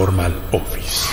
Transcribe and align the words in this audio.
Paranormal 0.00 0.32
Office. 0.52 1.10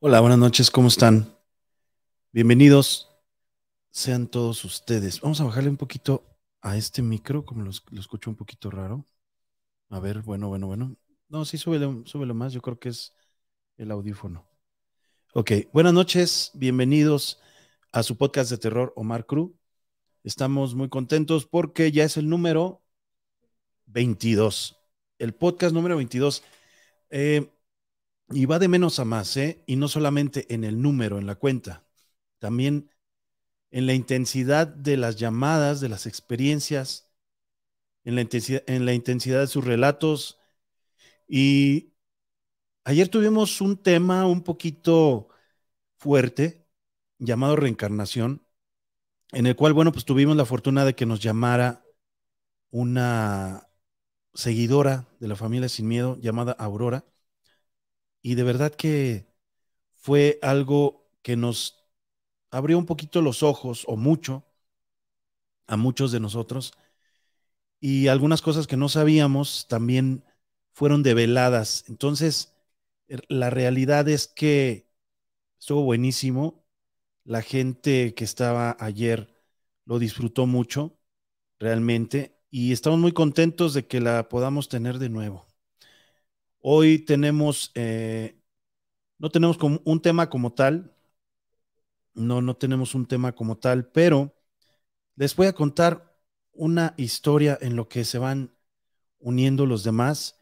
Hola, 0.00 0.20
buenas 0.20 0.38
noches, 0.38 0.70
¿cómo 0.70 0.88
están? 0.88 1.36
Bienvenidos 2.32 3.10
sean 3.90 4.26
todos 4.26 4.64
ustedes. 4.64 5.20
Vamos 5.20 5.42
a 5.42 5.44
bajarle 5.44 5.68
un 5.68 5.76
poquito 5.76 6.24
a 6.62 6.78
este 6.78 7.02
micro, 7.02 7.44
como 7.44 7.64
lo, 7.64 7.70
escucho 7.70 8.30
un 8.30 8.36
poquito 8.36 8.70
raro. 8.70 9.04
A 9.90 10.00
ver, 10.00 10.22
bueno, 10.22 10.48
bueno, 10.48 10.66
bueno. 10.66 10.96
No, 11.28 11.44
sí, 11.44 11.58
súbelo, 11.58 12.06
súbelo 12.06 12.32
más, 12.32 12.54
yo 12.54 12.62
creo 12.62 12.78
que 12.78 12.88
es 12.88 13.14
el 13.76 13.90
audífono. 13.90 14.48
Ok, 15.34 15.52
buenas 15.74 15.92
noches, 15.92 16.50
bienvenidos 16.54 17.38
a 17.92 18.02
su 18.02 18.16
podcast 18.16 18.50
de 18.50 18.56
terror 18.56 18.94
Omar 18.96 19.26
Cruz. 19.26 19.52
Estamos 20.24 20.74
muy 20.74 20.88
contentos 20.88 21.44
porque 21.46 21.92
ya 21.92 22.04
es 22.04 22.16
el 22.16 22.30
número 22.30 22.82
22, 23.86 24.80
el 25.18 25.34
podcast 25.34 25.74
número 25.74 25.96
22. 25.96 26.42
Eh, 27.10 27.50
y 28.30 28.46
va 28.46 28.58
de 28.58 28.68
menos 28.68 28.98
a 29.00 29.04
más, 29.04 29.36
¿eh? 29.36 29.62
Y 29.66 29.76
no 29.76 29.88
solamente 29.88 30.46
en 30.54 30.64
el 30.64 30.80
número, 30.80 31.18
en 31.18 31.26
la 31.26 31.34
cuenta, 31.34 31.86
también 32.38 32.90
en 33.70 33.86
la 33.86 33.92
intensidad 33.92 34.66
de 34.66 34.96
las 34.96 35.16
llamadas, 35.16 35.80
de 35.80 35.90
las 35.90 36.06
experiencias, 36.06 37.12
en 38.04 38.14
la 38.14 38.22
intensidad, 38.22 38.62
en 38.66 38.86
la 38.86 38.94
intensidad 38.94 39.40
de 39.40 39.46
sus 39.46 39.64
relatos. 39.64 40.38
Y 41.28 41.92
ayer 42.84 43.08
tuvimos 43.08 43.60
un 43.60 43.76
tema 43.76 44.26
un 44.26 44.42
poquito 44.42 45.28
fuerte 45.98 46.66
llamado 47.18 47.56
reencarnación, 47.56 48.46
en 49.32 49.46
el 49.46 49.56
cual, 49.56 49.74
bueno, 49.74 49.92
pues 49.92 50.04
tuvimos 50.04 50.36
la 50.36 50.46
fortuna 50.46 50.84
de 50.84 50.94
que 50.94 51.06
nos 51.06 51.20
llamara 51.20 51.84
una 52.70 53.68
seguidora 54.34 55.08
de 55.20 55.28
la 55.28 55.36
familia 55.36 55.68
Sin 55.68 55.88
Miedo 55.88 56.18
llamada 56.20 56.52
Aurora. 56.52 57.04
Y 58.22 58.34
de 58.34 58.42
verdad 58.42 58.74
que 58.74 59.28
fue 59.96 60.38
algo 60.42 61.08
que 61.22 61.36
nos 61.36 61.88
abrió 62.50 62.78
un 62.78 62.86
poquito 62.86 63.22
los 63.22 63.42
ojos, 63.42 63.84
o 63.86 63.96
mucho, 63.96 64.44
a 65.66 65.76
muchos 65.76 66.12
de 66.12 66.20
nosotros. 66.20 66.72
Y 67.80 68.08
algunas 68.08 68.42
cosas 68.42 68.66
que 68.66 68.76
no 68.76 68.88
sabíamos 68.88 69.66
también 69.68 70.24
fueron 70.72 71.02
develadas. 71.02 71.84
Entonces, 71.88 72.57
la 73.28 73.50
realidad 73.50 74.08
es 74.08 74.26
que 74.28 74.88
estuvo 75.58 75.82
buenísimo. 75.82 76.64
La 77.24 77.42
gente 77.42 78.14
que 78.14 78.24
estaba 78.24 78.76
ayer 78.80 79.34
lo 79.84 79.98
disfrutó 79.98 80.46
mucho, 80.46 80.98
realmente, 81.58 82.38
y 82.50 82.72
estamos 82.72 82.98
muy 83.00 83.12
contentos 83.12 83.74
de 83.74 83.86
que 83.86 84.00
la 84.00 84.28
podamos 84.28 84.68
tener 84.68 84.98
de 84.98 85.08
nuevo. 85.10 85.46
Hoy 86.60 86.98
tenemos, 87.00 87.70
eh, 87.74 88.40
no 89.18 89.30
tenemos 89.30 89.58
un 89.62 90.02
tema 90.02 90.30
como 90.30 90.52
tal, 90.52 90.94
no, 92.14 92.42
no 92.42 92.56
tenemos 92.56 92.94
un 92.94 93.06
tema 93.06 93.34
como 93.34 93.56
tal, 93.58 93.86
pero 93.90 94.34
les 95.16 95.34
voy 95.36 95.46
a 95.46 95.52
contar 95.52 96.16
una 96.52 96.94
historia 96.96 97.58
en 97.60 97.76
lo 97.76 97.88
que 97.88 98.04
se 98.04 98.18
van 98.18 98.54
uniendo 99.18 99.66
los 99.66 99.84
demás. 99.84 100.37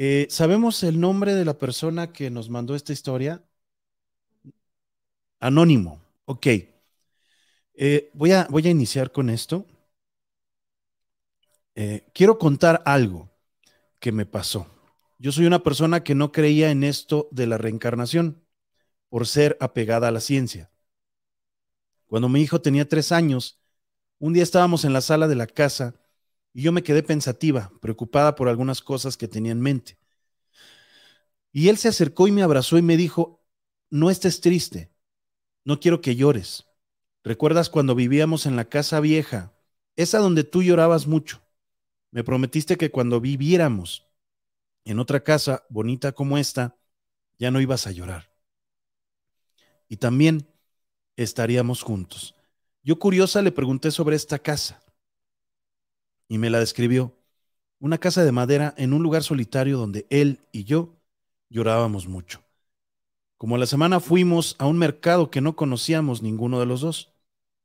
Eh, 0.00 0.28
¿Sabemos 0.30 0.82
el 0.84 1.00
nombre 1.00 1.34
de 1.34 1.44
la 1.44 1.58
persona 1.58 2.12
que 2.12 2.30
nos 2.30 2.48
mandó 2.50 2.74
esta 2.76 2.92
historia? 2.92 3.42
Anónimo. 5.40 6.00
Ok. 6.26 6.46
Eh, 7.74 8.10
voy, 8.14 8.32
a, 8.32 8.46
voy 8.50 8.66
a 8.66 8.70
iniciar 8.70 9.12
con 9.12 9.30
esto. 9.30 9.66
Eh, 11.74 12.06
quiero 12.12 12.38
contar 12.38 12.82
algo 12.84 13.30
que 14.00 14.12
me 14.12 14.26
pasó. 14.26 14.66
Yo 15.18 15.32
soy 15.32 15.46
una 15.46 15.62
persona 15.62 16.04
que 16.04 16.14
no 16.14 16.32
creía 16.32 16.70
en 16.70 16.84
esto 16.84 17.28
de 17.32 17.46
la 17.46 17.58
reencarnación 17.58 18.42
por 19.10 19.26
ser 19.26 19.56
apegada 19.60 20.08
a 20.08 20.12
la 20.12 20.20
ciencia. 20.20 20.70
Cuando 22.06 22.28
mi 22.28 22.40
hijo 22.40 22.60
tenía 22.60 22.88
tres 22.88 23.12
años, 23.12 23.60
un 24.18 24.32
día 24.32 24.42
estábamos 24.42 24.84
en 24.84 24.92
la 24.92 25.00
sala 25.00 25.28
de 25.28 25.36
la 25.36 25.46
casa 25.46 25.94
y 26.54 26.62
yo 26.62 26.72
me 26.72 26.82
quedé 26.82 27.02
pensativa, 27.02 27.72
preocupada 27.80 28.34
por 28.34 28.48
algunas 28.48 28.82
cosas 28.82 29.16
que 29.16 29.28
tenía 29.28 29.52
en 29.52 29.60
mente. 29.60 29.97
Y 31.52 31.68
él 31.68 31.78
se 31.78 31.88
acercó 31.88 32.28
y 32.28 32.32
me 32.32 32.42
abrazó 32.42 32.78
y 32.78 32.82
me 32.82 32.96
dijo, 32.96 33.44
no 33.90 34.10
estés 34.10 34.40
triste, 34.40 34.90
no 35.64 35.80
quiero 35.80 36.00
que 36.00 36.16
llores. 36.16 36.66
¿Recuerdas 37.24 37.70
cuando 37.70 37.94
vivíamos 37.94 38.46
en 38.46 38.56
la 38.56 38.68
casa 38.68 39.00
vieja, 39.00 39.52
esa 39.96 40.18
donde 40.18 40.44
tú 40.44 40.62
llorabas 40.62 41.06
mucho? 41.06 41.42
Me 42.10 42.24
prometiste 42.24 42.76
que 42.76 42.90
cuando 42.90 43.20
viviéramos 43.20 44.06
en 44.84 44.98
otra 44.98 45.22
casa 45.22 45.64
bonita 45.68 46.12
como 46.12 46.38
esta, 46.38 46.76
ya 47.38 47.50
no 47.50 47.60
ibas 47.60 47.86
a 47.86 47.90
llorar. 47.90 48.32
Y 49.88 49.96
también 49.96 50.46
estaríamos 51.16 51.82
juntos. 51.82 52.34
Yo 52.82 52.98
curiosa 52.98 53.42
le 53.42 53.52
pregunté 53.52 53.90
sobre 53.90 54.16
esta 54.16 54.38
casa 54.38 54.82
y 56.28 56.38
me 56.38 56.50
la 56.50 56.60
describió. 56.60 57.14
Una 57.80 57.98
casa 57.98 58.24
de 58.24 58.32
madera 58.32 58.74
en 58.76 58.92
un 58.92 59.02
lugar 59.02 59.22
solitario 59.22 59.78
donde 59.78 60.06
él 60.10 60.40
y 60.52 60.64
yo 60.64 60.97
llorábamos 61.48 62.06
mucho. 62.06 62.42
Como 63.36 63.56
la 63.56 63.66
semana 63.66 64.00
fuimos 64.00 64.56
a 64.58 64.66
un 64.66 64.78
mercado 64.78 65.30
que 65.30 65.40
no 65.40 65.54
conocíamos 65.54 66.22
ninguno 66.22 66.58
de 66.58 66.66
los 66.66 66.80
dos. 66.80 67.14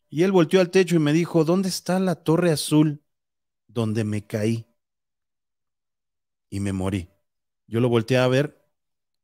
Y 0.10 0.22
él 0.22 0.32
volteó 0.32 0.62
al 0.62 0.70
techo 0.70 0.96
y 0.96 1.00
me 1.00 1.14
dijo, 1.14 1.44
¿dónde 1.44 1.70
está 1.70 2.00
la 2.00 2.16
torre 2.16 2.52
azul 2.52 3.02
donde 3.68 4.04
me 4.04 4.26
caí? 4.26 4.68
Y 6.52 6.60
me 6.60 6.74
morí. 6.74 7.10
Yo 7.66 7.80
lo 7.80 7.90
volteé 7.90 8.18
a 8.18 8.28
ver 8.28 8.64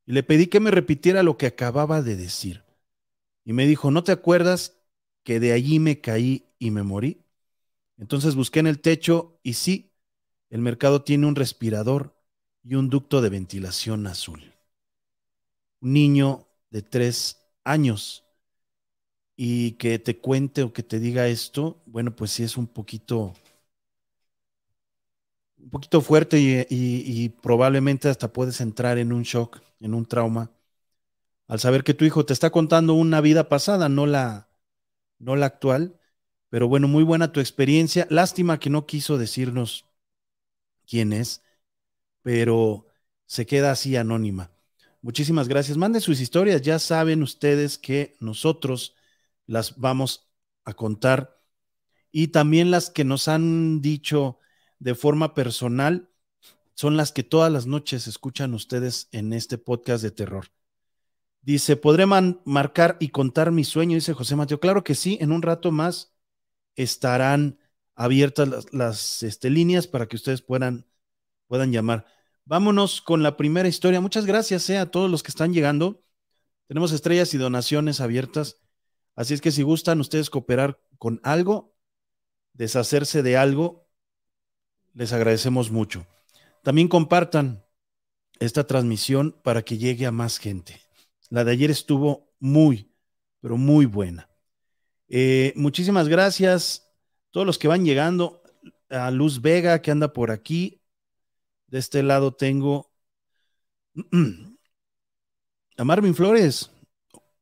y 0.08 0.14
le 0.14 0.24
pedí 0.24 0.48
que 0.48 0.60
me 0.60 0.72
repitiera 0.72 1.22
lo 1.22 1.38
que 1.38 1.46
acababa 1.46 2.02
de 2.02 2.16
decir. 2.16 2.64
Y 3.46 3.54
me 3.54 3.68
dijo, 3.68 3.92
¿no 3.92 4.04
te 4.04 4.12
acuerdas 4.12 4.82
que 5.24 5.40
de 5.40 5.52
allí 5.52 5.78
me 5.78 6.02
caí 6.02 6.48
y 6.58 6.72
me 6.72 6.82
morí? 6.82 7.22
Entonces 7.98 8.34
busqué 8.34 8.60
en 8.60 8.68
el 8.68 8.80
techo 8.80 9.40
y 9.44 9.54
sí, 9.54 9.94
el 10.50 10.62
mercado 10.62 11.04
tiene 11.04 11.28
un 11.28 11.36
respirador 11.36 12.16
y 12.64 12.74
un 12.74 12.90
ducto 12.90 13.22
de 13.22 13.30
ventilación 13.30 14.08
azul. 14.08 14.49
Un 15.82 15.94
niño 15.94 16.48
de 16.72 16.82
tres 16.82 17.38
años 17.66 18.24
y 19.36 19.72
que 19.74 19.98
te 20.00 20.20
cuente 20.20 20.64
o 20.64 20.74
que 20.74 20.84
te 20.84 21.00
diga 21.00 21.28
esto, 21.28 21.82
bueno, 21.86 22.16
pues 22.16 22.32
sí 22.32 22.44
es 22.44 22.58
un 22.58 22.68
poquito, 22.68 23.34
un 25.58 25.70
poquito 25.70 26.02
fuerte 26.02 26.40
y, 26.40 26.66
y, 26.70 27.30
probablemente 27.30 28.10
hasta 28.10 28.32
puedes 28.32 28.62
entrar 28.62 28.98
en 28.98 29.12
un 29.12 29.24
shock, 29.24 29.60
en 29.80 29.94
un 29.94 30.06
trauma 30.06 30.52
al 31.48 31.60
saber 31.60 31.84
que 31.84 31.94
tu 31.96 32.06
hijo 32.06 32.26
te 32.26 32.34
está 32.34 32.52
contando 32.52 32.94
una 32.94 33.22
vida 33.22 33.50
pasada, 33.50 33.90
no 33.90 34.06
la, 34.06 34.50
no 35.20 35.36
la 35.36 35.48
actual. 35.48 36.00
Pero 36.50 36.68
bueno, 36.68 36.88
muy 36.88 37.04
buena 37.04 37.32
tu 37.34 37.40
experiencia. 37.40 38.08
Lástima 38.10 38.60
que 38.60 38.70
no 38.70 38.86
quiso 38.86 39.18
decirnos 39.18 39.86
quién 40.88 41.14
es, 41.14 41.44
pero 42.24 42.88
se 43.26 43.46
queda 43.46 43.72
así 43.72 43.96
anónima. 43.98 44.52
Muchísimas 45.02 45.48
gracias. 45.48 45.78
Manden 45.78 46.02
sus 46.02 46.20
historias. 46.20 46.62
Ya 46.62 46.80
saben 46.80 47.24
ustedes 47.24 47.78
que 47.78 48.16
nosotros 48.20 48.96
las 49.46 49.78
vamos 49.78 50.30
a 50.66 50.74
contar 50.74 51.42
y 52.12 52.30
también 52.30 52.72
las 52.72 52.90
que 52.90 53.04
nos 53.04 53.28
han 53.28 53.82
dicho 53.82 54.40
de 54.80 54.96
forma 54.96 55.34
personal 55.34 56.10
son 56.74 56.98
las 56.98 57.12
que 57.12 57.24
todas 57.24 57.52
las 57.52 57.66
noches 57.66 58.08
escuchan 58.08 58.54
ustedes 58.54 59.10
en 59.12 59.34
este 59.34 59.58
podcast 59.58 60.02
de 60.04 60.12
terror. 60.12 60.48
Dice, 61.42 61.76
¿podré 61.76 62.06
marcar 62.06 62.98
y 63.00 63.10
contar 63.10 63.52
mi 63.52 63.64
sueño? 63.64 63.96
Dice 63.96 64.14
José 64.14 64.36
Mateo. 64.36 64.60
Claro 64.60 64.84
que 64.84 64.96
sí, 64.96 65.18
en 65.22 65.32
un 65.32 65.42
rato 65.42 65.72
más 65.72 66.14
estarán 66.76 67.60
abiertas 67.96 68.72
las, 68.72 69.24
este, 69.24 69.50
líneas 69.50 69.88
para 69.88 70.08
que 70.08 70.16
ustedes 70.16 70.42
puedan, 70.42 70.86
puedan 71.48 71.72
llamar. 71.72 72.06
Vámonos 72.50 73.04
con 73.04 73.22
la 73.22 73.38
primera 73.38 73.68
historia. 73.68 74.02
Muchas 74.02 74.26
gracias 74.26 74.68
eh, 74.72 74.80
a 74.80 74.90
todos 74.90 75.08
los 75.08 75.22
que 75.22 75.30
están 75.30 75.54
llegando. 75.54 76.02
Tenemos 76.66 76.92
estrellas 76.92 77.32
y 77.36 77.38
donaciones 77.38 78.02
abiertas. 78.02 78.58
Así 79.16 79.36
es 79.36 79.42
que 79.42 79.52
si 79.52 79.62
gustan 79.62 80.00
ustedes 80.00 80.32
cooperar 80.32 80.82
con 80.98 81.22
algo, 81.24 81.76
deshacerse 82.54 83.22
de 83.22 83.38
algo, 83.38 83.88
les 84.96 85.14
agradecemos 85.14 85.70
mucho. 85.70 86.08
También 86.64 86.88
compartan 86.88 87.64
esta 88.40 88.66
transmisión 88.66 89.40
para 89.44 89.62
que 89.62 89.78
llegue 89.78 90.08
a 90.08 90.12
más 90.12 90.40
gente. 90.40 90.82
La 91.30 91.44
de 91.44 91.52
ayer 91.52 91.70
estuvo 91.70 92.34
muy, 92.40 92.92
pero 93.42 93.58
muy 93.58 93.86
buena. 93.86 94.28
Eh, 95.08 95.54
muchísimas 95.56 96.08
gracias 96.08 96.92
todos 97.30 97.46
los 97.46 97.60
que 97.60 97.68
van 97.68 97.86
llegando. 97.86 98.42
A 98.90 99.12
Luz 99.12 99.40
Vega, 99.40 99.84
que 99.84 99.92
anda 99.92 100.14
por 100.14 100.32
aquí. 100.32 100.79
De 101.70 101.78
este 101.78 102.02
lado 102.02 102.34
tengo 102.34 102.92
a 105.78 105.84
Marvin 105.84 106.16
Flores. 106.16 106.72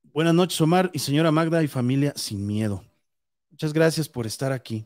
Buenas 0.03 0.33
noches, 0.33 0.59
Omar 0.59 0.91
y 0.94 1.00
señora 1.00 1.31
Magda 1.31 1.63
y 1.63 1.68
familia 1.68 2.12
sin 2.18 2.45
miedo. 2.45 2.83
Muchas 3.50 3.71
gracias 3.71 4.09
por 4.09 4.27
estar 4.27 4.51
aquí. 4.51 4.85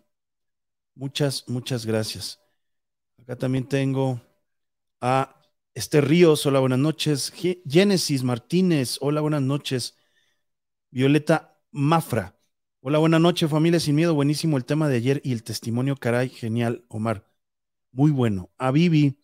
Muchas, 0.94 1.50
muchas 1.50 1.88
gracias. 1.88 2.40
Acá 3.18 3.36
también 3.36 3.68
tengo 3.68 4.22
a 5.00 5.42
Esther 5.74 6.08
Ríos. 6.08 6.46
Hola, 6.46 6.60
buenas 6.60 6.80
noches. 6.80 7.34
Génesis 7.68 8.24
Martínez. 8.24 9.00
Hola, 9.02 9.22
buenas 9.22 9.42
noches. 9.42 9.98
Violeta 10.92 11.60
Mafra. 11.72 12.38
Hola, 12.82 13.00
buenas 13.00 13.22
noches, 13.22 13.50
familia 13.50 13.80
sin 13.80 13.96
miedo. 13.96 14.14
Buenísimo 14.14 14.58
el 14.58 14.66
tema 14.66 14.88
de 14.88 14.98
ayer 14.98 15.22
y 15.24 15.32
el 15.32 15.44
testimonio, 15.44 15.96
caray, 15.96 16.30
genial, 16.30 16.86
Omar. 16.90 17.26
Muy 17.92 18.12
bueno. 18.12 18.52
A 18.58 18.70
Vivi 18.72 19.21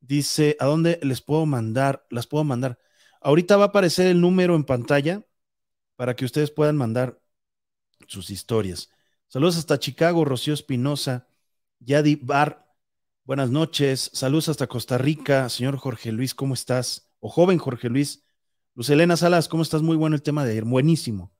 dice, 0.00 0.56
¿a 0.60 0.66
dónde 0.66 0.98
les 1.02 1.20
puedo 1.20 1.46
mandar? 1.46 2.06
Las 2.10 2.26
puedo 2.26 2.44
mandar. 2.44 2.78
Ahorita 3.20 3.56
va 3.56 3.64
a 3.64 3.68
aparecer 3.68 4.06
el 4.06 4.20
número 4.20 4.54
en 4.54 4.64
pantalla 4.64 5.24
para 5.96 6.16
que 6.16 6.24
ustedes 6.24 6.50
puedan 6.50 6.76
mandar 6.76 7.20
sus 8.06 8.30
historias. 8.30 8.90
Saludos 9.28 9.56
hasta 9.58 9.78
Chicago, 9.78 10.24
Rocío 10.24 10.54
Espinosa, 10.54 11.28
Yadi 11.80 12.16
Bar. 12.16 12.66
Buenas 13.24 13.50
noches. 13.50 14.10
Saludos 14.14 14.48
hasta 14.48 14.66
Costa 14.66 14.98
Rica, 14.98 15.48
señor 15.48 15.76
Jorge 15.76 16.12
Luis, 16.12 16.34
¿cómo 16.34 16.54
estás? 16.54 17.10
O 17.20 17.28
joven 17.28 17.58
Jorge 17.58 17.88
Luis. 17.88 18.24
Luz 18.74 18.90
Elena 18.90 19.16
Salas, 19.16 19.48
¿cómo 19.48 19.62
estás? 19.62 19.82
Muy 19.82 19.96
bueno 19.96 20.16
el 20.16 20.22
tema 20.22 20.44
de 20.44 20.52
ayer. 20.52 20.64
Buenísimo. 20.64 21.32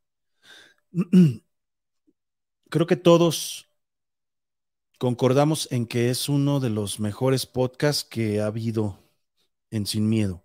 Creo 2.70 2.86
que 2.86 2.96
todos 2.96 3.67
concordamos 4.98 5.68
en 5.70 5.86
que 5.86 6.10
es 6.10 6.28
uno 6.28 6.60
de 6.60 6.70
los 6.70 7.00
mejores 7.00 7.46
podcasts 7.46 8.04
que 8.04 8.40
ha 8.40 8.46
habido 8.46 8.98
en 9.70 9.86
Sin 9.86 10.08
Miedo. 10.08 10.44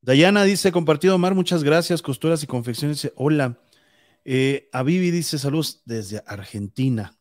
Dayana 0.00 0.44
dice, 0.44 0.72
compartido 0.72 1.14
Omar, 1.14 1.34
muchas 1.34 1.64
gracias. 1.64 2.02
Costuras 2.02 2.42
y 2.42 2.46
confecciones, 2.46 3.12
hola. 3.16 3.60
Eh, 4.24 4.68
Avivi 4.72 5.10
dice, 5.10 5.38
saludos 5.38 5.82
desde 5.84 6.22
Argentina. 6.26 7.16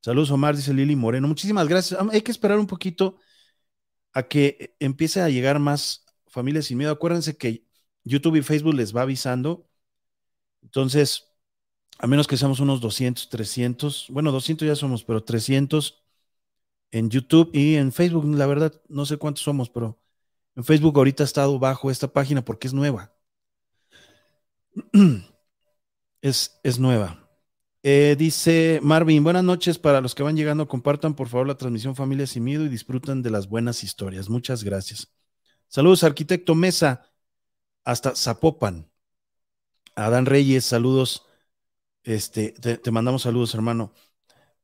Saludos 0.00 0.30
Omar, 0.30 0.56
dice 0.56 0.72
Lili 0.72 0.96
Moreno. 0.96 1.26
Muchísimas 1.28 1.68
gracias. 1.68 2.00
Hay 2.12 2.22
que 2.22 2.30
esperar 2.30 2.58
un 2.58 2.66
poquito 2.66 3.18
a 4.12 4.22
que 4.24 4.76
empiece 4.80 5.20
a 5.20 5.28
llegar 5.28 5.58
más 5.58 6.04
familias 6.28 6.66
sin 6.66 6.78
miedo. 6.78 6.92
Acuérdense 6.92 7.36
que 7.36 7.66
YouTube 8.04 8.36
y 8.36 8.42
Facebook 8.42 8.74
les 8.74 8.94
va 8.94 9.02
avisando. 9.02 9.68
Entonces, 10.62 11.35
a 11.98 12.06
menos 12.06 12.26
que 12.26 12.36
seamos 12.36 12.60
unos 12.60 12.80
200, 12.80 13.28
300, 13.28 14.06
bueno, 14.10 14.32
200 14.32 14.66
ya 14.66 14.76
somos, 14.76 15.04
pero 15.04 15.24
300 15.24 16.02
en 16.90 17.10
YouTube 17.10 17.50
y 17.52 17.76
en 17.76 17.92
Facebook, 17.92 18.24
la 18.26 18.46
verdad, 18.46 18.80
no 18.88 19.06
sé 19.06 19.16
cuántos 19.16 19.44
somos, 19.44 19.70
pero 19.70 19.98
en 20.56 20.64
Facebook 20.64 20.96
ahorita 20.96 21.24
ha 21.24 21.26
estado 21.26 21.58
bajo 21.58 21.90
esta 21.90 22.08
página 22.08 22.44
porque 22.44 22.66
es 22.68 22.74
nueva. 22.74 23.12
Es, 26.22 26.58
es 26.64 26.80
nueva. 26.80 27.28
Eh, 27.84 28.16
dice 28.18 28.80
Marvin, 28.82 29.22
buenas 29.22 29.44
noches 29.44 29.78
para 29.78 30.00
los 30.00 30.14
que 30.14 30.24
van 30.24 30.34
llegando. 30.36 30.66
Compartan 30.66 31.14
por 31.14 31.28
favor 31.28 31.46
la 31.46 31.56
transmisión 31.56 31.94
Familia 31.94 32.26
Sin 32.26 32.42
Miedo 32.42 32.64
y 32.64 32.68
disfruten 32.68 33.22
de 33.22 33.30
las 33.30 33.48
buenas 33.48 33.84
historias. 33.84 34.28
Muchas 34.28 34.64
gracias. 34.64 35.12
Saludos, 35.68 36.02
arquitecto 36.02 36.56
Mesa, 36.56 37.12
hasta 37.84 38.16
Zapopan. 38.16 38.90
Adán 39.94 40.26
Reyes, 40.26 40.64
saludos. 40.64 41.25
Este, 42.06 42.52
te, 42.52 42.90
mandamos 42.92 43.22
saludos, 43.22 43.52
hermano. 43.56 43.92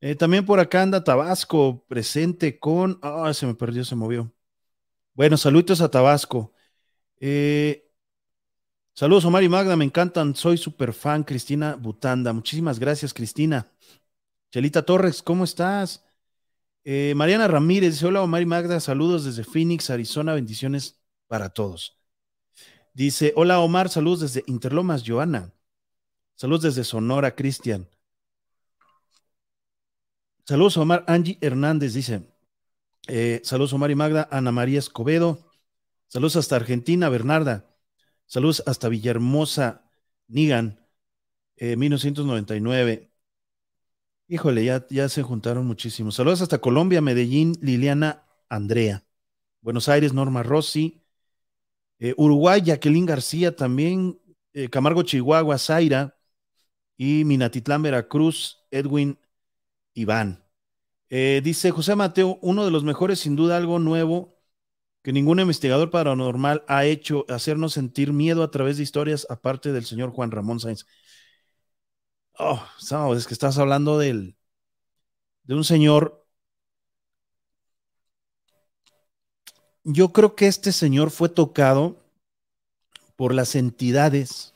Eh, 0.00 0.14
también 0.14 0.46
por 0.46 0.60
acá 0.60 0.82
anda 0.82 1.02
Tabasco, 1.02 1.84
presente 1.88 2.60
con. 2.60 3.00
Ah, 3.02 3.34
se 3.34 3.46
me 3.46 3.54
perdió, 3.56 3.84
se 3.84 3.96
movió. 3.96 4.32
Bueno, 5.14 5.36
saludos 5.36 5.80
a 5.80 5.90
Tabasco. 5.90 6.52
Eh, 7.20 7.90
saludos, 8.94 9.24
Omar 9.24 9.42
y 9.42 9.48
Magda, 9.48 9.76
me 9.76 9.84
encantan. 9.84 10.36
Soy 10.36 10.56
súper 10.56 10.92
fan, 10.92 11.24
Cristina 11.24 11.74
Butanda. 11.74 12.32
Muchísimas 12.32 12.78
gracias, 12.78 13.12
Cristina. 13.12 13.72
Chelita 14.52 14.84
Torres, 14.84 15.20
¿cómo 15.20 15.42
estás? 15.42 16.04
Eh, 16.84 17.14
Mariana 17.16 17.48
Ramírez 17.48 17.94
dice: 17.94 18.06
Hola, 18.06 18.22
Omar 18.22 18.42
y 18.42 18.46
Magda, 18.46 18.78
saludos 18.78 19.24
desde 19.24 19.44
Phoenix, 19.44 19.90
Arizona. 19.90 20.34
Bendiciones 20.34 21.00
para 21.26 21.50
todos. 21.50 21.98
Dice: 22.94 23.32
Hola, 23.36 23.60
Omar, 23.60 23.88
saludos 23.88 24.20
desde 24.20 24.44
Interlomas, 24.46 25.02
Joana. 25.04 25.52
Saludos 26.34 26.62
desde 26.62 26.84
Sonora, 26.84 27.34
Cristian. 27.34 27.88
Saludos, 30.44 30.76
Omar. 30.76 31.04
Angie 31.06 31.38
Hernández 31.40 31.94
dice: 31.94 32.22
eh, 33.08 33.40
saludos, 33.44 33.72
Omar 33.72 33.90
y 33.90 33.94
Magda. 33.94 34.28
Ana 34.30 34.52
María 34.52 34.78
Escobedo. 34.78 35.50
Saludos 36.08 36.36
hasta 36.36 36.56
Argentina, 36.56 37.08
Bernarda. 37.08 37.74
Saludos 38.26 38.62
hasta 38.66 38.88
Villahermosa, 38.88 39.90
Nigan, 40.28 40.86
1999. 41.58 42.92
Eh, 42.92 43.08
Híjole, 44.28 44.64
ya, 44.64 44.86
ya 44.88 45.08
se 45.08 45.22
juntaron 45.22 45.66
muchísimos. 45.66 46.14
Saludos 46.14 46.40
hasta 46.40 46.58
Colombia, 46.58 47.02
Medellín, 47.02 47.54
Liliana 47.60 48.24
Andrea. 48.48 49.04
Buenos 49.60 49.88
Aires, 49.88 50.14
Norma 50.14 50.42
Rossi. 50.42 51.02
Eh, 51.98 52.14
Uruguay, 52.16 52.62
Jacqueline 52.62 53.06
García 53.06 53.54
también. 53.54 54.18
Camargo, 54.70 55.02
Chihuahua, 55.02 55.58
Zaira. 55.58 56.16
Y 56.96 57.24
Minatitlán, 57.24 57.82
Veracruz, 57.82 58.64
Edwin 58.70 59.18
Iván. 59.94 60.44
Eh, 61.10 61.40
dice 61.44 61.70
José 61.70 61.96
Mateo, 61.96 62.38
uno 62.42 62.64
de 62.64 62.70
los 62.70 62.84
mejores, 62.84 63.20
sin 63.20 63.36
duda 63.36 63.56
algo 63.56 63.78
nuevo 63.78 64.38
que 65.02 65.12
ningún 65.12 65.40
investigador 65.40 65.90
paranormal 65.90 66.64
ha 66.68 66.84
hecho, 66.84 67.26
hacernos 67.28 67.72
sentir 67.74 68.12
miedo 68.12 68.42
a 68.42 68.50
través 68.50 68.76
de 68.76 68.84
historias, 68.84 69.26
aparte 69.30 69.72
del 69.72 69.84
señor 69.84 70.10
Juan 70.12 70.30
Ramón 70.30 70.60
Sáenz. 70.60 70.86
Oh, 72.38 73.14
es 73.14 73.26
que 73.26 73.34
estás 73.34 73.58
hablando 73.58 73.98
del, 73.98 74.36
de 75.44 75.54
un 75.54 75.64
señor. 75.64 76.26
Yo 79.84 80.12
creo 80.12 80.36
que 80.36 80.46
este 80.46 80.72
señor 80.72 81.10
fue 81.10 81.28
tocado 81.28 81.96
por 83.16 83.34
las 83.34 83.54
entidades 83.54 84.51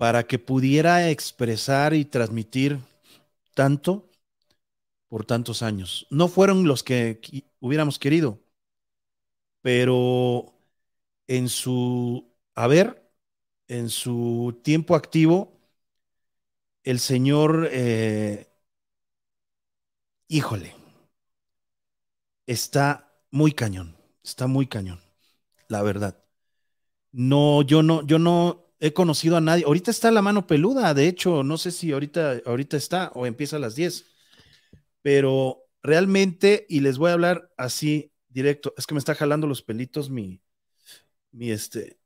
para 0.00 0.26
que 0.26 0.38
pudiera 0.38 1.10
expresar 1.10 1.92
y 1.92 2.06
transmitir 2.06 2.78
tanto 3.54 4.08
por 5.08 5.26
tantos 5.26 5.62
años. 5.62 6.06
No 6.10 6.26
fueron 6.28 6.66
los 6.66 6.82
que 6.82 7.20
hubiéramos 7.60 7.98
querido, 7.98 8.38
pero 9.62 10.54
en 11.28 11.48
su 11.48 12.32
haber, 12.54 13.10
en 13.68 13.90
su 13.90 14.60
tiempo 14.64 14.96
activo, 14.96 15.60
el 16.84 16.98
Señor, 17.00 17.68
eh, 17.72 18.46
híjole, 20.28 20.74
está 22.46 23.12
muy 23.30 23.52
cañón, 23.52 23.96
está 24.22 24.46
muy 24.46 24.66
cañón, 24.66 25.00
la 25.68 25.82
verdad. 25.82 26.22
No, 27.12 27.62
yo 27.62 27.82
no, 27.82 28.06
yo 28.06 28.18
no 28.18 28.69
he 28.80 28.92
conocido 28.92 29.36
a 29.36 29.40
nadie. 29.40 29.64
Ahorita 29.64 29.90
está 29.90 30.10
la 30.10 30.22
mano 30.22 30.46
peluda, 30.46 30.92
de 30.94 31.06
hecho, 31.06 31.42
no 31.44 31.58
sé 31.58 31.70
si 31.70 31.92
ahorita, 31.92 32.40
ahorita 32.44 32.76
está 32.76 33.12
o 33.14 33.26
empieza 33.26 33.56
a 33.56 33.60
las 33.60 33.74
10 33.74 34.06
pero 35.02 35.64
realmente, 35.82 36.66
y 36.68 36.80
les 36.80 36.98
voy 36.98 37.10
a 37.10 37.14
hablar 37.14 37.50
así 37.56 38.12
directo, 38.28 38.74
es 38.76 38.86
que 38.86 38.94
me 38.94 38.98
está 38.98 39.14
jalando 39.14 39.46
los 39.46 39.62
pelitos 39.62 40.10
mi, 40.10 40.42
mi 41.32 41.50
este, 41.50 41.98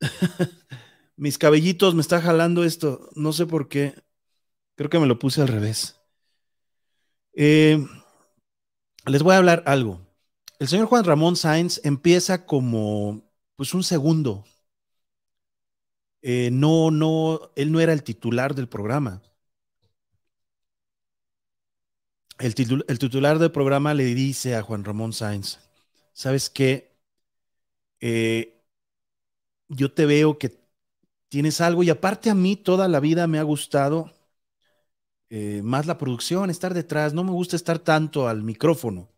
mis 1.16 1.38
cabellitos, 1.38 1.94
me 1.94 2.00
está 2.00 2.20
jalando 2.20 2.64
esto, 2.64 3.08
no 3.14 3.32
sé 3.32 3.46
por 3.46 3.68
qué, 3.68 3.94
creo 4.74 4.90
que 4.90 4.98
me 4.98 5.06
lo 5.06 5.18
puse 5.18 5.40
al 5.42 5.48
revés. 5.48 6.00
Eh, 7.34 7.78
les 9.06 9.22
voy 9.22 9.34
a 9.34 9.38
hablar 9.38 9.62
algo. 9.66 10.04
El 10.58 10.66
señor 10.66 10.86
Juan 10.86 11.04
Ramón 11.04 11.36
Sáenz 11.36 11.80
empieza 11.84 12.44
como, 12.46 13.22
pues, 13.54 13.74
un 13.74 13.84
segundo. 13.84 14.44
Eh, 16.22 16.50
no, 16.52 16.90
no, 16.90 17.50
él 17.56 17.72
no 17.72 17.80
era 17.80 17.92
el 17.92 18.02
titular 18.02 18.54
del 18.54 18.68
programa. 18.68 19.22
el, 22.38 22.54
titular 22.54 23.38
del 23.38 23.52
programa 23.52 23.94
le 23.94 24.04
dice 24.14 24.56
a 24.56 24.62
Juan 24.62 24.84
Ramón 24.84 25.12
Sáenz, 25.12 25.58
¿sabes 26.12 26.50
qué? 26.50 26.96
Eh, 28.00 28.60
yo 29.68 29.92
te 29.92 30.06
veo 30.06 30.38
que 30.38 30.58
tienes 31.28 31.60
algo 31.60 31.82
y 31.82 31.90
aparte 31.90 32.30
a 32.30 32.34
mí 32.34 32.56
toda 32.56 32.88
la 32.88 33.00
vida 33.00 33.26
me 33.26 33.38
ha 33.38 33.42
gustado 33.42 34.12
eh, 35.30 35.62
más 35.62 35.86
la 35.86 35.98
producción, 35.98 36.50
estar 36.50 36.74
detrás, 36.74 37.12
no 37.14 37.24
me 37.24 37.32
gusta 37.32 37.56
estar 37.56 37.78
tanto 37.78 38.28
al 38.28 38.42
micrófono. 38.42 39.08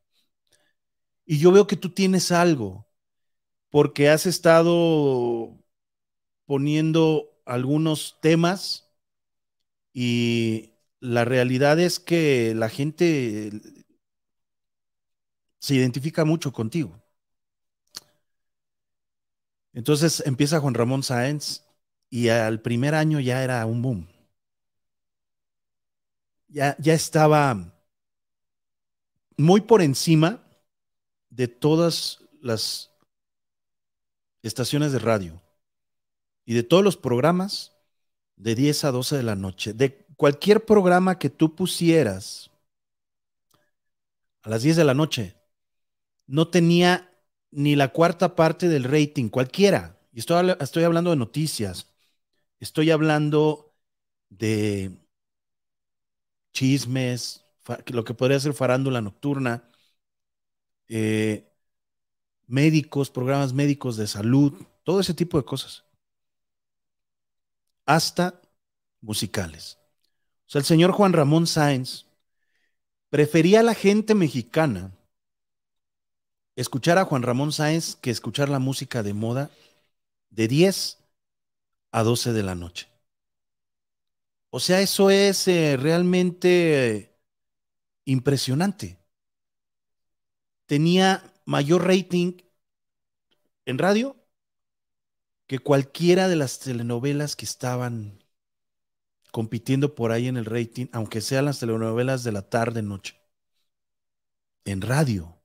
Y 1.25 1.39
yo 1.39 1.53
veo 1.53 1.67
que 1.67 1.77
tú 1.77 1.91
tienes 1.91 2.33
algo, 2.33 2.87
porque 3.71 4.11
has 4.11 4.27
estado 4.27 5.60
poniendo 6.51 7.41
algunos 7.45 8.19
temas 8.21 8.91
y 9.93 10.73
la 10.99 11.25
realidad 11.25 11.79
es 11.79 12.01
que 12.01 12.55
la 12.57 12.69
gente 12.69 13.53
se 15.61 15.77
identifica 15.77 16.25
mucho 16.25 16.53
contigo. 16.53 17.01
Entonces 19.73 20.25
empieza 20.27 20.59
Juan 20.59 20.75
Ramón 20.75 21.05
Sáenz 21.05 21.63
y 22.09 22.31
al 22.31 22.61
primer 22.61 22.97
año 22.97 23.21
ya 23.21 23.45
era 23.45 23.65
un 23.65 23.81
boom. 23.81 24.09
Ya, 26.49 26.75
ya 26.81 26.95
estaba 26.95 27.81
muy 29.37 29.61
por 29.61 29.83
encima 29.83 30.43
de 31.29 31.47
todas 31.47 32.25
las 32.43 32.91
estaciones 34.43 34.91
de 34.91 34.99
radio 34.99 35.40
y 36.45 36.55
de 36.55 36.63
todos 36.63 36.83
los 36.83 36.97
programas 36.97 37.77
de 38.37 38.55
10 38.55 38.85
a 38.85 38.91
12 38.91 39.17
de 39.17 39.23
la 39.23 39.37
noche. 39.37 39.73
De 39.75 40.07
cualquier 40.17 40.65
programa 40.65 41.19
que 41.19 41.31
tú 41.31 41.55
pusieras 41.55 42.51
a 44.43 44.51
las 44.51 44.63
10 44.63 44.77
de 44.77 44.85
la 44.85 44.95
noche, 44.95 45.37
no 46.27 46.49
tenía 46.49 47.11
ni 47.51 47.77
la 47.77 47.89
cuarta 47.89 48.37
parte 48.37 48.69
del 48.69 48.85
rating, 48.85 49.29
cualquiera. 49.29 49.99
Y 50.13 50.21
estoy, 50.21 50.85
hablando 50.85 51.11
de 51.11 51.17
noticias, 51.17 51.87
estoy 52.59 52.91
hablando 52.91 53.75
de 54.29 54.93
chismes, 56.53 57.45
lo 57.87 58.05
que 58.05 58.15
podría 58.15 58.41
ser 58.41 58.55
farándula 58.55 59.01
nocturna, 59.01 59.71
eh, 60.89 61.51
médicos, 62.47 63.11
programas 63.11 63.53
médicos 63.53 63.97
de 63.97 64.07
salud, 64.07 64.53
todo 64.83 65.01
ese 65.01 65.15
tipo 65.15 65.39
de 65.39 65.45
cosas. 65.45 65.85
Hasta 67.91 68.41
musicales. 69.01 69.77
O 70.47 70.51
sea, 70.51 70.61
el 70.61 70.65
señor 70.65 70.93
Juan 70.93 71.13
Ramón 71.13 71.49
Sáenz 71.49 72.07
prefería 73.09 73.59
a 73.59 73.63
la 73.65 73.75
gente 73.75 74.15
mexicana 74.15 74.93
escuchar 76.55 76.99
a 76.99 77.05
Juan 77.05 77.25
Ramón 77.25 77.51
Sáenz 77.51 77.97
que 77.97 78.13
escuchar 78.13 78.49
la 78.49 78.61
música 78.61 79.03
de 79.03 79.13
moda 79.13 79.51
de 80.31 80.47
10 80.47 80.99
a 81.91 82.05
12 82.05 82.33
de 82.33 82.43
la 82.45 82.55
noche. 82.55 82.87
O 84.51 84.61
sea, 84.61 84.81
eso 84.81 85.11
es 85.11 85.49
eh, 85.49 85.77
realmente 85.77 87.19
impresionante. 88.05 88.99
Tenía 90.67 91.25
mayor 91.45 91.89
rating 91.89 92.35
en 93.65 93.79
radio 93.79 94.20
que 95.51 95.59
cualquiera 95.59 96.29
de 96.29 96.37
las 96.37 96.61
telenovelas 96.61 97.35
que 97.35 97.45
estaban 97.45 98.23
compitiendo 99.33 99.97
por 99.97 100.13
ahí 100.13 100.29
en 100.29 100.37
el 100.37 100.45
rating, 100.45 100.87
aunque 100.93 101.21
sean 101.21 101.47
las 101.47 101.59
telenovelas 101.59 102.23
de 102.23 102.31
la 102.31 102.43
tarde 102.43 102.83
noche. 102.83 103.21
En 104.65 104.81
radio. 104.81 105.37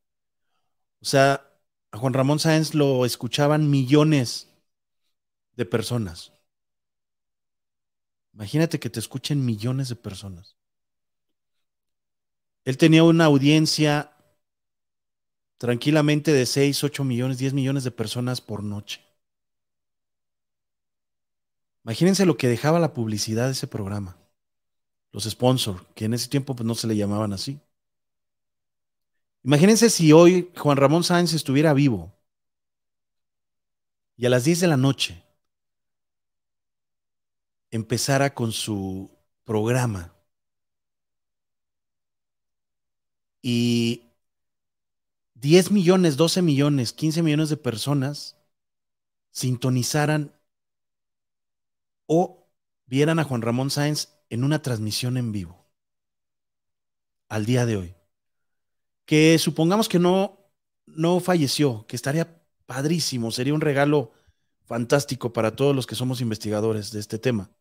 O 1.02 1.06
sea, 1.06 1.50
a 1.90 1.98
Juan 1.98 2.14
Ramón 2.14 2.38
Sáenz 2.38 2.76
lo 2.76 3.04
escuchaban 3.04 3.72
millones 3.72 4.48
de 5.56 5.66
personas. 5.66 6.34
Imagínate 8.32 8.80
que 8.80 8.92
te 8.92 9.00
escuchen 9.00 9.44
millones 9.44 9.90
de 9.90 9.96
personas. 9.96 10.56
Él 12.64 12.78
tenía 12.78 13.04
una 13.04 13.26
audiencia 13.26 14.12
tranquilamente 15.58 16.32
de 16.32 16.46
6, 16.46 16.84
8 16.84 17.04
millones, 17.04 17.40
10 17.40 17.56
millones 17.56 17.84
de 17.84 17.90
personas 17.90 18.40
por 18.40 18.62
noche. 18.62 19.05
Imagínense 21.86 22.25
lo 22.25 22.36
que 22.36 22.48
dejaba 22.48 22.80
la 22.80 22.96
publicidad 22.96 23.46
de 23.46 23.51
ese 23.51 23.68
programa. 23.68 24.18
Los 25.12 25.25
sponsors, 25.25 25.84
que 25.94 26.06
en 26.06 26.15
ese 26.15 26.27
tiempo 26.27 26.56
pues, 26.56 26.65
no 26.65 26.74
se 26.74 26.88
le 26.88 26.98
llamaban 26.98 27.32
así. 27.32 27.60
Imagínense 29.44 29.92
si 29.92 30.12
hoy 30.12 30.51
Juan 30.58 30.77
Ramón 30.77 31.04
Sáenz 31.04 31.34
estuviera 31.34 31.74
vivo 31.74 32.12
y 34.18 34.25
a 34.25 34.30
las 34.30 34.44
10 34.46 34.62
de 34.62 34.68
la 34.68 34.77
noche 34.77 35.24
empezara 37.70 38.34
con 38.34 38.51
su 38.51 39.12
programa 39.44 40.12
y 43.44 44.01
10 45.36 45.70
millones, 45.70 46.18
12 46.18 46.42
millones, 46.42 46.94
15 46.94 47.22
millones 47.22 47.50
de 47.50 47.58
personas 47.58 48.38
sintonizaran 49.30 50.35
o 52.08 52.48
vieran 52.86 53.20
a 53.20 53.24
Juan 53.24 53.42
Ramón 53.42 53.70
Sáenz 53.70 54.10
en 54.30 54.44
una 54.44 54.62
transmisión 54.62 55.18
en 55.18 55.32
vivo 55.32 55.66
al 57.30 57.46
día 57.46 57.66
de 57.66 57.78
hoy 57.78 57.96
que 59.06 59.38
supongamos 59.40 59.88
que 59.88 60.00
no, 60.00 60.40
no 60.86 61.20
falleció, 61.20 61.86
que 61.88 61.96
estaría 61.96 62.42
padrísimo, 62.66 63.32
sería 63.32 63.54
un 63.54 63.62
regalo 63.62 64.12
fantástico 64.66 65.32
para 65.32 65.56
todos 65.56 65.76
los 65.76 65.86
que 65.86 65.96
somos 65.96 66.22
investigadores 66.22 66.92
de 66.92 67.00
este 67.00 67.20
tema. 67.20 67.52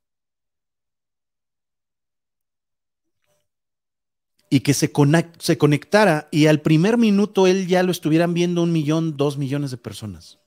Y 4.49 4.61
que 4.61 4.73
se, 4.73 4.91
se 5.39 5.59
conectara 5.59 6.29
y 6.31 6.47
al 6.47 6.61
primer 6.61 6.97
minuto 6.97 7.47
él 7.47 7.67
ya 7.67 7.83
lo 7.83 7.91
estuvieran 7.91 8.35
viendo 8.35 8.63
un 8.63 8.73
millón, 8.73 9.17
dos 9.17 9.37
millones 9.37 9.71
de 9.71 9.79
personas. 9.79 10.39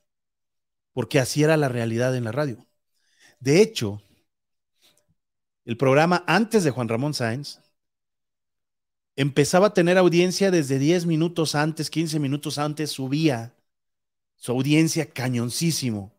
Porque 0.94 1.20
así 1.20 1.42
era 1.42 1.56
la 1.56 1.68
realidad 1.68 2.16
en 2.16 2.24
la 2.24 2.32
radio. 2.32 2.66
De 3.40 3.62
hecho, 3.62 4.02
el 5.64 5.76
programa 5.76 6.24
antes 6.26 6.64
de 6.64 6.70
Juan 6.70 6.88
Ramón 6.88 7.14
Sáenz 7.14 7.60
empezaba 9.16 9.68
a 9.68 9.74
tener 9.74 9.98
audiencia 9.98 10.50
desde 10.50 10.78
10 10.78 11.06
minutos 11.06 11.54
antes, 11.54 11.90
15 11.90 12.18
minutos 12.20 12.58
antes, 12.58 12.90
subía 12.90 13.54
su 14.36 14.52
audiencia 14.52 15.10
cañoncísimo, 15.10 16.12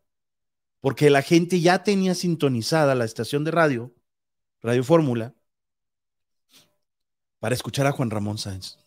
porque 0.81 1.09
la 1.09 1.21
gente 1.21 1.61
ya 1.61 1.83
tenía 1.83 2.13
sintonizada 2.13 2.95
la 2.95 3.05
estación 3.05 3.43
de 3.43 3.51
radio, 3.51 3.91
Radio 4.61 4.83
Fórmula, 4.83 5.33
para 7.39 7.55
escuchar 7.55 7.87
a 7.87 7.91
Juan 7.91 8.09
Ramón 8.09 8.37
Sáenz. 8.37 8.77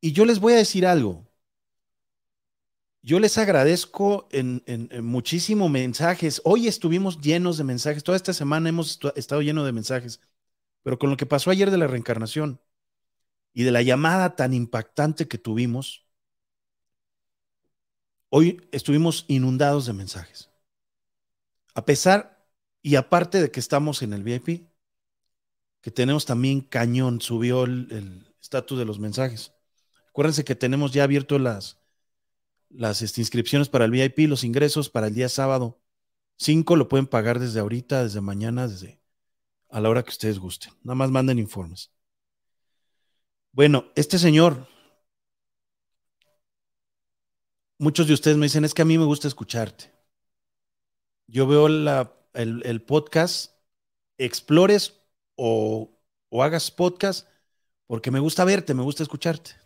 Y 0.00 0.12
yo 0.12 0.24
les 0.24 0.40
voy 0.40 0.54
a 0.54 0.56
decir 0.56 0.86
algo. 0.86 1.24
Yo 3.04 3.18
les 3.18 3.36
agradezco 3.36 4.28
en, 4.30 4.62
en, 4.66 5.04
muchísimo 5.04 5.68
mensajes. 5.68 6.40
Hoy 6.44 6.68
estuvimos 6.68 7.20
llenos 7.20 7.58
de 7.58 7.64
mensajes. 7.64 8.04
Toda 8.04 8.16
esta 8.16 8.32
semana 8.32 8.68
hemos 8.68 9.00
estado 9.16 9.42
llenos 9.42 9.66
de 9.66 9.72
mensajes. 9.72 10.20
Pero 10.84 10.98
con 10.98 11.10
lo 11.10 11.16
que 11.16 11.26
pasó 11.26 11.50
ayer 11.50 11.72
de 11.72 11.78
la 11.78 11.88
reencarnación 11.88 12.60
y 13.52 13.64
de 13.64 13.72
la 13.72 13.82
llamada 13.82 14.36
tan 14.36 14.54
impactante 14.54 15.26
que 15.26 15.36
tuvimos, 15.36 16.06
hoy 18.28 18.68
estuvimos 18.70 19.24
inundados 19.26 19.86
de 19.86 19.94
mensajes. 19.94 20.50
A 21.74 21.84
pesar 21.84 22.46
y 22.82 22.94
aparte 22.94 23.42
de 23.42 23.50
que 23.50 23.60
estamos 23.60 24.02
en 24.02 24.12
el 24.12 24.22
VIP, 24.22 24.68
que 25.80 25.90
tenemos 25.90 26.24
también 26.24 26.60
cañón, 26.60 27.20
subió 27.20 27.64
el 27.64 28.32
estatus 28.40 28.78
de 28.78 28.84
los 28.84 29.00
mensajes. 29.00 29.52
Acuérdense 30.08 30.44
que 30.44 30.54
tenemos 30.54 30.92
ya 30.92 31.04
abierto 31.04 31.38
las, 31.38 31.81
las 32.74 33.02
este, 33.02 33.20
inscripciones 33.20 33.68
para 33.68 33.84
el 33.84 33.90
VIP, 33.90 34.28
los 34.28 34.44
ingresos 34.44 34.90
para 34.90 35.08
el 35.08 35.14
día 35.14 35.28
sábado. 35.28 35.80
Cinco 36.36 36.76
lo 36.76 36.88
pueden 36.88 37.06
pagar 37.06 37.38
desde 37.38 37.60
ahorita, 37.60 38.02
desde 38.02 38.20
mañana, 38.20 38.68
desde 38.68 39.00
a 39.68 39.80
la 39.80 39.88
hora 39.88 40.02
que 40.02 40.10
ustedes 40.10 40.38
gusten. 40.38 40.72
Nada 40.82 40.94
más 40.94 41.10
manden 41.10 41.38
informes. 41.38 41.90
Bueno, 43.52 43.86
este 43.96 44.18
señor, 44.18 44.66
muchos 47.78 48.06
de 48.06 48.14
ustedes 48.14 48.36
me 48.36 48.46
dicen, 48.46 48.64
es 48.64 48.74
que 48.74 48.82
a 48.82 48.86
mí 48.86 48.98
me 48.98 49.04
gusta 49.04 49.28
escucharte. 49.28 49.92
Yo 51.26 51.46
veo 51.46 51.66
el, 51.66 52.82
podcast, 52.86 53.52
explores 54.18 55.00
o, 55.36 55.98
o 56.28 56.42
hagas 56.42 56.70
podcast 56.70 57.28
porque 57.86 58.10
me 58.10 58.20
gusta 58.20 58.44
verte, 58.44 58.74
me 58.74 58.82
gusta 58.82 59.02
escucharte. 59.02 59.61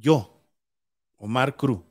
Yo, 0.00 0.40
Omar 1.16 1.56
Cruz, 1.56 1.82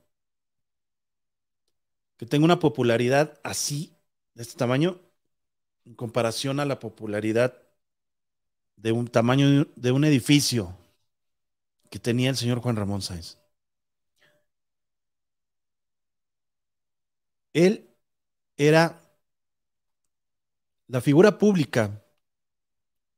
que 2.18 2.26
tengo 2.26 2.46
una 2.46 2.60
popularidad 2.60 3.40
así, 3.44 3.96
de 4.34 4.44
este 4.44 4.56
tamaño, 4.58 5.00
en 5.86 5.96
comparación 5.96 6.60
a 6.60 6.66
la 6.66 6.80
popularidad 6.80 7.62
de 8.78 8.92
un 8.92 9.08
tamaño 9.08 9.66
de 9.76 9.92
un 9.92 10.06
edificio 10.06 10.76
que 11.90 12.00
tenía 12.00 12.30
el 12.30 12.38
señor 12.38 12.60
Juan 12.60 12.76
Ramón 12.76 13.02
Sáenz. 13.02 13.38
Él 17.54 17.90
era 18.58 19.02
la 20.88 21.02
figura 21.02 21.38
pública 21.38 22.04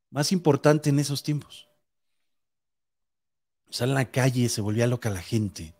más 0.10 0.32
importante 0.32 0.90
en 0.90 1.00
esos 1.00 1.24
tiempos. 1.24 1.69
Sale 3.70 3.92
en 3.92 3.96
la 3.96 4.12
calle, 4.12 4.50
se 4.50 4.62
volvía 4.62 4.88
loca 4.88 5.10
la 5.10 5.22
gente. 5.22 5.76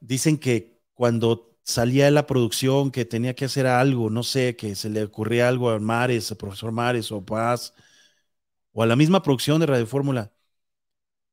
Dicen 0.00 0.38
que 0.38 0.80
cuando 0.94 1.58
salía 1.64 2.06
de 2.06 2.10
la 2.12 2.26
producción 2.26 2.90
que 2.90 3.04
tenía 3.04 3.34
que 3.34 3.44
hacer 3.46 3.66
algo, 3.66 4.10
no 4.10 4.22
sé, 4.22 4.56
que 4.56 4.74
se 4.74 4.88
le 4.88 5.04
ocurría 5.04 5.48
algo 5.48 5.70
a 5.70 5.78
Mares, 5.78 6.32
a 6.32 6.36
profesor 6.36 6.72
Mares 6.72 7.12
o 7.12 7.24
Paz, 7.24 7.74
o 8.72 8.82
a 8.82 8.86
la 8.86 8.96
misma 8.96 9.22
producción 9.22 9.60
de 9.60 9.66
Radio 9.66 9.86
Fórmula, 9.86 10.32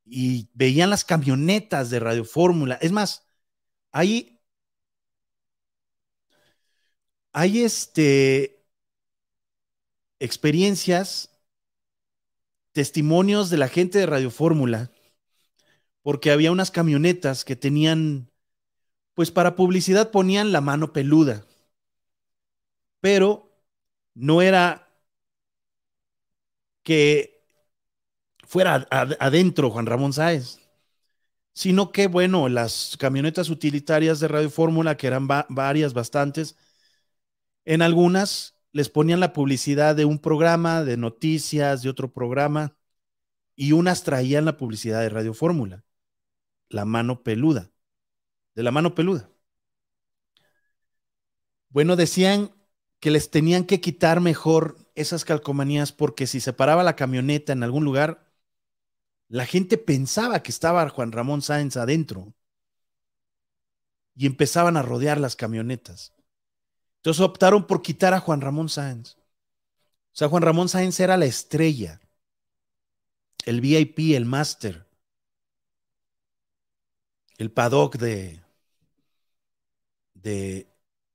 y 0.06 0.50
veían 0.54 0.90
las 0.90 1.06
camionetas 1.06 1.90
de 1.90 2.00
Radio 2.00 2.25
Fórmula. 2.25 2.75
Es 2.82 2.92
más, 2.92 3.28
hay, 3.92 4.40
hay 7.34 7.64
este, 7.64 8.66
experiencias, 10.20 11.30
testimonios 12.74 13.50
de 13.50 13.58
la 13.58 13.70
gente 13.70 14.00
de 14.00 14.06
Radio 14.06 14.32
Fórmula, 14.32 14.92
porque 16.06 16.30
había 16.30 16.52
unas 16.52 16.70
camionetas 16.70 17.44
que 17.44 17.56
tenían, 17.56 18.30
pues 19.16 19.32
para 19.32 19.56
publicidad 19.56 20.12
ponían 20.12 20.52
la 20.52 20.62
mano 20.62 20.94
peluda, 20.94 21.48
pero 23.02 23.52
no 24.14 24.44
era 24.44 24.88
que 26.84 27.44
fuera 28.44 28.88
adentro 29.20 29.72
Juan 29.72 29.88
Ramón 29.88 30.14
Sáez, 30.14 30.60
sino 31.54 31.92
que, 31.92 32.06
bueno, 32.06 32.50
las 32.50 32.98
camionetas 33.00 33.50
utilitarias 33.50 34.20
de 34.20 34.28
Radio 34.28 34.52
Fórmula, 34.52 34.98
que 34.98 35.08
eran 35.08 35.28
varias, 35.28 35.96
bastantes, 35.96 36.56
en 37.66 37.82
algunas 37.82 38.60
les 38.72 38.90
ponían 38.90 39.20
la 39.22 39.34
publicidad 39.34 39.96
de 39.96 40.06
un 40.06 40.20
programa, 40.20 40.84
de 40.84 40.98
noticias, 40.98 41.82
de 41.82 41.90
otro 41.90 42.14
programa, 42.14 42.78
y 43.56 43.72
unas 43.72 44.04
traían 44.04 44.46
la 44.46 44.58
publicidad 44.58 45.02
de 45.02 45.10
Radio 45.10 45.34
Fórmula, 45.34 45.85
la 46.70 46.86
mano 46.86 47.24
peluda, 47.24 47.72
de 48.56 48.64
la 48.64 48.72
mano 48.72 48.96
peluda. 48.96 49.30
Bueno, 51.70 51.96
decían 51.96 52.52
que 53.00 53.12
les 53.12 53.30
tenían 53.30 53.66
que 53.66 53.82
quitar 53.82 54.22
mejor 54.22 54.78
esas 54.96 55.26
calcomanías 55.26 55.92
porque 55.92 56.28
si 56.28 56.40
se 56.40 56.54
paraba 56.54 56.84
la 56.84 56.96
camioneta 56.96 57.54
en 57.54 57.64
algún 57.64 57.84
lugar, 57.84 58.32
la 59.28 59.46
gente 59.46 59.78
pensaba 59.78 60.42
que 60.42 60.52
estaba 60.52 60.88
Juan 60.90 61.12
Ramón 61.12 61.42
Sáenz 61.42 61.78
adentro 61.78 62.34
y 64.16 64.26
empezaban 64.26 64.78
a 64.78 64.82
rodear 64.82 65.20
las 65.20 65.36
camionetas. 65.36 66.14
Entonces 66.98 67.22
optaron 67.22 67.68
por 67.68 67.82
quitar 67.82 68.14
a 68.14 68.20
Juan 68.20 68.42
Ramón 68.42 68.70
Sáenz. 68.70 69.16
O 69.16 70.18
sea, 70.18 70.30
Juan 70.30 70.44
Ramón 70.44 70.70
Sáenz 70.70 71.00
era 71.00 71.18
la 71.18 71.26
estrella, 71.26 72.00
el 73.46 73.60
VIP, 73.60 74.16
el 74.16 74.26
máster, 74.26 74.85
el 77.38 77.51
paddock 77.51 77.98
de, 77.98 78.42
de 80.13 80.68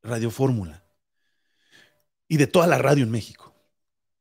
Radio 0.03 0.31
Fórmula 0.31 0.83
y 2.29 2.37
de 2.37 2.47
toda 2.47 2.67
la 2.67 2.79
radio 2.79 3.05
en 3.05 3.11
México. 3.11 3.55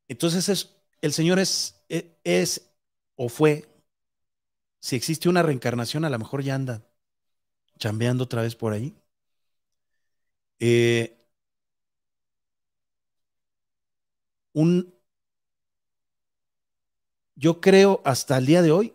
Entonces 0.08 0.48
es, 0.48 0.76
el 1.00 1.12
señor 1.12 1.38
es, 1.38 1.82
es 1.88 2.70
o 3.16 3.28
fue 3.28 3.70
si 4.80 4.96
existe 4.96 5.28
una 5.28 5.42
reencarnación, 5.42 6.04
a 6.04 6.10
lo 6.10 6.18
mejor 6.18 6.42
ya 6.42 6.54
anda 6.54 6.82
chambeando 7.78 8.24
otra 8.24 8.42
vez 8.42 8.56
por 8.56 8.72
ahí. 8.72 8.94
Eh, 10.58 11.16
un, 14.52 14.94
yo 17.34 17.60
creo 17.60 18.00
hasta 18.04 18.38
el 18.38 18.46
día 18.46 18.62
de 18.62 18.70
hoy, 18.70 18.94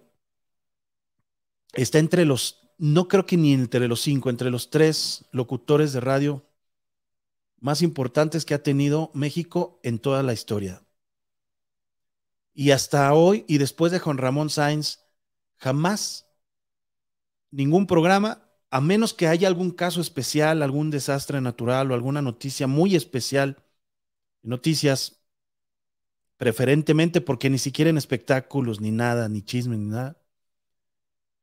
está 1.73 1.99
entre 1.99 2.25
los, 2.25 2.64
no 2.77 3.07
creo 3.07 3.25
que 3.25 3.37
ni 3.37 3.53
entre 3.53 3.87
los 3.87 4.01
cinco, 4.01 4.29
entre 4.29 4.51
los 4.51 4.69
tres 4.69 5.25
locutores 5.31 5.93
de 5.93 6.01
radio 6.01 6.45
más 7.59 7.81
importantes 7.81 8.45
que 8.45 8.53
ha 8.53 8.63
tenido 8.63 9.11
México 9.13 9.79
en 9.83 9.99
toda 9.99 10.23
la 10.23 10.33
historia. 10.33 10.83
Y 12.53 12.71
hasta 12.71 13.13
hoy, 13.13 13.43
y 13.47 13.57
después 13.57 13.91
de 13.91 13.99
Juan 13.99 14.17
Ramón 14.17 14.49
Sáenz, 14.49 15.05
Jamás 15.57 16.27
ningún 17.51 17.87
programa, 17.87 18.49
a 18.69 18.81
menos 18.81 19.13
que 19.13 19.27
haya 19.27 19.47
algún 19.47 19.71
caso 19.71 20.01
especial, 20.01 20.61
algún 20.61 20.91
desastre 20.91 21.41
natural 21.41 21.91
o 21.91 21.93
alguna 21.93 22.21
noticia 22.21 22.67
muy 22.67 22.95
especial, 22.95 23.63
noticias 24.41 25.21
preferentemente 26.37 27.21
porque 27.21 27.49
ni 27.49 27.57
siquiera 27.57 27.89
en 27.89 27.97
espectáculos, 27.97 28.81
ni 28.81 28.91
nada, 28.91 29.29
ni 29.29 29.41
chisme, 29.41 29.77
ni 29.77 29.85
nada, 29.85 30.17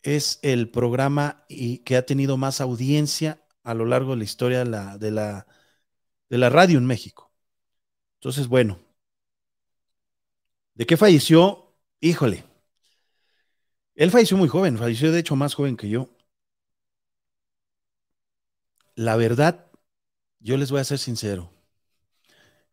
es 0.03 0.39
el 0.43 0.71
programa 0.71 1.45
y 1.49 1.79
que 1.79 1.97
ha 1.97 2.07
tenido 2.07 2.37
más 2.37 2.61
audiencia 2.61 3.43
a 3.63 3.75
lo 3.75 3.87
largo 3.87 4.13
de 4.13 4.19
la 4.19 4.25
historia 4.25 4.59
de 4.65 4.71
la, 4.71 4.99
de 6.29 6.39
la, 6.39 6.49
radio 6.51 6.79
en 6.79 6.87
México. 6.87 7.33
Entonces, 8.17 8.49
bueno, 8.49 8.79
¿de 10.75 10.87
qué 10.87 10.97
falleció? 10.97 11.75
Híjole, 12.01 12.45
él 13.95 14.11
falleció 14.11 14.37
muy 14.37 14.49
joven, 14.49 14.79
falleció 14.79 15.13
de 15.13 15.21
hecho 15.21 15.37
más 15.37 15.55
joven 15.55 15.77
que 15.77 15.89
yo. 15.89 16.09
La 18.95 19.17
verdad, 19.17 19.71
yo 20.41 20.57
les 20.57 20.71
voy 20.71 20.81
a 20.81 20.85
ser 20.85 20.99
sincero. 20.99 21.51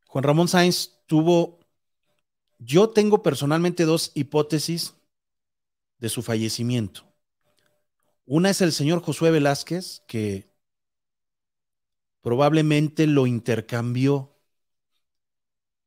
Juan 0.08 0.24
Ramón 0.24 0.48
Sáenz 0.48 1.04
tuvo, 1.06 1.60
yo 2.58 2.90
tengo 2.90 3.22
personalmente 3.22 3.86
dos 3.86 4.12
hipótesis 4.16 4.96
de 6.00 6.10
su 6.10 6.24
fallecimiento. 6.24 7.09
Una 8.32 8.52
es 8.52 8.62
el 8.62 8.72
señor 8.74 9.02
Josué 9.02 9.32
Velázquez, 9.32 10.04
que 10.08 10.54
probablemente 12.22 13.08
lo 13.08 13.26
intercambió 13.26 14.36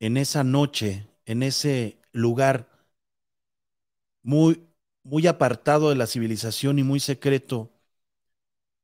en 0.01 0.17
esa 0.17 0.43
noche, 0.43 1.09
en 1.25 1.45
ese 1.45 2.01
lugar 2.13 2.69
muy 4.23 4.67
muy 5.05 5.29
apartado 5.29 5.91
de 5.91 5.95
la 5.97 6.09
civilización 6.09 6.81
y 6.81 6.83
muy 6.83 6.99
secreto, 6.99 7.71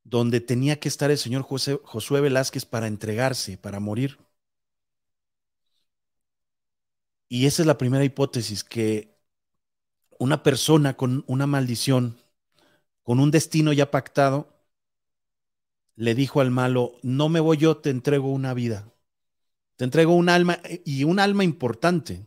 donde 0.05 0.39
tenía 0.39 0.79
que 0.79 0.87
estar 0.87 1.11
el 1.11 1.17
señor 1.17 1.43
Josué 1.43 2.21
Velázquez 2.21 2.65
para 2.65 2.87
entregarse, 2.87 3.57
para 3.57 3.81
morir. 3.81 4.19
Y 7.27 7.45
esa 7.45 7.61
es 7.61 7.67
la 7.67 7.77
primera 7.77 8.05
hipótesis, 8.05 8.63
que 8.63 9.17
una 10.17 10.43
persona 10.43 10.95
con 10.95 11.23
una 11.27 11.45
maldición, 11.47 12.17
con 13.03 13.19
un 13.19 13.31
destino 13.31 13.73
ya 13.73 13.91
pactado, 13.91 14.59
le 15.95 16.15
dijo 16.15 16.39
al 16.39 16.51
malo, 16.51 16.93
no 17.03 17.27
me 17.27 17.39
voy 17.39 17.57
yo, 17.57 17.77
te 17.77 17.89
entrego 17.89 18.31
una 18.31 18.53
vida, 18.53 18.91
te 19.75 19.83
entrego 19.83 20.13
un 20.13 20.29
alma 20.29 20.59
y 20.85 21.03
un 21.03 21.19
alma 21.19 21.43
importante. 21.43 22.25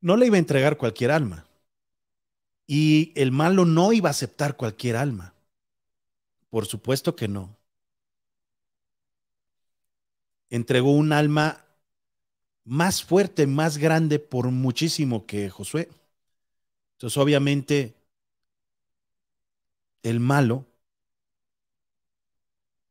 No 0.00 0.16
le 0.16 0.26
iba 0.26 0.36
a 0.36 0.38
entregar 0.38 0.76
cualquier 0.76 1.10
alma. 1.10 1.46
Y 2.66 3.12
el 3.16 3.32
malo 3.32 3.64
no 3.64 3.92
iba 3.92 4.08
a 4.08 4.12
aceptar 4.12 4.56
cualquier 4.56 4.96
alma. 4.96 5.34
Por 6.50 6.66
supuesto 6.66 7.16
que 7.16 7.28
no. 7.28 7.56
Entregó 10.48 10.92
un 10.92 11.12
alma 11.12 11.64
más 12.64 13.02
fuerte, 13.02 13.46
más 13.46 13.78
grande 13.78 14.18
por 14.18 14.50
muchísimo 14.50 15.26
que 15.26 15.50
Josué. 15.50 15.88
Entonces, 16.92 17.16
obviamente, 17.16 17.99
el 20.02 20.20
malo 20.20 20.66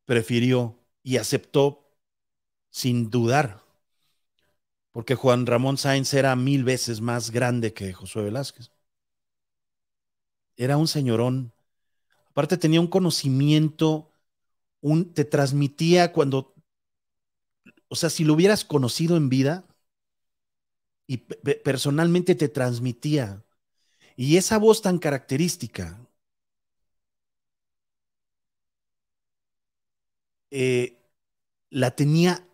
prefirió 0.05 0.79
y 1.03 1.17
aceptó 1.17 1.89
sin 2.69 3.09
dudar, 3.09 3.63
porque 4.91 5.15
Juan 5.15 5.45
Ramón 5.45 5.77
Sáenz 5.77 6.13
era 6.13 6.35
mil 6.35 6.63
veces 6.63 7.01
más 7.01 7.31
grande 7.31 7.73
que 7.73 7.93
Josué 7.93 8.23
Velázquez. 8.23 8.71
Era 10.57 10.77
un 10.77 10.87
señorón. 10.87 11.53
Aparte 12.25 12.57
tenía 12.57 12.81
un 12.81 12.87
conocimiento, 12.87 14.11
un, 14.81 15.13
te 15.13 15.25
transmitía 15.25 16.11
cuando, 16.11 16.53
o 17.87 17.95
sea, 17.95 18.09
si 18.09 18.23
lo 18.23 18.33
hubieras 18.33 18.65
conocido 18.65 19.15
en 19.15 19.29
vida 19.29 19.65
y 21.07 21.17
personalmente 21.17 22.35
te 22.35 22.49
transmitía. 22.49 23.43
Y 24.15 24.37
esa 24.37 24.57
voz 24.59 24.81
tan 24.81 24.99
característica, 24.99 25.98
eh, 30.51 30.97
la 31.69 31.91
tenía 31.95 32.47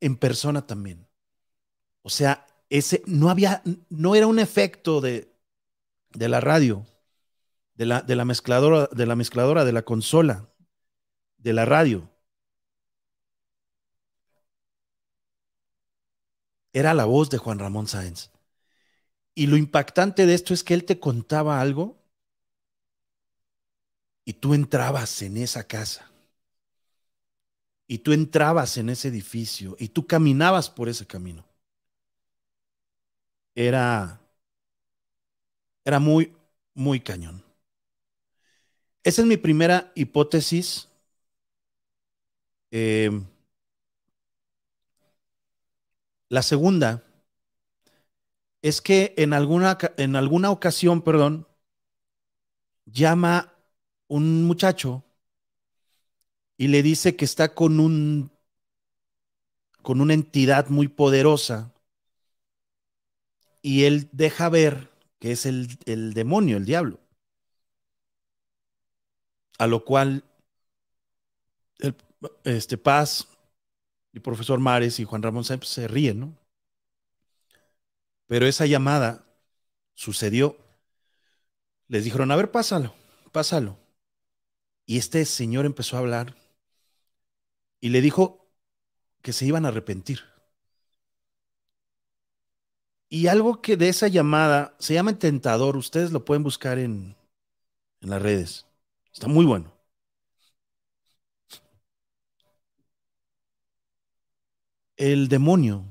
en 0.00 0.16
persona 0.16 0.66
también. 0.66 1.08
O 2.02 2.10
sea, 2.10 2.46
ese 2.70 3.02
no 3.06 3.30
había, 3.30 3.62
no 3.90 4.14
era 4.14 4.26
un 4.26 4.38
efecto 4.38 5.00
de, 5.00 5.32
de 6.14 6.28
la 6.28 6.40
radio, 6.40 6.86
de 7.74 7.86
la, 7.86 8.02
de 8.02 8.16
la 8.16 8.24
mezcladora, 8.26 8.88
de 8.92 9.06
la 9.06 9.16
mezcladora, 9.16 9.64
de 9.64 9.72
la 9.72 9.82
consola, 9.84 10.50
de 11.38 11.52
la 11.54 11.64
radio. 11.66 12.10
Era 16.74 16.92
la 16.92 17.06
voz 17.06 17.30
de 17.30 17.38
Juan 17.38 17.58
Ramón 17.58 17.86
Sáenz. 17.88 18.30
Y 19.34 19.46
lo 19.46 19.58
impactante 19.58 20.24
de 20.24 20.32
esto 20.34 20.54
es 20.54 20.64
que 20.64 20.72
él 20.72 20.84
te 20.86 20.98
contaba 20.98 21.60
algo 21.60 21.98
y 24.24 24.34
tú 24.34 24.54
entrabas 24.54 25.22
en 25.22 25.36
esa 25.36 25.64
casa. 25.66 26.11
Y 27.92 27.98
tú 27.98 28.14
entrabas 28.14 28.78
en 28.78 28.88
ese 28.88 29.08
edificio 29.08 29.76
y 29.78 29.88
tú 29.88 30.06
caminabas 30.06 30.70
por 30.70 30.88
ese 30.88 31.06
camino. 31.06 31.44
Era 33.54 34.20
era 35.84 35.98
muy 36.00 36.32
muy 36.74 37.00
cañón. 37.00 37.44
Esa 39.04 39.22
es 39.22 39.28
mi 39.28 39.36
primera 39.36 39.92
hipótesis. 39.94 40.88
Eh, 42.70 43.10
la 46.30 46.42
segunda 46.42 47.04
es 48.62 48.80
que 48.80 49.14
en 49.18 49.34
alguna, 49.34 49.78
en 49.98 50.16
alguna 50.16 50.50
ocasión, 50.50 51.02
perdón, 51.02 51.46
llama 52.86 53.52
un 54.08 54.44
muchacho 54.44 55.04
y 56.62 56.68
le 56.68 56.84
dice 56.84 57.16
que 57.16 57.24
está 57.24 57.56
con 57.56 57.80
un 57.80 58.30
con 59.82 60.00
una 60.00 60.14
entidad 60.14 60.68
muy 60.68 60.86
poderosa 60.86 61.74
y 63.62 63.82
él 63.82 64.08
deja 64.12 64.48
ver 64.48 64.88
que 65.18 65.32
es 65.32 65.44
el, 65.44 65.76
el 65.86 66.14
demonio, 66.14 66.58
el 66.58 66.64
diablo. 66.64 67.00
A 69.58 69.66
lo 69.66 69.84
cual 69.84 70.22
este 72.44 72.78
Paz 72.78 73.26
y 74.12 74.20
profesor 74.20 74.60
Mares 74.60 75.00
y 75.00 75.04
Juan 75.04 75.24
Ramón 75.24 75.42
se 75.42 75.88
ríen, 75.88 76.20
¿no? 76.20 76.36
Pero 78.28 78.46
esa 78.46 78.66
llamada 78.66 79.26
sucedió. 79.94 80.56
Les 81.88 82.04
dijeron, 82.04 82.30
a 82.30 82.36
ver, 82.36 82.52
pásalo, 82.52 82.94
pásalo. 83.32 83.76
Y 84.86 84.98
este 84.98 85.24
señor 85.24 85.66
empezó 85.66 85.96
a 85.96 86.00
hablar 86.00 86.40
y 87.82 87.90
le 87.90 88.00
dijo 88.00 88.48
que 89.22 89.34
se 89.34 89.44
iban 89.46 89.66
a 89.66 89.68
arrepentir. 89.68 90.20
Y 93.10 93.26
algo 93.26 93.60
que 93.60 93.76
de 93.76 93.88
esa 93.90 94.08
llamada 94.08 94.74
se 94.78 94.94
llama 94.94 95.18
tentador, 95.18 95.76
ustedes 95.76 96.12
lo 96.12 96.24
pueden 96.24 96.42
buscar 96.42 96.78
en, 96.78 97.14
en 98.00 98.10
las 98.10 98.22
redes. 98.22 98.66
Está 99.12 99.28
muy 99.28 99.44
bueno. 99.46 99.72
El 104.96 105.28
demonio 105.28 105.84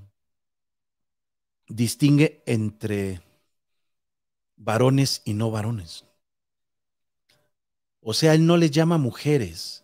distingue 1.68 2.42
entre 2.46 3.22
varones 4.56 5.22
y 5.26 5.34
no 5.34 5.52
varones. 5.52 6.06
O 8.02 8.14
sea, 8.14 8.34
él 8.36 8.46
no 8.46 8.58
les 8.58 8.70
llama 8.72 8.98
mujeres. 8.98 9.81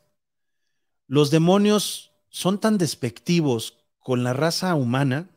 Los 1.08 1.32
demonios 1.32 2.12
son 2.30 2.60
tan 2.60 2.78
despectivos 2.78 3.78
con 4.00 4.24
la 4.24 4.34
raza 4.34 4.76
humana 4.76 5.30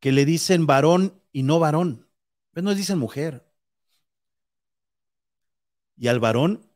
que 0.00 0.12
le 0.12 0.24
dicen 0.24 0.66
varón 0.66 1.20
y 1.32 1.44
no 1.44 1.58
varón. 1.58 2.06
No 2.52 2.70
les 2.70 2.76
dicen 2.76 2.98
mujer. 2.98 3.44
Y 5.96 6.08
al 6.08 6.20
varón 6.20 6.68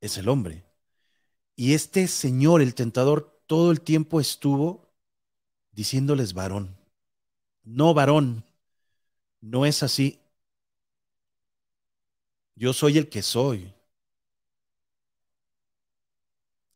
es 0.00 0.16
el 0.18 0.28
hombre. 0.28 0.64
Y 1.56 1.74
este 1.74 2.06
señor, 2.06 2.62
el 2.62 2.74
tentador, 2.74 3.42
todo 3.46 3.72
el 3.72 3.80
tiempo 3.80 4.20
estuvo 4.20 4.92
diciéndoles 5.72 6.34
varón. 6.34 6.76
No 7.64 7.94
varón. 7.94 8.44
No 9.40 9.66
es 9.66 9.82
así. 9.82 10.20
Yo 12.54 12.72
soy 12.72 12.98
el 12.98 13.08
que 13.08 13.22
soy. 13.22 13.74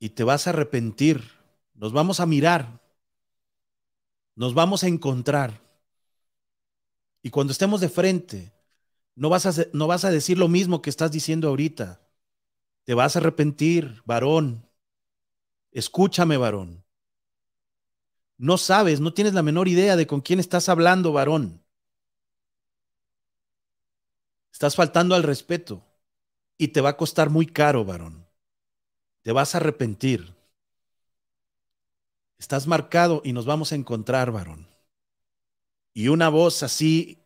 Y 0.02 0.10
te 0.10 0.24
vas 0.24 0.48
a 0.48 0.50
arrepentir. 0.50 1.22
Nos 1.74 1.92
vamos 1.92 2.18
a 2.18 2.26
mirar. 2.26 2.80
Nos 4.34 4.52
vamos 4.52 4.82
a 4.82 4.88
encontrar. 4.88 5.62
Y 7.22 7.30
cuando 7.30 7.52
estemos 7.52 7.80
de 7.80 7.88
frente, 7.88 8.52
no 9.14 9.28
vas 9.28 9.46
a, 9.46 9.64
no 9.72 9.86
vas 9.86 10.04
a 10.04 10.10
decir 10.10 10.38
lo 10.38 10.48
mismo 10.48 10.82
que 10.82 10.90
estás 10.90 11.12
diciendo 11.12 11.46
ahorita. 11.46 12.00
Te 12.82 12.94
vas 12.94 13.14
a 13.14 13.20
arrepentir, 13.20 14.02
varón. 14.04 14.68
Escúchame, 15.70 16.36
varón. 16.36 16.84
No 18.38 18.58
sabes, 18.58 18.98
no 18.98 19.14
tienes 19.14 19.34
la 19.34 19.44
menor 19.44 19.68
idea 19.68 19.94
de 19.94 20.08
con 20.08 20.20
quién 20.20 20.40
estás 20.40 20.68
hablando, 20.68 21.12
varón. 21.12 21.62
Estás 24.50 24.74
faltando 24.74 25.14
al 25.14 25.22
respeto 25.22 25.86
y 26.58 26.68
te 26.68 26.80
va 26.80 26.88
a 26.88 26.96
costar 26.96 27.30
muy 27.30 27.46
caro, 27.46 27.84
varón. 27.84 28.21
Te 29.24 29.32
vas 29.32 29.54
a 29.54 29.58
arrepentir. 29.58 30.32
Estás 32.38 32.66
marcado 32.66 33.22
y 33.24 33.32
nos 33.32 33.46
vamos 33.46 33.72
a 33.72 33.74
encontrar, 33.74 34.30
varón. 34.32 34.68
Y 35.94 36.08
una 36.08 36.28
voz 36.28 36.62
así, 36.62 37.18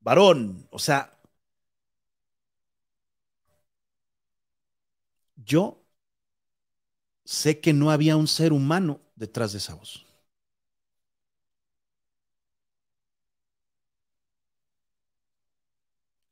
varón, 0.00 0.68
o 0.70 0.78
sea, 0.78 1.12
yo 5.46 5.78
sé 7.24 7.60
que 7.60 7.72
no 7.74 7.90
había 7.90 8.16
un 8.16 8.26
ser 8.26 8.52
humano 8.54 9.00
detrás 9.16 9.52
de 9.52 9.58
esa 9.58 9.74
voz. 9.74 10.06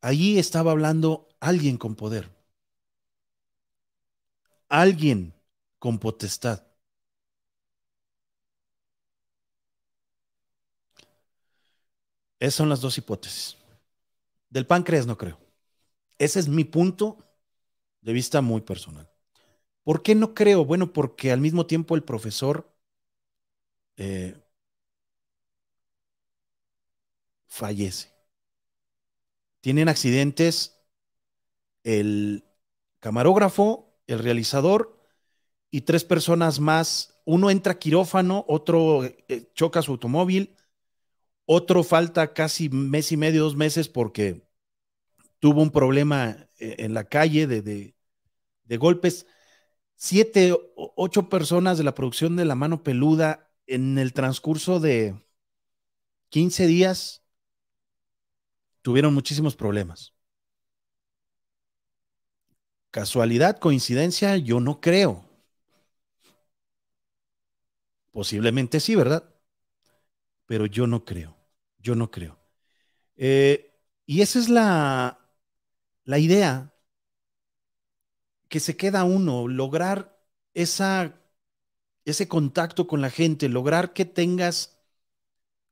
Allí 0.00 0.38
estaba 0.38 0.70
hablando 0.70 1.28
alguien 1.40 1.78
con 1.78 1.96
poder, 1.96 2.30
alguien 4.68 5.34
con 5.78 5.98
potestad. 5.98 6.66
Esas 12.38 12.54
son 12.54 12.68
las 12.68 12.80
dos 12.80 12.98
hipótesis. 12.98 13.56
Del 14.50 14.66
páncreas 14.66 15.06
no 15.06 15.16
creo. 15.16 15.38
Ese 16.18 16.40
es 16.40 16.48
mi 16.48 16.64
punto 16.64 17.18
de 18.00 18.12
vista 18.12 18.40
muy 18.40 18.60
personal. 18.60 19.10
¿Por 19.82 20.02
qué 20.02 20.14
no 20.14 20.34
creo? 20.34 20.64
Bueno, 20.64 20.92
porque 20.92 21.32
al 21.32 21.40
mismo 21.40 21.66
tiempo 21.66 21.94
el 21.94 22.04
profesor 22.04 22.70
eh, 23.96 24.36
fallece 27.46 28.14
tienen 29.64 29.88
accidentes 29.88 30.78
el 31.84 32.44
camarógrafo, 33.00 33.93
el 34.06 34.18
realizador 34.18 34.98
y 35.70 35.82
tres 35.82 36.04
personas 36.04 36.60
más. 36.60 37.20
Uno 37.24 37.50
entra 37.50 37.78
quirófano, 37.78 38.44
otro 38.48 39.04
eh, 39.04 39.50
choca 39.54 39.82
su 39.82 39.92
automóvil, 39.92 40.56
otro 41.46 41.82
falta 41.82 42.32
casi 42.34 42.68
mes 42.68 43.12
y 43.12 43.16
medio, 43.16 43.42
dos 43.44 43.56
meses 43.56 43.88
porque 43.88 44.46
tuvo 45.38 45.62
un 45.62 45.70
problema 45.70 46.48
eh, 46.58 46.76
en 46.78 46.94
la 46.94 47.04
calle 47.04 47.46
de, 47.46 47.94
de 48.64 48.76
golpes. 48.76 49.26
Siete, 49.96 50.56
ocho 50.76 51.28
personas 51.28 51.78
de 51.78 51.84
la 51.84 51.94
producción 51.94 52.36
de 52.36 52.44
La 52.44 52.54
Mano 52.54 52.82
Peluda 52.82 53.50
en 53.66 53.98
el 53.98 54.12
transcurso 54.12 54.80
de 54.80 55.14
15 56.30 56.66
días 56.66 57.22
tuvieron 58.82 59.14
muchísimos 59.14 59.56
problemas. 59.56 60.13
Casualidad, 62.94 63.58
coincidencia, 63.58 64.36
yo 64.36 64.60
no 64.60 64.80
creo. 64.80 65.24
Posiblemente 68.12 68.80
sí, 68.80 68.94
¿verdad? 68.94 69.24
Pero 70.46 70.66
yo 70.66 70.86
no 70.86 71.04
creo, 71.04 71.36
yo 71.78 71.94
no 71.94 72.10
creo. 72.10 72.38
Eh, 73.16 73.72
y 74.06 74.22
esa 74.22 74.38
es 74.40 74.48
la, 74.48 75.20
la 76.04 76.18
idea 76.18 76.72
que 78.48 78.60
se 78.60 78.76
queda 78.76 79.04
uno, 79.04 79.48
lograr 79.48 80.16
esa, 80.54 81.20
ese 82.04 82.28
contacto 82.28 82.86
con 82.86 83.00
la 83.02 83.10
gente, 83.10 83.48
lograr 83.48 83.92
que 83.94 84.04
tengas 84.04 84.78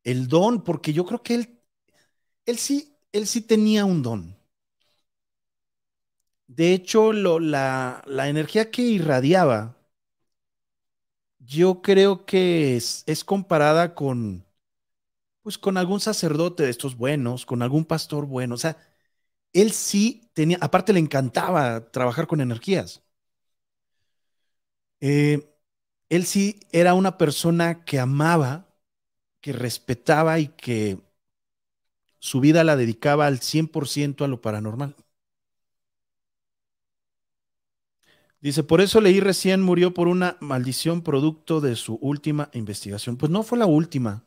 el 0.05 0.29
don, 0.29 0.65
porque 0.65 0.93
yo 0.93 1.05
creo 1.07 1.23
que 1.23 1.35
él, 1.37 1.61
él 2.47 2.59
sí 2.59 2.97
él 3.13 3.27
sí 3.27 3.43
tenía 3.43 3.85
un 3.87 4.03
don. 4.03 4.42
De 6.55 6.75
hecho, 6.75 7.13
la, 7.15 8.03
energía 8.29 8.71
que 8.71 8.83
irradiaba, 8.83 9.75
yo 11.39 11.83
creo 11.83 12.25
que 12.27 12.77
es, 12.77 13.25
comparada 13.25 13.95
con, 13.95 14.45
pues, 15.43 15.59
con 15.59 15.77
algún 15.79 16.01
sacerdote 16.01 16.65
de 16.65 16.71
estos 16.71 16.97
buenos, 16.97 17.47
con 17.47 17.63
algún 17.63 17.85
pastor 17.85 18.27
bueno. 18.27 18.55
O 18.57 18.59
sea, 18.59 18.77
él 19.53 19.73
sí 19.73 20.31
tenía, 20.35 20.59
aparte 20.63 20.93
le 20.95 21.01
encantaba 21.01 21.91
trabajar 21.93 22.27
con 22.29 22.41
energías. 22.41 23.03
Eh, 25.01 25.49
él 26.09 26.27
sí 26.27 26.61
era 26.73 26.95
una 26.95 27.19
persona 27.19 27.85
que 27.85 27.99
amaba, 28.01 28.69
que 29.41 29.53
respetaba 29.53 30.39
y 30.41 30.49
que 30.49 30.99
su 32.21 32.41
vida 32.41 32.65
la 32.65 32.77
dedicaba 32.77 33.27
al 33.27 33.41
100% 33.41 34.25
a 34.25 34.29
lo 34.29 34.41
paranormal. 34.41 34.97
Dice, 38.43 38.65
por 38.65 38.81
eso 38.81 39.01
leí 39.01 39.21
recién 39.21 39.63
murió 39.63 39.95
por 39.95 40.09
una 40.09 40.37
maldición 40.41 41.03
producto 41.03 41.61
de 41.61 41.77
su 41.77 41.95
última 42.03 42.51
investigación. 42.55 43.17
Pues 43.17 43.31
no 43.31 43.45
fue 43.45 43.57
la 43.57 43.67
última, 43.67 44.27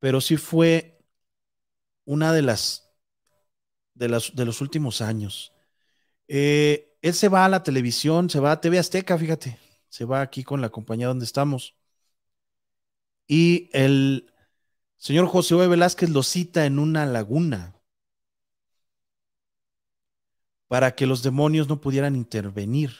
pero 0.00 0.20
sí 0.20 0.36
fue 0.36 0.98
una 2.04 2.32
de 2.32 2.42
las 2.42 2.92
de, 3.94 4.08
las, 4.08 4.34
de 4.34 4.44
los 4.44 4.60
últimos 4.60 5.00
años. 5.00 5.52
Eh, 6.28 6.96
él 7.02 7.14
se 7.14 7.28
va 7.28 7.44
a 7.44 7.48
la 7.48 7.62
televisión, 7.62 8.30
se 8.30 8.40
va 8.40 8.52
a 8.52 8.60
TV 8.60 8.78
Azteca, 8.80 9.16
fíjate, 9.16 9.58
se 9.88 10.04
va 10.04 10.20
aquí 10.20 10.44
con 10.44 10.60
la 10.60 10.70
compañía 10.70 11.06
donde 11.08 11.24
estamos. 11.24 11.76
Y 13.28 13.70
el 13.72 14.32
señor 14.96 15.26
José 15.28 15.54
O. 15.54 15.68
Velázquez 15.68 16.10
lo 16.10 16.24
cita 16.24 16.66
en 16.66 16.80
una 16.80 17.06
laguna 17.06 17.75
para 20.68 20.94
que 20.94 21.06
los 21.06 21.22
demonios 21.22 21.68
no 21.68 21.80
pudieran 21.80 22.16
intervenir. 22.16 22.92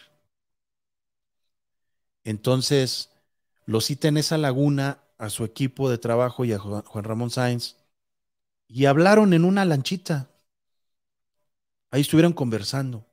Entonces, 2.24 3.11
lo 3.66 3.81
cita 3.81 4.09
en 4.09 4.16
esa 4.16 4.38
laguna 4.38 5.00
a 5.18 5.31
su 5.31 5.44
equipo 5.44 5.90
de 5.90 5.98
trabajo 5.98 6.44
y 6.44 6.52
a 6.52 6.59
Juan 6.59 7.05
Ramón 7.05 7.31
Sáenz 7.31 7.76
y 8.68 8.87
hablaron 8.87 9.33
en 9.33 9.44
una 9.44 9.64
lanchita. 9.64 10.31
Ahí 11.90 12.00
estuvieron 12.00 12.33
conversando. 12.33 13.07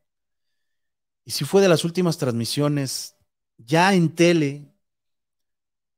Y 1.25 1.31
si 1.31 1.45
fue 1.45 1.61
de 1.61 1.69
las 1.69 1.85
últimas 1.85 2.17
transmisiones, 2.17 3.15
ya 3.57 3.93
en 3.93 4.13
tele, 4.13 4.73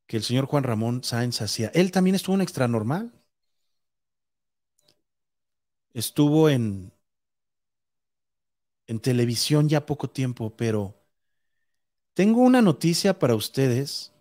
que 0.08 0.18
el 0.18 0.24
señor 0.24 0.46
Juan 0.46 0.64
Ramón 0.64 1.04
Sáenz 1.04 1.42
hacía. 1.42 1.72
Él 1.74 1.92
también 1.92 2.16
estuvo 2.16 2.36
en 2.36 2.42
Extra 2.42 2.68
Normal. 2.68 3.12
Estuvo 5.94 6.50
en, 6.50 6.92
en 8.88 9.00
televisión 9.00 9.70
ya 9.70 9.86
poco 9.86 10.10
tiempo, 10.10 10.56
pero 10.56 10.96
tengo 12.14 12.42
una 12.42 12.62
noticia 12.62 13.20
para 13.20 13.36
ustedes. 13.36 14.14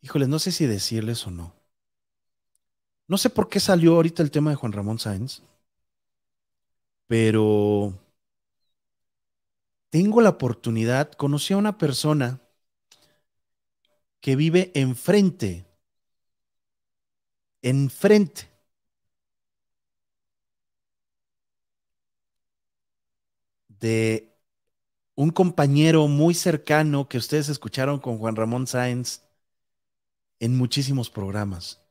Híjoles, 0.00 0.28
no 0.28 0.38
sé 0.38 0.52
si 0.52 0.66
decirles 0.66 1.26
o 1.26 1.30
no. 1.30 1.54
No 3.06 3.18
sé 3.18 3.30
por 3.30 3.48
qué 3.48 3.60
salió 3.60 3.94
ahorita 3.96 4.22
el 4.22 4.30
tema 4.30 4.50
de 4.50 4.56
Juan 4.56 4.72
Ramón 4.72 4.98
Sáenz, 4.98 5.42
pero 7.06 7.92
tengo 9.90 10.20
la 10.20 10.30
oportunidad, 10.30 11.12
conocí 11.12 11.54
a 11.54 11.58
una 11.58 11.78
persona 11.78 12.40
que 14.20 14.36
vive 14.36 14.72
enfrente, 14.74 15.66
enfrente 17.62 18.53
de 23.84 24.34
un 25.14 25.30
compañero 25.30 26.08
muy 26.08 26.32
cercano 26.32 27.06
que 27.06 27.18
ustedes 27.18 27.50
escucharon 27.50 28.00
con 28.00 28.16
Juan 28.18 28.34
Ramón 28.34 28.66
Sáenz 28.66 29.20
en 30.40 30.56
muchísimos 30.56 31.10
programas. 31.10 31.82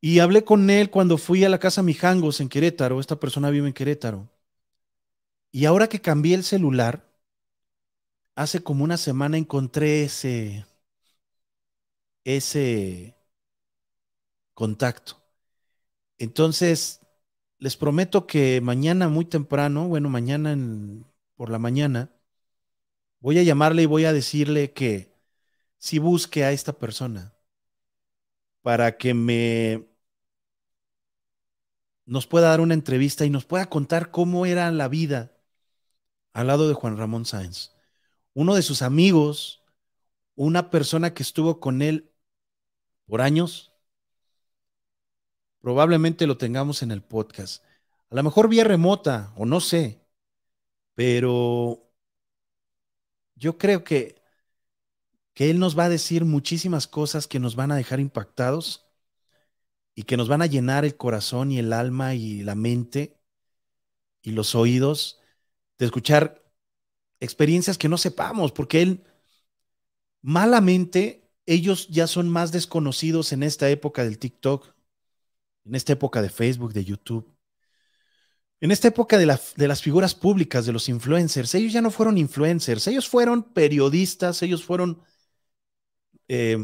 Y 0.00 0.20
hablé 0.20 0.42
con 0.42 0.70
él 0.70 0.90
cuando 0.90 1.18
fui 1.18 1.44
a 1.44 1.50
la 1.50 1.58
casa 1.58 1.82
Mijangos 1.82 2.40
en 2.40 2.48
Querétaro. 2.48 3.00
Esta 3.00 3.20
persona 3.20 3.50
vive 3.50 3.68
en 3.68 3.74
Querétaro. 3.74 4.30
Y 5.52 5.66
ahora 5.66 5.88
que 5.88 6.00
cambié 6.00 6.34
el 6.34 6.44
celular, 6.44 7.06
hace 8.34 8.62
como 8.62 8.82
una 8.82 8.96
semana 8.96 9.36
encontré 9.36 10.04
ese, 10.04 10.64
ese 12.24 13.14
contacto. 14.54 15.16
Entonces, 16.16 17.03
les 17.64 17.78
prometo 17.78 18.26
que 18.26 18.60
mañana 18.60 19.08
muy 19.08 19.24
temprano, 19.24 19.88
bueno, 19.88 20.10
mañana 20.10 20.54
por 21.34 21.48
la 21.48 21.58
mañana, 21.58 22.10
voy 23.20 23.38
a 23.38 23.42
llamarle 23.42 23.84
y 23.84 23.86
voy 23.86 24.04
a 24.04 24.12
decirle 24.12 24.74
que 24.74 25.14
si 25.78 25.98
busque 25.98 26.44
a 26.44 26.52
esta 26.52 26.74
persona 26.74 27.34
para 28.60 28.98
que 28.98 29.14
me 29.14 29.88
nos 32.04 32.26
pueda 32.26 32.50
dar 32.50 32.60
una 32.60 32.74
entrevista 32.74 33.24
y 33.24 33.30
nos 33.30 33.46
pueda 33.46 33.70
contar 33.70 34.10
cómo 34.10 34.44
era 34.44 34.70
la 34.70 34.88
vida 34.88 35.32
al 36.34 36.48
lado 36.48 36.68
de 36.68 36.74
Juan 36.74 36.98
Ramón 36.98 37.24
Sáenz. 37.24 37.72
Uno 38.34 38.54
de 38.54 38.62
sus 38.62 38.82
amigos, 38.82 39.64
una 40.34 40.70
persona 40.70 41.14
que 41.14 41.22
estuvo 41.22 41.60
con 41.60 41.80
él 41.80 42.12
por 43.06 43.22
años, 43.22 43.73
probablemente 45.64 46.26
lo 46.26 46.36
tengamos 46.36 46.82
en 46.82 46.90
el 46.90 47.00
podcast. 47.00 47.64
A 48.10 48.16
lo 48.16 48.22
mejor 48.22 48.50
vía 48.50 48.64
remota 48.64 49.32
o 49.34 49.46
no 49.46 49.60
sé, 49.60 49.98
pero 50.94 51.90
yo 53.34 53.56
creo 53.56 53.82
que, 53.82 54.22
que 55.32 55.48
él 55.48 55.58
nos 55.58 55.76
va 55.76 55.86
a 55.86 55.88
decir 55.88 56.26
muchísimas 56.26 56.86
cosas 56.86 57.26
que 57.26 57.40
nos 57.40 57.56
van 57.56 57.72
a 57.72 57.76
dejar 57.76 57.98
impactados 57.98 58.84
y 59.94 60.02
que 60.02 60.18
nos 60.18 60.28
van 60.28 60.42
a 60.42 60.46
llenar 60.46 60.84
el 60.84 60.98
corazón 60.98 61.50
y 61.50 61.58
el 61.58 61.72
alma 61.72 62.14
y 62.14 62.42
la 62.42 62.54
mente 62.54 63.18
y 64.20 64.32
los 64.32 64.54
oídos 64.54 65.18
de 65.78 65.86
escuchar 65.86 66.44
experiencias 67.20 67.78
que 67.78 67.88
no 67.88 67.96
sepamos, 67.96 68.52
porque 68.52 68.82
él, 68.82 69.04
malamente, 70.20 71.30
ellos 71.46 71.88
ya 71.88 72.06
son 72.06 72.28
más 72.28 72.52
desconocidos 72.52 73.32
en 73.32 73.42
esta 73.42 73.70
época 73.70 74.04
del 74.04 74.18
TikTok, 74.18 74.73
en 75.64 75.74
esta 75.74 75.92
época 75.92 76.22
de 76.22 76.30
Facebook, 76.30 76.72
de 76.72 76.84
YouTube, 76.84 77.34
en 78.60 78.70
esta 78.70 78.88
época 78.88 79.18
de, 79.18 79.26
las 79.26 79.82
figuras 79.82 80.14
públicas, 80.14 80.64
de 80.64 80.72
los 80.72 80.88
influencers. 80.88 81.54
Ellos 81.54 81.72
ya 81.72 81.82
no 81.82 81.90
fueron 81.90 82.16
influencers, 82.16 82.86
ellos 82.86 83.06
fueron 83.06 83.42
periodistas, 83.52 84.42
ellos 84.42 84.64
fueron 84.64 85.02
eh, 86.28 86.56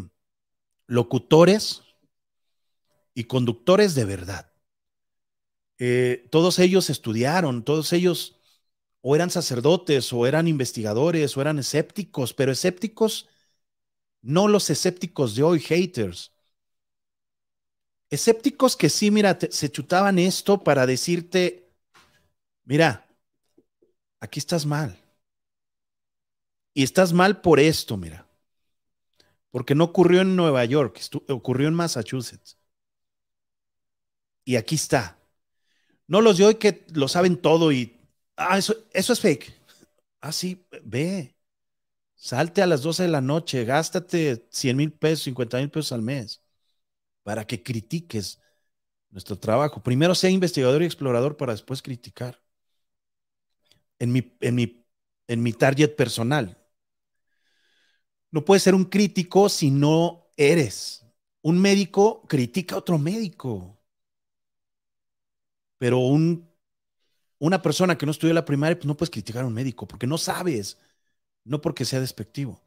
locutores 0.86 1.82
y 3.12 3.24
conductores 3.24 3.94
de 3.94 4.04
verdad. 4.06 4.50
Eh, 5.78 6.26
todos 6.30 6.58
ellos 6.58 6.88
estudiaron, 6.88 7.64
todos 7.64 7.92
ellos 7.92 8.40
o 9.02 9.14
eran 9.14 9.30
sacerdotes, 9.30 10.12
o 10.12 10.26
eran 10.26 10.48
investigadores, 10.48 11.36
o 11.36 11.40
eran 11.40 11.58
escépticos, 11.58 12.32
pero 12.34 12.52
escépticos, 12.52 13.28
no 14.22 14.48
los 14.48 14.70
escépticos 14.70 15.34
de 15.34 15.42
hoy, 15.42 15.60
haters. 15.60 16.32
Escépticos 18.10 18.76
que 18.76 18.90
sí, 18.90 19.10
mira, 19.10 19.38
se 19.50 19.70
chutaban 19.70 20.18
esto 20.18 20.62
para 20.62 20.86
decirte, 20.86 21.70
mira, 22.64 23.06
aquí 24.20 24.38
estás 24.38 24.66
mal. 24.66 24.96
Y 26.74 26.82
estás 26.82 27.12
mal 27.12 27.40
por 27.40 27.60
esto, 27.60 27.96
mira. 27.96 28.26
Porque 29.50 29.74
no 29.74 29.84
ocurrió 29.84 30.20
en 30.22 30.36
Nueva 30.36 30.64
York, 30.64 31.00
ocurrió 31.28 31.68
en 31.68 31.74
Massachusetts 31.74 32.56
y 34.44 34.56
aquí 34.56 34.74
está. 34.74 35.16
No 36.08 36.20
los 36.20 36.38
de 36.38 36.44
hoy 36.46 36.54
que 36.56 36.84
lo 36.92 37.08
saben 37.08 37.36
todo 37.36 37.72
y, 37.72 37.96
ah, 38.36 38.58
eso, 38.58 38.74
eso 38.92 39.12
es 39.12 39.20
fake. 39.20 39.54
Ah, 40.20 40.32
sí, 40.32 40.66
ve. 40.84 41.36
Salte 42.16 42.62
a 42.62 42.66
las 42.66 42.82
12 42.82 43.04
de 43.04 43.10
la 43.10 43.20
noche, 43.20 43.64
gástate 43.64 44.46
100 44.50 44.76
mil 44.76 44.92
pesos, 44.92 45.24
50 45.24 45.58
mil 45.58 45.70
pesos 45.70 45.92
al 45.92 46.02
mes 46.02 46.39
para 47.30 47.46
que 47.46 47.62
critiques 47.62 48.40
nuestro 49.08 49.38
trabajo. 49.38 49.80
Primero 49.84 50.16
sea 50.16 50.30
investigador 50.30 50.82
y 50.82 50.86
explorador 50.86 51.36
para 51.36 51.52
después 51.52 51.80
criticar. 51.80 52.42
En 54.00 54.10
mi, 54.10 54.36
en 54.40 54.56
mi, 54.56 54.84
en 55.28 55.40
mi 55.40 55.52
target 55.52 55.94
personal. 55.94 56.58
No 58.32 58.44
puedes 58.44 58.64
ser 58.64 58.74
un 58.74 58.86
crítico 58.86 59.48
si 59.48 59.70
no 59.70 60.32
eres. 60.36 61.06
Un 61.42 61.60
médico 61.60 62.26
critica 62.26 62.74
a 62.74 62.78
otro 62.78 62.98
médico 62.98 63.78
pero 65.78 65.98
un, 66.00 66.50
una 67.38 67.62
persona 67.62 67.96
que 67.96 68.06
no 68.06 68.12
estudió 68.12 68.34
la 68.34 68.44
primaria, 68.44 68.76
pues 68.76 68.86
no 68.86 68.96
puedes 68.96 69.10
criticar 69.10 69.44
a 69.44 69.46
un 69.46 69.54
médico 69.54 69.86
porque 69.86 70.08
no 70.08 70.18
sabes, 70.18 70.80
no 71.44 71.60
porque 71.60 71.84
sea 71.84 72.00
despectivo. 72.00 72.60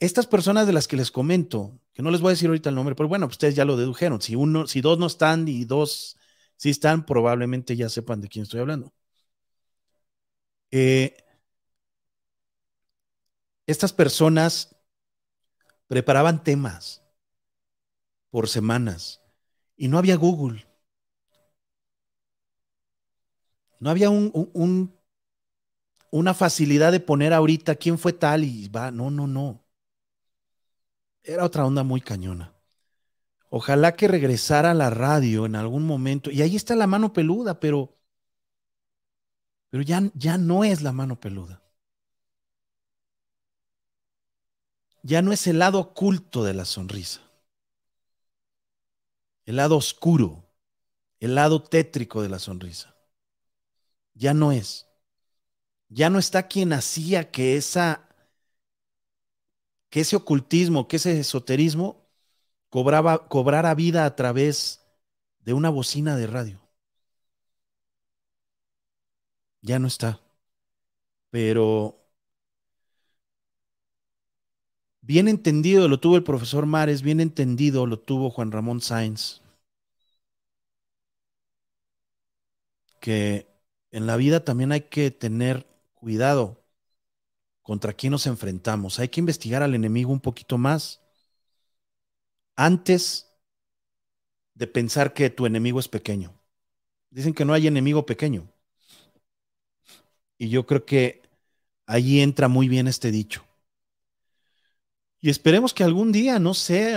Estas 0.00 0.26
personas 0.26 0.66
de 0.66 0.74
las 0.74 0.88
que 0.88 0.96
les 0.96 1.10
comento, 1.10 1.80
que 1.94 2.02
no 2.02 2.10
les 2.10 2.20
voy 2.20 2.30
a 2.30 2.32
decir 2.32 2.48
ahorita 2.48 2.68
el 2.70 2.74
nombre, 2.76 2.94
pero 2.94 3.08
bueno, 3.08 3.26
ustedes 3.26 3.54
ya 3.54 3.64
lo 3.64 3.76
dedujeron. 3.76 4.20
Si 4.20 4.34
uno, 4.36 4.66
si 4.66 4.80
dos 4.80 4.98
no 4.98 5.06
están 5.06 5.48
y 5.48 5.64
dos 5.64 6.18
sí 6.56 6.70
están, 6.70 7.06
probablemente 7.06 7.76
ya 7.76 7.88
sepan 7.88 8.20
de 8.20 8.28
quién 8.28 8.44
estoy 8.44 8.60
hablando. 8.60 8.92
Eh, 10.70 11.14
estas 13.66 13.92
personas 13.92 14.74
preparaban 15.88 16.42
temas 16.44 17.02
por 18.30 18.48
semanas 18.48 19.22
y 19.76 19.88
no 19.88 19.96
había 19.98 20.16
Google. 20.16 20.66
No 23.80 23.90
había 23.90 24.10
un, 24.10 24.32
una 26.10 26.32
facilidad 26.34 26.92
de 26.92 27.00
poner 27.00 27.32
ahorita 27.34 27.74
quién 27.76 27.98
fue 27.98 28.12
tal 28.14 28.42
y 28.44 28.68
va. 28.68 28.90
No, 28.90 29.10
no, 29.10 29.26
no. 29.26 29.63
Era 31.24 31.44
otra 31.44 31.66
onda 31.66 31.82
muy 31.82 32.00
cañona. 32.00 32.54
Ojalá 33.50 33.96
que 33.96 34.08
regresara 34.08 34.72
a 34.72 34.74
la 34.74 34.90
radio 34.90 35.46
en 35.46 35.56
algún 35.56 35.86
momento. 35.86 36.30
Y 36.30 36.42
ahí 36.42 36.54
está 36.54 36.76
la 36.76 36.86
mano 36.86 37.12
peluda, 37.12 37.58
pero, 37.58 37.96
pero 39.70 39.82
ya, 39.82 40.02
ya 40.14 40.38
no 40.38 40.64
es 40.64 40.82
la 40.82 40.92
mano 40.92 41.18
peluda. 41.18 41.62
Ya 45.02 45.22
no 45.22 45.32
es 45.32 45.46
el 45.46 45.58
lado 45.58 45.80
oculto 45.80 46.44
de 46.44 46.54
la 46.54 46.64
sonrisa. 46.64 47.20
El 49.44 49.56
lado 49.56 49.76
oscuro 49.76 50.44
el 51.24 51.34
lado 51.34 51.62
tétrico 51.62 52.20
de 52.20 52.28
la 52.28 52.38
sonrisa. 52.38 52.94
Ya 54.12 54.34
no 54.34 54.52
es. 54.52 54.86
Ya 55.88 56.10
no 56.10 56.18
está 56.18 56.48
quien 56.48 56.74
hacía 56.74 57.30
que 57.30 57.56
esa 57.56 58.03
que 59.94 60.00
ese 60.00 60.16
ocultismo, 60.16 60.88
que 60.88 60.96
ese 60.96 61.20
esoterismo 61.20 62.04
cobraba, 62.68 63.28
cobrara 63.28 63.74
vida 63.76 64.06
a 64.06 64.16
través 64.16 64.84
de 65.38 65.52
una 65.54 65.70
bocina 65.70 66.16
de 66.16 66.26
radio. 66.26 66.60
Ya 69.62 69.78
no 69.78 69.86
está. 69.88 70.20
Pero 71.30 71.98
bien 75.00 75.28
entendido 75.28 75.86
lo 75.86 76.00
tuvo 76.00 76.16
el 76.16 76.24
profesor 76.24 76.66
Mares, 76.66 77.02
bien 77.02 77.20
entendido 77.20 77.86
lo 77.86 78.00
tuvo 78.00 78.30
Juan 78.30 78.50
Ramón 78.50 78.80
Sáenz. 78.80 79.42
Que 83.00 83.46
en 83.92 84.06
la 84.06 84.16
vida 84.16 84.44
también 84.44 84.72
hay 84.72 84.82
que 84.82 85.10
tener 85.12 85.66
cuidado 85.94 86.63
contra 87.64 87.94
quién 87.94 88.12
nos 88.12 88.26
enfrentamos. 88.26 89.00
Hay 89.00 89.08
que 89.08 89.20
investigar 89.20 89.62
al 89.62 89.74
enemigo 89.74 90.12
un 90.12 90.20
poquito 90.20 90.58
más 90.58 91.00
antes 92.54 93.32
de 94.52 94.66
pensar 94.66 95.14
que 95.14 95.30
tu 95.30 95.46
enemigo 95.46 95.80
es 95.80 95.88
pequeño. 95.88 96.38
Dicen 97.10 97.32
que 97.32 97.44
no 97.44 97.54
hay 97.54 97.66
enemigo 97.66 98.04
pequeño. 98.04 98.46
Y 100.36 100.50
yo 100.50 100.66
creo 100.66 100.84
que 100.84 101.22
ahí 101.86 102.20
entra 102.20 102.48
muy 102.48 102.68
bien 102.68 102.86
este 102.86 103.10
dicho. 103.10 103.44
Y 105.20 105.30
esperemos 105.30 105.72
que 105.72 105.84
algún 105.84 106.12
día, 106.12 106.38
no 106.38 106.52
sé, 106.52 106.94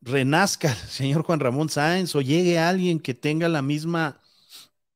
renazca 0.00 0.70
el 0.70 0.88
señor 0.88 1.24
Juan 1.24 1.40
Ramón 1.40 1.70
Sáenz 1.70 2.14
o 2.14 2.20
llegue 2.20 2.60
alguien 2.60 3.00
que 3.00 3.14
tenga 3.14 3.48
la 3.48 3.62
misma 3.62 4.20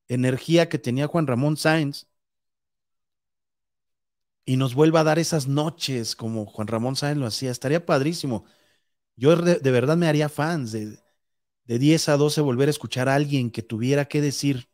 energía 0.07 0.69
que 0.69 0.79
tenía 0.79 1.09
Juan 1.09 1.27
Ramón 1.27 1.57
Sáenz 1.57 2.07
y 4.45 4.57
nos 4.57 4.75
vuelva 4.75 5.01
a 5.01 5.05
dar 5.05 5.19
esas 5.19 5.49
noches 5.49 6.17
como 6.17 6.47
Juan 6.47 6.69
Ramón 6.69 6.97
Sáenz 6.97 7.19
lo 7.19 7.27
hacía. 7.27 7.51
Estaría 7.51 7.87
padrísimo. 7.87 8.45
Yo 9.17 9.37
de, 9.37 9.71
verdad 9.71 9.97
me 9.97 10.09
haría 10.09 10.29
fans 10.29 10.73
de, 10.73 10.99
de 11.65 11.79
10 11.79 12.09
a 12.11 12.17
12 12.17 12.41
volver 12.41 12.69
a 12.69 12.71
escuchar 12.71 13.09
a 13.09 13.15
alguien 13.15 13.51
que 13.51 13.63
tuviera 13.63 14.07
que 14.07 14.21
decir 14.21 14.69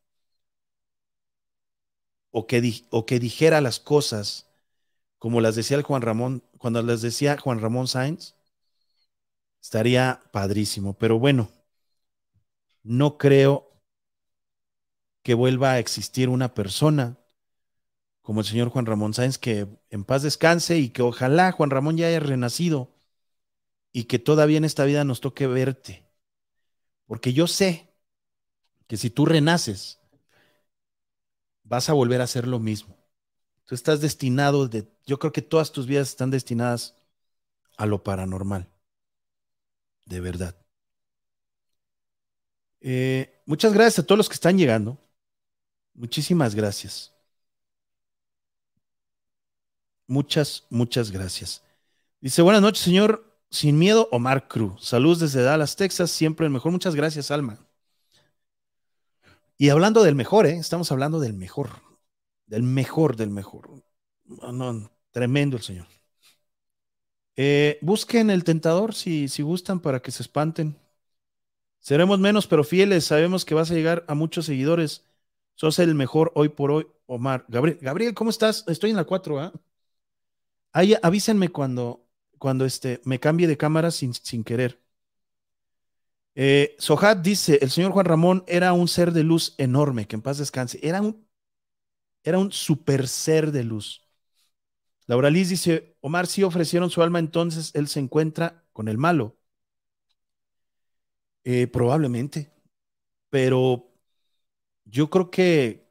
o 2.31 2.47
que, 2.47 2.85
o 2.91 3.07
que 3.07 3.19
dijera 3.19 3.61
las 3.61 3.81
cosas 3.81 4.47
como 5.19 5.41
las 5.41 5.57
decía 5.57 5.77
el 5.77 5.83
Juan 5.83 6.03
Ramón, 6.03 6.45
cuando 6.59 6.83
las 6.83 7.03
decía 7.03 7.37
Juan 7.39 7.61
Ramón 7.61 7.89
Sáenz, 7.89 8.35
estaría 9.61 10.23
padrísimo. 10.33 10.95
Pero 10.95 11.19
bueno, 11.19 11.51
no 12.83 13.19
creo 13.19 13.73
que 15.23 15.35
vuelva 15.35 15.73
a 15.73 15.79
existir 15.79 16.29
una 16.29 16.55
persona 16.55 17.19
como 18.27 18.41
el 18.41 18.47
señor 18.47 18.71
Juan 18.71 18.87
Ramón 18.87 19.15
Sáenz, 19.15 19.39
que 19.39 19.69
en 19.89 20.05
paz 20.05 20.23
descanse 20.25 20.79
y 20.79 20.89
que 20.91 21.03
ojalá 21.03 21.53
Juan 21.53 21.71
Ramón 21.71 21.97
ya 21.97 22.09
haya 22.09 22.19
renacido 22.19 22.93
y 23.93 24.05
que 24.07 24.19
todavía 24.19 24.59
en 24.59 24.65
esta 24.65 24.85
vida 24.85 25.05
nos 25.05 25.21
toque 25.21 25.47
verte. 25.47 26.11
Porque 27.07 27.33
yo 27.33 27.47
sé 27.47 27.95
que 28.89 28.97
si 28.97 29.11
tú 29.11 29.27
renaces, 29.27 30.01
vas 31.63 31.89
a 31.89 31.93
volver 31.93 32.21
a 32.21 32.25
hacer 32.25 32.49
lo 32.49 32.59
mismo. 32.59 32.97
Tú 33.65 33.77
estás 33.77 34.01
destinado, 34.01 34.67
de, 34.67 34.89
yo 35.07 35.21
creo 35.21 35.33
que 35.33 35.43
todas 35.43 35.71
tus 35.71 35.87
vidas 35.87 36.09
están 36.09 36.33
destinadas 36.33 36.97
a 37.77 37.87
lo 37.87 38.03
paranormal. 38.03 38.69
De 40.05 40.19
verdad. 40.19 40.57
Eh, 42.81 43.41
muchas 43.47 43.73
gracias 43.73 44.01
a 44.01 44.07
todos 44.09 44.19
los 44.19 44.29
que 44.29 44.35
están 44.35 44.59
llegando. 44.59 44.99
Muchísimas 45.95 46.57
gracias. 46.57 47.16
Muchas, 50.07 50.65
muchas 50.71 51.11
gracias. 51.11 51.63
Dice, 52.21 52.43
buenas 52.43 52.63
noches, 52.63 52.83
señor. 52.83 53.25
Sin 53.51 53.79
miedo, 53.79 54.09
Omar 54.11 54.49
Cruz. 54.49 54.85
Saludos 54.85 55.21
desde 55.21 55.43
Dallas, 55.43 55.77
Texas. 55.77 56.11
Siempre 56.11 56.47
el 56.47 56.53
mejor. 56.53 56.73
Muchas 56.73 56.95
gracias, 56.95 57.31
Alma. 57.31 57.59
Y 59.59 59.71
hablando 59.71 60.03
del 60.03 60.15
mejor, 60.15 60.47
¿eh? 60.47 60.57
estamos 60.57 60.93
hablando 60.93 61.21
del 61.21 61.33
mejor. 61.33 61.71
Del 62.47 62.63
mejor, 62.63 63.17
del 63.17 63.31
mejor. 63.31 63.83
No, 64.25 64.91
tremendo 65.11 65.57
el 65.57 65.63
señor. 65.63 65.87
Eh, 67.37 67.79
busquen 67.83 68.31
el 68.31 68.45
tentador 68.45 68.95
si, 68.95 69.29
si 69.29 69.43
gustan 69.43 69.81
para 69.81 70.01
que 70.01 70.11
se 70.11 70.23
espanten. 70.23 70.77
Seremos 71.81 72.19
menos 72.19 72.47
pero 72.47 72.65
fieles. 72.65 73.05
Sabemos 73.05 73.45
que 73.45 73.55
vas 73.55 73.71
a 73.71 73.75
llegar 73.75 74.05
a 74.09 74.15
muchos 74.15 74.47
seguidores. 74.47 75.05
Sos 75.55 75.79
el 75.79 75.95
mejor 75.95 76.33
hoy 76.35 76.49
por 76.51 76.71
hoy, 76.71 76.87
Omar. 77.07 77.45
Gabriel, 77.49 77.79
Gabriel 77.81 78.15
¿cómo 78.15 78.31
estás? 78.31 78.65
Estoy 78.67 78.91
en 78.91 78.97
la 78.97 79.05
4, 79.05 79.41
¿ah? 79.41 79.53
Ahí 80.73 80.95
avísenme 81.03 81.49
cuando, 81.51 82.07
cuando 82.39 82.65
este, 82.65 83.01
me 83.05 83.19
cambie 83.21 83.47
de 83.49 83.57
cámara 83.57 83.91
sin, 83.91 84.15
sin 84.15 84.45
querer. 84.45 84.81
Eh, 86.35 86.77
Sohat 86.79 87.19
dice, 87.23 87.59
el 87.63 87.71
señor 87.71 87.93
Juan 87.93 88.05
Ramón 88.07 88.45
era 88.47 88.73
un 88.75 88.89
ser 88.89 89.13
de 89.13 89.23
luz 89.25 89.55
enorme, 89.59 90.07
que 90.07 90.17
en 90.17 90.23
paz 90.23 90.39
descanse. 90.39 90.79
Era 90.83 91.01
un, 91.01 91.27
era 92.25 92.39
un 92.39 92.53
super 92.53 93.09
ser 93.09 93.53
de 93.53 93.65
luz. 93.65 94.03
Laura 95.07 95.31
Liz 95.31 95.49
dice, 95.49 95.97
Omar, 96.01 96.27
si 96.27 96.43
ofrecieron 96.43 96.91
su 96.91 97.03
alma, 97.03 97.19
entonces 97.19 97.71
él 97.75 97.89
se 97.89 98.01
encuentra 98.01 98.65
con 98.73 98.89
el 98.89 98.99
malo. 98.99 99.37
Eh, 101.45 101.69
probablemente, 101.69 102.53
pero 103.31 103.93
yo 104.85 105.11
creo 105.11 105.31
que 105.31 105.91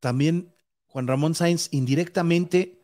también 0.00 0.54
Juan 0.86 1.06
Ramón 1.06 1.34
Sáenz 1.34 1.68
indirectamente 1.72 2.75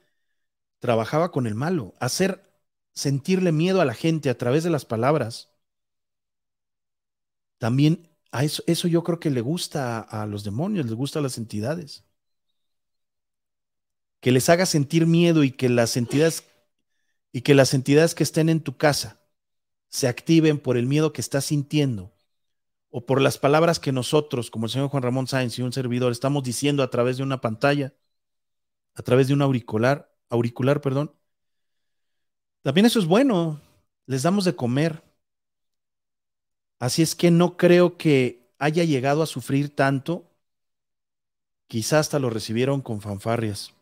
trabajaba 0.82 1.30
con 1.30 1.46
el 1.46 1.54
malo, 1.54 1.94
hacer 2.00 2.52
sentirle 2.92 3.52
miedo 3.52 3.80
a 3.80 3.84
la 3.84 3.94
gente 3.94 4.30
a 4.30 4.36
través 4.36 4.64
de 4.64 4.70
las 4.70 4.84
palabras. 4.84 5.48
También 7.58 8.10
a 8.32 8.42
eso, 8.42 8.64
eso 8.66 8.88
yo 8.88 9.04
creo 9.04 9.20
que 9.20 9.30
le 9.30 9.42
gusta 9.42 10.00
a, 10.00 10.26
los 10.26 10.42
demonios, 10.42 10.86
les 10.86 10.96
gusta 10.96 11.20
a 11.20 11.22
las 11.22 11.38
entidades. 11.38 12.04
Que 14.18 14.32
les 14.32 14.48
haga 14.48 14.66
sentir 14.66 15.06
miedo 15.06 15.44
y 15.44 15.52
que 15.52 15.68
las 15.68 15.96
entidades 15.96 16.48
y 17.30 17.42
que 17.42 17.54
las 17.54 17.74
entidades 17.74 18.16
que 18.16 18.24
estén 18.24 18.48
en 18.48 18.60
tu 18.60 18.76
casa 18.76 19.20
se 19.88 20.08
activen 20.08 20.58
por 20.58 20.76
el 20.76 20.86
miedo 20.86 21.12
que 21.12 21.20
estás 21.20 21.44
sintiendo 21.44 22.12
o 22.90 23.06
por 23.06 23.20
las 23.20 23.38
palabras 23.38 23.78
que 23.78 23.92
nosotros, 23.92 24.50
como 24.50 24.66
el 24.66 24.72
señor 24.72 24.88
Juan 24.88 25.04
Ramón 25.04 25.28
Sáenz 25.28 25.60
y 25.60 25.62
un 25.62 25.72
servidor, 25.72 26.10
estamos 26.10 26.42
diciendo 26.42 26.82
a 26.82 26.90
través 26.90 27.18
de 27.18 27.22
una 27.22 27.40
pantalla, 27.40 27.94
a 28.94 29.02
través 29.02 29.28
de 29.28 29.34
un 29.34 29.42
auricular, 29.42 30.11
auricular, 30.32 30.80
perdón. 30.80 31.12
También 32.62 32.86
eso 32.86 32.98
es 32.98 33.06
bueno, 33.06 33.60
les 34.06 34.22
damos 34.22 34.44
de 34.44 34.56
comer. 34.56 35.02
Así 36.78 37.02
es 37.02 37.14
que 37.14 37.30
no 37.30 37.56
creo 37.56 37.96
que 37.96 38.50
haya 38.58 38.84
llegado 38.84 39.22
a 39.22 39.26
sufrir 39.26 39.74
tanto. 39.74 40.30
Quizás 41.68 42.00
hasta 42.00 42.18
lo 42.18 42.30
recibieron 42.30 42.80
con 42.80 43.00
fanfarrias. 43.00 43.72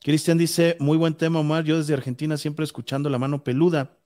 Cristian 0.00 0.38
dice, 0.38 0.76
muy 0.80 0.96
buen 0.96 1.14
tema, 1.14 1.40
Omar. 1.40 1.64
Yo 1.64 1.78
desde 1.78 1.94
Argentina 1.94 2.36
siempre 2.36 2.64
escuchando 2.64 3.10
la 3.10 3.18
mano 3.18 3.44
peluda. 3.44 3.98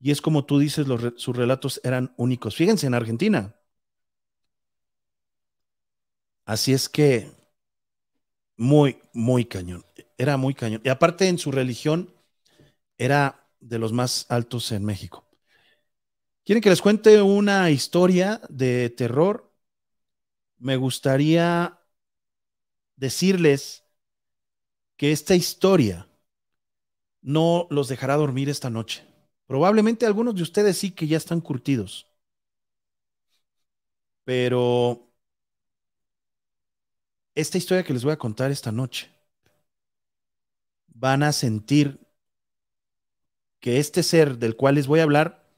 Y 0.00 0.10
es 0.10 0.20
como 0.20 0.44
tú 0.44 0.58
dices, 0.58 0.86
sus 1.16 1.36
relatos 1.36 1.80
eran 1.84 2.12
únicos. 2.16 2.56
Fíjense 2.56 2.86
en 2.86 2.94
Argentina. 2.94 3.54
Así 6.44 6.72
es 6.72 6.88
que 6.88 7.30
muy, 8.56 8.98
muy 9.12 9.44
cañón. 9.44 9.84
Era 10.18 10.36
muy 10.36 10.54
cañón. 10.54 10.80
Y 10.84 10.88
aparte 10.88 11.28
en 11.28 11.38
su 11.38 11.50
religión 11.52 12.14
era 12.98 13.48
de 13.60 13.78
los 13.78 13.92
más 13.92 14.26
altos 14.28 14.72
en 14.72 14.84
México. 14.84 15.26
¿Quieren 16.44 16.62
que 16.62 16.70
les 16.70 16.82
cuente 16.82 17.22
una 17.22 17.70
historia 17.70 18.40
de 18.48 18.90
terror? 18.90 19.52
Me 20.58 20.76
gustaría 20.76 21.78
decirles 22.96 23.84
que 24.96 25.12
esta 25.12 25.34
historia 25.34 26.08
no 27.20 27.66
los 27.70 27.88
dejará 27.88 28.16
dormir 28.16 28.48
esta 28.48 28.70
noche. 28.70 29.04
Probablemente 29.46 30.06
algunos 30.06 30.34
de 30.34 30.42
ustedes 30.42 30.78
sí 30.78 30.90
que 30.92 31.06
ya 31.06 31.16
están 31.16 31.40
curtidos. 31.40 32.08
Pero 34.24 35.11
esta 37.34 37.58
historia 37.58 37.84
que 37.84 37.92
les 37.92 38.04
voy 38.04 38.12
a 38.12 38.18
contar 38.18 38.50
esta 38.50 38.72
noche 38.72 39.10
van 40.88 41.22
a 41.22 41.32
sentir 41.32 42.00
que 43.60 43.78
este 43.78 44.02
ser 44.02 44.38
del 44.38 44.56
cual 44.56 44.74
les 44.74 44.86
voy 44.86 45.00
a 45.00 45.04
hablar 45.04 45.48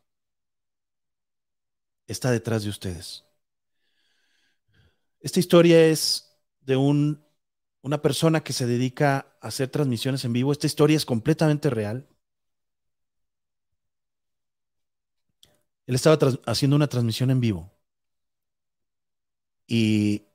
está 2.06 2.30
detrás 2.30 2.64
de 2.64 2.70
ustedes. 2.70 3.24
Esta 5.20 5.40
historia 5.40 5.86
es 5.86 6.38
de 6.60 6.76
un, 6.76 7.24
una 7.82 8.02
persona 8.02 8.42
que 8.42 8.52
se 8.52 8.66
dedica 8.66 9.36
a 9.40 9.48
hacer 9.48 9.68
transmisiones 9.68 10.24
en 10.24 10.34
vivo. 10.34 10.52
Esta 10.52 10.66
historia 10.66 10.96
es 10.96 11.06
completamente 11.06 11.70
real. 11.70 12.06
Él 15.86 15.94
estaba 15.94 16.18
haciendo 16.46 16.76
una 16.76 16.88
transmisión 16.88 17.30
en 17.30 17.40
vivo 17.40 17.70
y 19.66 20.26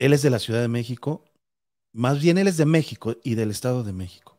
él 0.00 0.14
es 0.14 0.22
de 0.22 0.30
la 0.30 0.40
Ciudad 0.40 0.60
de 0.62 0.68
México, 0.68 1.24
más 1.92 2.20
bien 2.20 2.38
él 2.38 2.48
es 2.48 2.56
de 2.56 2.66
México 2.66 3.16
y 3.22 3.34
del 3.36 3.50
Estado 3.50 3.84
de 3.84 3.92
México. 3.92 4.38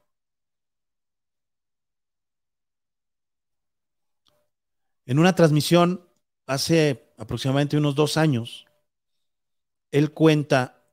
En 5.05 5.19
una 5.19 5.35
transmisión 5.35 6.07
hace 6.47 7.13
aproximadamente 7.17 7.77
unos 7.77 7.95
dos 7.95 8.17
años, 8.17 8.65
él 9.91 10.11
cuenta 10.13 10.83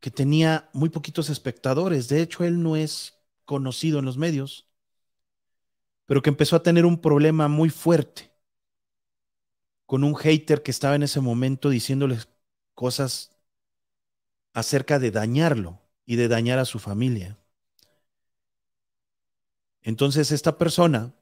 que 0.00 0.10
tenía 0.10 0.68
muy 0.74 0.90
poquitos 0.90 1.30
espectadores. 1.30 2.08
De 2.08 2.20
hecho, 2.20 2.44
él 2.44 2.62
no 2.62 2.76
es 2.76 3.18
conocido 3.44 3.98
en 3.98 4.04
los 4.04 4.18
medios, 4.18 4.68
pero 6.06 6.20
que 6.22 6.30
empezó 6.30 6.56
a 6.56 6.62
tener 6.62 6.84
un 6.84 7.00
problema 7.00 7.48
muy 7.48 7.70
fuerte 7.70 8.30
con 9.86 10.04
un 10.04 10.14
hater 10.16 10.62
que 10.62 10.70
estaba 10.70 10.96
en 10.96 11.04
ese 11.04 11.20
momento 11.20 11.70
diciéndoles 11.70 12.28
cosas 12.74 13.31
acerca 14.52 14.98
de 14.98 15.10
dañarlo 15.10 15.80
y 16.04 16.16
de 16.16 16.28
dañar 16.28 16.58
a 16.58 16.64
su 16.64 16.78
familia. 16.78 17.38
Entonces 19.82 20.30
esta 20.30 20.58
persona, 20.58 21.12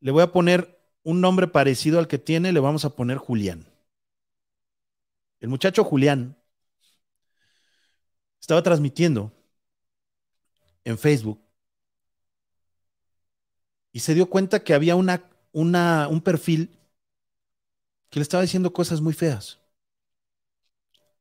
le 0.00 0.10
voy 0.10 0.22
a 0.22 0.32
poner 0.32 0.78
un 1.02 1.20
nombre 1.20 1.48
parecido 1.48 1.98
al 1.98 2.08
que 2.08 2.18
tiene, 2.18 2.52
le 2.52 2.60
vamos 2.60 2.84
a 2.84 2.94
poner 2.94 3.18
Julián. 3.18 3.66
El 5.40 5.48
muchacho 5.48 5.84
Julián 5.84 6.36
estaba 8.40 8.62
transmitiendo 8.62 9.32
en 10.84 10.98
Facebook 10.98 11.40
y 13.92 14.00
se 14.00 14.14
dio 14.14 14.26
cuenta 14.26 14.62
que 14.62 14.74
había 14.74 14.96
una, 14.96 15.30
una, 15.52 16.08
un 16.08 16.20
perfil 16.20 16.78
que 18.10 18.18
le 18.18 18.22
estaba 18.22 18.42
diciendo 18.42 18.72
cosas 18.72 19.00
muy 19.00 19.14
feas. 19.14 19.63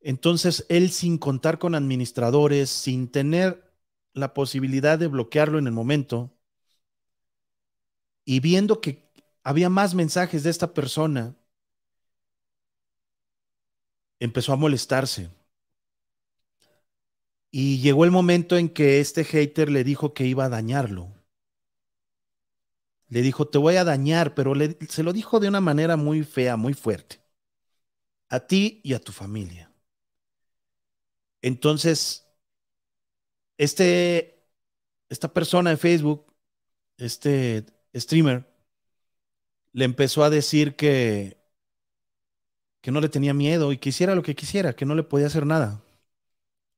Entonces, 0.04 0.66
él 0.68 0.92
sin 0.92 1.18
contar 1.18 1.60
con 1.60 1.76
administradores, 1.76 2.70
sin 2.70 3.10
tener 3.10 3.74
la 4.14 4.34
posibilidad 4.34 5.00
de 5.00 5.08
bloquearlo 5.08 5.58
en 5.58 5.66
el 5.66 5.74
momento, 5.74 6.30
y 8.26 8.42
viendo 8.42 8.82
que 8.82 9.10
había 9.44 9.70
más 9.70 9.96
mensajes 9.96 10.44
de 10.44 10.50
esta 10.50 10.74
persona, 10.74 11.36
empezó 14.20 14.52
a 14.54 14.58
molestarse. 14.58 15.30
Y 17.50 17.80
llegó 17.80 18.04
el 18.04 18.12
momento 18.12 18.58
en 18.58 18.68
que 18.70 19.00
este 19.00 19.24
hater 19.24 19.70
le 19.70 19.84
dijo 19.86 20.14
que 20.14 20.26
iba 20.26 20.46
a 20.46 20.50
dañarlo. 20.50 21.14
Le 23.08 23.22
dijo, 23.22 23.48
te 23.48 23.58
voy 23.58 23.78
a 23.78 23.84
dañar, 23.84 24.34
pero 24.34 24.54
se 24.90 25.04
lo 25.04 25.14
dijo 25.14 25.40
de 25.40 25.48
una 25.48 25.62
manera 25.62 25.96
muy 25.96 26.24
fea, 26.24 26.58
muy 26.58 26.74
fuerte. 26.74 27.22
A 28.30 28.40
ti 28.42 28.82
y 28.84 28.94
a 28.94 29.00
tu 29.00 29.12
familia. 29.12 29.73
Entonces, 31.44 32.26
este, 33.58 34.44
esta 35.10 35.32
persona 35.32 35.70
de 35.70 35.78
Facebook, 35.78 36.34
este 36.98 37.66
streamer, 37.96 38.52
le 39.74 39.86
empezó 39.86 40.24
a 40.24 40.32
decir 40.32 40.76
que, 40.76 41.38
que 42.82 42.92
no 42.92 43.00
le 43.02 43.10
tenía 43.10 43.36
miedo 43.36 43.72
y 43.72 43.78
que 43.78 43.90
hiciera 43.90 44.16
lo 44.16 44.24
que 44.24 44.36
quisiera, 44.36 44.76
que 44.76 44.86
no 44.86 44.96
le 44.96 45.04
podía 45.04 45.28
hacer 45.28 45.46
nada. 45.46 45.84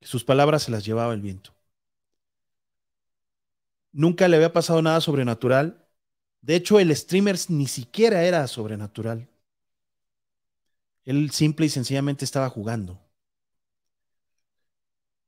Sus 0.02 0.26
palabras 0.26 0.64
se 0.64 0.72
las 0.72 0.86
llevaba 0.86 1.14
el 1.14 1.22
viento. 1.22 1.54
Nunca 3.94 4.28
le 4.28 4.36
había 4.36 4.52
pasado 4.52 4.82
nada 4.82 5.00
sobrenatural 5.00 5.86
de 6.46 6.56
hecho, 6.56 6.80
el 6.80 6.96
streamer 6.96 7.38
ni 7.50 7.66
siquiera 7.66 8.24
era 8.24 8.48
sobrenatural. 8.48 9.28
Él 11.04 11.32
simple 11.32 11.66
y 11.66 11.70
sencillamente 11.70 12.24
estaba 12.24 12.52
jugando. 12.52 13.02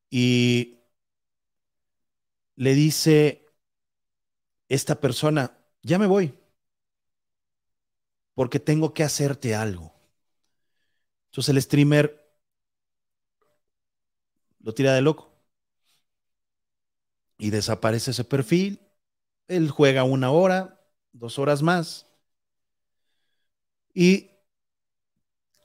Y 0.10 0.80
le 2.56 2.74
dice 2.74 3.46
esta 4.70 5.00
persona, 5.00 5.58
ya 5.84 6.00
me 6.00 6.08
voy, 6.08 6.34
porque 8.34 8.60
tengo 8.60 8.94
que 8.94 9.04
hacerte 9.04 9.56
algo. 9.56 9.94
Entonces 11.32 11.50
el 11.56 11.62
streamer 11.62 12.28
lo 14.60 14.74
tira 14.74 14.94
de 14.94 15.02
loco 15.02 15.32
y 17.38 17.50
desaparece 17.50 18.12
ese 18.12 18.24
perfil. 18.24 18.82
Él 19.48 19.70
juega 19.70 20.04
una 20.04 20.32
hora, 20.32 20.82
dos 21.14 21.40
horas 21.40 21.62
más. 21.62 22.06
Y 23.94 24.32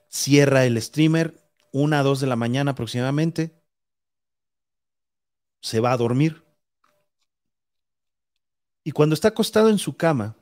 cierra 0.09 0.64
el 0.64 0.80
streamer, 0.80 1.43
una 1.72 2.01
a 2.01 2.03
dos 2.03 2.20
de 2.20 2.26
la 2.26 2.36
mañana 2.36 2.72
aproximadamente. 2.72 3.61
Se 5.62 5.80
va 5.80 5.92
a 5.92 5.96
dormir. 5.96 6.44
Y 8.84 8.92
cuando 8.92 9.14
está 9.14 9.28
acostado 9.28 9.70
en 9.70 9.78
su 9.78 9.96
cama, 9.96 10.36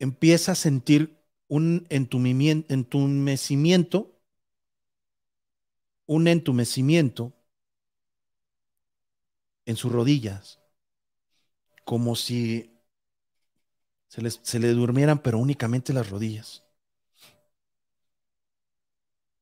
empieza 0.00 0.52
a 0.52 0.56
sentir 0.56 1.22
un 1.48 1.86
entumecimiento, 1.90 4.18
un 6.06 6.28
entumecimiento 6.28 7.34
en 9.66 9.76
sus 9.76 9.92
rodillas 9.92 10.58
como 11.88 12.16
si 12.16 12.70
se, 14.08 14.58
le 14.58 14.68
durmieran, 14.74 15.22
pero 15.22 15.38
únicamente 15.38 15.94
las 15.94 16.10
rodillas. 16.10 16.62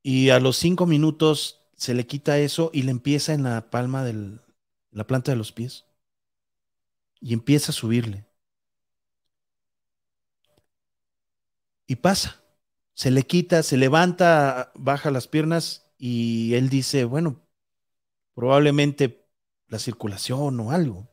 Y 0.04 0.30
a 0.30 0.38
los 0.38 0.56
cinco 0.56 0.86
minutos 0.86 1.65
se 1.76 1.94
le 1.94 2.06
quita 2.06 2.38
eso 2.38 2.70
y 2.72 2.82
le 2.82 2.90
empieza 2.90 3.34
en 3.34 3.44
la 3.44 3.70
palma 3.70 4.04
de 4.04 4.38
la 4.90 5.06
planta 5.06 5.32
de 5.32 5.36
los 5.36 5.52
pies. 5.52 5.86
Y 7.20 7.32
empieza 7.34 7.72
a 7.72 7.74
subirle. 7.74 8.26
Y 11.86 11.96
pasa. 11.96 12.42
Se 12.94 13.10
le 13.10 13.22
quita, 13.24 13.62
se 13.62 13.76
levanta, 13.76 14.72
baja 14.74 15.10
las 15.10 15.28
piernas 15.28 15.92
y 15.98 16.54
él 16.54 16.68
dice, 16.70 17.04
bueno, 17.04 17.40
probablemente 18.34 19.26
la 19.68 19.78
circulación 19.78 20.58
o 20.60 20.70
algo 20.72 21.08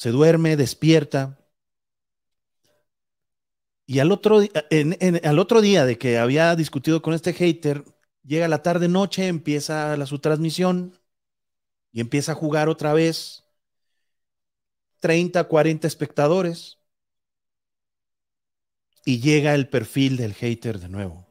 se 0.00 0.10
duerme, 0.12 0.56
despierta. 0.56 1.38
Y 3.86 3.98
al 3.98 4.12
otro, 4.12 4.40
al 5.24 5.38
otro 5.38 5.60
día 5.60 5.84
de 5.84 5.98
que 5.98 6.16
había 6.18 6.56
discutido 6.56 7.02
con 7.02 7.12
este 7.12 7.34
hater, 7.34 7.84
llega 8.30 8.46
la 8.48 8.62
tarde 8.62 8.88
noche, 8.88 9.26
empieza 9.26 9.96
la, 9.96 10.06
su 10.06 10.20
transmisión 10.20 10.96
y 11.92 12.00
empieza 12.00 12.32
a 12.32 12.36
jugar 12.36 12.68
otra 12.68 12.92
vez 12.94 13.44
30, 15.00 15.44
40 15.44 15.86
espectadores. 15.86 16.78
Y 19.04 19.20
llega 19.20 19.54
el 19.54 19.68
perfil 19.68 20.16
del 20.16 20.32
hater 20.32 20.78
de 20.80 20.88
nuevo. 20.88 21.26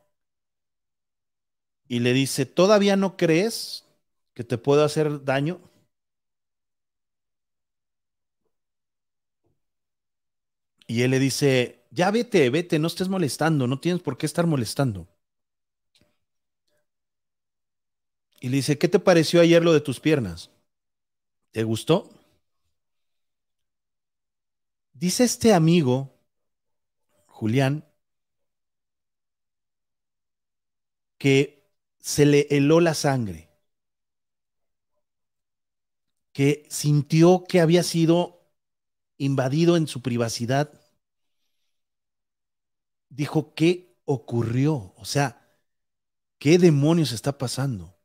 Y 1.89 1.99
le 1.99 2.13
dice, 2.13 2.45
¿todavía 2.45 2.95
no 2.95 3.17
crees 3.17 3.85
que 4.33 4.43
te 4.45 4.57
puedo 4.57 4.83
hacer 4.85 5.25
daño? 5.25 5.59
Y 10.87 11.03
él 11.03 11.11
le 11.11 11.19
dice, 11.19 11.85
ya 11.91 12.11
vete, 12.11 12.49
vete, 12.49 12.79
no 12.79 12.87
estés 12.87 13.07
molestando, 13.09 13.65
no 13.67 13.79
tienes 13.79 14.01
por 14.01 14.17
qué 14.17 14.25
estar 14.25 14.45
molestando. 14.47 15.07
Y 18.39 18.49
le 18.49 18.57
dice, 18.57 18.77
¿qué 18.77 18.87
te 18.87 18.99
pareció 18.99 19.41
ayer 19.41 19.63
lo 19.63 19.73
de 19.73 19.81
tus 19.81 19.99
piernas? 19.99 20.49
¿Te 21.51 21.63
gustó? 21.63 22.09
Dice 24.93 25.23
este 25.23 25.53
amigo, 25.53 26.13
Julián, 27.27 27.85
que 31.17 31.69
se 31.99 32.25
le 32.25 32.47
heló 32.49 32.79
la 32.79 32.93
sangre, 32.93 33.49
que 36.31 36.65
sintió 36.69 37.43
que 37.47 37.59
había 37.59 37.83
sido 37.83 38.39
invadido 39.17 39.75
en 39.75 39.87
su 39.87 40.01
privacidad 40.01 40.79
dijo, 43.09 43.53
¿qué 43.53 43.97
ocurrió? 44.05 44.93
O 44.95 45.05
sea, 45.05 45.45
¿qué 46.37 46.57
demonios 46.57 47.11
está 47.11 47.37
pasando? 47.37 47.98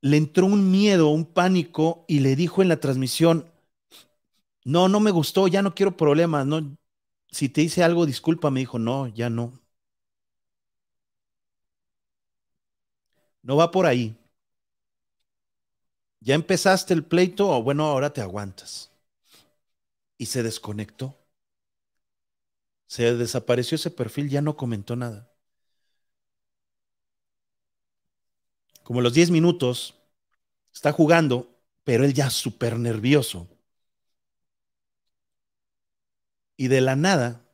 Le 0.00 0.16
entró 0.16 0.46
un 0.46 0.72
miedo, 0.72 1.08
un 1.10 1.24
pánico 1.24 2.04
y 2.08 2.18
le 2.18 2.34
dijo 2.34 2.62
en 2.62 2.68
la 2.68 2.80
transmisión, 2.80 3.46
no, 4.64 4.88
no 4.88 5.00
me 5.00 5.10
gustó, 5.10 5.48
ya 5.48 5.62
no 5.62 5.74
quiero 5.74 5.96
problemas, 5.96 6.46
no, 6.46 6.76
si 7.30 7.48
te 7.48 7.62
hice 7.62 7.82
algo, 7.84 8.06
disculpa, 8.06 8.50
me 8.50 8.60
dijo, 8.60 8.78
no, 8.78 9.08
ya 9.08 9.30
no. 9.30 9.52
No 13.42 13.56
va 13.56 13.70
por 13.70 13.86
ahí. 13.86 14.16
Ya 16.20 16.36
empezaste 16.36 16.94
el 16.94 17.04
pleito, 17.04 17.48
o 17.50 17.60
bueno, 17.60 17.84
ahora 17.86 18.12
te 18.12 18.20
aguantas. 18.20 18.92
Y 20.16 20.26
se 20.26 20.42
desconectó. 20.44 21.16
Se 22.88 23.14
desapareció 23.14 23.76
ese 23.76 23.90
perfil, 23.92 24.28
ya 24.28 24.42
no 24.42 24.56
comentó 24.56 24.96
nada. 24.96 25.27
Como 28.88 29.02
los 29.02 29.12
10 29.12 29.30
minutos, 29.30 29.94
está 30.72 30.92
jugando, 30.92 31.48
pero 31.84 32.04
él 32.04 32.14
ya 32.14 32.30
súper 32.30 32.78
nervioso. 32.78 33.48
Y 36.56 36.68
de 36.68 36.80
la 36.80 36.96
nada 36.96 37.46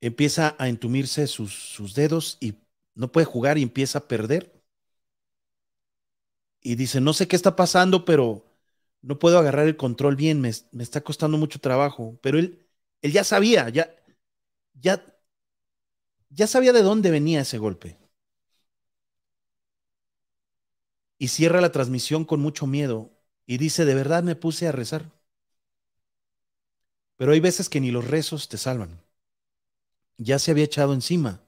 empieza 0.00 0.56
a 0.58 0.68
entumirse 0.68 1.26
sus, 1.28 1.54
sus 1.54 1.94
dedos 1.94 2.38
y 2.40 2.54
no 2.94 3.12
puede 3.12 3.26
jugar 3.26 3.58
y 3.58 3.62
empieza 3.62 4.00
a 4.00 4.08
perder. 4.08 4.52
Y 6.60 6.76
dice, 6.76 7.00
no 7.00 7.12
sé 7.12 7.26
qué 7.28 7.36
está 7.36 7.56
pasando, 7.56 8.04
pero 8.04 8.44
no 9.02 9.18
puedo 9.18 9.38
agarrar 9.38 9.66
el 9.66 9.76
control 9.76 10.16
bien, 10.16 10.40
me, 10.40 10.52
me 10.72 10.82
está 10.82 11.00
costando 11.02 11.36
mucho 11.38 11.58
trabajo. 11.60 12.18
Pero 12.22 12.38
él, 12.38 12.66
él 13.02 13.12
ya 13.12 13.24
sabía, 13.24 13.68
ya, 13.68 13.90
ya, 14.74 15.04
ya 16.30 16.46
sabía 16.48 16.72
de 16.72 16.82
dónde 16.82 17.10
venía 17.12 17.42
ese 17.42 17.58
golpe. 17.58 17.96
Y 21.22 21.28
cierra 21.28 21.60
la 21.60 21.70
transmisión 21.70 22.24
con 22.24 22.40
mucho 22.40 22.66
miedo 22.66 23.12
y 23.46 23.58
dice, 23.58 23.84
de 23.84 23.94
verdad 23.94 24.24
me 24.24 24.34
puse 24.34 24.66
a 24.66 24.72
rezar. 24.72 25.12
Pero 27.16 27.32
hay 27.32 27.40
veces 27.40 27.70
que 27.70 27.80
ni 27.80 27.90
los 27.90 28.06
rezos 28.06 28.50
te 28.50 28.58
salvan. 28.58 29.00
Ya 30.16 30.38
se 30.38 30.50
había 30.50 30.64
echado 30.64 30.94
encima 30.94 31.42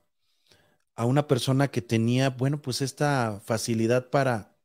a 0.97 1.05
una 1.07 1.27
persona 1.27 1.69
que 1.71 1.83
tenía, 1.83 2.31
bueno, 2.31 2.63
pues 2.63 2.81
esta 2.83 3.41
facilidad 3.45 4.11
para 4.11 4.57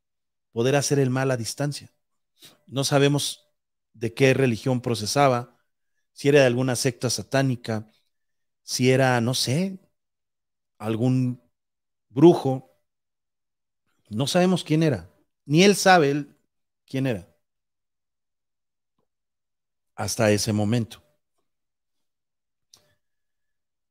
poder 0.52 0.76
hacer 0.76 1.00
el 1.00 1.10
mal 1.10 1.32
a 1.32 1.38
distancia. 1.38 1.92
No 2.68 2.84
sabemos 2.84 3.48
de 3.94 4.14
qué 4.14 4.34
religión 4.34 4.82
procesaba, 4.82 5.58
si 6.14 6.30
era 6.30 6.42
de 6.42 6.48
alguna 6.48 6.76
secta 6.76 7.10
satánica, 7.10 7.88
si 8.64 8.92
era, 8.92 9.22
no 9.22 9.34
sé, 9.36 9.80
algún 10.80 11.42
brujo. 12.10 12.69
No 14.10 14.28
sabemos 14.28 14.64
quién 14.64 14.84
era. 14.84 15.10
Ni 15.46 15.64
él 15.64 15.76
sabe 15.76 16.26
quién 16.86 17.08
era. 17.08 17.28
Hasta 19.96 20.32
ese 20.32 20.52
momento. 20.52 21.00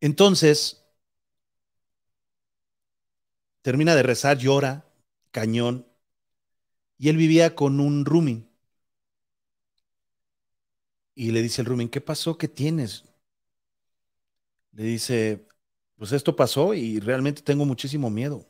Entonces, 0.00 0.82
termina 3.62 3.94
de 3.94 4.02
rezar, 4.02 4.36
llora, 4.38 4.84
cañón, 5.30 5.86
y 6.98 7.08
él 7.08 7.16
vivía 7.16 7.54
con 7.54 7.80
un 7.80 8.04
rooming. 8.04 8.46
Y 11.14 11.32
le 11.32 11.42
dice 11.42 11.60
el 11.60 11.66
rooming, 11.66 11.90
¿qué 11.90 12.00
pasó? 12.00 12.38
¿Qué 12.38 12.48
tienes? 12.48 13.04
Le 14.72 14.84
dice, 14.84 15.46
pues 15.96 16.12
esto 16.12 16.34
pasó 16.36 16.72
y 16.74 17.00
realmente 17.00 17.42
tengo 17.42 17.64
muchísimo 17.64 18.10
miedo. 18.10 18.47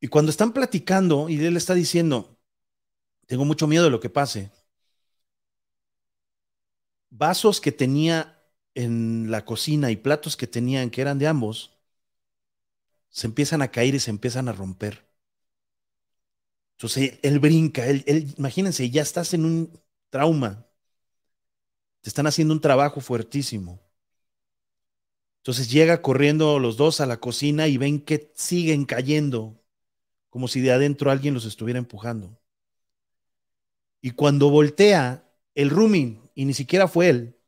Y 0.00 0.08
cuando 0.08 0.30
están 0.30 0.52
platicando 0.52 1.28
y 1.28 1.42
él 1.44 1.56
está 1.56 1.74
diciendo, 1.74 2.38
tengo 3.26 3.44
mucho 3.44 3.66
miedo 3.66 3.84
de 3.84 3.90
lo 3.90 4.00
que 4.00 4.10
pase, 4.10 4.50
vasos 7.10 7.60
que 7.60 7.72
tenía 7.72 8.42
en 8.74 9.30
la 9.30 9.44
cocina 9.44 9.90
y 9.90 9.96
platos 9.96 10.36
que 10.36 10.46
tenían 10.46 10.90
que 10.90 11.00
eran 11.02 11.18
de 11.18 11.26
ambos, 11.26 11.72
se 13.08 13.26
empiezan 13.26 13.62
a 13.62 13.72
caer 13.72 13.96
y 13.96 13.98
se 14.00 14.10
empiezan 14.10 14.48
a 14.48 14.52
romper. 14.52 15.04
Entonces 16.76 17.18
él 17.22 17.38
brinca, 17.40 17.86
él, 17.86 18.04
él, 18.06 18.34
imagínense, 18.36 18.88
ya 18.90 19.02
estás 19.02 19.32
en 19.34 19.44
un 19.44 19.80
trauma, 20.10 20.66
te 22.00 22.08
están 22.08 22.26
haciendo 22.26 22.54
un 22.54 22.60
trabajo 22.60 23.00
fuertísimo. 23.00 23.80
Entonces 25.40 25.70
llega 25.70 26.02
corriendo 26.02 26.58
los 26.58 26.76
dos 26.76 27.00
a 27.00 27.06
la 27.06 27.20
cocina 27.20 27.68
y 27.68 27.78
ven 27.78 28.00
que 28.00 28.32
siguen 28.34 28.84
cayendo, 28.84 29.62
como 30.36 30.48
si 30.48 30.60
de 30.60 30.70
adentro 30.70 31.10
alguien 31.10 31.32
los 31.32 31.46
estuviera 31.46 31.78
empujando. 31.78 32.38
Y 34.02 34.10
cuando 34.10 34.50
voltea 34.50 35.24
el 35.54 35.70
rooming, 35.70 36.28
y 36.34 36.44
ni 36.44 36.52
siquiera 36.52 36.88
fue 36.88 37.08
él, 37.08 37.38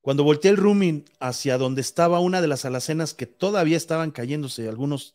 cuando 0.00 0.24
volteé 0.24 0.50
el 0.50 0.56
rooming 0.56 1.04
hacia 1.20 1.56
donde 1.56 1.82
estaba 1.82 2.18
una 2.18 2.40
de 2.40 2.48
las 2.48 2.64
alacenas 2.64 3.14
que 3.14 3.26
todavía 3.26 3.76
estaban 3.76 4.10
cayéndose 4.10 4.68
algunos 4.68 5.14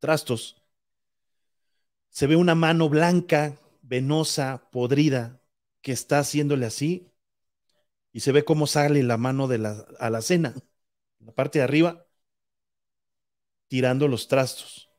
trastos, 0.00 0.62
se 2.10 2.26
ve 2.26 2.36
una 2.36 2.54
mano 2.54 2.90
blanca, 2.90 3.56
venosa, 3.80 4.68
podrida, 4.70 5.40
que 5.80 5.92
está 5.92 6.18
haciéndole 6.18 6.66
así, 6.66 7.10
y 8.12 8.20
se 8.20 8.32
ve 8.32 8.44
cómo 8.44 8.66
sale 8.66 9.02
la 9.02 9.16
mano 9.16 9.48
de 9.48 9.56
la 9.56 9.86
alacena, 9.98 10.52
en 11.20 11.26
la 11.26 11.32
parte 11.32 11.60
de 11.60 11.64
arriba, 11.64 12.04
tirando 13.68 14.08
los 14.08 14.28
trastos. 14.28 14.91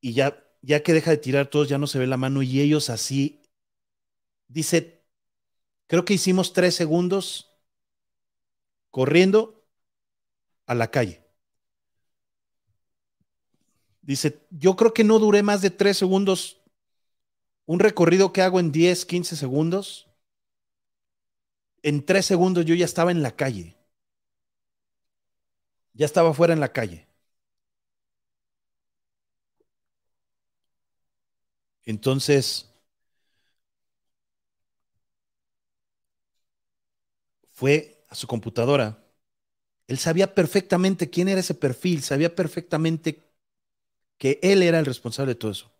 Y 0.00 0.12
ya, 0.14 0.44
ya 0.62 0.82
que 0.82 0.92
deja 0.92 1.10
de 1.10 1.18
tirar 1.18 1.48
todos, 1.48 1.68
ya 1.68 1.78
no 1.78 1.86
se 1.86 1.98
ve 1.98 2.06
la 2.06 2.16
mano, 2.16 2.42
y 2.42 2.60
ellos 2.60 2.90
así, 2.90 3.42
dice, 4.48 5.04
creo 5.86 6.04
que 6.04 6.14
hicimos 6.14 6.52
tres 6.52 6.74
segundos 6.74 7.50
corriendo 8.90 9.64
a 10.66 10.74
la 10.74 10.90
calle. 10.90 11.24
Dice, 14.02 14.46
yo 14.50 14.76
creo 14.76 14.94
que 14.94 15.04
no 15.04 15.18
duré 15.18 15.42
más 15.42 15.60
de 15.60 15.70
tres 15.70 15.98
segundos. 15.98 16.62
Un 17.66 17.80
recorrido 17.80 18.32
que 18.32 18.42
hago 18.42 18.60
en 18.60 18.72
10, 18.72 19.04
15 19.04 19.36
segundos. 19.36 20.08
En 21.82 22.04
tres 22.06 22.26
segundos 22.26 22.64
yo 22.64 22.74
ya 22.74 22.84
estaba 22.84 23.10
en 23.10 23.22
la 23.22 23.36
calle. 23.36 23.76
Ya 25.94 26.06
estaba 26.06 26.32
fuera 26.32 26.54
en 26.54 26.60
la 26.60 26.72
calle. 26.72 27.07
Entonces, 31.88 32.70
fue 37.50 38.04
a 38.08 38.14
su 38.14 38.26
computadora, 38.26 39.04
él 39.88 39.98
sabía 39.98 40.34
perfectamente 40.34 41.10
quién 41.10 41.28
era 41.28 41.40
ese 41.40 41.54
perfil, 41.54 42.02
sabía 42.02 42.34
perfectamente 42.34 43.24
que 44.18 44.38
él 44.42 44.62
era 44.62 44.78
el 44.80 44.86
responsable 44.86 45.32
de 45.34 45.40
todo 45.40 45.52
eso. 45.52 45.72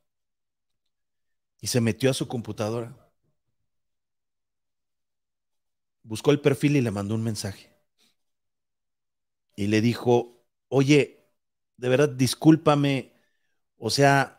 Y 1.60 1.68
se 1.68 1.80
metió 1.80 2.10
a 2.10 2.14
su 2.14 2.26
computadora. 2.26 2.96
Buscó 6.02 6.32
el 6.32 6.40
perfil 6.40 6.74
y 6.74 6.80
le 6.80 6.90
mandó 6.90 7.14
un 7.14 7.22
mensaje. 7.22 7.70
Y 9.56 9.66
le 9.66 9.80
dijo, 9.80 10.44
oye, 10.68 11.26
de 11.76 11.88
verdad, 11.88 12.08
discúlpame. 12.08 13.12
O 13.78 13.90
sea, 13.90 14.37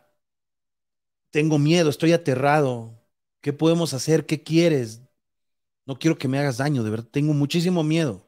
tengo 1.32 1.60
miedo, 1.60 1.90
estoy 1.90 2.14
aterrado. 2.14 3.00
¿Qué 3.42 3.54
podemos 3.54 3.94
hacer? 3.94 4.26
¿Qué 4.26 4.44
quieres? 4.44 5.02
No 5.86 6.00
quiero 6.00 6.18
que 6.18 6.28
me 6.30 6.40
hagas 6.40 6.58
daño, 6.58 6.84
de 6.84 6.92
verdad, 6.92 7.10
tengo 7.12 7.34
muchísimo 7.34 7.84
miedo. 7.84 8.28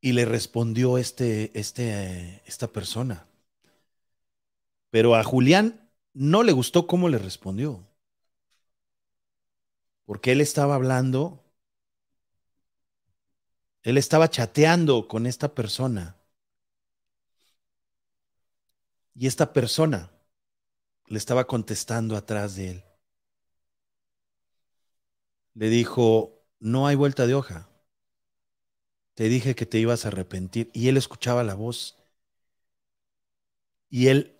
Y 0.00 0.12
le 0.12 0.24
respondió 0.24 0.96
este, 0.96 1.50
este, 1.58 2.42
esta 2.46 2.68
persona. 2.68 3.26
Pero 4.90 5.14
a 5.14 5.22
Julián 5.22 5.90
no 6.12 6.42
le 6.42 6.50
gustó 6.52 6.86
cómo 6.88 7.08
le 7.08 7.18
respondió. 7.18 7.86
Porque 10.06 10.32
él 10.32 10.40
estaba 10.40 10.74
hablando, 10.74 11.44
él 13.84 13.96
estaba 13.96 14.28
chateando 14.28 15.08
con 15.08 15.26
esta 15.26 15.54
persona. 15.54 16.15
Y 19.18 19.26
esta 19.26 19.52
persona 19.52 20.10
le 21.06 21.16
estaba 21.18 21.46
contestando 21.46 22.16
atrás 22.16 22.56
de 22.56 22.70
él. 22.70 22.84
Le 25.54 25.70
dijo, 25.70 26.44
no 26.60 26.86
hay 26.86 26.96
vuelta 26.96 27.26
de 27.26 27.34
hoja. 27.34 27.70
Te 29.14 29.30
dije 29.30 29.54
que 29.54 29.64
te 29.64 29.78
ibas 29.78 30.04
a 30.04 30.08
arrepentir. 30.08 30.70
Y 30.74 30.88
él 30.88 30.98
escuchaba 30.98 31.42
la 31.42 31.54
voz. 31.54 31.96
Y 33.88 34.08
él 34.08 34.36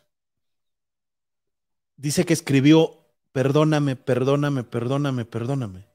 dice 1.97 2.27
que 2.27 2.35
escribió, 2.35 2.99
perdóname, 3.33 3.97
perdóname, 3.97 4.62
perdóname, 4.62 5.24
perdóname. 5.24 5.87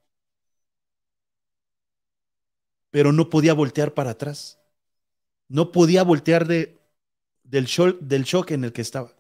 Pero 2.89 3.11
no 3.11 3.29
podía 3.29 3.53
voltear 3.53 3.93
para 3.93 4.11
atrás. 4.11 4.59
No 5.47 5.71
podía 5.71 6.03
voltear 6.03 6.47
de, 6.47 6.80
del, 7.51 7.65
shock, 7.65 8.51
en 8.51 8.63
el 8.63 8.73
que 8.73 8.81
estaba 8.81 9.13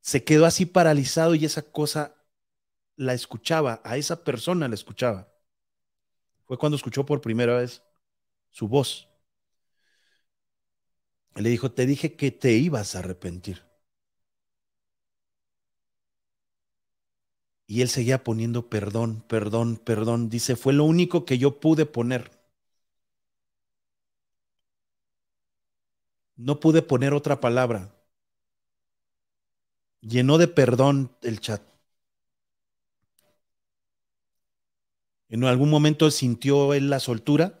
se 0.00 0.24
quedó 0.24 0.46
así 0.46 0.66
paralizado 0.66 1.34
y 1.34 1.44
esa 1.44 1.62
cosa 1.62 2.16
la 2.96 3.14
escuchaba, 3.14 3.80
a 3.84 3.96
esa 3.96 4.24
persona 4.24 4.68
la 4.68 4.74
escuchaba. 4.74 5.32
Fue 6.46 6.58
cuando 6.58 6.76
escuchó 6.76 7.06
por 7.06 7.20
primera 7.20 7.56
vez 7.56 7.82
su 8.50 8.68
voz. 8.68 9.08
Le 11.34 11.50
dijo, 11.50 11.70
te 11.72 11.86
dije 11.86 12.16
que 12.16 12.30
te 12.30 12.52
ibas 12.52 12.94
a 12.94 13.00
arrepentir. 13.00 13.62
Y 17.66 17.80
él 17.82 17.88
seguía 17.88 18.22
poniendo 18.22 18.68
perdón, 18.68 19.24
perdón, 19.28 19.76
perdón. 19.78 20.28
Dice, 20.28 20.56
fue 20.56 20.72
lo 20.74 20.84
único 20.84 21.24
que 21.24 21.38
yo 21.38 21.58
pude 21.60 21.86
poner. 21.86 22.41
No 26.36 26.60
pude 26.60 26.82
poner 26.82 27.14
otra 27.14 27.40
palabra. 27.40 27.90
Llenó 30.02 30.38
de 30.38 30.48
perdón 30.48 31.16
el 31.22 31.40
chat. 31.40 31.62
En 35.30 35.42
algún 35.42 35.68
momento 35.68 36.12
sintió 36.12 36.74
él 36.74 36.88
la 36.88 37.00
soltura 37.00 37.58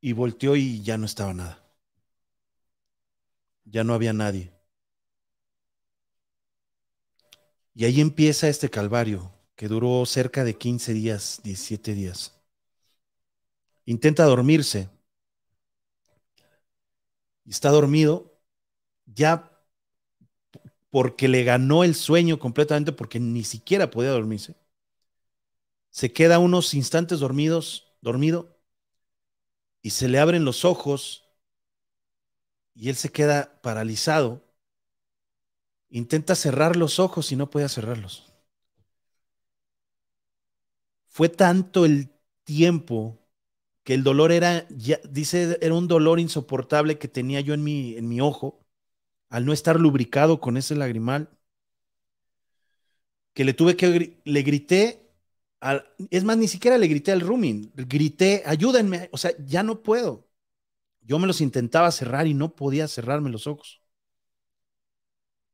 y 0.00 0.14
volteó 0.14 0.56
y 0.56 0.82
ya 0.82 0.96
no 0.96 1.04
estaba 1.04 1.34
nada. 1.34 1.62
Ya 3.66 3.84
no 3.84 3.92
había 3.92 4.12
nadie. 4.14 4.50
Y 7.74 7.84
ahí 7.84 8.00
empieza 8.00 8.48
este 8.48 8.70
calvario 8.70 9.30
que 9.54 9.68
duró 9.68 10.04
cerca 10.04 10.42
de 10.42 10.56
15 10.58 10.92
días, 10.92 11.40
17 11.44 11.94
días. 11.94 12.32
Intenta 13.86 14.24
dormirse. 14.26 14.90
Y 17.46 17.50
está 17.50 17.70
dormido 17.70 18.38
ya 19.06 19.50
porque 20.90 21.28
le 21.28 21.44
ganó 21.44 21.84
el 21.84 21.94
sueño 21.94 22.38
completamente 22.38 22.92
porque 22.92 23.20
ni 23.20 23.44
siquiera 23.44 23.90
podía 23.90 24.10
dormirse. 24.10 24.56
Se 25.90 26.12
queda 26.12 26.38
unos 26.38 26.74
instantes 26.74 27.18
dormidos, 27.18 27.96
dormido 28.00 28.56
y 29.82 29.90
se 29.90 30.08
le 30.08 30.18
abren 30.18 30.44
los 30.44 30.64
ojos 30.64 31.24
y 32.74 32.90
él 32.90 32.96
se 32.96 33.10
queda 33.10 33.60
paralizado 33.62 34.46
Intenta 35.88 36.34
cerrar 36.34 36.76
los 36.76 36.98
ojos 36.98 37.32
y 37.32 37.36
no 37.36 37.50
puede 37.50 37.68
cerrarlos. 37.68 38.32
Fue 41.08 41.28
tanto 41.28 41.84
el 41.84 42.10
tiempo 42.44 43.18
que 43.86 43.94
el 43.94 44.02
dolor 44.02 44.32
era, 44.32 44.66
ya, 44.70 45.00
dice, 45.08 45.58
era 45.62 45.74
un 45.74 45.86
dolor 45.86 46.18
insoportable 46.18 46.98
que 46.98 47.06
tenía 47.06 47.40
yo 47.40 47.54
en 47.54 47.62
mi, 47.62 47.96
en 47.96 48.08
mi 48.08 48.20
ojo, 48.20 48.66
al 49.30 49.46
no 49.46 49.52
estar 49.52 49.80
lubricado 49.80 50.40
con 50.40 50.56
ese 50.56 50.74
lagrimal, 50.74 51.30
que 53.32 53.44
le 53.44 53.54
tuve 53.54 53.76
que, 53.76 54.20
le 54.24 54.42
grité, 54.42 55.08
al, 55.60 55.86
es 56.10 56.24
más, 56.24 56.36
ni 56.36 56.48
siquiera 56.48 56.78
le 56.78 56.88
grité 56.88 57.12
al 57.12 57.20
rooming, 57.20 57.70
grité, 57.76 58.42
ayúdenme, 58.44 59.08
o 59.12 59.18
sea, 59.18 59.30
ya 59.46 59.62
no 59.62 59.82
puedo. 59.84 60.26
Yo 61.02 61.20
me 61.20 61.28
los 61.28 61.40
intentaba 61.40 61.92
cerrar 61.92 62.26
y 62.26 62.34
no 62.34 62.56
podía 62.56 62.88
cerrarme 62.88 63.30
los 63.30 63.46
ojos. 63.46 63.82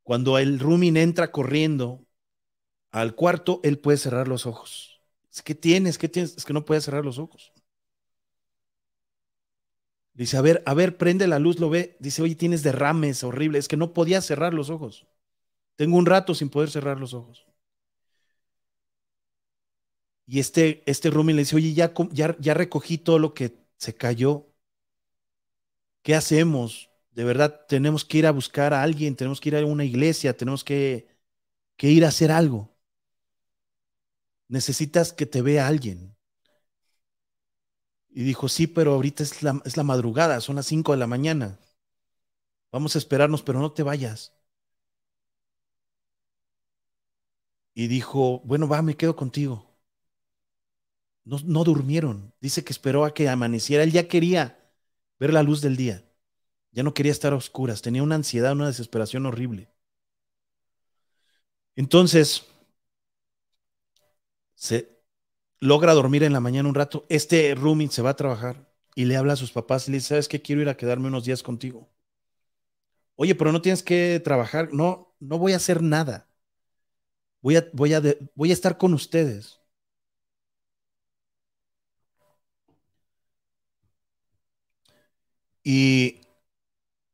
Cuando 0.04 0.38
el 0.38 0.58
Rumin 0.58 0.96
entra 0.96 1.30
corriendo 1.32 2.06
al 2.92 3.14
cuarto, 3.14 3.60
él 3.64 3.78
puede 3.78 3.98
cerrar 3.98 4.28
los 4.28 4.46
ojos. 4.46 5.02
Que 5.44 5.54
tienes, 5.54 5.98
¿qué 5.98 6.08
tienes? 6.08 6.36
Es 6.36 6.44
que 6.46 6.54
no 6.54 6.64
puede 6.64 6.80
cerrar 6.80 7.04
los 7.04 7.18
ojos. 7.18 7.52
Dice, 10.14 10.36
a 10.36 10.42
ver, 10.42 10.62
a 10.66 10.74
ver, 10.74 10.98
prende 10.98 11.26
la 11.26 11.38
luz, 11.38 11.58
lo 11.58 11.70
ve. 11.70 11.96
Dice, 12.00 12.22
oye, 12.22 12.34
tienes 12.34 12.62
derrames 12.62 13.24
horribles. 13.24 13.60
Es 13.64 13.68
que 13.68 13.76
no 13.76 13.92
podía 13.92 14.20
cerrar 14.20 14.54
los 14.54 14.70
ojos. 14.70 15.06
Tengo 15.76 15.96
un 15.96 16.06
rato 16.06 16.34
sin 16.34 16.50
poder 16.50 16.70
cerrar 16.70 17.00
los 17.00 17.14
ojos. 17.14 17.46
Y 20.26 20.38
este, 20.40 20.82
este 20.86 21.10
Rumi 21.10 21.32
le 21.32 21.40
dice, 21.40 21.56
oye, 21.56 21.74
ya, 21.74 21.92
ya, 22.12 22.36
ya 22.40 22.54
recogí 22.54 22.98
todo 22.98 23.18
lo 23.18 23.34
que 23.34 23.56
se 23.76 23.94
cayó. 23.94 24.46
¿Qué 26.02 26.14
hacemos? 26.14 26.92
de 27.14 27.24
verdad 27.24 27.66
tenemos 27.68 28.04
que 28.04 28.18
ir 28.18 28.26
a 28.26 28.30
buscar 28.32 28.74
a 28.74 28.82
alguien, 28.82 29.16
tenemos 29.16 29.40
que 29.40 29.50
ir 29.50 29.56
a 29.56 29.66
una 29.66 29.84
iglesia, 29.84 30.36
tenemos 30.36 30.64
que, 30.64 31.08
ir 31.80 32.04
a 32.04 32.08
hacer 32.08 32.30
algo. 32.32 32.70
Necesitas 34.48 35.12
que 35.12 35.26
te 35.26 35.42
vea 35.42 35.66
alguien. 35.66 36.14
Y 38.12 38.24
dijo, 38.24 38.48
sí, 38.48 38.66
pero 38.66 38.92
ahorita 38.94 39.22
es 39.22 39.42
la, 39.42 39.60
es 39.64 39.76
la 39.76 39.82
madrugada, 39.82 40.40
son 40.40 40.56
las 40.56 40.66
5 40.66 40.92
de 40.92 40.98
la 40.98 41.06
mañana. 41.06 41.58
Vamos 42.72 42.96
a 42.96 42.98
esperarnos, 42.98 43.42
pero 43.44 43.60
no 43.60 43.70
te 43.72 43.84
vayas. 43.84 44.32
Y 47.74 47.86
dijo, 47.88 48.40
bueno, 48.46 48.66
va, 48.66 48.80
me 48.80 48.96
quedo 48.96 49.14
contigo. 49.14 49.66
No, 51.24 51.38
no 51.44 51.64
durmieron. 51.64 52.32
Dice 52.40 52.64
que 52.64 52.72
esperó 52.72 53.04
a 53.04 53.14
que 53.14 53.28
amaneciera. 53.28 53.82
Él 53.84 53.92
ya 53.92 54.08
quería 54.08 54.58
ver 55.18 55.32
la 55.32 55.42
luz 55.42 55.60
del 55.60 55.76
día. 55.76 56.04
Ya 56.72 56.82
no 56.82 56.94
quería 56.94 57.12
estar 57.12 57.32
a 57.34 57.36
oscuras, 57.36 57.82
tenía 57.82 58.02
una 58.02 58.16
ansiedad, 58.16 58.52
una 58.52 58.68
desesperación 58.68 59.26
horrible. 59.26 59.70
Entonces, 61.76 62.42
se 64.54 64.91
logra 65.62 65.94
dormir 65.94 66.24
en 66.24 66.32
la 66.32 66.40
mañana 66.40 66.68
un 66.68 66.74
rato. 66.74 67.06
Este 67.08 67.54
rooming 67.54 67.88
se 67.90 68.02
va 68.02 68.10
a 68.10 68.16
trabajar 68.16 68.68
y 68.96 69.04
le 69.04 69.16
habla 69.16 69.34
a 69.34 69.36
sus 69.36 69.52
papás 69.52 69.86
y 69.86 69.92
le 69.92 69.98
dice, 69.98 70.08
¿sabes 70.08 70.28
qué? 70.28 70.42
Quiero 70.42 70.60
ir 70.60 70.68
a 70.68 70.76
quedarme 70.76 71.06
unos 71.06 71.24
días 71.24 71.42
contigo. 71.44 71.88
Oye, 73.16 73.34
pero 73.34 73.52
no 73.52 73.62
tienes 73.62 73.82
que 73.84 74.20
trabajar. 74.24 74.70
No, 74.72 75.14
no 75.20 75.38
voy 75.38 75.52
a 75.52 75.56
hacer 75.56 75.80
nada. 75.82 76.28
Voy 77.40 77.56
a, 77.56 77.68
voy 77.72 77.94
a, 77.94 78.02
voy 78.34 78.50
a 78.50 78.52
estar 78.52 78.76
con 78.76 78.92
ustedes. 78.94 79.60
Y 85.64 86.20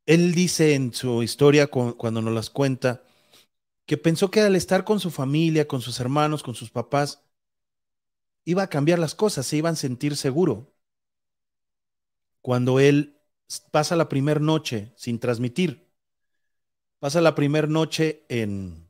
él 0.07 0.35
dice 0.35 0.75
en 0.75 0.95
su 0.95 1.23
historia, 1.23 1.67
cuando 1.69 2.23
nos 2.23 2.33
las 2.35 2.51
cuenta, 2.51 3.03
que 3.87 3.99
pensó 3.99 4.31
que 4.31 4.41
al 4.41 4.57
estar 4.57 4.85
con 4.85 5.01
su 5.01 5.11
familia, 5.11 5.69
con 5.69 5.83
sus 5.83 6.01
hermanos, 6.01 6.43
con 6.43 6.55
sus 6.55 6.71
papás, 6.71 7.28
iba 8.49 8.63
a 8.63 8.71
cambiar 8.71 8.99
las 8.99 9.15
cosas, 9.15 9.47
se 9.47 9.59
iban 9.59 9.75
a 9.75 9.77
sentir 9.77 10.17
seguro. 10.17 10.73
Cuando 12.41 12.81
él 12.81 13.21
pasa 13.71 13.95
la 13.95 14.09
primera 14.09 14.41
noche 14.41 14.91
sin 14.97 15.19
transmitir, 15.19 15.87
pasa 16.99 17.21
la 17.21 17.35
primera 17.35 17.67
noche 17.67 18.25
en 18.31 18.89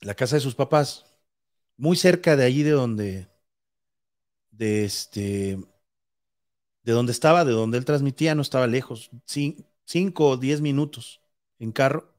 la 0.00 0.14
casa 0.14 0.36
de 0.36 0.42
sus 0.42 0.54
papás, 0.54 1.06
muy 1.78 1.96
cerca 1.96 2.36
de 2.36 2.44
allí 2.44 2.62
de 2.62 2.72
donde, 2.72 3.28
de 4.50 4.84
este, 4.84 5.56
de 6.82 6.92
donde 6.92 7.12
estaba, 7.12 7.46
de 7.46 7.52
donde 7.52 7.78
él 7.78 7.86
transmitía, 7.86 8.34
no 8.34 8.42
estaba 8.42 8.66
lejos, 8.66 9.10
cinco 9.86 10.28
o 10.28 10.36
diez 10.36 10.60
minutos 10.60 11.22
en 11.58 11.72
carro, 11.72 12.12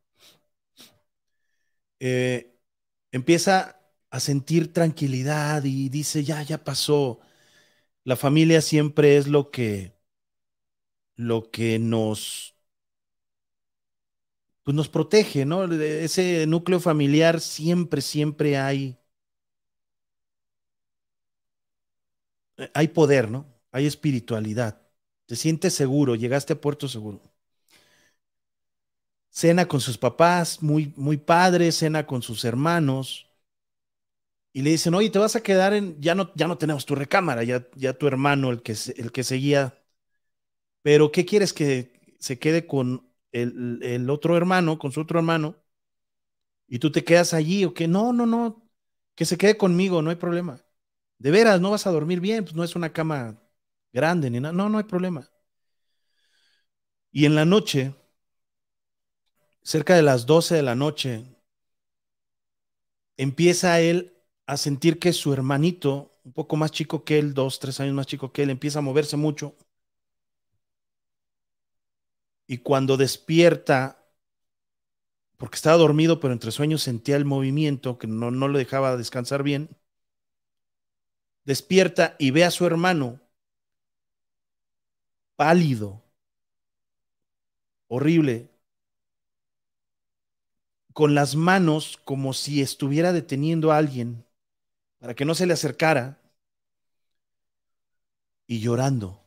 eh, 1.99 2.55
empieza 3.11 3.78
a 4.11 4.19
sentir 4.19 4.73
tranquilidad 4.73 5.63
y 5.65 5.89
dice, 5.89 6.23
ya, 6.23 6.41
ya 6.43 6.63
pasó. 6.63 7.19
La 8.05 8.15
familia 8.17 8.61
siempre 8.61 9.17
es 9.17 9.27
lo 9.27 9.51
que, 9.51 9.93
lo 11.17 11.51
que 11.51 11.77
nos, 11.79 12.55
pues 14.63 14.75
nos 14.75 14.89
protege, 14.89 15.45
¿no? 15.45 15.65
Ese 15.73 16.45
núcleo 16.47 16.79
familiar 16.79 17.39
siempre, 17.41 18.01
siempre 18.01 18.57
hay, 18.57 18.97
hay 22.73 22.87
poder, 22.89 23.29
¿no? 23.31 23.45
Hay 23.71 23.85
espiritualidad. 23.85 24.81
Te 25.25 25.35
sientes 25.35 25.73
seguro, 25.73 26.15
llegaste 26.15 26.53
a 26.53 26.61
puerto 26.61 26.87
seguro 26.87 27.21
cena 29.29 29.67
con 29.67 29.81
sus 29.81 29.97
papás, 29.97 30.61
muy, 30.61 30.93
muy 30.95 31.17
padre, 31.17 31.71
cena 31.71 32.05
con 32.05 32.21
sus 32.21 32.45
hermanos, 32.45 33.28
y 34.53 34.61
le 34.63 34.71
dicen, 34.71 34.93
oye, 34.95 35.09
te 35.09 35.19
vas 35.19 35.35
a 35.35 35.43
quedar 35.43 35.73
en, 35.73 35.99
ya 36.01 36.15
no, 36.15 36.31
ya 36.35 36.47
no 36.47 36.57
tenemos 36.57 36.85
tu 36.85 36.95
recámara, 36.95 37.43
ya, 37.43 37.67
ya 37.75 37.93
tu 37.97 38.07
hermano, 38.07 38.49
el 38.51 38.61
que, 38.63 38.75
el 38.97 39.11
que 39.11 39.23
seguía, 39.23 39.77
pero 40.81 41.11
¿qué 41.11 41.25
quieres 41.25 41.53
que 41.53 42.15
se 42.19 42.39
quede 42.39 42.65
con 42.67 43.07
el, 43.31 43.79
el 43.83 44.09
otro 44.09 44.37
hermano, 44.37 44.79
con 44.79 44.91
su 44.91 45.01
otro 45.01 45.19
hermano? 45.19 45.55
Y 46.67 46.79
tú 46.79 46.91
te 46.91 47.03
quedas 47.03 47.33
allí, 47.33 47.65
o 47.65 47.73
que 47.73 47.87
no, 47.87 48.13
no, 48.13 48.25
no, 48.25 48.69
que 49.15 49.25
se 49.25 49.37
quede 49.37 49.57
conmigo, 49.57 50.01
no 50.01 50.09
hay 50.11 50.15
problema. 50.17 50.61
De 51.17 51.31
veras, 51.31 51.61
no 51.61 51.71
vas 51.71 51.87
a 51.87 51.91
dormir 51.91 52.19
bien, 52.21 52.43
pues 52.45 52.55
no 52.55 52.63
es 52.63 52.75
una 52.75 52.93
cama 52.93 53.41
grande 53.93 54.29
ni 54.29 54.39
nada, 54.39 54.53
no, 54.53 54.69
no 54.69 54.77
hay 54.77 54.85
problema. 54.85 55.29
Y 57.11 57.25
en 57.25 57.35
la 57.35 57.45
noche, 57.45 57.93
cerca 59.63 59.95
de 59.95 60.01
las 60.01 60.25
12 60.25 60.55
de 60.55 60.63
la 60.63 60.75
noche, 60.75 61.23
empieza 63.17 63.79
él 63.81 64.13
a 64.49 64.57
sentir 64.57 64.97
que 64.97 65.13
su 65.13 65.31
hermanito, 65.31 66.11
un 66.23 66.33
poco 66.33 66.55
más 66.55 66.71
chico 66.71 67.03
que 67.03 67.19
él, 67.19 67.35
dos, 67.35 67.59
tres 67.59 67.79
años 67.81 67.93
más 67.93 68.07
chico 68.07 68.31
que 68.33 68.41
él, 68.41 68.49
empieza 68.49 68.79
a 68.79 68.81
moverse 68.81 69.15
mucho. 69.15 69.55
Y 72.47 72.57
cuando 72.57 72.97
despierta, 72.97 74.03
porque 75.37 75.55
estaba 75.55 75.77
dormido, 75.77 76.19
pero 76.19 76.33
entre 76.33 76.49
sueños 76.49 76.81
sentía 76.81 77.15
el 77.15 77.25
movimiento 77.25 77.99
que 77.99 78.07
no, 78.07 78.31
no 78.31 78.47
lo 78.47 78.57
dejaba 78.57 78.97
descansar 78.97 79.43
bien, 79.43 79.69
despierta 81.45 82.15
y 82.17 82.31
ve 82.31 82.43
a 82.43 82.49
su 82.49 82.65
hermano 82.65 83.19
pálido, 85.35 86.01
horrible, 87.87 88.49
con 90.93 91.13
las 91.13 91.35
manos 91.35 91.99
como 92.03 92.33
si 92.33 92.61
estuviera 92.63 93.13
deteniendo 93.13 93.71
a 93.71 93.77
alguien 93.77 94.25
para 94.99 95.15
que 95.15 95.25
no 95.25 95.33
se 95.35 95.45
le 95.45 95.53
acercara 95.53 96.19
y 98.47 98.59
llorando. 98.59 99.21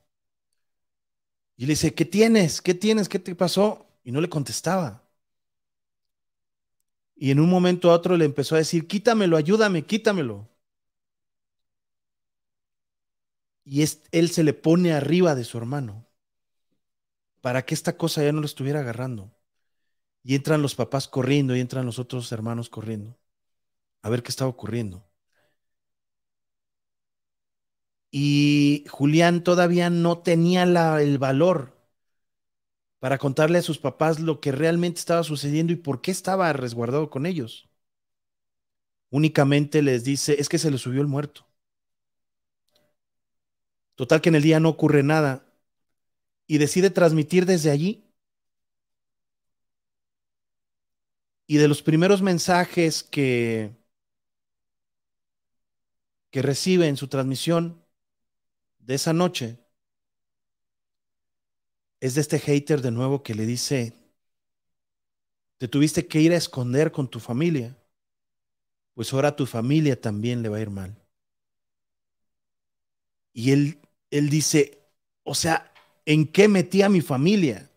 Y 1.57 1.67
le 1.67 1.73
dice, 1.73 1.95
¿qué 1.95 2.05
tienes? 2.05 2.61
¿Qué 2.61 2.75
tienes? 2.75 3.09
¿Qué 3.09 3.19
te 3.19 3.35
pasó? 3.35 3.87
Y 4.05 4.13
no 4.13 4.21
le 4.21 4.29
contestaba. 4.29 5.03
Y 7.17 7.31
en 7.31 7.41
un 7.41 7.49
momento 7.49 7.91
a 7.91 7.95
otro 7.95 8.17
le 8.17 8.25
empezó 8.25 8.55
a 8.55 8.59
decir, 8.59 8.87
quítamelo, 8.87 9.37
ayúdame, 9.37 9.85
quítamelo. 9.87 10.49
Y 13.65 13.83
él 14.11 14.31
se 14.31 14.43
le 14.45 14.55
pone 14.55 14.93
arriba 14.93 15.35
de 15.35 15.45
su 15.45 15.57
hermano 15.59 16.07
para 17.41 17.65
que 17.65 17.75
esta 17.75 17.97
cosa 17.97 18.23
ya 18.23 18.33
no 18.33 18.41
lo 18.41 18.47
estuviera 18.47 18.81
agarrando. 18.81 19.31
Y 20.25 20.35
entran 20.37 20.63
los 20.63 20.75
papás 20.75 21.09
corriendo 21.09 21.57
y 21.57 21.61
entran 21.61 21.87
los 21.87 21.99
otros 21.99 22.31
hermanos 22.33 22.69
corriendo 22.69 23.17
a 24.03 24.11
ver 24.11 24.23
qué 24.23 24.31
estaba 24.31 24.51
ocurriendo. 24.51 25.05
Y 28.13 28.85
Julián 28.89 29.43
todavía 29.43 29.91
no 29.91 30.19
tenía 30.19 30.63
el 31.01 31.19
valor 31.19 31.73
para 33.01 33.19
contarle 33.19 33.59
a 33.59 33.63
sus 33.63 33.79
papás 33.79 34.21
lo 34.21 34.41
que 34.41 34.53
realmente 34.53 35.01
estaba 35.01 35.25
sucediendo 35.25 35.73
y 35.73 35.77
por 35.77 36.01
qué 36.03 36.13
estaba 36.13 36.53
resguardado 36.53 37.11
con 37.11 37.27
ellos. 37.27 37.69
Únicamente 39.11 39.83
les 39.83 40.05
dice, 40.05 40.37
es 40.41 40.49
que 40.49 40.59
se 40.59 40.71
le 40.71 40.79
subió 40.79 41.01
el 41.01 41.07
muerto. 41.07 41.47
Total 43.95 44.21
que 44.21 44.29
en 44.29 44.35
el 44.37 44.43
día 44.43 44.61
no 44.61 44.69
ocurre 44.69 45.03
nada 45.03 45.47
y 46.47 46.59
decide 46.59 46.91
transmitir 46.91 47.47
desde 47.47 47.71
allí. 47.71 48.05
Y 51.47 51.57
de 51.57 51.69
los 51.69 51.83
primeros 51.83 52.23
mensajes 52.23 53.03
que, 53.03 53.73
que 56.31 56.43
recibe 56.43 56.89
en 56.89 56.97
su 56.97 57.09
transmisión 57.09 57.82
de 58.83 58.95
esa 58.95 59.13
noche 59.13 59.59
es 62.01 62.15
de 62.17 62.21
este 62.21 62.39
hater 62.39 62.83
de 62.83 62.91
nuevo 62.91 63.23
que 63.23 63.35
le 63.35 63.47
dice, 63.47 63.95
te 65.57 65.67
tuviste 65.67 66.07
que 66.07 66.21
ir 66.21 66.33
a 66.33 66.37
esconder 66.37 66.93
con 66.93 67.09
tu 67.09 67.19
familia, 67.19 67.75
pues 68.95 69.13
ahora 69.13 69.37
tu 69.37 69.45
familia 69.45 70.01
también 70.01 70.43
le 70.43 70.49
va 70.49 70.57
a 70.57 70.61
ir 70.63 70.71
mal. 70.71 70.97
Y 73.33 73.53
él, 73.53 73.79
él 74.11 74.29
dice, 74.31 74.83
o 75.25 75.35
sea, 75.35 75.73
¿en 76.07 76.27
qué 76.27 76.49
metí 76.49 76.83
a 76.83 76.89
mi 76.89 77.01
familia? 77.01 77.71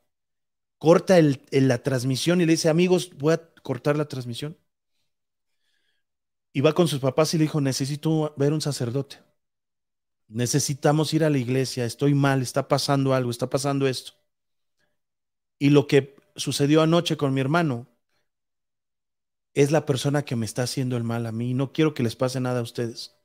Corta 0.80 1.20
el, 1.20 1.42
la 1.52 1.84
transmisión 1.84 2.42
y 2.42 2.48
le 2.48 2.54
dice, 2.54 2.70
amigos, 2.70 3.12
voy 3.18 3.34
a 3.36 3.42
cortar 3.64 3.98
la 3.98 4.08
transmisión. 4.08 4.58
Y 6.54 6.62
va 6.62 6.74
con 6.74 6.88
sus 6.88 7.00
papás 7.00 7.34
y 7.34 7.38
le 7.38 7.44
dijo, 7.44 7.62
necesito 7.62 8.34
ver 8.38 8.52
un 8.54 8.62
sacerdote. 8.62 9.18
Necesitamos 10.28 11.14
ir 11.14 11.24
a 11.24 11.30
la 11.30 11.38
iglesia, 11.38 11.86
estoy 11.86 12.14
mal, 12.14 12.42
está 12.42 12.68
pasando 12.68 13.14
algo, 13.14 13.32
está 13.32 13.50
pasando 13.50 13.88
esto. 13.88 14.14
Y 15.60 15.70
lo 15.70 15.88
que 15.88 16.16
sucedió 16.36 16.82
anoche 16.82 17.18
con 17.18 17.34
mi 17.34 17.42
hermano 17.42 17.88
es 19.54 19.72
la 19.72 19.86
persona 19.86 20.24
que 20.24 20.36
me 20.36 20.46
está 20.46 20.64
haciendo 20.64 20.98
el 20.98 21.04
mal 21.04 21.26
a 21.26 21.32
mí. 21.32 21.54
No 21.54 21.72
quiero 21.74 21.94
que 21.94 22.04
les 22.04 22.16
pase 22.16 22.40
nada 22.40 22.60
a 22.60 22.64
ustedes 22.64 23.16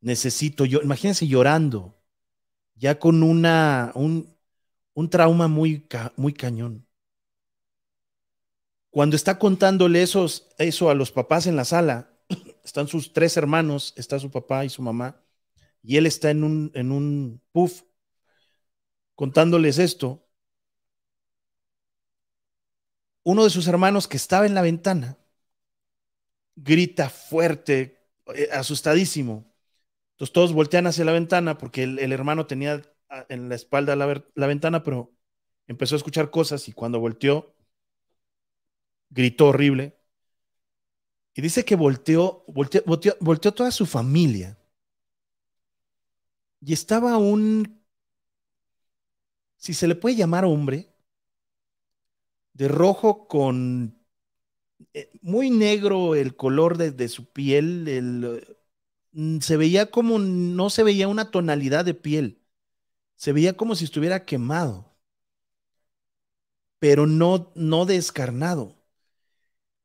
necesito 0.00 0.64
yo, 0.64 0.80
imagínense 0.82 1.26
llorando, 1.26 1.96
ya 2.74 2.98
con 2.98 3.22
una, 3.22 3.92
un, 3.94 4.36
un 4.94 5.10
trauma 5.10 5.48
muy, 5.48 5.86
muy 6.16 6.32
cañón. 6.32 6.86
Cuando 8.90 9.16
está 9.16 9.38
contándole 9.38 10.02
esos, 10.02 10.48
eso 10.58 10.90
a 10.90 10.94
los 10.94 11.12
papás 11.12 11.46
en 11.46 11.56
la 11.56 11.64
sala, 11.64 12.10
están 12.64 12.88
sus 12.88 13.12
tres 13.12 13.36
hermanos, 13.36 13.92
está 13.96 14.18
su 14.18 14.30
papá 14.30 14.64
y 14.64 14.68
su 14.70 14.82
mamá, 14.82 15.20
y 15.82 15.96
él 15.96 16.06
está 16.06 16.30
en 16.30 16.44
un, 16.44 16.70
en 16.74 16.92
un 16.92 17.42
puff 17.52 17.82
contándoles 19.14 19.78
esto. 19.78 20.24
Uno 23.22 23.44
de 23.44 23.50
sus 23.50 23.66
hermanos 23.68 24.08
que 24.08 24.16
estaba 24.16 24.46
en 24.46 24.54
la 24.54 24.62
ventana 24.62 25.18
grita 26.62 27.10
fuerte, 27.10 28.00
eh, 28.34 28.48
asustadísimo. 28.52 29.52
Entonces 30.12 30.32
todos 30.32 30.52
voltean 30.52 30.86
hacia 30.86 31.04
la 31.04 31.12
ventana 31.12 31.58
porque 31.58 31.84
el, 31.84 32.12
hermano 32.12 32.46
tenía 32.46 32.82
ah, 33.08 33.26
en 33.28 33.48
la 33.48 33.54
espalda 33.54 33.96
la, 33.96 34.22
la, 34.34 34.46
ventana, 34.46 34.82
pero 34.82 35.12
empezó 35.66 35.94
a 35.94 35.98
escuchar 35.98 36.30
cosas 36.30 36.68
y 36.68 36.72
cuando 36.72 37.00
volteó, 37.00 37.54
gritó 39.10 39.48
horrible. 39.48 39.96
Y 41.34 41.42
dice 41.42 41.64
que 41.64 41.76
volteó, 41.76 42.44
volteó, 42.48 42.82
volteó, 43.20 43.54
toda 43.54 43.70
su 43.70 43.86
familia. 43.86 44.57
Y 46.60 46.72
estaba 46.72 47.16
un, 47.18 47.82
si 49.56 49.74
se 49.74 49.88
le 49.88 49.94
puede 49.94 50.16
llamar 50.16 50.44
hombre, 50.44 50.92
de 52.52 52.68
rojo 52.68 53.28
con 53.28 53.98
eh, 54.94 55.10
muy 55.22 55.50
negro 55.50 56.14
el 56.14 56.36
color 56.36 56.76
de, 56.78 57.08
su 57.08 57.32
piel, 57.32 57.88
el, 57.88 58.58
Mm, 59.12 59.40
se 59.40 59.56
veía 59.56 59.90
como, 59.90 60.18
no 60.18 60.70
se 60.70 60.82
veía 60.84 61.08
una 61.08 61.30
tonalidad 61.30 61.84
de 61.84 61.94
piel, 61.94 62.42
se 63.16 63.32
veía 63.32 63.56
como 63.56 63.74
si 63.76 63.84
estuviera 63.84 64.24
quemado, 64.26 64.96
pero 66.80 67.06
no, 67.06 67.52
no 67.54 67.86
descarnado. 67.86 68.76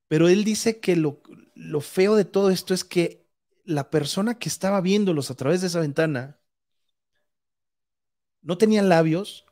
Pero 0.07 0.28
él 0.28 0.43
dice 0.43 0.80
que 0.80 0.95
lo, 0.95 1.21
lo 1.55 1.82
feo 1.82 2.15
de 2.15 2.26
todo 2.26 2.49
esto 2.49 2.74
es 2.74 2.84
que 2.84 3.28
la 3.65 3.89
persona 3.89 4.38
que 4.38 4.49
estaba 4.49 4.82
viéndolos 4.82 5.32
a 5.32 5.36
través 5.36 5.61
de 5.61 5.67
esa 5.67 5.80
ventana 5.80 6.39
no 8.44 8.58
tenía 8.58 8.84
labios, 8.84 9.46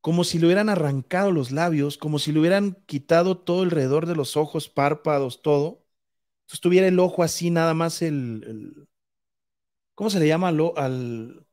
como 0.00 0.24
si 0.24 0.38
le 0.38 0.46
hubieran 0.46 0.68
arrancado 0.70 1.32
los 1.32 1.52
labios, 1.52 1.98
como 1.98 2.18
si 2.18 2.32
le 2.32 2.40
hubieran 2.40 2.74
quitado 2.86 3.38
todo 3.38 3.62
alrededor 3.62 4.06
de 4.06 4.16
los 4.16 4.36
ojos, 4.36 4.68
párpados, 4.68 5.42
todo. 5.42 5.84
Entonces 6.42 6.60
tuviera 6.60 6.88
el 6.88 6.98
ojo 7.00 7.22
así, 7.22 7.50
nada 7.50 7.74
más 7.74 8.02
el, 8.02 8.88
¿Cómo 9.94 10.10
se 10.10 10.18
le 10.20 10.26
llama 10.28 10.48
al, 10.48 11.46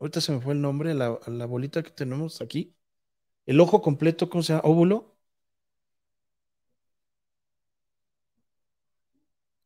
ahorita 0.00 0.20
se 0.20 0.32
me 0.32 0.40
fue 0.40 0.54
el 0.54 0.60
nombre, 0.62 0.92
a 0.92 0.94
la, 0.94 1.46
bolita 1.46 1.82
que 1.82 1.90
tenemos 1.90 2.40
aquí? 2.40 2.74
El 3.46 3.60
ojo 3.60 3.82
completo, 3.82 4.28
¿cómo 4.30 4.42
se 4.42 4.54
llama? 4.54 4.62
Óvulo. 4.68 5.16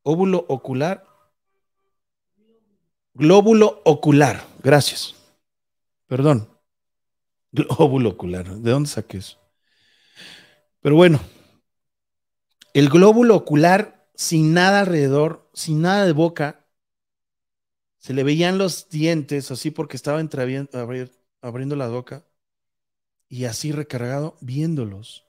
Óvulo 0.02 0.44
ocular. 0.48 1.04
Glóbulo 3.14 3.82
ocular. 3.84 4.44
Gracias. 4.62 5.17
Perdón. 6.08 6.48
Glóbulo 7.52 8.10
ocular. 8.10 8.56
¿De 8.56 8.70
dónde 8.70 8.88
saqué 8.88 9.18
eso? 9.18 9.38
Pero 10.80 10.96
bueno, 10.96 11.20
el 12.74 12.88
glóbulo 12.88 13.36
ocular 13.36 14.08
sin 14.14 14.52
nada 14.54 14.80
alrededor, 14.80 15.48
sin 15.54 15.82
nada 15.82 16.04
de 16.04 16.12
boca, 16.12 16.66
se 17.98 18.14
le 18.14 18.24
veían 18.24 18.58
los 18.58 18.88
dientes 18.88 19.50
así 19.50 19.70
porque 19.70 19.96
estaba 19.96 20.18
abriendo 20.18 21.76
la 21.76 21.88
boca 21.88 22.26
y 23.28 23.44
así 23.44 23.72
recargado 23.72 24.36
viéndolos. 24.40 25.26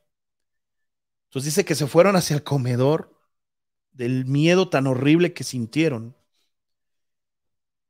Entonces 1.25 1.53
dice 1.53 1.65
que 1.65 1.75
se 1.75 1.87
fueron 1.87 2.15
hacia 2.15 2.35
el 2.35 2.43
comedor 2.43 3.19
del 3.91 4.25
miedo 4.25 4.69
tan 4.69 4.87
horrible 4.87 5.33
que 5.33 5.43
sintieron 5.43 6.15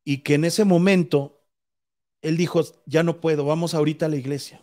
y 0.04 0.24
que 0.24 0.34
en 0.34 0.46
ese 0.46 0.66
momento 0.66 1.39
él 2.22 2.38
dijo, 2.38 2.62
ya 2.86 3.04
no 3.04 3.22
puedo, 3.22 3.46
vamos 3.46 3.74
ahorita 3.74 4.06
a 4.08 4.10
la 4.10 4.18
iglesia. 4.18 4.62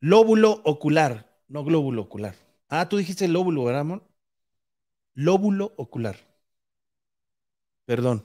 Lóbulo 0.00 0.62
ocular, 0.64 1.30
no 1.48 1.64
glóbulo 1.64 2.02
ocular. 2.02 2.34
Ah, 2.68 2.88
tú 2.88 2.96
dijiste 2.96 3.28
lóbulo, 3.28 3.64
¿verdad, 3.64 3.82
amor? 3.82 4.02
Lóbulo 5.14 5.74
ocular. 5.76 6.16
Perdón. 7.84 8.24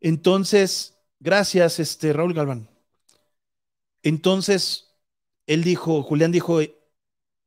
Entonces, 0.00 0.96
gracias, 1.20 1.80
este 1.80 2.12
Raúl 2.12 2.34
Galván. 2.34 2.68
Entonces, 4.02 4.94
él 5.46 5.64
dijo, 5.64 6.02
Julián 6.02 6.32
dijo, 6.32 6.60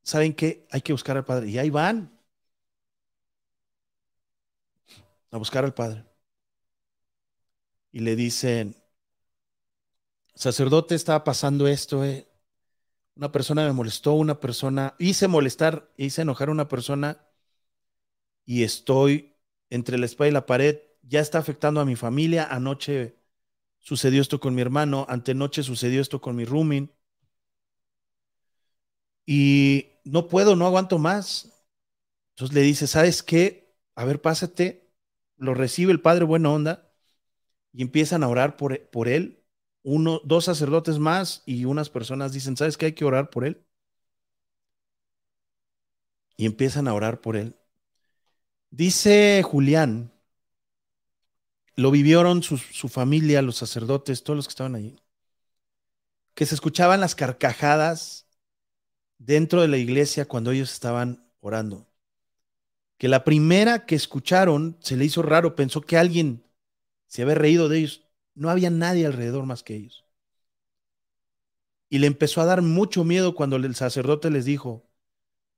¿saben 0.03 0.33
qué? 0.33 0.67
Hay 0.71 0.81
que 0.81 0.93
buscar 0.93 1.17
al 1.17 1.25
Padre. 1.25 1.49
Y 1.49 1.57
ahí 1.57 1.69
van 1.69 2.11
a 5.31 5.37
buscar 5.37 5.63
al 5.65 5.73
Padre. 5.73 6.10
Y 7.91 7.99
le 7.99 8.15
dicen, 8.15 8.75
sacerdote, 10.35 10.95
estaba 10.95 11.23
pasando 11.23 11.67
esto, 11.67 12.03
eh. 12.03 12.27
Una 13.15 13.31
persona 13.31 13.65
me 13.65 13.73
molestó, 13.73 14.13
una 14.13 14.39
persona, 14.39 14.95
hice 14.97 15.27
molestar, 15.27 15.91
hice 15.97 16.21
enojar 16.23 16.49
a 16.49 16.53
una 16.53 16.67
persona 16.67 17.27
y 18.45 18.63
estoy 18.63 19.35
entre 19.69 19.97
la 19.97 20.05
espada 20.05 20.29
y 20.29 20.31
la 20.31 20.45
pared 20.45 20.79
ya 21.03 21.19
está 21.19 21.39
afectando 21.39 21.81
a 21.81 21.85
mi 21.85 21.95
familia. 21.95 22.45
Anoche 22.45 23.17
sucedió 23.79 24.21
esto 24.21 24.39
con 24.39 24.55
mi 24.55 24.61
hermano, 24.61 25.05
antenoche 25.09 25.63
sucedió 25.63 26.01
esto 26.01 26.21
con 26.21 26.35
mi 26.35 26.45
rooming. 26.45 26.89
Y 29.25 29.87
no 30.03 30.27
puedo, 30.27 30.55
no 30.55 30.65
aguanto 30.65 30.97
más. 30.97 31.51
Entonces 32.31 32.55
le 32.55 32.61
dice, 32.61 32.87
¿sabes 32.87 33.23
qué? 33.23 33.75
A 33.95 34.05
ver, 34.05 34.21
pásate. 34.21 34.89
Lo 35.37 35.53
recibe 35.53 35.91
el 35.91 36.01
padre 36.01 36.25
buena 36.25 36.51
onda 36.51 36.90
y 37.73 37.81
empiezan 37.81 38.23
a 38.23 38.27
orar 38.27 38.57
por, 38.57 38.89
por 38.89 39.07
él. 39.07 39.43
Uno, 39.83 40.21
dos 40.23 40.45
sacerdotes 40.45 40.99
más 40.99 41.43
y 41.45 41.65
unas 41.65 41.89
personas 41.89 42.33
dicen, 42.33 42.57
¿sabes 42.57 42.77
qué? 42.77 42.87
Hay 42.87 42.93
que 42.93 43.05
orar 43.05 43.29
por 43.29 43.45
él. 43.45 43.65
Y 46.37 46.45
empiezan 46.45 46.87
a 46.87 46.93
orar 46.93 47.21
por 47.21 47.35
él. 47.35 47.55
Dice 48.69 49.43
Julián, 49.43 50.13
lo 51.75 51.91
vivieron 51.91 52.43
su, 52.43 52.57
su 52.57 52.89
familia, 52.89 53.41
los 53.41 53.57
sacerdotes, 53.57 54.23
todos 54.23 54.37
los 54.37 54.47
que 54.47 54.51
estaban 54.51 54.75
allí, 54.75 54.99
que 56.33 56.45
se 56.45 56.55
escuchaban 56.55 56.99
las 56.99 57.15
carcajadas 57.15 58.27
dentro 59.17 59.61
de 59.61 59.67
la 59.67 59.77
iglesia 59.77 60.27
cuando 60.27 60.51
ellos 60.51 60.71
estaban 60.71 61.29
orando. 61.39 61.87
Que 62.97 63.07
la 63.07 63.23
primera 63.23 63.85
que 63.85 63.95
escucharon 63.95 64.77
se 64.79 64.95
le 64.95 65.05
hizo 65.05 65.21
raro, 65.21 65.55
pensó 65.55 65.81
que 65.81 65.97
alguien 65.97 66.43
se 67.11 67.21
había 67.23 67.35
reído 67.35 67.69
de 67.69 67.79
ellos. 67.79 68.03
No 68.33 68.49
había 68.49 68.69
nadie 68.69 69.05
alrededor 69.05 69.45
más 69.45 69.63
que 69.63 69.75
ellos. 69.75 70.05
Y 71.89 71.99
le 71.99 72.07
empezó 72.07 72.41
a 72.41 72.45
dar 72.45 72.61
mucho 72.61 73.03
miedo 73.03 73.35
cuando 73.35 73.57
el 73.57 73.75
sacerdote 73.75 74.31
les 74.31 74.45
dijo, 74.45 74.89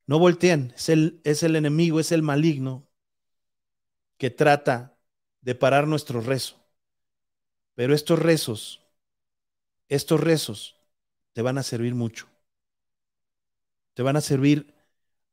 no 0.08 0.20
volteen, 0.20 0.74
es 0.76 0.90
el, 0.90 1.22
es 1.24 1.44
el 1.44 1.56
enemigo, 1.56 2.00
es 2.00 2.12
el 2.12 2.24
maligno 2.24 2.88
que 4.18 4.30
trata 4.32 4.98
de 5.42 5.56
parar 5.56 5.88
nuestro 5.88 6.22
rezo. 6.22 6.58
Pero 7.76 7.94
estos 7.94 8.20
rezos, 8.20 8.82
estos 9.88 10.20
rezos 10.20 10.76
te 11.34 11.42
van 11.42 11.58
a 11.58 11.64
servir 11.64 11.96
mucho 11.96 12.28
te 13.94 14.04
van 14.04 14.16
a 14.16 14.22
servir 14.22 14.74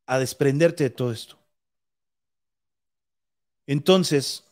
a 0.07 0.19
desprenderte 0.19 0.85
de 0.85 0.91
todo 0.91 1.13
esto. 1.13 1.39
Entonces, 3.67 4.45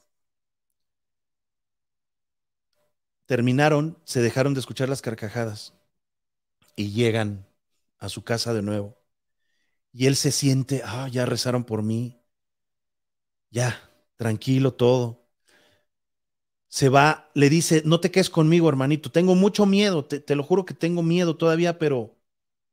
terminaron, 3.29 3.97
se 4.05 4.23
dejaron 4.23 4.55
de 4.55 4.61
escuchar 4.61 4.91
las 4.91 5.03
carcajadas 5.03 5.75
y 6.77 6.93
llegan 6.93 7.47
a 7.99 8.09
su 8.09 8.25
casa 8.25 8.55
de 8.55 8.63
nuevo. 8.63 8.97
Y 9.93 10.07
él 10.07 10.17
se 10.17 10.33
siente, 10.33 10.83
ah, 10.85 11.09
ya 11.11 11.27
rezaron 11.27 11.65
por 11.65 11.83
mí, 11.83 12.21
ya, 13.51 13.79
tranquilo 14.17 14.73
todo. 14.75 15.29
Se 16.71 16.89
va, 16.89 17.31
le 17.35 17.49
dice, 17.51 17.83
no 17.87 18.01
te 18.01 18.11
quedes 18.11 18.29
conmigo, 18.31 18.69
hermanito, 18.69 19.11
tengo 19.11 19.35
mucho 19.35 19.65
miedo, 19.67 20.05
te, 20.05 20.21
te 20.21 20.35
lo 20.37 20.43
juro 20.43 20.65
que 20.67 20.75
tengo 20.75 21.03
miedo 21.03 21.37
todavía, 21.37 21.79
pero 21.79 22.15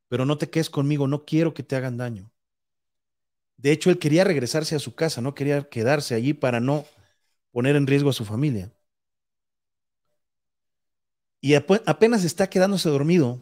pero 0.10 0.26
no 0.26 0.38
te 0.38 0.50
quedes 0.50 0.70
conmigo, 0.70 1.08
no 1.08 1.26
quiero 1.26 1.54
que 1.54 1.64
te 1.64 1.76
hagan 1.76 1.98
daño. 1.98 2.32
De 3.58 3.72
hecho, 3.72 3.90
él 3.90 4.00
quería 4.00 4.24
regresarse 4.24 4.76
a 4.76 4.80
su 4.80 4.96
casa, 4.96 5.22
no 5.22 5.36
quería 5.36 5.64
quedarse 5.70 6.16
allí 6.16 6.34
para 6.34 6.60
no 6.60 6.86
poner 7.52 7.76
en 7.76 7.88
riesgo 7.88 8.10
a 8.10 8.14
su 8.14 8.26
familia. 8.26 8.72
Y 11.46 11.54
apenas 11.54 12.24
está 12.24 12.50
quedándose 12.50 12.90
dormido 12.90 13.40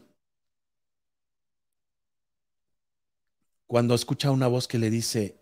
cuando 3.65 3.95
escucha 3.95 4.29
una 4.29 4.47
voz 4.47 4.67
que 4.67 4.77
le 4.77 4.89
dice, 4.89 5.39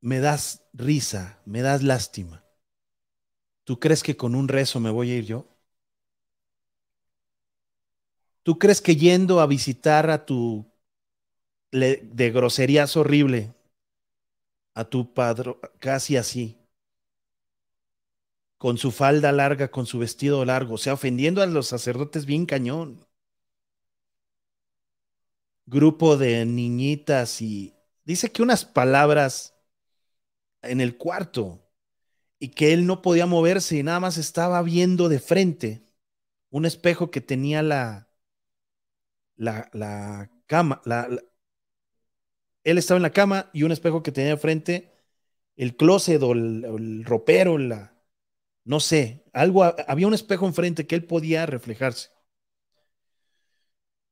me 0.00 0.18
das 0.18 0.64
risa, 0.72 1.40
me 1.44 1.62
das 1.62 1.84
lástima. 1.84 2.44
¿Tú 3.62 3.78
crees 3.78 4.02
que 4.02 4.16
con 4.16 4.34
un 4.34 4.48
rezo 4.48 4.80
me 4.80 4.90
voy 4.90 5.12
a 5.12 5.16
ir 5.18 5.26
yo? 5.26 5.46
¿Tú 8.42 8.58
crees 8.58 8.82
que 8.82 8.96
yendo 8.96 9.38
a 9.38 9.46
visitar 9.46 10.10
a 10.10 10.26
tu 10.26 10.66
de 11.70 12.30
groserías 12.32 12.96
horrible 12.96 13.54
a 14.74 14.84
tu 14.86 15.14
padre, 15.14 15.56
casi 15.78 16.16
así, 16.16 16.61
con 18.62 18.78
su 18.78 18.92
falda 18.92 19.32
larga, 19.32 19.72
con 19.72 19.86
su 19.86 19.98
vestido 19.98 20.44
largo, 20.44 20.74
o 20.74 20.78
sea, 20.78 20.92
ofendiendo 20.92 21.42
a 21.42 21.46
los 21.46 21.66
sacerdotes 21.66 22.26
bien 22.26 22.46
cañón? 22.46 23.04
Grupo 25.66 26.16
de 26.16 26.46
niñitas 26.46 27.42
y 27.42 27.74
dice 28.04 28.30
que 28.30 28.40
unas 28.40 28.64
palabras 28.64 29.56
en 30.62 30.80
el 30.80 30.96
cuarto 30.96 31.68
y 32.38 32.50
que 32.50 32.72
él 32.72 32.86
no 32.86 33.02
podía 33.02 33.26
moverse 33.26 33.78
y 33.78 33.82
nada 33.82 33.98
más 33.98 34.16
estaba 34.16 34.62
viendo 34.62 35.08
de 35.08 35.18
frente 35.18 35.82
un 36.50 36.64
espejo 36.64 37.10
que 37.10 37.20
tenía 37.20 37.62
la, 37.64 38.12
la, 39.34 40.30
cama, 40.46 40.80
la, 40.84 41.08
él 42.62 42.78
estaba 42.78 42.98
en 42.98 43.02
la 43.02 43.10
cama 43.10 43.50
y 43.52 43.64
un 43.64 43.72
espejo 43.72 44.04
que 44.04 44.12
tenía 44.12 44.36
frente, 44.36 44.92
el 45.56 45.76
closet 45.76 46.22
o 46.22 46.30
el, 46.30 47.04
ropero, 47.04 47.58
la, 47.58 47.91
no 48.64 48.80
sé, 48.80 49.24
algo, 49.32 49.64
había 49.64 50.06
un 50.06 50.14
espejo 50.14 50.46
enfrente 50.46 50.86
que 50.86 50.94
él 50.94 51.04
podía 51.04 51.46
reflejarse. 51.46 52.10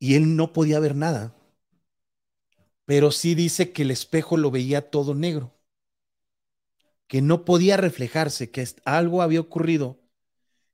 Y 0.01 0.17
él 0.17 0.35
no 0.35 0.53
podía 0.53 0.81
ver 0.81 0.97
nada. 0.97 1.33
Pero 2.85 3.11
sí 3.11 3.35
dice 3.35 3.73
que 3.73 3.83
el 3.83 3.91
espejo 3.91 4.37
lo 4.37 4.51
veía 4.51 4.91
todo 4.91 5.15
negro, 5.15 5.55
que 7.07 7.23
no 7.23 7.45
podía 7.45 7.77
reflejarse, 7.77 8.51
que 8.51 8.67
algo 8.85 9.23
había 9.23 9.41
ocurrido 9.41 9.99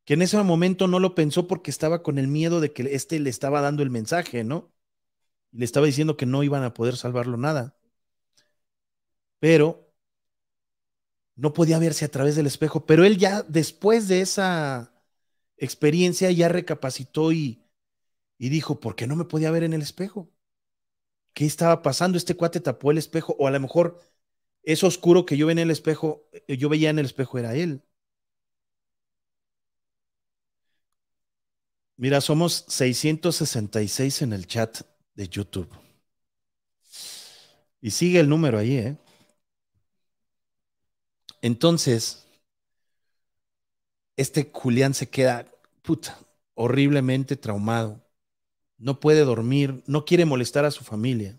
que 0.05 0.15
en 0.15 0.23
ese 0.23 0.43
momento 0.43 0.89
no 0.89 1.01
lo 1.01 1.15
pensó 1.15 1.49
porque 1.49 1.71
estaba 1.71 2.03
con 2.03 2.19
el 2.19 2.29
miedo 2.29 2.61
de 2.61 2.73
que 2.73 2.83
este 2.95 3.21
le 3.21 3.31
estaba 3.31 3.61
dando 3.61 3.83
el 3.83 3.91
mensaje, 3.91 4.45
¿no? 4.45 4.73
Le 5.53 5.65
estaba 5.65 5.87
diciendo 5.87 6.17
que 6.17 6.27
no 6.27 6.43
iban 6.45 6.65
a 6.65 6.75
poder 6.75 6.97
salvarlo 6.97 7.37
nada. 7.39 7.77
Pero 9.41 9.86
no 11.37 11.53
podía 11.53 11.79
verse 11.79 12.05
a 12.05 12.11
través 12.11 12.37
del 12.37 12.47
espejo. 12.47 12.87
Pero 12.87 13.05
él 13.05 13.19
ya 13.19 13.43
después 13.43 14.09
de 14.09 14.21
esa 14.23 14.93
experiencia 15.57 16.31
ya 16.31 16.49
recapacitó 16.49 17.33
y, 17.33 17.65
y 18.39 18.49
dijo, 18.51 18.81
¿por 18.81 18.97
qué 18.97 19.07
no 19.07 19.17
me 19.17 19.25
podía 19.25 19.51
ver 19.51 19.65
en 19.65 19.75
el 19.75 19.83
espejo? 19.83 20.31
¿Qué 21.35 21.45
estaba 21.47 21.83
pasando? 21.83 22.19
Este 22.19 22.35
cuate 22.35 22.61
tapó 22.61 22.91
el 22.91 22.99
espejo 22.99 23.37
o 23.39 23.47
a 23.47 23.51
lo 23.51 23.61
mejor 23.61 24.01
eso 24.63 24.87
oscuro 24.87 25.27
que 25.27 25.37
yo 25.37 25.47
veía 25.47 25.63
en 25.63 25.69
el 25.69 25.71
espejo, 25.71 26.29
eh, 26.33 26.57
yo 26.57 26.69
veía 26.69 26.91
en 26.91 26.99
el 26.99 27.07
espejo 27.07 27.39
era 27.39 27.55
él. 27.55 27.83
Mira, 31.99 32.21
somos 32.21 32.65
666 32.69 34.23
en 34.23 34.33
el 34.33 34.47
chat 34.47 34.83
de 35.15 35.29
YouTube. 35.29 35.69
Y 37.81 37.91
sigue 37.91 38.21
el 38.21 38.29
número 38.29 38.59
ahí, 38.59 38.77
¿eh? 38.77 38.97
Entonces, 41.43 42.27
este 44.17 44.51
Julián 44.53 44.95
se 44.95 45.09
queda, 45.09 45.47
puta, 45.83 46.19
horriblemente 46.55 47.37
traumado. 47.37 48.03
No 48.79 49.01
puede 49.01 49.25
dormir, 49.25 49.83
no 49.87 50.05
quiere 50.05 50.25
molestar 50.25 50.65
a 50.65 50.71
su 50.71 50.85
familia. 50.85 51.39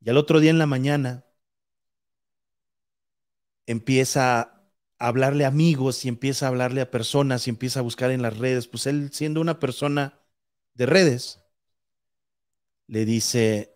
Y 0.00 0.10
al 0.10 0.16
otro 0.16 0.40
día 0.40 0.50
en 0.50 0.58
la 0.58 0.66
mañana 0.66 1.24
empieza 3.66 4.60
hablarle 5.00 5.46
a 5.46 5.48
amigos 5.48 6.04
y 6.04 6.08
empieza 6.08 6.46
a 6.46 6.50
hablarle 6.50 6.82
a 6.82 6.90
personas 6.90 7.46
y 7.46 7.50
empieza 7.50 7.80
a 7.80 7.82
buscar 7.82 8.10
en 8.10 8.22
las 8.22 8.36
redes, 8.36 8.68
pues 8.68 8.86
él 8.86 9.10
siendo 9.12 9.40
una 9.40 9.58
persona 9.58 10.20
de 10.74 10.86
redes, 10.86 11.42
le 12.86 13.04
dice, 13.06 13.74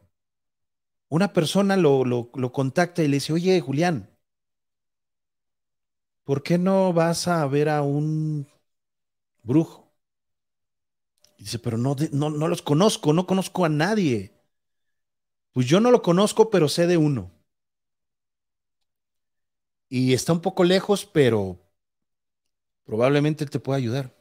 una 1.09 1.33
persona 1.33 1.77
lo, 1.77 2.05
lo, 2.05 2.53
contacta 2.53 3.03
y 3.03 3.09
le 3.09 3.17
dice, 3.17 3.33
oye 3.33 3.61
Julián, 3.61 4.11
¿por 6.25 6.43
qué 6.43 6.59
no 6.59 6.93
vas 6.93 7.29
a 7.29 7.47
ver 7.47 7.69
a 7.69 7.83
un 7.83 8.47
brujo? 9.45 9.93
dice, 11.39 11.59
pero 11.61 11.77
no, 11.79 11.95
no, 12.13 12.31
no 12.31 12.49
los 12.49 12.63
conozco, 12.63 13.13
no 13.13 13.27
conozco 13.27 13.65
a 13.65 13.69
nadie. 13.69 14.33
Pues 15.55 15.67
yo 15.67 15.81
no 15.81 15.91
lo 15.91 16.03
conozco, 16.03 16.51
pero 16.51 16.69
sé 16.69 16.87
de 16.87 16.99
uno. 16.99 17.31
Y 19.89 20.13
está 20.13 20.35
un 20.35 20.41
poco 20.43 20.63
lejos, 20.63 21.07
pero 21.07 21.59
probablemente 22.85 23.45
te 23.47 23.61
pueda 23.61 23.77
ayudar. 23.79 24.15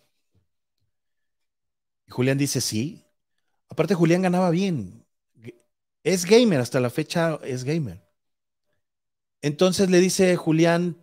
Y 2.08 2.12
Julián 2.12 2.38
dice, 2.38 2.62
sí. 2.62 3.06
Aparte, 3.70 3.95
Julián 3.95 4.24
ganaba 4.24 4.49
bien. 4.51 5.06
Es 6.04 6.26
gamer, 6.26 6.60
hasta 6.62 6.80
la 6.80 6.89
fecha 6.89 7.39
es 7.43 7.64
gamer. 7.66 8.01
Entonces 9.43 9.89
le 9.91 9.99
dice 9.99 10.36
Julián, 10.38 11.03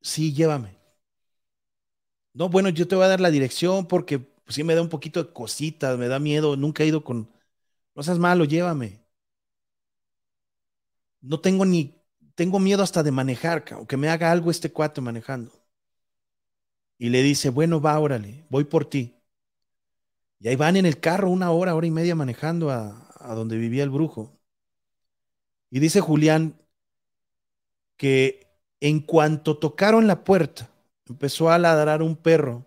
sí, 0.00 0.32
llévame. 0.34 0.76
No, 2.32 2.48
bueno, 2.48 2.68
yo 2.68 2.86
te 2.86 2.94
voy 2.94 3.04
a 3.04 3.08
dar 3.08 3.20
la 3.20 3.30
dirección 3.30 3.86
porque 3.86 4.28
sí 4.48 4.62
me 4.64 4.74
da 4.74 4.82
un 4.82 4.88
poquito 4.88 5.22
de 5.22 5.32
cositas, 5.32 5.98
me 5.98 6.08
da 6.08 6.18
miedo, 6.18 6.56
nunca 6.56 6.82
he 6.82 6.86
ido 6.86 7.02
con... 7.04 7.30
No 7.94 8.02
seas 8.02 8.18
malo, 8.18 8.44
llévame. 8.44 9.00
No 11.20 11.40
tengo 11.40 11.64
ni 11.64 11.94
tengo 12.34 12.58
miedo 12.58 12.82
hasta 12.82 13.02
de 13.04 13.10
manejar, 13.12 13.64
que 13.64 13.96
me 13.96 14.08
haga 14.08 14.30
algo 14.32 14.50
este 14.50 14.72
cuate 14.72 15.00
manejando. 15.00 15.52
Y 16.96 17.08
le 17.08 17.22
dice, 17.24 17.50
bueno, 17.50 17.80
va, 17.80 17.98
órale, 17.98 18.44
voy 18.50 18.62
por 18.64 18.84
ti. 18.88 19.16
Y 20.40 20.48
ahí 20.48 20.56
van 20.56 20.76
en 20.76 20.86
el 20.86 20.98
carro 21.00 21.30
una 21.30 21.50
hora, 21.52 21.74
hora 21.76 21.86
y 21.86 21.90
media 21.92 22.14
manejando 22.16 22.70
a 22.70 23.34
donde 23.34 23.56
vivía 23.56 23.84
el 23.84 23.90
brujo. 23.90 24.38
Y 25.70 25.80
dice 25.80 26.00
Julián 26.00 26.58
que 27.96 28.47
en 28.80 29.00
cuanto 29.00 29.58
tocaron 29.58 30.06
la 30.06 30.24
puerta, 30.24 30.70
empezó 31.08 31.50
a 31.50 31.58
ladrar 31.58 32.02
un 32.02 32.16
perro, 32.16 32.66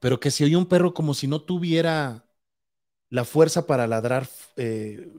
pero 0.00 0.18
que 0.20 0.30
se 0.30 0.44
oyó 0.44 0.58
un 0.58 0.66
perro 0.66 0.94
como 0.94 1.14
si 1.14 1.26
no 1.26 1.42
tuviera 1.42 2.24
la 3.10 3.24
fuerza 3.24 3.66
para 3.66 3.86
ladrar 3.86 4.28
eh, 4.56 5.10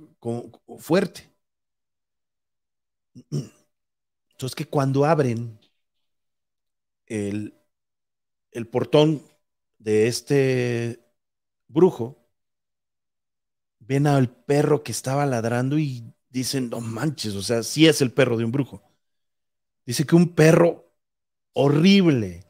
fuerte. 0.79 1.31
Entonces 4.31 4.55
que 4.55 4.65
cuando 4.69 5.05
abren 5.05 5.59
el, 7.07 7.53
el 8.51 8.67
portón 8.67 9.23
de 9.79 10.07
este 10.07 11.01
brujo, 11.67 12.17
ven 13.79 14.07
al 14.07 14.29
perro 14.29 14.81
que 14.83 14.91
estaba 14.91 15.25
ladrando 15.27 15.77
y 15.77 16.03
dicen, 16.29 16.69
no 16.69 16.81
manches, 16.81 17.35
o 17.35 17.41
sea, 17.43 17.61
sí 17.63 17.87
es 17.87 18.01
el 18.01 18.11
perro 18.11 18.37
de 18.37 18.45
un 18.45 18.51
brujo. 18.51 18.81
Dice 19.85 20.05
que 20.05 20.15
un 20.15 20.33
perro 20.35 20.91
horrible, 21.53 22.45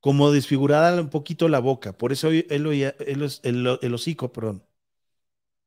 como 0.00 0.32
desfigurada 0.32 1.00
un 1.00 1.10
poquito 1.10 1.48
la 1.48 1.60
boca, 1.60 1.96
por 1.96 2.12
eso 2.12 2.28
él 2.30 2.46
el, 2.50 3.94
hocico, 3.94 4.32
perdón. 4.32 4.64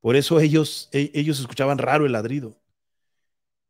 Por 0.02 0.16
eso 0.16 0.39
ellos, 0.39 0.89
e, 0.91 1.12
ellos 1.16 1.39
escuchaban 1.39 1.78
raro 1.78 2.06
el 2.06 2.12
ladrido. 2.12 2.58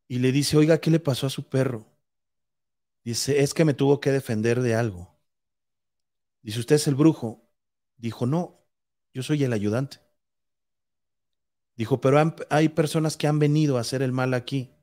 Y 0.08 0.18
le 0.18 0.32
dice, 0.32 0.56
oiga, 0.56 0.78
¿qué 0.78 0.90
le 0.90 1.00
pasó 1.00 1.26
a 1.26 1.30
su 1.30 1.48
perro? 1.48 1.86
Dice, 3.04 3.40
es 3.40 3.54
que 3.54 3.64
me 3.64 3.74
tuvo 3.74 4.00
que 4.00 4.12
defender 4.12 4.60
de 4.60 4.74
algo. 4.74 5.16
Dice, 6.42 6.60
¿usted 6.60 6.76
es 6.76 6.86
el 6.88 6.94
brujo? 6.94 7.48
Dijo, 7.96 8.26
no, 8.26 8.60
yo 9.14 9.22
soy 9.22 9.42
el 9.44 9.52
ayudante. 9.52 9.98
Dijo, 11.76 12.00
pero 12.00 12.18
hay 12.50 12.68
personas 12.70 13.16
que 13.16 13.26
han 13.26 13.38
venido 13.38 13.76
a 13.76 13.80
hacer 13.80 14.02
el 14.02 14.12
mal 14.12 14.34
aquí. 14.34 14.75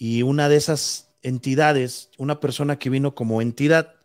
Y 0.00 0.22
una 0.22 0.48
de 0.48 0.56
esas 0.56 1.12
entidades, 1.20 2.10
una 2.16 2.40
persona 2.40 2.78
que 2.78 2.88
vino 2.88 3.14
como 3.14 3.42
entidad, 3.42 3.96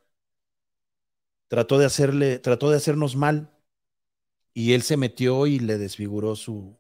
trató 1.48 1.78
de 1.78 1.86
hacerle, 1.86 2.38
trató 2.40 2.70
de 2.70 2.78
hacernos 2.78 3.16
mal. 3.16 3.50
Y 4.54 4.74
él 4.74 4.82
se 4.82 4.98
metió 4.98 5.48
y 5.48 5.60
le 5.60 5.78
desfiguró 5.78 6.36
su, 6.36 6.78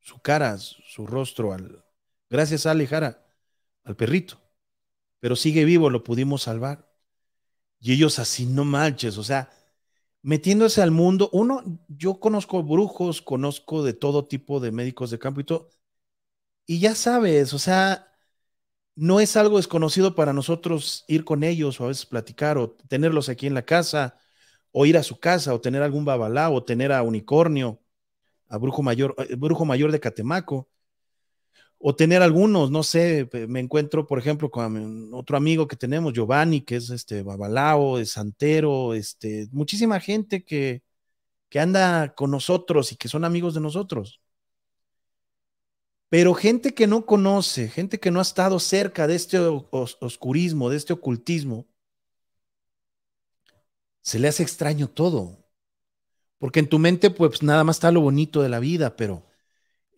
su 0.00 0.20
cara, 0.20 0.56
su 0.58 1.06
rostro 1.06 1.52
al. 1.52 1.84
Gracias 2.30 2.66
a 2.66 2.70
Alejara, 2.70 3.26
al 3.84 3.96
perrito. 3.96 4.40
Pero 5.20 5.36
sigue 5.36 5.64
vivo, 5.64 5.90
lo 5.90 6.04
pudimos 6.04 6.42
salvar. 6.42 6.90
Y 7.80 7.92
ellos 7.94 8.18
así, 8.20 8.46
no 8.46 8.64
manches, 8.64 9.18
o 9.18 9.24
sea, 9.24 9.50
metiéndose 10.22 10.82
al 10.82 10.90
mundo, 10.92 11.30
uno, 11.32 11.62
yo 11.88 12.20
conozco 12.20 12.62
brujos, 12.62 13.22
conozco 13.22 13.84
de 13.84 13.94
todo 13.94 14.26
tipo 14.26 14.60
de 14.60 14.72
médicos 14.72 15.10
de 15.10 15.18
campo 15.18 15.40
y 15.40 15.44
todo, 15.44 15.70
y 16.68 16.80
ya 16.80 16.94
sabes, 16.94 17.54
o 17.54 17.58
sea, 17.60 18.08
no 18.96 19.20
es 19.20 19.36
algo 19.36 19.58
desconocido 19.58 20.14
para 20.16 20.32
nosotros 20.34 21.04
ir 21.08 21.24
con 21.24 21.44
ellos 21.44 21.80
o 21.80 21.86
a 21.86 21.88
veces 21.88 22.06
platicar 22.06 22.58
o 22.58 22.72
tenerlos 22.88 23.28
aquí 23.30 23.46
en 23.46 23.54
la 23.54 23.64
casa 23.66 24.18
o 24.72 24.86
ir 24.86 24.98
a 24.98 25.04
su 25.04 25.20
casa 25.20 25.54
o 25.54 25.60
tener 25.62 25.82
algún 25.82 26.04
babalá 26.06 26.50
o 26.50 26.64
tener 26.64 26.92
a 26.92 27.02
unicornio, 27.02 27.82
a 28.48 28.58
brujo 28.58 28.82
mayor, 28.82 29.14
eh, 29.18 29.36
brujo 29.36 29.64
mayor 29.66 29.92
de 29.92 30.00
Catemaco 30.00 30.70
o 31.78 31.94
tener 31.94 32.22
algunos, 32.22 32.70
no 32.70 32.82
sé, 32.82 33.28
me 33.48 33.60
encuentro, 33.60 34.06
por 34.06 34.18
ejemplo, 34.18 34.50
con 34.50 35.14
otro 35.14 35.36
amigo 35.36 35.68
que 35.68 35.76
tenemos, 35.76 36.12
Giovanni, 36.12 36.62
que 36.62 36.76
es 36.76 36.90
este 36.90 37.22
babalao, 37.22 37.98
es 37.98 38.10
santero, 38.12 38.94
este, 38.94 39.48
muchísima 39.52 40.00
gente 40.00 40.44
que, 40.44 40.82
que 41.50 41.60
anda 41.60 42.14
con 42.14 42.30
nosotros 42.32 42.92
y 42.92 42.96
que 42.96 43.08
son 43.08 43.24
amigos 43.24 43.54
de 43.54 43.60
nosotros. 43.60 44.20
Pero 46.08 46.34
gente 46.34 46.74
que 46.74 46.86
no 46.86 47.04
conoce, 47.06 47.68
gente 47.68 48.00
que 48.00 48.10
no 48.10 48.18
ha 48.20 48.22
estado 48.22 48.58
cerca 48.60 49.06
de 49.06 49.14
este 49.14 49.38
oscurismo, 49.38 50.70
de 50.70 50.76
este 50.78 50.92
ocultismo, 50.94 51.66
se 54.02 54.18
le 54.18 54.28
hace 54.28 54.42
extraño 54.42 54.88
todo. 54.88 55.44
Porque 56.38 56.60
en 56.60 56.68
tu 56.68 56.78
mente, 56.78 57.10
pues 57.10 57.42
nada 57.42 57.64
más 57.64 57.76
está 57.76 57.92
lo 57.92 58.00
bonito 58.00 58.42
de 58.42 58.48
la 58.48 58.60
vida, 58.60 58.96
pero 58.96 59.26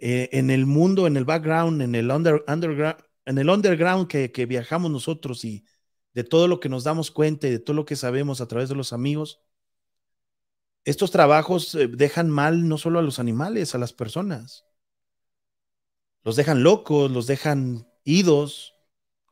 eh, 0.00 0.30
en 0.32 0.50
el 0.50 0.66
mundo, 0.66 1.06
en 1.06 1.16
el 1.16 1.24
background, 1.24 1.82
en 1.82 1.94
el 1.94 2.10
underground, 2.10 2.96
en 3.26 3.38
el 3.38 3.50
underground 3.50 4.08
que, 4.08 4.32
que, 4.32 4.46
viajamos 4.46 4.90
nosotros 4.90 5.44
y 5.44 5.66
de 6.14 6.24
todo 6.24 6.48
lo 6.48 6.60
que 6.60 6.68
nos 6.68 6.84
damos 6.84 7.10
cuenta 7.10 7.46
y 7.46 7.50
de 7.50 7.58
todo 7.60 7.76
lo 7.76 7.84
que 7.84 7.96
sabemos 7.96 8.40
a 8.40 8.48
través 8.48 8.68
de 8.68 8.74
los 8.76 8.92
amigos, 8.92 9.42
estos 10.84 11.10
trabajos 11.10 11.74
eh, 11.74 11.88
dejan 11.88 12.30
mal 12.30 12.68
no 12.68 12.78
solo 12.78 12.98
a 12.98 13.02
los 13.02 13.18
animales, 13.18 13.74
a 13.74 13.78
las 13.78 13.92
personas. 13.92 14.64
Los 16.22 16.36
dejan 16.36 16.62
locos, 16.62 17.10
los 17.10 17.26
dejan 17.26 17.88
idos, 18.04 18.74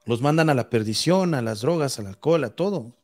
los 0.04 0.22
mandan 0.22 0.50
a 0.50 0.54
la 0.54 0.70
perdición, 0.70 1.34
a 1.34 1.42
las 1.42 1.60
drogas, 1.60 1.98
al 1.98 2.06
alcohol, 2.06 2.44
a 2.44 2.56
todo. 2.56 2.96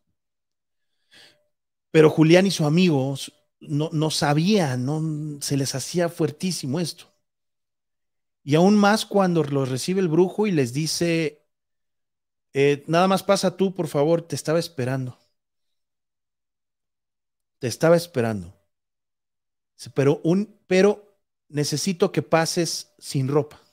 Pero 1.91 2.11
Julián 2.11 2.47
y 2.47 2.51
su 2.51 2.65
amigo 2.65 3.15
no, 3.61 3.91
no 3.93 4.11
sabían, 4.11 4.85
no, 4.85 5.41
se 5.41 5.57
les 5.57 5.75
hacía 5.75 6.09
fuertísimo 6.09 6.81
esto. 6.81 7.13
Y 8.43 8.55
aún 8.55 8.77
más 8.77 9.07
cuando 9.07 9.43
los 9.43 9.69
recibe 9.69 10.01
el 10.01 10.09
brujo 10.09 10.47
y 10.47 10.53
les 10.53 10.73
dice, 10.73 11.47
eh, 12.53 12.85
nada 12.87 13.09
más 13.09 13.23
pasa 13.23 13.57
tú, 13.57 13.75
por 13.75 13.89
favor, 13.89 14.23
te 14.23 14.37
estaba 14.37 14.59
esperando. 14.59 15.19
Te 17.59 17.67
estaba 17.67 17.97
esperando. 17.97 18.55
Pero, 19.95 20.21
un, 20.25 20.59
pero 20.67 21.19
necesito 21.49 22.13
que 22.13 22.23
pases 22.23 22.95
sin 22.99 23.29
ropa. 23.29 23.64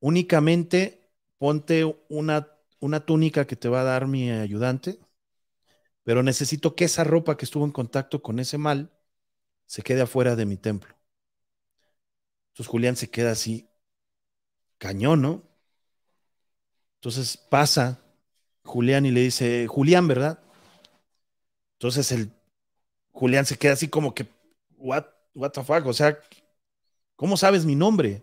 Únicamente 0.00 1.10
ponte 1.38 1.84
una, 2.08 2.48
una 2.80 3.00
túnica 3.04 3.46
que 3.46 3.56
te 3.56 3.68
va 3.68 3.80
a 3.80 3.84
dar 3.84 4.06
mi 4.06 4.30
ayudante, 4.30 4.98
pero 6.04 6.22
necesito 6.22 6.74
que 6.74 6.84
esa 6.84 7.04
ropa 7.04 7.36
que 7.36 7.44
estuvo 7.44 7.64
en 7.64 7.72
contacto 7.72 8.22
con 8.22 8.38
ese 8.38 8.58
mal 8.58 8.90
se 9.66 9.82
quede 9.82 10.02
afuera 10.02 10.36
de 10.36 10.46
mi 10.46 10.56
templo. 10.56 10.94
Entonces 12.52 12.70
Julián 12.70 12.96
se 12.96 13.10
queda 13.10 13.30
así, 13.32 13.68
cañón, 14.78 15.22
¿no? 15.22 15.42
Entonces 16.96 17.36
pasa 17.36 18.00
Julián 18.64 19.06
y 19.06 19.10
le 19.12 19.20
dice, 19.20 19.66
Julián, 19.68 20.08
¿verdad? 20.08 20.40
Entonces 21.74 22.10
el 22.12 22.32
Julián 23.12 23.46
se 23.46 23.58
queda 23.58 23.74
así 23.74 23.88
como 23.88 24.14
que, 24.14 24.26
what, 24.76 25.06
what 25.34 25.52
the 25.52 25.62
fuck, 25.62 25.86
o 25.86 25.92
sea, 25.92 26.18
¿cómo 27.16 27.36
sabes 27.36 27.64
mi 27.64 27.74
nombre? 27.74 28.22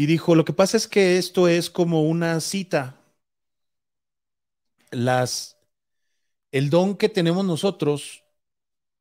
Y 0.00 0.06
dijo, 0.06 0.34
lo 0.34 0.46
que 0.46 0.54
pasa 0.54 0.78
es 0.78 0.88
que 0.88 1.18
esto 1.18 1.46
es 1.46 1.68
como 1.68 2.04
una 2.04 2.40
cita. 2.40 2.96
Las, 4.92 5.58
el 6.52 6.70
don 6.70 6.96
que 6.96 7.10
tenemos 7.10 7.44
nosotros 7.44 8.24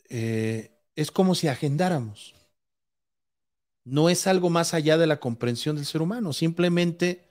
eh, 0.09 0.71
es 0.97 1.11
como 1.11 1.35
si 1.35 1.47
agendáramos 1.47 2.35
no 3.85 4.09
es 4.09 4.27
algo 4.27 4.49
más 4.49 4.73
allá 4.73 4.97
de 4.97 5.07
la 5.07 5.21
comprensión 5.21 5.77
del 5.77 5.85
ser 5.85 6.01
humano. 6.01 6.33
Simplemente, 6.33 7.29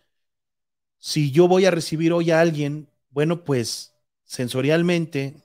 si 0.98 1.30
yo 1.32 1.48
voy 1.48 1.66
a 1.66 1.70
recibir 1.70 2.12
hoy 2.12 2.30
a 2.30 2.40
alguien, 2.40 2.88
bueno, 3.10 3.44
pues 3.44 3.94
sensorialmente 4.24 5.42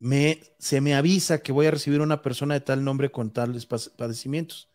me, 0.00 0.40
se 0.58 0.80
me 0.80 0.94
avisa 0.94 1.42
que 1.42 1.52
voy 1.52 1.66
a 1.66 1.70
recibir 1.70 2.00
a 2.00 2.04
una 2.04 2.22
persona 2.22 2.54
de 2.54 2.60
tal 2.60 2.84
nombre 2.84 3.10
con 3.10 3.30
tales 3.32 3.66
padecimientos. 3.66 4.68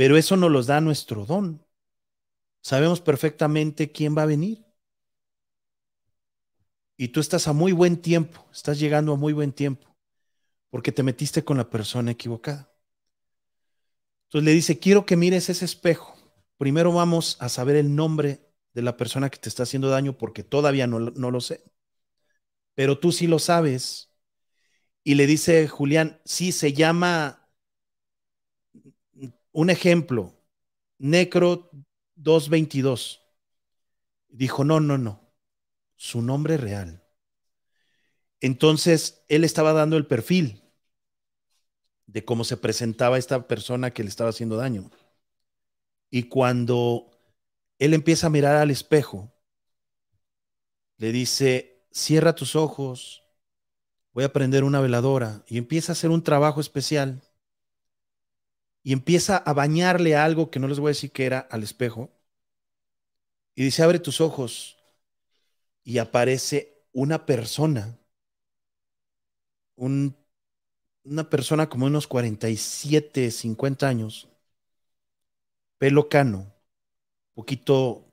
Pero 0.00 0.16
eso 0.16 0.34
nos 0.38 0.50
los 0.50 0.66
da 0.66 0.80
nuestro 0.80 1.26
don. 1.26 1.62
Sabemos 2.62 3.02
perfectamente 3.02 3.92
quién 3.92 4.16
va 4.16 4.22
a 4.22 4.32
venir. 4.34 4.64
Y 6.96 7.08
tú 7.08 7.20
estás 7.20 7.46
a 7.48 7.52
muy 7.52 7.72
buen 7.72 7.98
tiempo, 8.00 8.48
estás 8.50 8.78
llegando 8.78 9.12
a 9.12 9.16
muy 9.16 9.34
buen 9.34 9.52
tiempo, 9.52 9.94
porque 10.70 10.90
te 10.90 11.02
metiste 11.02 11.44
con 11.44 11.58
la 11.58 11.68
persona 11.68 12.12
equivocada. 12.12 12.72
Entonces 14.28 14.46
le 14.46 14.52
dice, 14.52 14.78
quiero 14.78 15.04
que 15.04 15.18
mires 15.18 15.50
ese 15.50 15.66
espejo. 15.66 16.16
Primero 16.56 16.94
vamos 16.94 17.36
a 17.38 17.50
saber 17.50 17.76
el 17.76 17.94
nombre 17.94 18.40
de 18.72 18.80
la 18.80 18.96
persona 18.96 19.28
que 19.28 19.36
te 19.38 19.50
está 19.50 19.64
haciendo 19.64 19.90
daño 19.90 20.16
porque 20.16 20.42
todavía 20.42 20.86
no, 20.86 20.98
no 20.98 21.30
lo 21.30 21.42
sé. 21.42 21.62
Pero 22.74 22.98
tú 22.98 23.12
sí 23.12 23.26
lo 23.26 23.38
sabes. 23.38 24.14
Y 25.04 25.16
le 25.16 25.26
dice 25.26 25.68
Julián, 25.68 26.22
sí, 26.24 26.52
se 26.52 26.72
llama 26.72 27.39
un 29.52 29.70
ejemplo, 29.70 30.34
Necro 30.98 31.70
222. 32.16 33.20
Dijo, 34.28 34.64
no, 34.64 34.80
no, 34.80 34.98
no, 34.98 35.32
su 35.96 36.22
nombre 36.22 36.56
real. 36.56 37.02
Entonces, 38.40 39.24
él 39.28 39.44
estaba 39.44 39.72
dando 39.72 39.96
el 39.96 40.06
perfil 40.06 40.62
de 42.06 42.24
cómo 42.24 42.44
se 42.44 42.56
presentaba 42.56 43.18
esta 43.18 43.46
persona 43.46 43.92
que 43.92 44.02
le 44.02 44.08
estaba 44.08 44.30
haciendo 44.30 44.56
daño. 44.56 44.90
Y 46.10 46.24
cuando 46.24 47.10
él 47.78 47.94
empieza 47.94 48.26
a 48.26 48.30
mirar 48.30 48.56
al 48.56 48.70
espejo, 48.70 49.32
le 50.96 51.12
dice, 51.12 51.86
cierra 51.90 52.34
tus 52.34 52.56
ojos, 52.56 53.22
voy 54.12 54.24
a 54.24 54.32
prender 54.32 54.64
una 54.64 54.80
veladora 54.80 55.44
y 55.46 55.58
empieza 55.58 55.92
a 55.92 55.94
hacer 55.94 56.10
un 56.10 56.22
trabajo 56.22 56.60
especial 56.60 57.22
y 58.82 58.92
empieza 58.92 59.36
a 59.36 59.52
bañarle 59.52 60.16
algo 60.16 60.50
que 60.50 60.58
no 60.60 60.68
les 60.68 60.78
voy 60.78 60.88
a 60.88 60.96
decir 60.96 61.12
que 61.12 61.26
era 61.26 61.40
al 61.40 61.62
espejo. 61.62 62.10
Y 63.54 63.64
dice, 63.64 63.82
abre 63.82 63.98
tus 63.98 64.20
ojos 64.20 64.78
y 65.84 65.98
aparece 65.98 66.84
una 66.92 67.26
persona, 67.26 67.98
una 69.76 70.14
persona 71.30 71.68
como 71.68 71.86
unos 71.86 72.06
47, 72.06 73.30
50 73.30 73.88
años, 73.88 74.28
pelo 75.78 76.08
cano, 76.08 76.52
poquito 77.34 78.04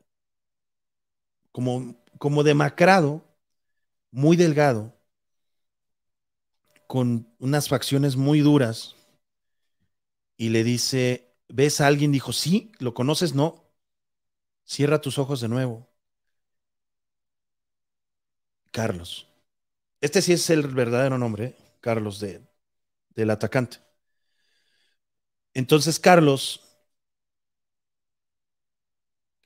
como, 1.52 1.96
como 2.20 2.44
demacrado, 2.44 3.24
muy 4.12 4.38
delgado, 4.38 4.94
con 6.88 7.28
unas 7.40 7.70
facciones 7.70 8.16
muy 8.16 8.40
duras, 8.40 8.97
y 10.38 10.50
le 10.50 10.64
dice, 10.64 11.36
¿ves 11.50 11.82
a 11.82 11.88
alguien? 11.88 12.12
Dijo, 12.12 12.32
sí, 12.34 12.72
¿lo 12.80 12.94
conoces? 12.94 13.34
No. 13.36 13.66
Cierra 14.66 15.02
tus 15.02 15.18
ojos 15.18 15.42
de 15.42 15.48
nuevo. 15.50 15.90
Carlos. 18.72 19.28
Este 20.02 20.22
sí 20.22 20.34
es 20.34 20.50
el 20.50 20.68
verdadero 20.68 21.18
nombre, 21.18 21.46
¿eh? 21.46 21.56
Carlos, 21.82 22.20
de, 22.20 22.42
del 23.16 23.30
atacante. 23.32 23.78
Entonces, 25.54 26.00
Carlos 26.00 26.62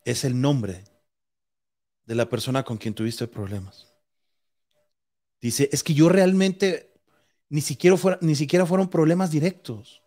es 0.03 0.23
el 0.25 0.39
nombre 0.39 0.83
de 2.05 2.15
la 2.15 2.27
persona 2.27 2.63
con 2.63 2.77
quien 2.77 2.93
tuviste 2.93 3.27
problemas. 3.27 3.87
Dice, 5.39 5.69
es 5.71 5.83
que 5.83 5.93
yo 5.93 6.09
realmente 6.09 6.93
ni 7.49 7.61
siquiera, 7.61 7.97
ni 8.21 8.35
siquiera 8.35 8.65
fueron 8.65 8.89
problemas 8.89 9.31
directos. 9.31 10.01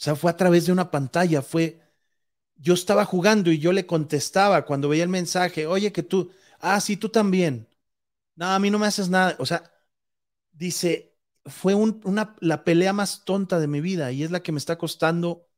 O 0.00 0.02
sea, 0.02 0.16
fue 0.16 0.30
a 0.30 0.36
través 0.36 0.64
de 0.66 0.72
una 0.72 0.90
pantalla, 0.90 1.42
fue, 1.42 1.80
yo 2.56 2.74
estaba 2.74 3.04
jugando 3.04 3.52
y 3.52 3.58
yo 3.58 3.72
le 3.72 3.86
contestaba 3.86 4.64
cuando 4.66 4.88
veía 4.88 5.04
el 5.04 5.10
mensaje, 5.10 5.66
oye, 5.66 5.92
que 5.92 6.02
tú, 6.02 6.32
ah, 6.60 6.80
sí, 6.80 6.96
tú 6.96 7.10
también. 7.10 7.68
No, 8.36 8.46
a 8.46 8.58
mí 8.60 8.70
no 8.70 8.78
me 8.78 8.86
haces 8.86 9.10
nada. 9.10 9.36
O 9.40 9.46
sea, 9.46 9.64
dice, 10.52 11.14
fue 11.46 11.74
una, 11.74 12.36
la 12.40 12.64
pelea 12.64 12.92
más 12.94 13.24
tonta 13.24 13.60
de 13.60 13.68
mi 13.68 13.80
vida 13.80 14.12
y 14.12 14.24
es 14.24 14.30
la 14.32 14.42
que 14.42 14.52
me 14.52 14.58
está 14.58 14.78
costando 14.78 15.48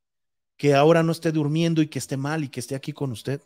que 0.56 0.74
ahora 0.74 1.02
no 1.02 1.12
esté 1.12 1.32
durmiendo 1.32 1.82
y 1.82 1.88
que 1.88 1.98
esté 2.00 2.16
mal 2.16 2.44
y 2.44 2.48
que 2.50 2.60
esté 2.60 2.74
aquí 2.76 2.92
con 2.92 3.12
usted. 3.12 3.42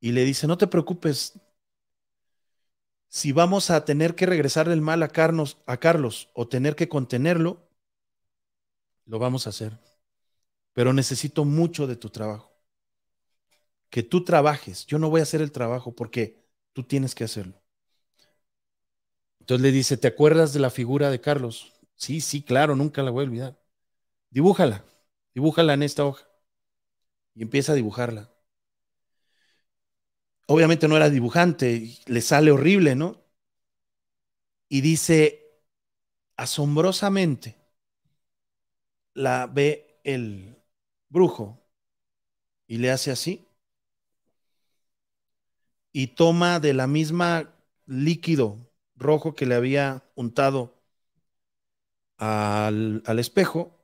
Y 0.00 0.12
le 0.12 0.24
dice, 0.26 0.46
no 0.46 0.58
te 0.58 0.66
preocupes, 0.66 1.40
si 3.08 3.30
vamos 3.32 3.70
a 3.70 3.84
tener 3.84 4.14
que 4.16 4.26
regresarle 4.26 4.74
el 4.74 4.80
mal 4.80 5.02
a 5.04 5.08
Carlos, 5.08 5.58
a 5.66 5.76
Carlos 5.76 6.30
o 6.34 6.48
tener 6.48 6.74
que 6.76 6.88
contenerlo, 6.88 7.68
lo 9.06 9.18
vamos 9.18 9.46
a 9.46 9.50
hacer. 9.50 9.78
Pero 10.74 10.92
necesito 10.92 11.44
mucho 11.46 11.86
de 11.86 11.96
tu 11.96 12.10
trabajo. 12.10 12.52
Que 13.90 14.02
tú 14.02 14.24
trabajes. 14.24 14.86
Yo 14.86 14.98
no 14.98 15.08
voy 15.10 15.20
a 15.20 15.24
hacer 15.24 15.40
el 15.42 15.52
trabajo 15.52 15.94
porque 15.94 16.44
tú 16.72 16.82
tienes 16.84 17.14
que 17.14 17.24
hacerlo. 17.24 17.62
Entonces 19.40 19.62
le 19.62 19.72
dice, 19.72 19.96
¿te 19.96 20.08
acuerdas 20.08 20.52
de 20.52 20.60
la 20.60 20.70
figura 20.70 21.10
de 21.10 21.20
Carlos? 21.20 21.72
Sí, 21.96 22.20
sí, 22.20 22.42
claro, 22.42 22.76
nunca 22.76 23.02
la 23.02 23.10
voy 23.10 23.24
a 23.24 23.26
olvidar. 23.28 23.58
Dibújala. 24.30 24.84
Dibújala 25.34 25.74
en 25.74 25.84
esta 25.84 26.04
hoja. 26.06 26.26
Y 27.34 27.42
empieza 27.42 27.72
a 27.72 27.74
dibujarla. 27.74 28.30
Obviamente 30.46 30.86
no 30.88 30.96
era 30.96 31.10
dibujante, 31.10 31.96
le 32.06 32.20
sale 32.20 32.50
horrible, 32.52 32.94
¿no? 32.94 33.24
Y 34.68 34.80
dice, 34.80 35.60
asombrosamente, 36.36 37.56
la 39.14 39.46
ve 39.46 40.00
el 40.04 40.56
brujo 41.08 41.58
y 42.66 42.78
le 42.78 42.90
hace 42.90 43.10
así. 43.10 43.46
Y 45.92 46.08
toma 46.08 46.60
de 46.60 46.74
la 46.74 46.86
misma 46.86 47.54
líquido 47.86 48.70
rojo 48.96 49.34
que 49.34 49.46
le 49.46 49.54
había 49.54 50.04
untado 50.14 50.74
al, 52.18 53.02
al 53.06 53.18
espejo 53.18 53.78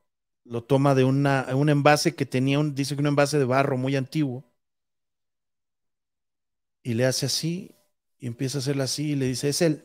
lo 0.45 0.63
toma 0.63 0.95
de 0.95 1.03
una, 1.03 1.45
un 1.55 1.69
envase 1.69 2.15
que 2.15 2.25
tenía, 2.25 2.59
un, 2.59 2.73
dice 2.73 2.95
que 2.95 3.01
un 3.01 3.07
envase 3.07 3.37
de 3.37 3.45
barro 3.45 3.77
muy 3.77 3.95
antiguo, 3.95 4.43
y 6.83 6.93
le 6.93 7.05
hace 7.05 7.25
así, 7.25 7.75
y 8.19 8.27
empieza 8.27 8.57
a 8.57 8.61
hacerlo 8.61 8.83
así, 8.83 9.11
y 9.11 9.15
le 9.15 9.25
dice, 9.27 9.49
es 9.49 9.61
él. 9.61 9.83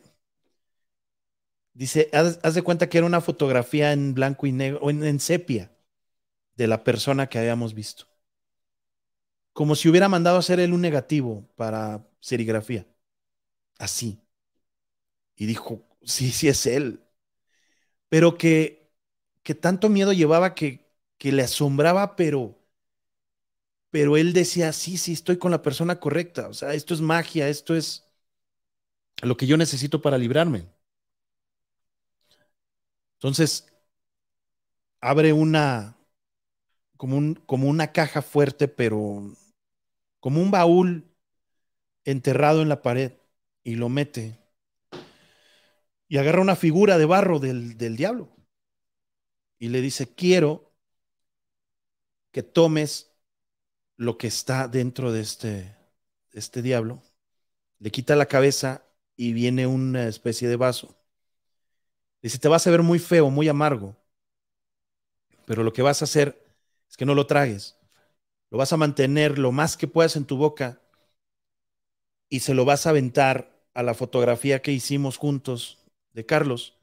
Dice, 1.75 2.09
haz, 2.13 2.55
de 2.55 2.63
cuenta 2.63 2.89
que 2.89 2.99
era 2.99 3.07
una 3.07 3.21
fotografía 3.21 3.93
en 3.93 4.15
blanco 4.15 4.47
y 4.47 4.53
negro, 4.53 4.81
o 4.83 4.91
en, 4.91 5.21
sepia, 5.21 5.73
de 6.57 6.69
la 6.69 6.85
persona 6.85 7.29
que 7.29 7.39
habíamos 7.39 7.75
visto. 7.75 8.07
Como 9.53 9.75
si 9.77 9.89
hubiera 9.89 10.09
mandado 10.09 10.37
hacer 10.39 10.61
él 10.61 10.73
un 10.73 10.81
negativo 10.83 11.49
para 11.57 12.07
serigrafía. 12.21 12.87
Así. 13.79 14.21
Y 15.37 15.47
dijo, 15.47 15.87
sí, 16.03 16.31
sí 16.33 16.49
es 16.49 16.67
él. 16.67 17.01
Pero 18.09 18.37
que 18.39 18.85
que 19.45 19.55
tanto 19.55 19.91
miedo 19.91 20.13
llevaba 20.13 20.55
que, 20.57 20.91
que 21.19 21.33
le 21.33 21.43
asombraba, 21.45 22.17
pero, 22.17 22.59
pero 23.91 24.17
él 24.17 24.33
decía, 24.33 24.73
sí, 24.73 24.97
sí, 24.99 25.13
estoy 25.13 25.39
con 25.39 25.51
la 25.53 25.63
persona 25.63 26.01
correcta. 26.01 26.49
O 26.49 26.55
sea, 26.55 26.75
esto 26.75 26.95
es 26.95 27.01
magia, 27.01 27.49
esto 27.49 27.77
es 27.77 28.05
lo 29.23 29.37
que 29.37 29.47
yo 29.47 29.57
necesito 29.57 30.01
para 30.01 30.19
librarme. 30.19 30.69
Entonces, 33.25 33.67
abre 35.01 35.33
una, 35.33 35.97
como, 36.99 37.17
un, 37.17 37.37
como 37.47 37.71
una 37.71 37.91
caja 37.91 38.21
fuerte, 38.21 38.69
pero 38.69 39.35
como 40.21 40.43
un 40.43 40.51
baúl 40.51 41.11
enterrado 42.05 42.61
en 42.61 42.69
la 42.69 42.83
pared 42.83 43.13
y 43.63 43.77
lo 43.77 43.89
mete. 43.89 44.39
Y 46.07 46.19
agarra 46.19 46.43
una 46.43 46.55
figura 46.55 46.99
de 46.99 47.07
barro 47.07 47.39
del, 47.39 47.79
del 47.79 47.97
diablo 47.97 48.29
y 49.59 49.71
le 49.71 49.81
dice, 49.81 50.15
quiero 50.15 50.75
que 52.31 52.43
tomes 52.43 53.11
lo 53.97 54.19
que 54.19 54.27
está 54.27 54.69
dentro 54.69 55.13
de 55.13 55.23
este, 55.23 55.75
este 56.33 56.61
diablo, 56.61 57.03
le 57.79 57.91
quita 57.91 58.17
la 58.17 58.27
cabeza 58.27 58.85
y 59.17 59.33
viene 59.33 59.67
una 59.67 60.09
especie 60.09 60.47
de 60.47 60.57
vaso. 60.57 61.04
Dice, 62.25 62.39
te 62.39 62.49
vas 62.49 62.67
a 62.67 62.71
ver 62.71 62.81
muy 62.81 62.99
feo, 62.99 63.29
muy 63.29 63.49
amargo, 63.49 63.95
pero 65.45 65.63
lo 65.63 65.75
que 65.75 65.83
vas 65.83 66.01
a 66.01 66.07
hacer 66.07 66.43
es 66.89 66.97
que 66.97 67.05
no 67.05 67.15
lo 67.15 67.27
tragues, 67.27 67.77
lo 68.49 68.57
vas 68.57 68.73
a 68.73 68.79
mantener 68.79 69.39
lo 69.39 69.53
más 69.53 69.77
que 69.77 69.89
puedas 69.89 70.17
en 70.17 70.25
tu 70.25 70.39
boca 70.39 70.81
y 72.31 72.41
se 72.41 72.55
lo 72.55 72.65
vas 72.65 72.87
a 72.87 72.91
aventar 72.91 73.63
a 73.75 73.83
la 73.83 73.93
fotografía 73.93 74.63
que 74.63 74.73
hicimos 74.73 75.19
juntos 75.19 75.85
de 76.15 76.25
Carlos 76.25 76.79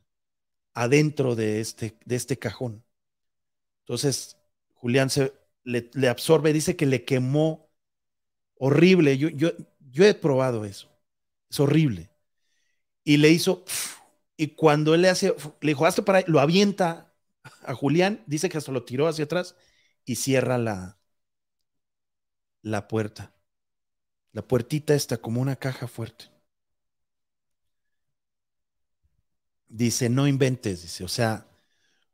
adentro 0.75 1.33
de 1.33 1.59
este, 1.59 1.97
de 2.05 2.15
este 2.17 2.37
cajón. 2.37 2.83
Entonces, 3.79 4.37
Julián 4.75 5.09
se, 5.09 5.33
le, 5.63 5.89
absorbe, 6.07 6.53
dice 6.53 6.75
que 6.75 6.85
le 6.85 7.03
quemó 7.03 7.67
horrible. 8.59 9.17
Yo, 9.17 9.29
yo, 9.29 9.53
yo 9.89 10.05
he 10.05 10.13
probado 10.13 10.65
eso. 10.65 10.87
Es 11.49 11.59
horrible. 11.59 12.11
Y 13.03 13.17
le 13.17 13.29
hizo, 13.29 13.65
y 14.41 14.55
cuando 14.55 14.95
él 14.95 15.03
le 15.03 15.09
hace, 15.09 15.35
le 15.61 15.69
dijo, 15.71 15.85
hazte 15.85 16.01
para 16.01 16.19
ahí, 16.19 16.23
lo 16.27 16.39
avienta 16.39 17.13
a 17.63 17.75
Julián, 17.75 18.23
dice 18.27 18.49
que 18.49 18.57
hasta 18.57 18.71
lo 18.71 18.83
tiró 18.85 19.07
hacia 19.07 19.25
atrás 19.25 19.55
y 20.05 20.15
cierra 20.15 20.57
la, 20.57 20.97
la 22.63 22.87
puerta. 22.87 23.35
La 24.33 24.41
puertita 24.47 24.95
está 24.95 25.17
como 25.17 25.41
una 25.41 25.55
caja 25.57 25.87
fuerte. 25.87 26.25
dice, 29.71 30.09
no 30.09 30.27
inventes, 30.27 30.81
dice, 30.83 31.03
o 31.03 31.07
sea, 31.07 31.47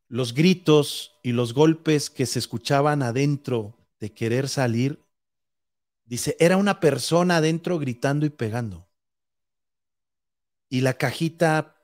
los 0.08 0.34
gritos 0.34 1.20
y 1.24 1.32
los 1.34 1.54
golpes 1.54 2.10
que 2.10 2.26
se 2.26 2.40
escuchaban 2.40 3.04
adentro 3.04 3.78
de 4.00 4.14
querer 4.14 4.50
salir, 4.50 5.04
dice, 6.06 6.36
era 6.40 6.58
una 6.58 6.80
persona 6.80 7.38
adentro 7.38 7.80
gritando 7.80 8.26
y 8.26 8.30
pegando. 8.30 8.88
Y 10.70 10.82
la 10.82 10.94
cajita 10.96 11.77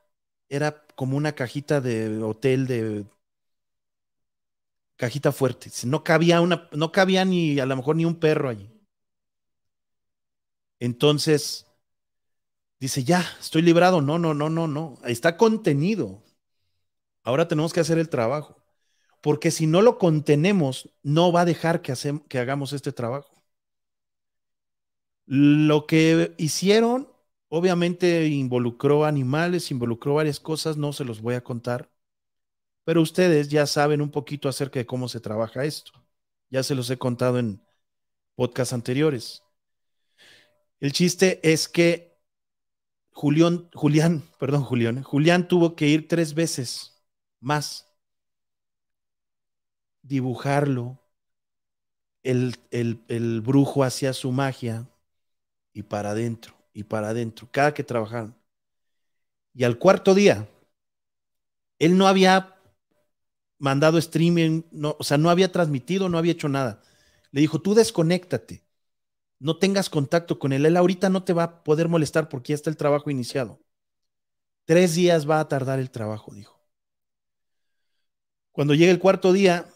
era 0.49 0.85
como 0.95 1.17
una 1.17 1.33
cajita 1.33 1.81
de 1.81 2.21
hotel 2.21 2.67
de 2.67 3.05
cajita 4.95 5.31
fuerte. 5.31 5.69
No 5.85 6.03
cabía 6.03 6.41
una, 6.41 6.69
no 6.71 6.91
cabía 6.91 7.25
ni 7.25 7.59
a 7.59 7.65
lo 7.65 7.75
mejor 7.75 7.95
ni 7.95 8.05
un 8.05 8.15
perro 8.19 8.49
allí. 8.49 8.69
Entonces, 10.79 11.65
dice, 12.79 13.03
ya, 13.03 13.25
estoy 13.39 13.61
librado. 13.61 14.01
No, 14.01 14.19
no, 14.19 14.33
no, 14.33 14.49
no, 14.49 14.67
no. 14.67 14.97
Está 15.05 15.37
contenido. 15.37 16.23
Ahora 17.23 17.47
tenemos 17.47 17.73
que 17.73 17.79
hacer 17.79 17.97
el 17.97 18.09
trabajo. 18.09 18.57
Porque 19.21 19.51
si 19.51 19.67
no 19.67 19.81
lo 19.81 19.97
contenemos, 19.97 20.89
no 21.03 21.31
va 21.31 21.41
a 21.41 21.45
dejar 21.45 21.81
que, 21.81 21.93
que 22.27 22.39
hagamos 22.39 22.73
este 22.73 22.91
trabajo. 22.91 23.43
Lo 25.25 25.87
que 25.87 26.33
hicieron 26.37 27.12
Obviamente 27.55 28.25
involucró 28.25 29.05
animales, 29.05 29.69
involucró 29.69 30.15
varias 30.15 30.39
cosas, 30.39 30.75
no 30.75 30.91
se 30.91 31.05
los 31.05 31.21
voy 31.21 31.35
a 31.35 31.43
contar, 31.43 31.87
pero 32.83 32.99
ustedes 32.99 33.47
ya 33.49 33.67
saben 33.67 34.01
un 34.01 34.09
poquito 34.09 34.49
acerca 34.49 34.79
de 34.79 34.87
cómo 34.87 35.07
se 35.07 35.19
trabaja 35.19 35.63
esto. 35.63 35.91
Ya 36.49 36.63
se 36.63 36.73
los 36.73 36.89
he 36.89 36.97
contado 36.97 37.37
en 37.37 37.61
podcasts 38.33 38.73
anteriores. 38.73 39.43
El 40.79 40.93
chiste 40.93 41.39
es 41.43 41.67
que 41.67 42.17
Julián, 43.11 43.69
Julián, 43.75 44.23
perdón, 44.39 44.63
Julián, 44.63 45.03
Julián 45.03 45.47
tuvo 45.47 45.75
que 45.75 45.85
ir 45.85 46.07
tres 46.07 46.33
veces 46.33 47.03
más, 47.39 47.87
dibujarlo, 50.01 50.99
el, 52.23 52.55
el, 52.71 53.41
brujo 53.41 53.83
hacía 53.83 54.11
su 54.13 54.31
magia 54.31 54.89
y 55.71 55.83
para 55.83 56.11
adentro, 56.11 56.62
y 56.73 56.83
para 56.83 57.09
adentro, 57.09 57.47
cada 57.51 57.73
que 57.73 57.83
trabajaron. 57.83 58.35
Y 59.53 59.63
al 59.63 59.77
cuarto 59.77 60.15
día, 60.15 60.49
él 61.79 61.97
no 61.97 62.07
había 62.07 62.55
mandado 63.59 63.97
streaming, 63.97 64.63
no, 64.71 64.95
o 64.99 65.03
sea, 65.03 65.17
no 65.17 65.29
había 65.29 65.51
transmitido, 65.51 66.09
no 66.09 66.17
había 66.17 66.33
hecho 66.33 66.49
nada. 66.49 66.81
Le 67.31 67.41
dijo, 67.41 67.61
tú 67.61 67.75
desconéctate, 67.75 68.63
no 69.39 69.57
tengas 69.57 69.89
contacto 69.89 70.39
con 70.39 70.53
él, 70.53 70.65
él 70.65 70.77
ahorita 70.77 71.09
no 71.09 71.23
te 71.23 71.33
va 71.33 71.43
a 71.43 71.63
poder 71.63 71.87
molestar 71.87 72.29
porque 72.29 72.49
ya 72.51 72.55
está 72.55 72.69
el 72.69 72.77
trabajo 72.77 73.09
iniciado. 73.09 73.59
Tres 74.65 74.95
días 74.95 75.29
va 75.29 75.39
a 75.39 75.47
tardar 75.47 75.79
el 75.79 75.91
trabajo, 75.91 76.33
dijo. 76.33 76.59
Cuando 78.51 78.73
llega 78.73 78.91
el 78.91 78.99
cuarto 78.99 79.33
día, 79.33 79.67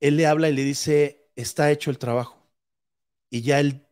él 0.00 0.16
le 0.16 0.26
habla 0.26 0.48
y 0.48 0.52
le 0.52 0.64
dice, 0.64 1.30
está 1.36 1.70
hecho 1.70 1.90
el 1.90 1.98
trabajo. 1.98 2.36
Y 3.30 3.42
ya 3.42 3.60
él 3.60 3.86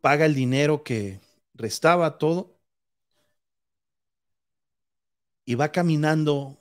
paga 0.00 0.26
el 0.26 0.34
dinero 0.34 0.82
que 0.82 1.20
restaba 1.58 2.16
todo. 2.18 2.56
Y 5.44 5.54
va 5.54 5.72
caminando 5.72 6.58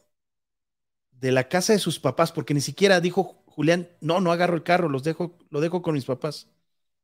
de 1.11 1.32
la 1.32 1.48
casa 1.49 1.74
de 1.74 1.80
sus 1.80 1.99
papás, 1.99 2.32
porque 2.32 2.53
ni 2.53 2.61
siquiera 2.61 2.99
dijo 3.02 3.44
Julián, 3.48 3.90
no, 4.02 4.22
no 4.22 4.32
agarro 4.32 4.56
el 4.56 4.64
carro, 4.64 4.90
los 4.90 5.03
dejo, 5.03 5.38
lo 5.49 5.61
dejo 5.61 5.82
con 5.82 5.95
mis 5.95 6.06
papás. 6.06 6.48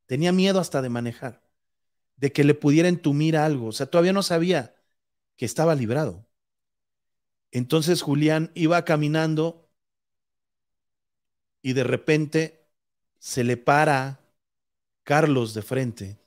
Tenía 0.06 0.32
miedo 0.32 0.60
hasta 0.60 0.82
de 0.82 0.90
manejar, 0.90 1.42
de 2.18 2.32
que 2.32 2.44
le 2.44 2.54
pudiera 2.54 2.90
entumir 2.90 3.38
algo. 3.38 3.68
O 3.68 3.72
sea, 3.72 3.88
todavía 3.88 4.14
no 4.14 4.24
sabía 4.24 4.76
que 5.38 5.46
estaba 5.46 5.76
librado. 5.76 6.26
Entonces 7.52 8.02
Julián 8.02 8.52
iba 8.56 8.84
caminando 8.86 9.70
y 11.62 11.74
de 11.74 11.84
repente 11.84 12.68
se 13.20 13.44
le 13.44 13.58
para 13.58 14.20
Carlos 15.04 15.54
de 15.54 15.62
frente 15.62 16.23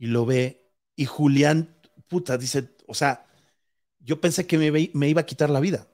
y 0.00 0.08
lo 0.08 0.26
ve 0.26 0.72
y 0.96 1.06
Julián, 1.06 1.76
puta, 2.08 2.38
dice, 2.38 2.70
o 2.88 2.94
sea, 2.94 3.26
yo 4.00 4.20
pensé 4.20 4.46
que 4.46 4.58
me, 4.58 4.72
me, 4.94 5.08
iba 5.08 5.22
a 5.22 5.26
quitar 5.26 5.50
la 5.50 5.60
vida. 5.60 5.88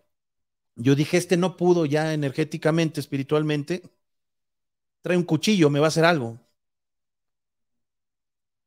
Yo 0.77 0.95
dije, 0.97 1.19
este 1.19 1.37
no 1.39 1.57
pudo 1.57 1.87
ya 1.87 2.15
energéticamente, 2.15 3.01
espiritualmente, 3.01 3.83
trae 5.03 5.17
un 5.17 5.25
cuchillo, 5.25 5.71
me 5.71 5.81
va 5.81 5.87
a 5.87 5.89
hacer 5.89 6.05
algo. 6.05 6.39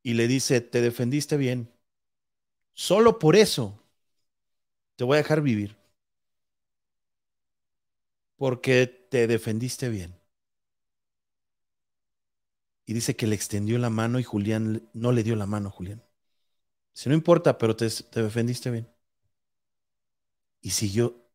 Y 0.02 0.12
le 0.14 0.28
dice, 0.28 0.60
te 0.60 0.82
defendiste 0.82 1.36
bien. 1.38 1.72
Solo 2.74 3.18
por 3.20 3.36
eso 3.36 3.80
te 4.96 5.04
voy 5.04 5.16
a 5.16 5.18
dejar 5.22 5.42
vivir. 5.42 5.76
Porque 8.36 8.86
te 9.08 9.28
defendiste 9.28 9.88
bien. 9.88 10.19
Y 12.90 12.92
dice 12.92 13.14
que 13.14 13.28
le 13.28 13.36
extendió 13.36 13.78
la 13.78 13.88
mano 13.88 14.18
y 14.18 14.24
Julián 14.24 14.82
no 14.94 15.12
le 15.12 15.22
dio 15.22 15.36
la 15.36 15.46
mano, 15.46 15.70
Julián. 15.70 16.02
Si 16.92 17.08
no 17.08 17.14
importa, 17.14 17.56
pero 17.56 17.76
te, 17.76 17.86
defendiste 17.86 18.68
bien. 18.72 18.88
Y 20.60 20.70
siguió 20.70 21.30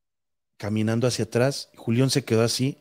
caminando 0.57 1.07
hacia 1.07 1.23
atrás. 1.23 1.69
Julián 1.77 2.09
se 2.09 2.25
quedó 2.25 2.43
así, 2.43 2.79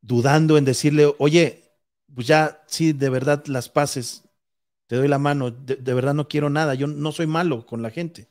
dudando 0.00 0.56
en 0.56 0.64
decirle, 0.64 1.14
oye, 1.18 1.70
pues 2.14 2.26
ya, 2.26 2.64
sí, 2.66 2.94
de 2.94 3.10
verdad 3.10 3.44
las 3.46 3.68
paces, 3.68 4.22
te 4.86 4.96
doy 4.96 5.08
la 5.08 5.18
mano, 5.18 5.50
de, 5.50 5.76
de, 5.76 5.94
verdad 5.94 6.14
no 6.14 6.28
quiero 6.28 6.48
nada, 6.48 6.72
yo 6.74 6.86
no 6.86 7.12
soy 7.12 7.26
malo 7.26 7.66
con 7.66 7.82
la 7.82 7.90
gente. 7.90 8.30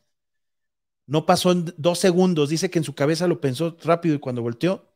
No 1.06 1.28
pasó 1.28 1.52
en 1.52 1.72
dos 1.78 2.00
segundos, 2.00 2.50
dice 2.50 2.72
que 2.72 2.80
en 2.80 2.84
su 2.84 2.96
cabeza 2.96 3.28
lo 3.28 3.40
pensó 3.40 3.78
rápido 3.84 4.16
y 4.16 4.20
cuando 4.20 4.42
volteó, 4.42 4.92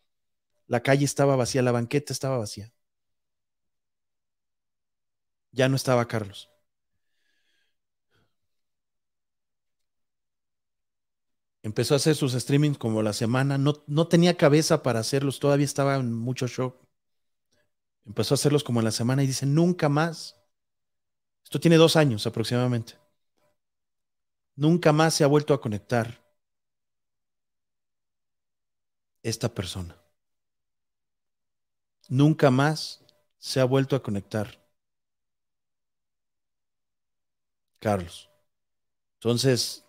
la 0.65 0.81
calle 0.81 1.05
estaba 1.05 1.35
vacía, 1.35 1.61
la 1.61 1.71
banqueta 1.71 2.13
estaba 2.13 2.39
vacía. 2.39 2.73
Ya 5.57 5.67
no 5.67 5.75
estaba 5.75 6.07
Carlos. 6.07 6.49
Empezó 11.63 11.95
a 11.95 11.97
hacer 11.97 12.15
sus 12.15 12.33
streamings 12.33 12.77
como 12.77 13.01
la 13.01 13.11
semana, 13.11 13.57
no, 13.57 13.83
no 13.87 14.07
tenía 14.07 14.37
cabeza 14.37 14.83
para 14.83 14.99
hacerlos, 14.99 15.39
todavía 15.39 15.65
estaba 15.65 15.95
en 15.95 16.13
mucho 16.13 16.45
shock. 16.47 16.77
Empezó 18.05 18.33
a 18.33 18.37
hacerlos 18.37 18.63
como 18.63 18.81
la 18.81 18.91
semana 18.91 19.23
y 19.23 19.27
dice, 19.27 19.45
nunca 19.45 19.89
más. 19.89 20.35
Esto 21.43 21.59
tiene 21.59 21.77
dos 21.77 21.95
años 21.95 22.25
aproximadamente. 22.27 22.93
Nunca 24.55 24.91
más 24.91 25.15
se 25.15 25.23
ha 25.23 25.27
vuelto 25.27 25.53
a 25.53 25.61
conectar 25.61 26.21
esta 29.23 29.53
persona. 29.53 29.95
Nunca 32.09 32.51
más 32.51 33.01
se 33.37 33.59
ha 33.61 33.65
vuelto 33.65 33.95
a 33.95 34.03
conectar. 34.03 34.66
Carlos. 37.79 38.29
Entonces, 39.19 39.83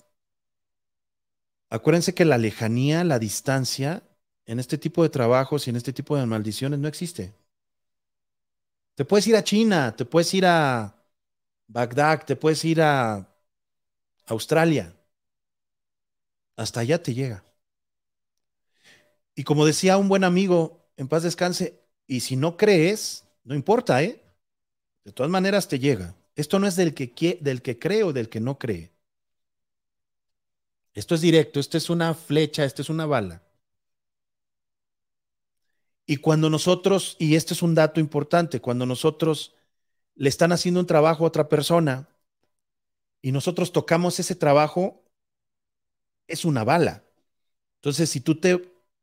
acuérdense 1.70 2.14
que 2.14 2.24
la 2.24 2.38
lejanía, 2.38 3.04
la 3.04 3.18
distancia, 3.18 4.02
en 4.46 4.58
este 4.58 4.78
tipo 4.78 5.02
de 5.02 5.10
trabajos 5.10 5.66
y 5.66 5.70
en 5.70 5.76
este 5.76 5.92
tipo 5.92 6.16
de 6.16 6.24
maldiciones 6.26 6.78
no 6.78 6.88
existe. 6.88 7.34
Te 8.94 9.04
puedes 9.04 9.26
ir 9.28 9.36
a 9.36 9.44
China, 9.44 9.94
te 9.94 10.04
puedes 10.04 10.32
ir 10.34 10.44
a 10.46 10.94
Bagdad, 11.68 12.24
te 12.24 12.34
puedes 12.36 12.64
ir 12.64 12.80
a 12.82 13.28
Australia. 14.26 14.94
Hasta 16.56 16.80
allá 16.80 17.02
te 17.02 17.14
llega. 17.14 17.44
Y 19.34 19.44
como 19.44 19.64
decía 19.64 19.98
un 19.98 20.08
buen 20.08 20.24
amigo, 20.24 20.90
en 20.96 21.08
paz 21.08 21.22
descanse, 21.22 21.80
y 22.06 22.20
si 22.20 22.34
no 22.36 22.56
crees, 22.56 23.24
no 23.44 23.54
importa, 23.54 24.02
¿eh? 24.02 24.20
De 25.04 25.12
todas 25.12 25.30
maneras 25.30 25.68
te 25.68 25.78
llega. 25.78 26.14
Esto 26.38 26.60
no 26.60 26.68
es 26.68 26.76
del 26.76 26.94
que, 26.94 27.38
del 27.42 27.62
que 27.62 27.80
cree 27.80 28.04
o 28.04 28.12
del 28.12 28.28
que 28.28 28.38
no 28.38 28.60
cree. 28.60 28.92
Esto 30.94 31.16
es 31.16 31.20
directo, 31.20 31.58
esto 31.58 31.76
es 31.76 31.90
una 31.90 32.14
flecha, 32.14 32.64
esto 32.64 32.80
es 32.80 32.88
una 32.88 33.06
bala. 33.06 33.42
Y 36.06 36.18
cuando 36.18 36.48
nosotros, 36.48 37.16
y 37.18 37.34
este 37.34 37.54
es 37.54 37.62
un 37.62 37.74
dato 37.74 37.98
importante, 37.98 38.60
cuando 38.60 38.86
nosotros 38.86 39.56
le 40.14 40.28
están 40.28 40.52
haciendo 40.52 40.78
un 40.78 40.86
trabajo 40.86 41.24
a 41.24 41.26
otra 41.26 41.48
persona 41.48 42.08
y 43.20 43.32
nosotros 43.32 43.72
tocamos 43.72 44.20
ese 44.20 44.36
trabajo, 44.36 45.02
es 46.28 46.44
una 46.44 46.62
bala. 46.62 47.02
Entonces, 47.78 48.10
si 48.10 48.20
tú 48.20 48.38
te 48.38 48.58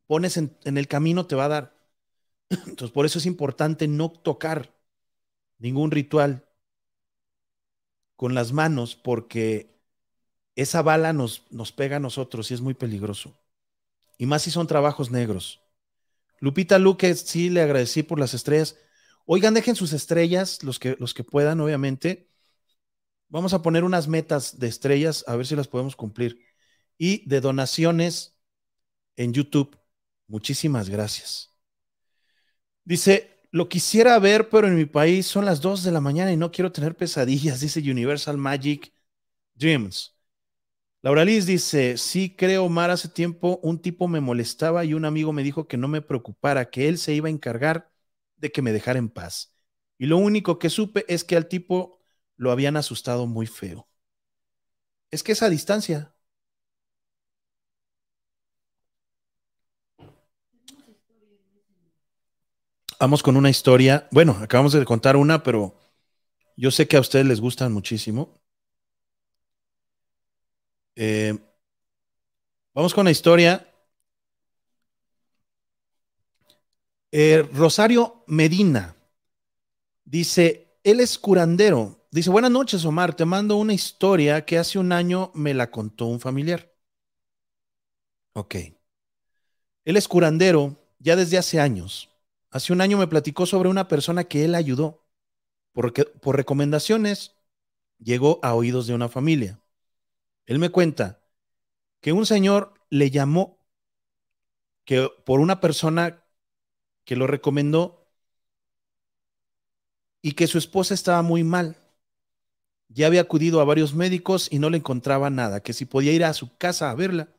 pones 0.08 0.38
en, 0.38 0.56
el 0.64 0.88
camino, 0.88 1.28
te 1.28 1.36
va 1.36 1.46
a 1.46 1.50
dar. 1.50 1.76
Entonces, 2.50 2.92
por 2.92 3.06
eso 3.06 3.20
es 3.20 3.26
importante 3.26 3.90
no 3.90 4.10
tocar 4.10 4.74
ningún 5.60 5.92
ritual 5.92 6.45
con 8.16 8.34
las 8.36 8.52
manos, 8.54 8.96
porque 8.96 9.80
esa 10.56 10.82
bala 10.82 11.14
nos, 11.14 11.46
nos 11.52 11.72
pega 11.72 11.98
a 11.98 12.00
nosotros 12.00 12.50
y 12.52 12.54
es 12.54 12.62
muy 12.62 12.74
peligroso. 12.74 13.38
Y 14.18 14.26
más 14.26 14.44
si 14.44 14.52
son 14.52 14.68
trabajos 14.68 15.12
negros. 15.12 15.62
Lupita 16.40 16.80
Luque, 16.80 17.14
sí 17.16 17.50
le 17.50 17.62
agradecí 17.62 18.04
por 18.04 18.20
las 18.20 18.34
estrellas. 18.34 18.78
Oigan, 19.26 19.54
dejen 19.54 19.76
sus 19.76 19.94
estrellas, 19.94 20.64
los 20.64 20.80
que, 20.80 20.96
los 21.00 21.14
que 21.14 21.24
puedan, 21.24 21.60
obviamente. 21.60 22.30
Vamos 23.28 23.54
a 23.54 23.62
poner 23.62 23.84
unas 23.84 24.08
metas 24.08 24.60
de 24.60 24.68
estrellas, 24.68 25.24
a 25.28 25.36
ver 25.36 25.46
si 25.48 25.56
las 25.56 25.68
podemos 25.68 25.96
cumplir. 25.96 26.40
Y 26.98 27.28
de 27.28 27.42
donaciones 27.42 28.38
en 29.16 29.34
YouTube. 29.34 29.78
Muchísimas 30.28 30.90
gracias. 30.90 31.56
Dice, 32.84 33.35
lo 33.56 33.70
quisiera 33.70 34.20
ver, 34.20 34.50
pero 34.50 34.68
en 34.68 34.76
mi 34.76 34.86
país 34.86 35.26
son 35.28 35.46
las 35.46 35.62
2 35.62 35.82
de 35.84 35.92
la 35.92 36.02
mañana 36.02 36.34
y 36.34 36.36
no 36.36 36.52
quiero 36.52 36.74
tener 36.74 36.94
pesadillas, 36.98 37.60
dice 37.62 37.80
Universal 37.80 38.38
Magic 38.38 38.94
Dreams. 39.56 40.18
Laura 41.04 41.26
Liz 41.26 41.46
dice, 41.46 41.98
sí 41.98 42.36
creo, 42.36 42.70
Mar, 42.70 42.92
hace 42.92 43.10
tiempo 43.10 43.60
un 43.64 43.82
tipo 43.82 44.08
me 44.10 44.22
molestaba 44.22 44.86
y 44.86 44.94
un 44.94 45.06
amigo 45.06 45.34
me 45.34 45.44
dijo 45.44 45.68
que 45.68 45.78
no 45.78 45.88
me 45.88 46.02
preocupara, 46.02 46.70
que 46.70 46.90
él 46.90 46.98
se 46.98 47.14
iba 47.14 47.28
a 47.30 47.32
encargar 47.32 47.92
de 48.38 48.52
que 48.52 48.62
me 48.64 48.74
dejara 48.74 49.00
en 49.00 49.10
paz. 49.10 49.56
Y 49.98 50.08
lo 50.08 50.18
único 50.18 50.60
que 50.60 50.70
supe 50.70 51.06
es 51.08 51.24
que 51.24 51.38
al 51.38 51.48
tipo 51.48 52.02
lo 52.38 52.52
habían 52.52 52.78
asustado 52.78 53.28
muy 53.28 53.48
feo. 53.48 53.88
Es 55.12 55.24
que 55.24 55.34
esa 55.34 55.50
distancia. 55.50 56.15
Vamos 63.00 63.24
con 63.24 63.38
una 63.38 63.50
historia. 63.50 64.08
Bueno, 64.12 64.38
acabamos 64.42 64.74
de 64.74 64.84
contar 64.86 65.16
una, 65.18 65.44
pero 65.44 65.76
Yo 66.58 66.72
sé 66.72 66.88
que 66.88 66.98
a 66.98 67.02
ustedes 67.02 67.26
les 67.26 67.42
gustan 67.42 67.74
muchísimo. 67.74 68.42
Eh, 70.96 71.34
vamos 72.74 72.94
con 72.94 73.06
la 73.06 73.12
historia. 73.12 73.66
Eh, 77.12 77.48
Rosario 77.54 78.24
Medina 78.28 78.96
dice, 80.04 80.80
él 80.84 81.00
es 81.00 81.18
curandero. 81.20 82.08
Dice, 82.12 82.30
buenas 82.30 82.52
noches, 82.52 82.86
Omar. 82.86 83.16
Te 83.16 83.26
mando 83.26 83.58
una 83.58 83.74
historia 83.74 84.46
que 84.46 84.58
hace 84.58 84.80
un 84.80 84.92
año 84.92 85.32
me 85.34 85.54
la 85.54 85.70
contó 85.72 86.06
un 86.06 86.20
familiar. 86.20 86.72
Ok. 88.34 88.56
Él 89.86 89.98
es 89.98 90.08
curandero 90.08 90.76
ya 91.00 91.16
desde 91.16 91.38
hace 91.38 91.60
años. 91.60 92.10
Hace 92.56 92.72
un 92.72 92.80
año 92.80 92.98
me 92.98 93.08
platicó 93.08 93.46
sobre 93.46 93.68
una 93.68 93.90
persona 93.90 94.24
que 94.24 94.46
él 94.46 94.56
ayudó. 94.56 95.06
Porque, 95.74 96.06
por 96.06 96.38
recomendaciones, 96.38 97.36
llegó 98.00 98.40
a 98.44 98.54
oídos 98.54 98.88
de 98.88 98.94
una 98.94 99.10
familia. 99.10 99.60
Él 100.46 100.60
me 100.60 100.70
cuenta 100.70 101.22
que 102.00 102.14
un 102.14 102.26
señor 102.26 102.74
le 102.90 103.12
llamó 103.12 103.60
que 104.86 105.10
por 105.26 105.42
una 105.42 105.60
persona 105.60 106.24
que 107.04 107.18
lo 107.18 107.28
recomendó 107.28 108.08
y 110.22 110.32
que 110.32 110.48
su 110.48 110.58
esposa 110.58 110.94
estaba 110.94 111.22
muy 111.24 111.44
mal. 111.44 111.76
Ya 112.88 113.08
había 113.08 113.20
acudido 113.20 113.60
a 113.60 113.66
varios 113.66 113.94
médicos 113.94 114.48
y 114.50 114.60
no 114.60 114.70
le 114.70 114.78
encontraba 114.78 115.30
nada, 115.30 115.62
que 115.62 115.74
si 115.74 115.84
podía 115.84 116.14
ir 116.14 116.24
a 116.24 116.34
su 116.34 116.56
casa 116.56 116.90
a 116.90 116.96
verla, 116.96 117.36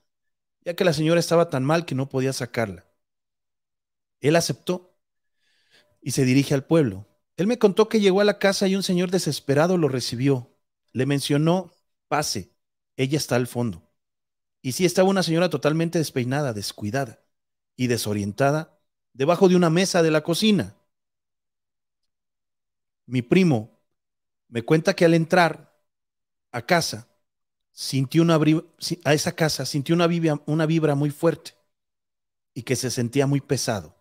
ya 0.61 0.77
que 0.77 0.85
la 0.85 0.93
señora 0.93 1.21
estaba 1.21 1.49
tan 1.49 1.65
mal 1.65 1.87
que 1.87 1.95
no 1.95 2.07
podía 2.07 2.35
sacarla. 2.35 2.85
Él 4.21 4.37
aceptó 4.37 4.96
y 6.07 6.13
se 6.13 6.25
dirige 6.25 6.55
al 6.55 6.65
pueblo. 6.65 7.05
Él 7.37 7.49
me 7.49 7.59
contó 7.59 7.89
que 7.89 7.99
llegó 7.99 8.21
a 8.21 8.25
la 8.25 8.39
casa 8.39 8.69
y 8.69 8.77
un 8.77 8.85
señor 8.85 9.11
desesperado 9.11 9.77
lo 9.77 9.89
recibió. 9.89 10.49
Le 10.93 11.05
mencionó, 11.05 11.73
pase, 12.07 12.53
ella 12.97 13.19
está 13.19 13.35
al 13.35 13.49
fondo. 13.49 13.83
Y 14.63 14.71
sí 14.71 14.85
estaba 14.85 15.09
una 15.09 15.25
señora 15.25 15.51
totalmente 15.51 15.99
despeinada, 15.99 16.53
descuidada 16.53 17.25
y 17.75 17.89
desorientada 17.89 18.79
debajo 19.15 19.49
de 19.49 19.57
una 19.57 19.69
mesa 19.69 20.01
de 20.05 20.13
la 20.13 20.23
cocina. 20.23 20.77
Mi 23.07 23.23
primo 23.23 23.77
me 24.47 24.63
cuenta 24.63 24.95
que 24.95 25.07
al 25.07 25.15
entrar 25.15 25.77
a 26.53 26.65
casa, 26.65 27.09
sintió 27.73 28.23
una 28.23 28.39
a 29.03 29.13
esa 29.13 29.33
casa, 29.33 29.67
sintió 29.67 29.97
una 29.97 30.07
vibra, 30.07 30.41
una 30.47 30.67
vibra 30.67 30.95
muy 30.95 31.11
fuerte 31.11 31.55
y 32.55 32.63
que 32.63 32.77
se 32.77 32.93
sentía 32.93 33.27
muy 33.27 33.41
pesado. 33.41 33.96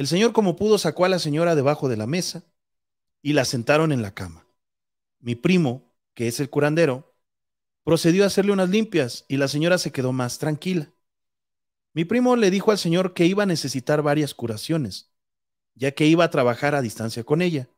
El 0.00 0.06
señor 0.06 0.32
como 0.32 0.56
pudo 0.56 0.78
sacó 0.78 1.04
a 1.04 1.10
la 1.10 1.18
señora 1.18 1.54
debajo 1.54 1.86
de 1.90 1.98
la 1.98 2.06
mesa 2.06 2.42
y 3.20 3.34
la 3.34 3.44
sentaron 3.44 3.92
en 3.92 4.00
la 4.00 4.14
cama. 4.14 4.46
Mi 5.18 5.34
primo, 5.34 5.94
que 6.14 6.26
es 6.26 6.40
el 6.40 6.48
curandero, 6.48 7.14
procedió 7.84 8.24
a 8.24 8.28
hacerle 8.28 8.52
unas 8.52 8.70
limpias 8.70 9.26
y 9.28 9.36
la 9.36 9.46
señora 9.46 9.76
se 9.76 9.92
quedó 9.92 10.12
más 10.12 10.38
tranquila. 10.38 10.90
Mi 11.92 12.06
primo 12.06 12.34
le 12.36 12.50
dijo 12.50 12.70
al 12.70 12.78
señor 12.78 13.12
que 13.12 13.26
iba 13.26 13.42
a 13.42 13.46
necesitar 13.46 14.00
varias 14.00 14.32
curaciones, 14.32 15.12
ya 15.74 15.92
que 15.92 16.06
iba 16.06 16.24
a 16.24 16.30
trabajar 16.30 16.74
a 16.74 16.80
distancia 16.80 17.22
con 17.22 17.42
ella. 17.42 17.68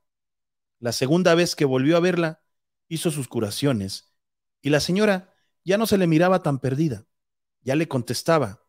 La 0.79 0.93
segunda 0.93 1.35
vez 1.35 1.57
que 1.57 1.65
volvió 1.65 1.97
a 1.97 2.01
verla, 2.01 2.41
hizo 2.87 3.11
sus 3.11 3.27
curaciones 3.27 4.15
y 4.61 4.71
la 4.71 4.79
señora 4.79 5.35
ya 5.65 5.77
no 5.77 5.89
se 5.89 5.99
le 5.99 6.07
miraba 6.07 6.41
tan 6.41 6.61
perdida, 6.61 7.05
ya 7.63 7.75
le 7.75 7.89
contestaba. 7.89 8.63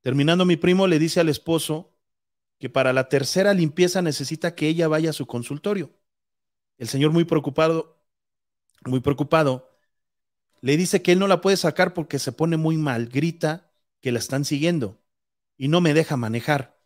Terminando 0.00 0.46
mi 0.46 0.56
primo 0.56 0.86
le 0.86 0.98
dice 0.98 1.20
al 1.20 1.28
esposo 1.28 1.89
que 2.60 2.68
para 2.68 2.92
la 2.92 3.08
tercera 3.08 3.54
limpieza 3.54 4.02
necesita 4.02 4.54
que 4.54 4.68
ella 4.68 4.86
vaya 4.86 5.10
a 5.10 5.14
su 5.14 5.26
consultorio. 5.26 5.90
El 6.76 6.88
señor 6.88 7.10
muy 7.10 7.24
preocupado, 7.24 7.98
muy 8.84 9.00
preocupado, 9.00 9.70
le 10.60 10.76
dice 10.76 11.00
que 11.00 11.12
él 11.12 11.18
no 11.18 11.26
la 11.26 11.40
puede 11.40 11.56
sacar 11.56 11.94
porque 11.94 12.18
se 12.18 12.32
pone 12.32 12.58
muy 12.58 12.76
mal, 12.76 13.08
grita 13.08 13.72
que 14.00 14.12
la 14.12 14.18
están 14.18 14.44
siguiendo 14.44 15.00
y 15.56 15.68
no 15.68 15.80
me 15.80 15.94
deja 15.94 16.18
manejar. 16.18 16.78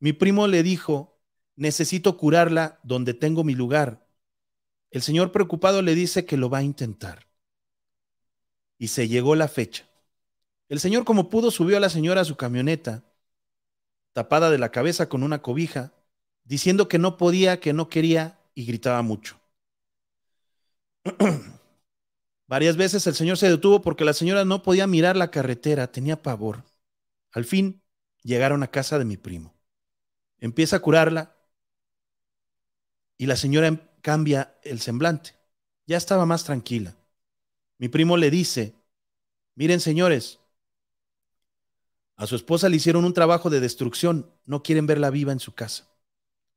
Mi 0.00 0.14
primo 0.14 0.46
le 0.46 0.62
dijo, 0.62 1.20
necesito 1.56 2.16
curarla 2.16 2.80
donde 2.82 3.12
tengo 3.12 3.44
mi 3.44 3.54
lugar. 3.54 4.08
El 4.90 5.02
señor 5.02 5.30
preocupado 5.30 5.82
le 5.82 5.94
dice 5.94 6.24
que 6.24 6.38
lo 6.38 6.48
va 6.48 6.58
a 6.58 6.62
intentar. 6.62 7.26
Y 8.78 8.88
se 8.88 9.08
llegó 9.08 9.34
la 9.34 9.48
fecha. 9.48 9.86
El 10.70 10.80
señor 10.80 11.04
como 11.04 11.28
pudo 11.28 11.50
subió 11.50 11.76
a 11.76 11.80
la 11.80 11.90
señora 11.90 12.22
a 12.22 12.24
su 12.24 12.36
camioneta, 12.36 13.04
tapada 14.16 14.48
de 14.48 14.56
la 14.56 14.70
cabeza 14.70 15.10
con 15.10 15.22
una 15.22 15.42
cobija, 15.42 15.92
diciendo 16.42 16.88
que 16.88 16.98
no 16.98 17.18
podía, 17.18 17.60
que 17.60 17.74
no 17.74 17.90
quería 17.90 18.40
y 18.54 18.64
gritaba 18.64 19.02
mucho. 19.02 19.38
Varias 22.48 22.78
veces 22.78 23.06
el 23.06 23.14
señor 23.14 23.36
se 23.36 23.50
detuvo 23.50 23.82
porque 23.82 24.06
la 24.06 24.14
señora 24.14 24.46
no 24.46 24.62
podía 24.62 24.86
mirar 24.86 25.18
la 25.18 25.30
carretera, 25.30 25.92
tenía 25.92 26.22
pavor. 26.22 26.64
Al 27.30 27.44
fin 27.44 27.82
llegaron 28.22 28.62
a 28.62 28.70
casa 28.70 28.98
de 28.98 29.04
mi 29.04 29.18
primo. 29.18 29.54
Empieza 30.38 30.76
a 30.76 30.80
curarla 30.80 31.36
y 33.18 33.26
la 33.26 33.36
señora 33.36 33.92
cambia 34.00 34.56
el 34.62 34.80
semblante. 34.80 35.34
Ya 35.86 35.98
estaba 35.98 36.24
más 36.24 36.42
tranquila. 36.42 36.96
Mi 37.76 37.90
primo 37.90 38.16
le 38.16 38.30
dice, 38.30 38.76
miren 39.56 39.80
señores, 39.80 40.40
a 42.16 42.26
su 42.26 42.34
esposa 42.34 42.68
le 42.68 42.76
hicieron 42.76 43.04
un 43.04 43.12
trabajo 43.12 43.50
de 43.50 43.60
destrucción, 43.60 44.30
no 44.46 44.62
quieren 44.62 44.86
verla 44.86 45.10
viva 45.10 45.32
en 45.32 45.40
su 45.40 45.54
casa. 45.54 45.88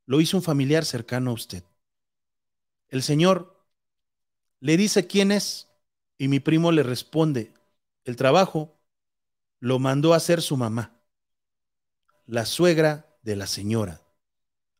Lo 0.05 0.21
hizo 0.21 0.37
un 0.37 0.43
familiar 0.43 0.85
cercano 0.85 1.31
a 1.31 1.33
usted. 1.33 1.63
El 2.87 3.03
señor 3.03 3.65
le 4.59 4.77
dice 4.77 5.07
quién 5.07 5.31
es 5.31 5.69
y 6.17 6.27
mi 6.27 6.39
primo 6.39 6.71
le 6.71 6.83
responde, 6.83 7.53
el 8.05 8.15
trabajo 8.15 8.79
lo 9.59 9.79
mandó 9.79 10.13
a 10.13 10.17
hacer 10.17 10.41
su 10.41 10.57
mamá, 10.57 11.01
la 12.25 12.45
suegra 12.45 13.17
de 13.21 13.35
la 13.35 13.47
señora. 13.47 14.01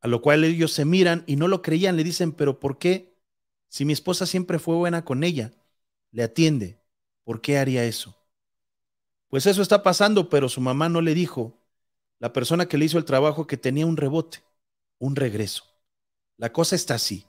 A 0.01 0.07
lo 0.07 0.21
cual 0.21 0.43
ellos 0.43 0.71
se 0.71 0.85
miran 0.85 1.23
y 1.27 1.35
no 1.35 1.47
lo 1.47 1.61
creían, 1.61 1.97
le 1.97 2.03
dicen, 2.03 2.31
pero 2.31 2.59
¿por 2.59 2.77
qué? 2.77 3.17
Si 3.67 3.85
mi 3.85 3.93
esposa 3.93 4.25
siempre 4.25 4.59
fue 4.59 4.75
buena 4.75 5.03
con 5.03 5.23
ella, 5.23 5.51
le 6.11 6.23
atiende, 6.23 6.79
¿por 7.23 7.41
qué 7.41 7.57
haría 7.57 7.83
eso? 7.83 8.18
Pues 9.29 9.45
eso 9.45 9.61
está 9.61 9.83
pasando, 9.83 10.27
pero 10.27 10.49
su 10.49 10.59
mamá 10.59 10.89
no 10.89 11.01
le 11.01 11.13
dijo, 11.13 11.57
la 12.19 12.33
persona 12.33 12.67
que 12.67 12.77
le 12.77 12.85
hizo 12.85 12.97
el 12.97 13.05
trabajo, 13.05 13.47
que 13.47 13.57
tenía 13.57 13.85
un 13.85 13.95
rebote, 13.95 14.43
un 14.97 15.15
regreso. 15.15 15.63
La 16.37 16.51
cosa 16.51 16.75
está 16.75 16.95
así. 16.95 17.25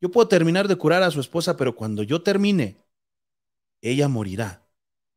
Yo 0.00 0.10
puedo 0.10 0.28
terminar 0.28 0.68
de 0.68 0.76
curar 0.76 1.02
a 1.02 1.10
su 1.10 1.20
esposa, 1.20 1.56
pero 1.56 1.74
cuando 1.74 2.02
yo 2.02 2.22
termine, 2.22 2.84
ella 3.80 4.08
morirá, 4.08 4.66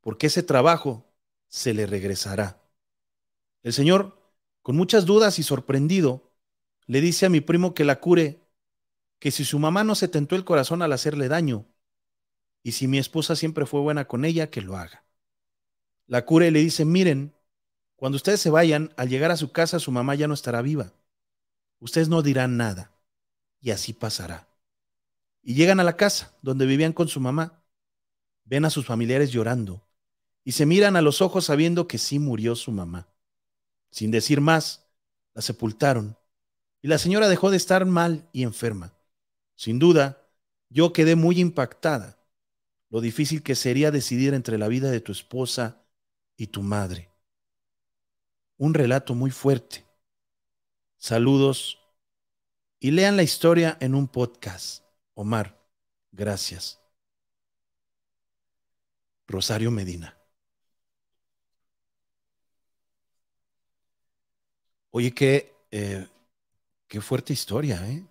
porque 0.02 0.28
ese 0.28 0.44
trabajo 0.44 1.06
se 1.48 1.74
le 1.74 1.86
regresará. 1.86 2.62
El 3.64 3.74
Señor, 3.74 4.20
con 4.64 4.76
muchas 4.76 5.06
dudas 5.06 5.40
y 5.40 5.44
sorprendido, 5.44 6.32
le 6.88 7.02
dice 7.02 7.26
a 7.28 7.30
mi 7.30 7.42
primo 7.42 7.74
que 7.74 7.86
la 7.86 8.00
cure, 8.00 8.42
que 9.20 9.32
si 9.32 9.46
su 9.46 9.60
mamá 9.60 9.84
no 9.84 9.94
se 9.96 10.08
tentó 10.08 10.36
el 10.36 10.46
corazón 10.46 10.82
al 10.82 10.94
hacerle 10.94 11.28
daño, 11.28 11.66
y 12.64 12.74
si 12.74 12.88
mi 12.88 12.98
esposa 12.98 13.36
siempre 13.36 13.66
fue 13.66 13.82
buena 13.82 14.08
con 14.08 14.26
ella, 14.26 14.50
que 14.50 14.62
lo 14.62 14.78
haga. 14.78 15.07
La 16.08 16.26
cure 16.26 16.48
y 16.48 16.52
le 16.52 16.60
dice, 16.60 16.86
miren, 16.86 17.36
cuando 17.96 18.16
ustedes 18.16 18.40
se 18.40 18.50
vayan, 18.50 18.94
al 18.98 19.10
llegar 19.10 19.32
a 19.32 19.38
su 19.38 19.52
casa, 19.52 19.80
su 19.80 19.92
mamá 19.92 20.16
ya 20.16 20.28
no 20.28 20.34
estará 20.34 20.62
viva. 20.62 20.94
Ustedes 21.80 22.10
no 22.10 22.22
dirán 22.22 22.58
nada, 22.58 22.92
y 23.62 23.72
así 23.72 23.94
pasará. 23.94 24.48
Y 25.42 25.54
llegan 25.54 25.80
a 25.80 25.84
la 25.84 25.98
casa 25.98 26.36
donde 26.42 26.66
vivían 26.66 26.94
con 26.94 27.08
su 27.08 27.20
mamá, 27.20 27.64
ven 28.46 28.66
a 28.66 28.70
sus 28.70 28.86
familiares 28.86 29.32
llorando 29.32 29.88
y 30.44 30.54
se 30.54 30.66
miran 30.66 30.96
a 30.96 31.02
los 31.02 31.22
ojos 31.22 31.46
sabiendo 31.46 31.88
que 31.88 31.98
sí 31.98 32.20
murió 32.20 32.56
su 32.56 32.72
mamá. 32.72 33.10
Sin 33.92 34.12
decir 34.12 34.40
más, 34.40 34.88
la 35.34 35.42
sepultaron 35.42 36.18
y 36.82 36.88
la 36.88 36.98
señora 36.98 37.28
dejó 37.28 37.52
de 37.52 37.58
estar 37.58 37.86
mal 37.86 38.30
y 38.32 38.44
enferma. 38.44 38.94
Sin 39.56 39.80
duda, 39.80 40.26
yo 40.70 40.94
quedé 40.94 41.16
muy 41.16 41.40
impactada, 41.40 42.18
lo 42.90 43.02
difícil 43.02 43.44
que 43.44 43.56
sería 43.56 43.92
decidir 43.92 44.34
entre 44.34 44.58
la 44.58 44.70
vida 44.70 44.90
de 44.90 45.02
tu 45.02 45.12
esposa 45.12 45.84
y 46.38 46.48
tu 46.48 46.62
madre. 46.62 47.12
Un 48.58 48.74
relato 48.74 49.16
muy 49.16 49.32
fuerte. 49.32 49.86
Saludos 50.98 51.80
y 52.80 52.92
lean 52.92 53.18
la 53.18 53.24
historia 53.24 53.78
en 53.82 53.96
un 53.96 54.08
podcast. 54.08 54.84
Omar, 55.16 55.60
gracias. 56.12 56.80
Rosario 59.28 59.72
Medina. 59.72 60.18
Oye, 64.92 65.14
qué, 65.14 65.54
eh, 65.72 66.08
qué 66.88 67.02
fuerte 67.02 67.34
historia, 67.34 67.88
¿eh? 67.88 68.06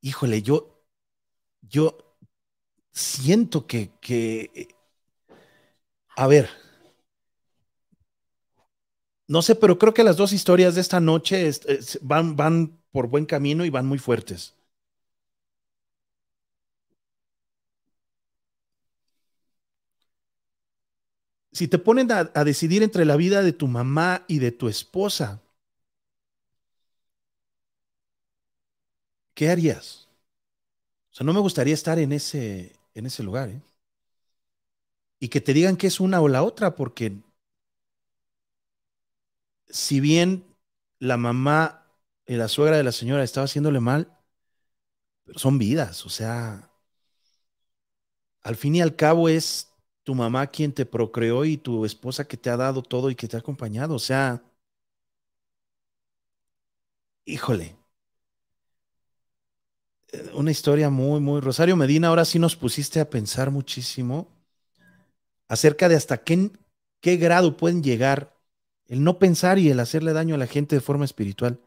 Híjole, 0.00 0.42
yo, 0.42 0.82
yo 1.62 1.96
siento 2.92 3.66
que, 3.66 3.92
que, 4.00 4.68
a 6.16 6.26
ver, 6.26 6.48
no 9.28 9.42
sé, 9.42 9.54
pero 9.56 9.78
creo 9.78 9.92
que 9.94 10.04
las 10.04 10.16
dos 10.16 10.32
historias 10.32 10.74
de 10.74 10.80
esta 10.80 11.00
noche 11.00 11.50
van, 12.02 12.36
van 12.36 12.78
por 12.92 13.08
buen 13.08 13.26
camino 13.26 13.64
y 13.64 13.70
van 13.70 13.86
muy 13.86 13.98
fuertes. 13.98 14.54
Si 21.58 21.66
te 21.68 21.78
ponen 21.86 22.12
a, 22.12 22.30
a 22.34 22.44
decidir 22.44 22.82
entre 22.84 23.04
la 23.04 23.16
vida 23.16 23.42
de 23.42 23.52
tu 23.52 23.66
mamá 23.66 24.24
y 24.28 24.38
de 24.38 24.52
tu 24.52 24.68
esposa, 24.68 25.42
¿qué 29.34 29.50
harías? 29.50 30.08
O 31.12 31.14
sea, 31.16 31.24
no 31.26 31.32
me 31.32 31.40
gustaría 31.40 31.74
estar 31.74 31.98
en 31.98 32.12
ese, 32.12 32.72
en 32.94 33.06
ese 33.06 33.22
lugar, 33.22 33.48
¿eh? 33.50 33.60
Y 35.20 35.28
que 35.28 35.40
te 35.40 35.52
digan 35.52 35.76
que 35.76 35.86
es 35.88 36.00
una 36.00 36.20
o 36.20 36.28
la 36.28 36.42
otra, 36.42 36.74
porque 36.74 37.18
si 39.68 40.00
bien 40.00 40.44
la 40.98 41.16
mamá 41.16 41.86
y 42.26 42.34
la 42.36 42.48
suegra 42.48 42.76
de 42.76 42.84
la 42.84 42.92
señora 42.92 43.24
estaba 43.24 43.44
haciéndole 43.46 43.80
mal, 43.80 44.12
pero 45.24 45.38
son 45.38 45.58
vidas, 45.58 46.04
o 46.06 46.08
sea, 46.08 46.70
al 48.42 48.56
fin 48.56 48.74
y 48.76 48.80
al 48.80 48.96
cabo 48.96 49.28
es 49.28 49.72
tu 50.02 50.14
mamá 50.14 50.46
quien 50.46 50.72
te 50.72 50.86
procreó 50.86 51.44
y 51.44 51.56
tu 51.58 51.84
esposa 51.84 52.26
que 52.26 52.36
te 52.36 52.48
ha 52.50 52.56
dado 52.56 52.82
todo 52.82 53.10
y 53.10 53.14
que 53.16 53.28
te 53.28 53.36
ha 53.36 53.40
acompañado, 53.40 53.94
o 53.94 53.98
sea, 53.98 54.42
híjole, 57.26 57.76
eh, 60.12 60.30
una 60.34 60.50
historia 60.50 60.90
muy, 60.90 61.20
muy, 61.20 61.40
Rosario 61.40 61.76
Medina, 61.76 62.08
ahora 62.08 62.24
sí 62.24 62.38
nos 62.38 62.56
pusiste 62.56 63.00
a 63.00 63.10
pensar 63.10 63.50
muchísimo 63.50 64.28
acerca 65.48 65.88
de 65.88 65.96
hasta 65.96 66.22
qué, 66.22 66.50
qué 67.00 67.16
grado 67.16 67.56
pueden 67.56 67.82
llegar 67.82 68.35
el 68.88 69.02
no 69.04 69.18
pensar 69.18 69.58
y 69.58 69.70
el 69.70 69.80
hacerle 69.80 70.12
daño 70.12 70.34
a 70.34 70.38
la 70.38 70.46
gente 70.46 70.76
de 70.76 70.80
forma 70.80 71.04
espiritual. 71.04 71.60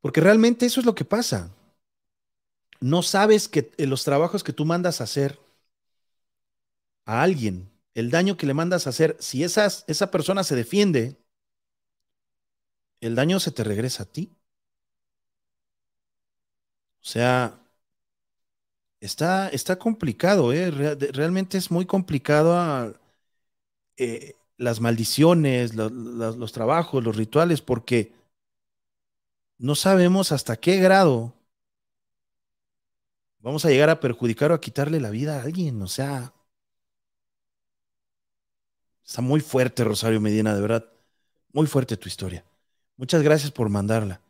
Porque 0.00 0.20
realmente 0.20 0.66
eso 0.66 0.80
es 0.80 0.86
lo 0.86 0.94
que 0.94 1.04
pasa. 1.04 1.50
No 2.80 3.02
sabes 3.02 3.48
que 3.48 3.72
en 3.78 3.90
los 3.90 4.04
trabajos 4.04 4.44
que 4.44 4.52
tú 4.52 4.64
mandas 4.64 5.00
a 5.00 5.04
hacer 5.04 5.38
a 7.04 7.22
alguien, 7.22 7.70
el 7.94 8.10
daño 8.10 8.36
que 8.36 8.46
le 8.46 8.54
mandas 8.54 8.86
a 8.86 8.90
hacer, 8.90 9.16
si 9.20 9.44
esas, 9.44 9.84
esa 9.86 10.10
persona 10.10 10.44
se 10.44 10.56
defiende, 10.56 11.16
el 13.02 13.14
daño 13.14 13.38
se 13.38 13.50
te 13.52 13.64
regresa 13.64 14.04
a 14.04 14.06
ti. 14.06 14.34
O 17.02 17.04
sea, 17.04 17.58
está, 19.00 19.48
está 19.48 19.78
complicado, 19.78 20.52
¿eh? 20.52 20.70
realmente 21.12 21.58
es 21.58 21.70
muy 21.70 21.86
complicado 21.86 22.56
a, 22.56 22.92
eh, 23.96 24.34
las 24.62 24.80
maldiciones, 24.80 25.74
los 25.74 26.52
trabajos, 26.52 27.02
los 27.04 27.16
rituales, 27.16 27.60
porque 27.60 28.12
no 29.58 29.74
sabemos 29.74 30.32
hasta 30.32 30.56
qué 30.56 30.76
grado 30.78 31.34
vamos 33.40 33.64
a 33.64 33.70
llegar 33.70 33.90
a 33.90 34.00
perjudicar 34.00 34.52
o 34.52 34.54
a 34.54 34.60
quitarle 34.60 35.00
la 35.00 35.10
vida 35.10 35.38
a 35.38 35.42
alguien. 35.42 35.82
O 35.82 35.88
sea, 35.88 36.32
está 39.04 39.20
muy 39.20 39.40
fuerte, 39.40 39.84
Rosario 39.84 40.20
Medina, 40.20 40.54
de 40.54 40.60
verdad. 40.60 40.86
Muy 41.52 41.66
fuerte 41.66 41.96
tu 41.96 42.08
historia. 42.08 42.44
Muchas 42.96 43.22
gracias 43.22 43.50
por 43.50 43.68
mandarla. 43.68 44.20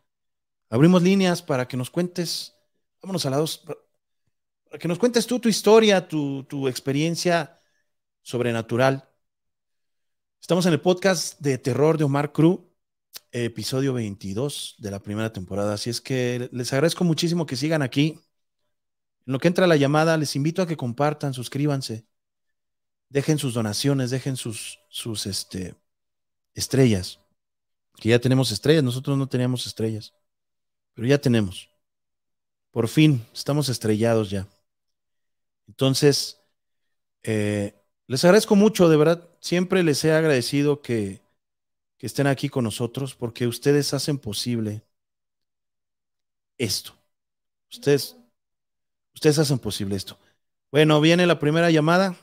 Abrimos 0.71 1.03
líneas 1.03 1.43
para 1.43 1.69
que 1.69 1.77
nos 1.77 1.91
cuentes 1.91 2.55
vámonos 3.03 3.27
a 3.27 3.31
la 3.31 3.37
dos, 3.37 3.59
para 3.59 4.79
que 4.79 4.89
nos 4.89 4.99
cuentes 4.99 5.27
tú 5.27 5.39
tu 5.39 5.49
historia, 5.49 6.07
tu, 6.09 6.45
tu 6.45 6.69
experiencia 6.69 7.61
sobrenatural. 8.23 9.09
Estamos 10.43 10.66
en 10.66 10.73
el 10.73 10.81
podcast 10.81 11.39
de 11.39 11.56
terror 11.56 11.97
de 11.97 12.02
Omar 12.02 12.32
Cruz, 12.32 12.59
episodio 13.31 13.93
22 13.93 14.74
de 14.78 14.90
la 14.90 14.98
primera 14.98 15.32
temporada. 15.32 15.74
Así 15.74 15.89
es 15.89 16.01
que 16.01 16.48
les 16.51 16.73
agradezco 16.73 17.05
muchísimo 17.05 17.47
que 17.47 17.55
sigan 17.55 17.81
aquí. 17.81 18.19
En 19.24 19.32
lo 19.32 19.39
que 19.39 19.47
entra 19.47 19.69
la 19.69 19.77
llamada, 19.77 20.16
les 20.16 20.35
invito 20.35 20.60
a 20.60 20.66
que 20.66 20.77
compartan, 20.77 21.32
suscríbanse, 21.32 22.09
dejen 23.09 23.39
sus 23.39 23.55
donaciones, 23.55 24.10
dejen 24.10 24.36
sus, 24.36 24.81
sus 24.89 25.27
este, 25.27 25.77
estrellas. 26.55 27.20
Que 27.94 28.09
ya 28.09 28.19
tenemos 28.19 28.51
estrellas, 28.51 28.82
nosotros 28.82 29.16
no 29.16 29.28
teníamos 29.28 29.64
estrellas, 29.69 30.12
pero 30.93 31.06
ya 31.06 31.19
tenemos. 31.19 31.70
Por 32.73 32.89
fin, 32.89 33.24
estamos 33.32 33.69
estrellados 33.69 34.28
ya. 34.28 34.48
Entonces, 35.69 36.40
eh, 37.23 37.81
les 38.09 38.24
agradezco 38.24 38.56
mucho, 38.56 38.89
de 38.89 38.97
verdad, 38.97 39.32
siempre 39.43 39.82
les 39.82 40.02
he 40.05 40.12
agradecido 40.12 40.81
que, 40.82 41.20
que 41.98 42.06
estén 42.06 42.27
aquí 42.27 42.48
con 42.48 42.64
nosotros 42.64 43.14
porque 43.14 43.47
ustedes 43.47 43.93
hacen 43.93 44.19
posible 44.19 44.82
esto. 46.59 46.94
Ustedes, 47.70 48.16
ustedes 49.14 49.39
hacen 49.40 49.59
posible 49.59 49.97
esto. 49.97 50.19
Bueno, 50.70 51.01
viene 51.01 51.27
la 51.27 51.39
primera 51.39 51.70
llamada. 51.70 52.16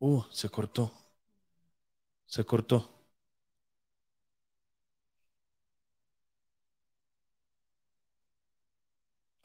Uh, 0.00 0.22
se 0.30 0.48
cortó. 0.50 0.92
Se 2.26 2.44
cortó. 2.44 2.90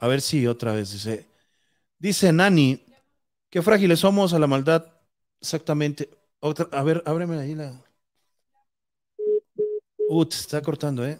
A 0.00 0.08
ver 0.08 0.20
si 0.20 0.46
otra 0.46 0.72
vez 0.72 0.92
dice. 0.92 1.27
Dice 1.98 2.32
Nani, 2.32 2.84
qué 3.50 3.62
frágiles 3.62 4.00
somos 4.00 4.32
a 4.32 4.38
la 4.38 4.46
maldad. 4.46 4.86
Exactamente. 5.40 6.10
Otra, 6.40 6.68
a 6.72 6.82
ver, 6.82 7.02
ábreme 7.06 7.38
ahí 7.38 7.54
la. 7.54 7.72
Se 10.30 10.40
está 10.40 10.62
cortando, 10.62 11.06
¿eh? 11.06 11.18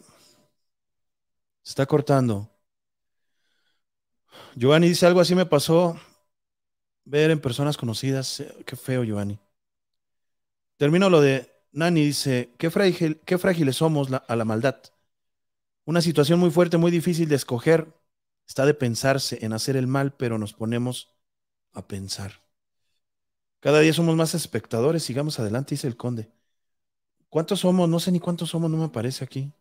Está 1.64 1.84
cortando. 1.86 2.48
Giovanni 4.54 4.88
dice 4.88 5.06
algo 5.06 5.20
así 5.20 5.34
me 5.34 5.46
pasó 5.46 5.98
ver 7.04 7.30
en 7.30 7.40
personas 7.40 7.76
conocidas. 7.76 8.42
Qué 8.64 8.76
feo, 8.76 9.04
Giovanni. 9.04 9.38
Termino 10.76 11.10
lo 11.10 11.20
de 11.20 11.50
Nani, 11.72 12.04
dice, 12.04 12.54
qué, 12.58 12.70
frágil, 12.70 13.20
qué 13.24 13.36
frágiles 13.36 13.76
somos 13.76 14.08
a 14.12 14.36
la 14.36 14.44
maldad. 14.44 14.80
Una 15.84 16.00
situación 16.00 16.38
muy 16.38 16.50
fuerte, 16.50 16.76
muy 16.76 16.90
difícil 16.90 17.28
de 17.28 17.36
escoger 17.36 17.88
Está 18.48 18.64
de 18.64 18.72
pensarse 18.72 19.44
en 19.44 19.52
hacer 19.52 19.76
el 19.76 19.86
mal, 19.86 20.14
pero 20.14 20.38
nos 20.38 20.54
ponemos 20.54 21.14
a 21.74 21.86
pensar. 21.86 22.32
Cada 23.60 23.80
día 23.80 23.92
somos 23.92 24.16
más 24.16 24.34
espectadores, 24.34 25.02
sigamos 25.02 25.38
adelante, 25.38 25.74
dice 25.74 25.86
el 25.86 25.96
conde. 25.96 26.32
¿Cuántos 27.28 27.60
somos? 27.60 27.88
No 27.88 28.00
sé 28.00 28.10
ni 28.10 28.20
cuántos 28.20 28.48
somos, 28.48 28.70
no 28.70 28.78
me 28.78 28.84
aparece 28.84 29.22
aquí. 29.22 29.52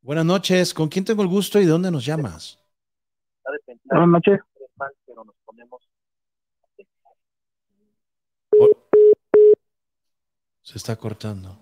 Buenas 0.00 0.24
noches, 0.24 0.74
¿con 0.74 0.88
quién 0.88 1.04
tengo 1.04 1.22
el 1.22 1.28
gusto 1.28 1.60
y 1.60 1.64
de 1.64 1.70
dónde 1.70 1.92
nos 1.92 2.04
llamas? 2.04 2.58
Buenas 3.84 4.08
noches. 4.08 4.40
Se 10.62 10.78
está 10.78 10.96
cortando. 10.96 11.61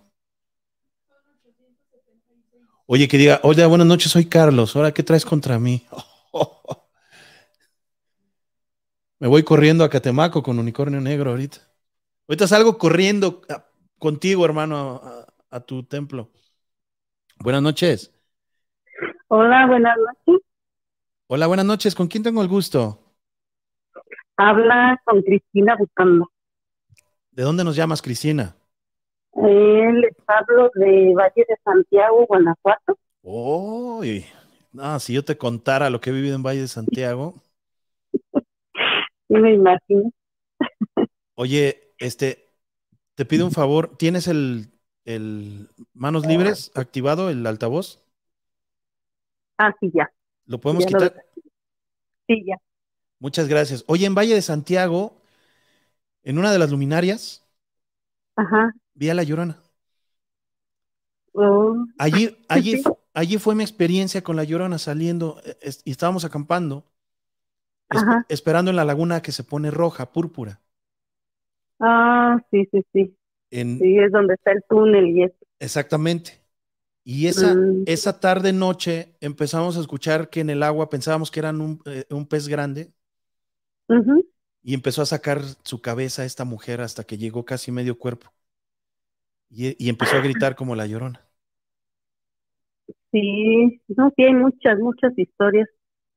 Oye, 2.92 3.06
que 3.06 3.18
diga, 3.18 3.38
hola, 3.44 3.68
buenas 3.68 3.86
noches, 3.86 4.10
soy 4.10 4.28
Carlos. 4.28 4.74
Ahora, 4.74 4.90
¿qué 4.90 5.04
traes 5.04 5.24
contra 5.24 5.60
mí? 5.60 5.86
Me 9.20 9.28
voy 9.28 9.44
corriendo 9.44 9.84
a 9.84 9.88
Catemaco 9.88 10.42
con 10.42 10.58
unicornio 10.58 11.00
negro 11.00 11.30
ahorita. 11.30 11.58
Ahorita 12.26 12.48
salgo 12.48 12.78
corriendo 12.78 13.42
contigo, 13.96 14.44
hermano, 14.44 15.00
a, 15.52 15.60
tu 15.60 15.84
templo. 15.84 16.32
Buenas 17.38 17.62
noches. 17.62 18.12
Hola, 19.28 19.68
buenas 19.68 19.96
noches. 19.96 20.42
Hola, 21.28 21.46
buenas 21.46 21.66
noches. 21.66 21.94
¿Con 21.94 22.08
quién 22.08 22.24
tengo 22.24 22.42
el 22.42 22.48
gusto? 22.48 23.14
Habla 24.36 25.00
con 25.04 25.22
Cristina 25.22 25.76
Buscando. 25.76 26.28
¿De 27.30 27.44
dónde 27.44 27.62
nos 27.62 27.76
llamas, 27.76 28.02
Cristina? 28.02 28.56
El 29.34 30.08
Pablo 30.26 30.70
de 30.74 31.14
Valle 31.14 31.46
de 31.48 31.56
Santiago, 31.64 32.26
Guanajuato. 32.26 32.98
Uy, 33.22 34.26
no, 34.72 34.98
si 34.98 35.12
yo 35.12 35.24
te 35.24 35.38
contara 35.38 35.90
lo 35.90 36.00
que 36.00 36.10
he 36.10 36.12
vivido 36.12 36.36
en 36.36 36.42
Valle 36.42 36.62
de 36.62 36.68
Santiago. 36.68 37.34
me 39.28 39.54
imagino. 39.54 40.10
Oye, 41.34 41.94
este, 41.98 42.52
te 43.14 43.24
pido 43.24 43.46
un 43.46 43.52
favor, 43.52 43.96
¿tienes 43.96 44.26
el, 44.28 44.72
el 45.04 45.70
manos 45.94 46.26
libres 46.26 46.72
activado, 46.74 47.30
el 47.30 47.46
altavoz? 47.46 48.02
Ah, 49.58 49.74
sí, 49.80 49.90
ya. 49.94 50.10
¿Lo 50.46 50.60
podemos 50.60 50.84
quitar? 50.86 51.14
Sí, 52.26 52.44
ya. 52.46 52.56
Muchas 53.18 53.48
gracias. 53.48 53.84
Oye, 53.86 54.06
en 54.06 54.14
Valle 54.14 54.34
de 54.34 54.42
Santiago, 54.42 55.20
en 56.22 56.38
una 56.38 56.52
de 56.52 56.58
las 56.58 56.70
luminarias, 56.70 57.46
Ajá 58.36 58.72
vi 58.94 59.10
a 59.10 59.14
la 59.14 59.22
llorona. 59.22 59.58
Oh. 61.32 61.86
Allí, 61.98 62.36
allí, 62.48 62.82
allí 63.14 63.38
fue 63.38 63.54
mi 63.54 63.62
experiencia 63.62 64.22
con 64.22 64.36
la 64.36 64.44
llorona 64.44 64.78
saliendo 64.78 65.40
eh, 65.44 65.70
y 65.84 65.90
estábamos 65.92 66.24
acampando, 66.24 66.84
esperando 68.28 68.70
en 68.70 68.76
la 68.76 68.84
laguna 68.84 69.22
que 69.22 69.32
se 69.32 69.44
pone 69.44 69.70
roja, 69.70 70.12
púrpura. 70.12 70.60
Ah, 71.78 72.38
sí, 72.50 72.68
sí, 72.70 72.84
sí. 72.92 73.16
sí, 73.50 73.98
es 73.98 74.12
donde 74.12 74.34
está 74.34 74.52
el 74.52 74.62
túnel 74.68 75.08
y 75.08 75.22
eso. 75.24 75.36
Exactamente. 75.58 76.40
Y 77.04 77.26
esa, 77.26 77.54
Mm. 77.54 77.84
esa 77.86 78.20
tarde 78.20 78.52
noche 78.52 79.16
empezamos 79.20 79.76
a 79.76 79.80
escuchar 79.80 80.28
que 80.28 80.40
en 80.40 80.50
el 80.50 80.62
agua 80.62 80.90
pensábamos 80.90 81.30
que 81.30 81.40
eran 81.40 81.60
un, 81.60 81.80
eh, 81.86 82.04
un 82.10 82.26
pez 82.26 82.46
grande 82.48 82.92
y 84.62 84.74
empezó 84.74 85.02
a 85.02 85.06
sacar 85.06 85.42
su 85.64 85.80
cabeza 85.80 86.24
esta 86.24 86.44
mujer 86.44 86.80
hasta 86.80 87.04
que 87.04 87.18
llegó 87.18 87.44
casi 87.44 87.72
medio 87.72 87.98
cuerpo. 87.98 88.32
Y, 89.50 89.84
y 89.84 89.88
empezó 89.88 90.16
a 90.16 90.20
gritar 90.20 90.54
como 90.54 90.74
la 90.76 90.86
llorona. 90.86 91.20
Sí, 93.12 93.80
no, 93.88 94.12
sí 94.16 94.22
hay 94.24 94.34
muchas, 94.34 94.78
muchas 94.78 95.16
historias. 95.18 95.68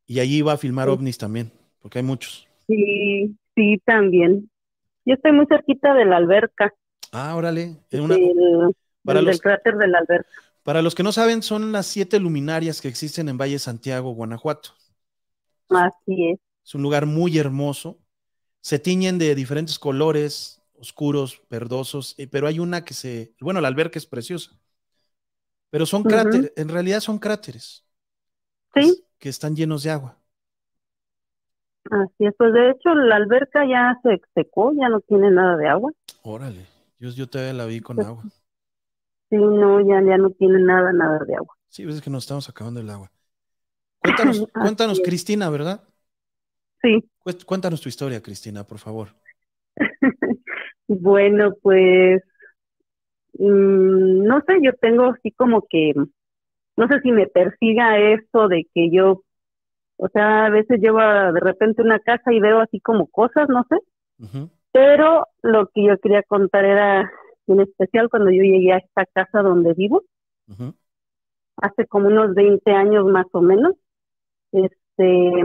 Y 0.05 0.19
allí 0.19 0.38
iba 0.38 0.53
a 0.53 0.57
filmar 0.57 0.88
Sí. 0.88 0.93
ovnis 0.93 1.18
también, 1.18 1.51
porque 1.80 1.99
hay 1.99 2.03
muchos. 2.03 2.47
Sí, 2.68 3.35
sí, 3.55 3.81
también. 3.85 4.49
Yo 5.05 5.15
estoy 5.15 5.31
muy 5.34 5.45
cerquita 5.47 5.93
de 5.93 6.05
la 6.05 6.18
alberca, 6.18 6.73
Ah, 7.11 7.35
órale. 7.35 7.77
en 7.91 8.01
una- 8.01 8.15
del, 8.15 8.73
para 9.03 9.19
del 9.19 9.27
los- 9.27 9.41
cráter 9.41 9.76
de 9.77 9.88
la 9.88 9.99
alberca. 9.99 10.30
Para 10.64 10.81
los 10.81 10.95
que 10.95 11.03
no 11.03 11.11
saben, 11.11 11.43
son 11.43 11.72
las 11.73 11.88
siete 11.88 12.19
luminarias 12.19 12.80
que 12.81 12.88
existen 12.88 13.27
en 13.27 13.38
Valle 13.38 13.60
Santiago, 13.60 14.14
Guanajuato. 14.14 14.72
Así 15.69 16.30
es. 16.31 16.39
Es 16.65 16.76
un 16.76 16.81
lugar 16.84 17.05
muy 17.05 17.38
hermoso. 17.38 17.99
Se 18.61 18.80
tiñen 18.80 19.18
de 19.19 19.35
diferentes 19.35 19.77
colores, 19.77 20.61
oscuros, 20.84 21.41
verdosos, 21.49 22.15
eh, 22.18 22.27
pero 22.27 22.47
hay 22.47 22.60
una 22.60 22.84
que 22.85 22.93
se, 22.93 23.34
bueno, 23.39 23.61
la 23.61 23.68
alberca 23.69 23.97
es 23.99 24.05
preciosa. 24.05 24.51
Pero 25.69 25.85
son 25.85 26.03
cráteres, 26.03 26.51
en 26.55 26.69
realidad 26.69 26.99
son 26.99 27.18
cráteres 27.18 27.85
Sí, 28.76 29.03
que 29.18 29.30
están 29.30 29.55
llenos 29.55 29.84
de 29.84 29.89
agua. 29.91 30.18
así 31.89 32.26
es. 32.26 32.34
Pues 32.38 32.53
de 32.53 32.72
hecho 32.72 32.93
la 32.93 33.15
alberca 33.15 33.65
ya 33.68 33.99
se 34.03 34.22
secó, 34.35 34.73
ya 34.73 34.89
no 34.89 34.99
tiene 35.01 35.31
nada 35.31 35.57
de 35.57 35.68
agua. 35.68 35.91
Órale, 36.23 36.65
yo, 36.99 37.10
yo 37.11 37.27
todavía 37.27 37.53
la 37.53 37.65
vi 37.65 37.80
con 37.80 37.95
Pues- 37.97 38.07
agua. 38.07 38.23
Sí, 39.30 39.38
no, 39.39 39.80
ya, 39.81 39.99
ya 40.07 40.18
no 40.18 40.30
tiene 40.30 40.60
nada, 40.60 40.93
nada 40.93 41.18
de 41.26 41.35
agua. 41.35 41.55
Sí, 41.69 41.85
ves 41.85 42.01
que 42.01 42.11
nos 42.11 42.23
estamos 42.23 42.47
acabando 42.49 42.80
el 42.81 42.89
agua. 42.89 43.11
Cuéntanos, 43.99 44.45
cuéntanos, 44.53 44.99
es. 44.99 45.05
Cristina, 45.05 45.49
¿verdad? 45.49 45.84
Sí, 46.84 47.03
Cué- 47.26 47.43
Cuéntanos 47.45 47.81
tu 47.81 47.89
historia, 47.89 48.22
Cristina, 48.22 48.64
por 48.64 48.77
favor. 48.77 49.15
Bueno, 50.88 51.53
pues 51.61 52.22
mm, 53.34 54.23
no 54.26 54.41
sé, 54.47 54.60
yo 54.61 54.73
tengo 54.81 55.05
así 55.05 55.31
como 55.31 55.64
que, 55.69 55.93
no 56.77 56.88
sé 56.88 56.99
si 57.01 57.11
me 57.11 57.27
persiga 57.27 57.99
esto 57.99 58.47
de 58.47 58.68
que 58.73 58.89
yo, 58.91 59.23
o 59.97 60.07
sea, 60.10 60.45
a 60.47 60.49
veces 60.49 60.80
llevo 60.81 60.99
a- 60.99 61.31
de 61.31 61.39
repente 61.39 61.81
una 61.81 61.99
casa 61.99 62.34
y 62.34 62.39
veo 62.39 62.60
así 62.61 62.80
como 62.80 63.07
cosas, 63.07 63.49
no 63.49 63.65
sé, 63.69 63.77
pero 64.72 65.27
lo 65.43 65.68
que 65.68 65.85
yo 65.85 65.97
quería 65.99 66.23
contar 66.23 66.65
era 66.65 67.11
en 67.47 67.61
especial 67.61 68.10
cuando 68.10 68.31
yo 68.31 68.43
llegué 68.43 68.73
a 68.73 68.77
esta 68.77 69.05
casa 69.07 69.41
donde 69.41 69.73
vivo, 69.73 70.03
hace 71.57 71.85
como 71.88 72.07
unos 72.07 72.34
20 72.35 72.72
años 72.72 73.05
más 73.05 73.26
o 73.34 73.41
menos. 73.41 73.76
Este, 74.51 75.43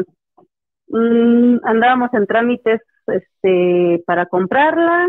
mm, 0.89 1.59
andábamos 1.65 2.13
en 2.15 2.27
trámites 2.27 2.81
este, 3.07 4.03
para 4.07 4.27
comprarla 4.27 5.09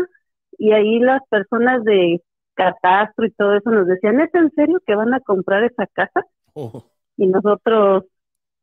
y 0.60 0.72
ahí 0.72 0.98
las 1.00 1.22
personas 1.30 1.82
de 1.84 2.20
catastro 2.54 3.24
y 3.24 3.30
todo 3.30 3.54
eso 3.56 3.70
nos 3.70 3.86
decían, 3.86 4.20
¿es 4.20 4.32
en 4.34 4.50
serio 4.52 4.78
que 4.86 4.94
van 4.94 5.14
a 5.14 5.20
comprar 5.20 5.64
esa 5.64 5.86
casa? 5.86 6.26
Oh, 6.52 6.84
Y 7.16 7.26
nosotros, 7.28 8.04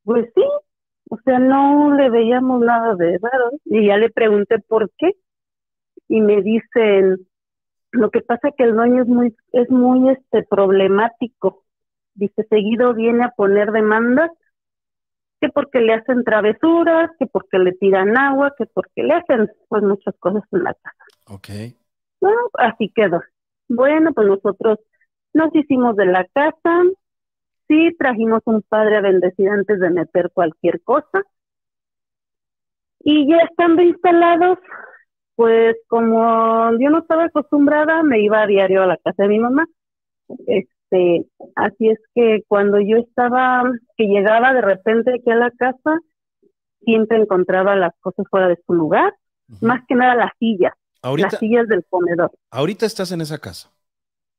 pues 0.03 0.29
sí, 0.35 0.43
o 1.09 1.17
sea, 1.25 1.39
no 1.39 1.95
le 1.95 2.11
veíamos 2.11 2.61
nada 2.61 2.93
de 2.95 3.17
raro. 3.19 3.49
Y 3.65 3.87
ya 3.87 3.97
le 3.97 4.11
pregunté 4.11 4.59
por 4.59 4.91
qué. 4.99 5.13
Y 6.07 6.21
me 6.21 6.43
dicen, 6.43 7.27
lo 7.91 8.11
que 8.11 8.21
pasa 8.21 8.51
que 8.55 8.65
el 8.65 8.75
dueño 8.75 9.01
es 9.01 9.07
muy, 9.07 9.35
es 9.53 9.69
muy 9.71 10.11
este 10.11 10.43
problemático. 10.43 11.63
Dice, 12.13 12.45
seguido 12.47 12.93
viene 12.93 13.23
a 13.23 13.33
poner 13.35 13.71
demandas, 13.71 14.29
que 15.41 15.49
porque 15.49 15.81
le 15.81 15.93
hacen 15.95 16.23
travesuras, 16.23 17.09
que 17.17 17.25
porque 17.25 17.57
le 17.57 17.71
tiran 17.73 18.15
agua, 18.17 18.53
que 18.55 18.67
porque 18.67 19.01
le 19.01 19.15
hacen 19.15 19.49
pues 19.67 19.81
muchas 19.81 20.15
cosas 20.19 20.43
en 20.51 20.63
la 20.63 20.75
casa. 20.75 21.05
ok. 21.25 21.76
Bueno, 22.27 22.41
así 22.55 22.91
quedó. 22.93 23.21
Bueno, 23.69 24.11
pues 24.13 24.27
nosotros 24.27 24.79
nos 25.31 25.55
hicimos 25.55 25.95
de 25.95 26.07
la 26.07 26.25
casa, 26.33 26.83
sí 27.69 27.95
trajimos 27.97 28.41
un 28.43 28.61
padre 28.63 28.97
a 28.97 29.01
bendecir 29.01 29.47
antes 29.47 29.79
de 29.79 29.89
meter 29.89 30.29
cualquier 30.33 30.81
cosa. 30.81 31.23
Y 32.99 33.29
ya 33.29 33.37
estando 33.49 33.81
instalados, 33.81 34.59
pues 35.35 35.77
como 35.87 36.69
yo 36.77 36.89
no 36.89 36.99
estaba 36.99 37.25
acostumbrada, 37.25 38.03
me 38.03 38.19
iba 38.19 38.41
a 38.41 38.47
diario 38.47 38.83
a 38.83 38.87
la 38.87 38.97
casa 38.97 39.23
de 39.23 39.29
mi 39.29 39.39
mamá. 39.39 39.65
Este, 40.47 41.27
así 41.55 41.91
es 41.91 41.99
que 42.13 42.43
cuando 42.49 42.77
yo 42.81 42.97
estaba, 42.97 43.63
que 43.95 44.07
llegaba 44.07 44.51
de 44.51 44.61
repente 44.61 45.13
aquí 45.13 45.29
a 45.31 45.35
la 45.35 45.51
casa, 45.51 45.97
siempre 46.81 47.19
encontraba 47.19 47.77
las 47.77 47.93
cosas 48.01 48.25
fuera 48.29 48.49
de 48.49 48.59
su 48.67 48.73
lugar, 48.73 49.13
más 49.61 49.79
que 49.87 49.95
nada 49.95 50.15
las 50.15 50.31
sillas, 50.39 50.73
Ahorita, 51.07 51.37
las 51.37 51.37
sillas 51.39 51.67
del 51.67 51.85
comedor. 51.89 52.31
ahorita 52.51 52.85
estás 52.85 53.11
en 53.13 53.21
esa 53.21 53.39
casa. 53.39 53.71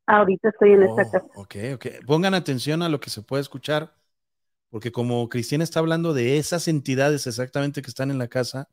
Ahorita 0.07 0.49
estoy 0.49 0.73
en 0.73 0.83
Oh, 0.83 0.83
esta 0.83 1.05
casa. 1.05 1.29
ok, 1.33 1.57
ok. 1.75 1.87
Pongan 2.07 2.35
atención 2.35 2.83
a 2.83 2.89
lo 2.89 3.01
que 3.01 3.11
se 3.11 3.23
puede 3.23 3.41
escuchar, 3.43 3.95
porque 4.71 4.93
como 4.93 5.29
Cristina 5.29 5.65
está 5.65 5.81
hablando 5.81 6.15
de 6.15 6.39
esas 6.39 6.69
entidades 6.69 7.27
exactamente 7.27 7.83
que 7.83 7.91
están 7.91 8.11
en 8.11 8.19
la 8.19 8.29
casa, 8.29 8.69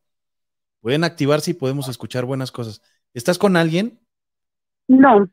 pueden 0.82 1.04
activarse 1.06 1.52
y 1.52 1.56
podemos 1.56 1.90
escuchar 1.90 2.26
buenas 2.26 2.52
cosas. 2.52 2.82
¿Estás 3.14 3.40
con 3.40 3.58
alguien? 3.58 4.02
No, 4.88 5.28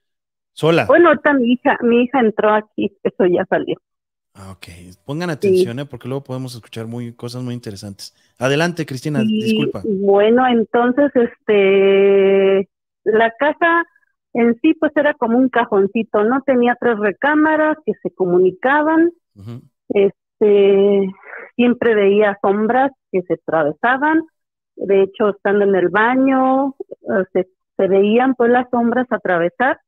Sola. 0.54 0.86
bueno, 0.86 1.08
ahorita 1.10 1.34
mi 1.34 1.52
hija, 1.54 1.78
mi 1.82 2.04
hija 2.04 2.20
entró 2.20 2.54
aquí, 2.54 2.96
eso 3.04 3.26
ya 3.26 3.46
salió. 3.46 3.76
Ah, 4.34 4.52
ok. 4.52 4.66
Pongan 5.04 5.30
atención, 5.30 5.78
¿eh? 5.78 5.84
porque 5.84 6.08
luego 6.08 6.24
podemos 6.24 6.54
escuchar 6.54 6.86
muy, 6.86 7.12
cosas 7.12 7.42
muy 7.42 7.54
interesantes. 7.54 8.14
Adelante, 8.38 8.86
Cristina, 8.86 9.20
Y, 9.22 9.42
disculpa. 9.42 9.82
Bueno, 9.84 10.46
entonces, 10.46 11.10
este, 11.14 12.68
la 13.04 13.30
casa 13.38 13.84
en 14.34 14.58
sí, 14.60 14.74
pues 14.74 14.92
era 14.96 15.12
como 15.14 15.36
un 15.36 15.50
cajoncito, 15.50 16.24
¿no? 16.24 16.40
Tenía 16.42 16.76
tres 16.80 16.98
recámaras 16.98 17.76
que 17.84 17.92
se 18.02 18.10
comunicaban, 18.14 19.12
este, 19.90 21.10
siempre 21.56 21.94
veía 21.94 22.38
sombras 22.40 22.92
que 23.10 23.22
se 23.22 23.34
atravesaban, 23.34 24.22
de 24.76 25.02
hecho, 25.02 25.30
estando 25.30 25.64
en 25.64 25.74
el 25.74 25.90
baño, 25.90 26.74
eh, 27.02 27.24
se, 27.34 27.48
se 27.76 27.88
veían 27.88 28.34
pues 28.34 28.50
las 28.50 28.70
sombras 28.70 29.06
atravesar, 29.10 29.78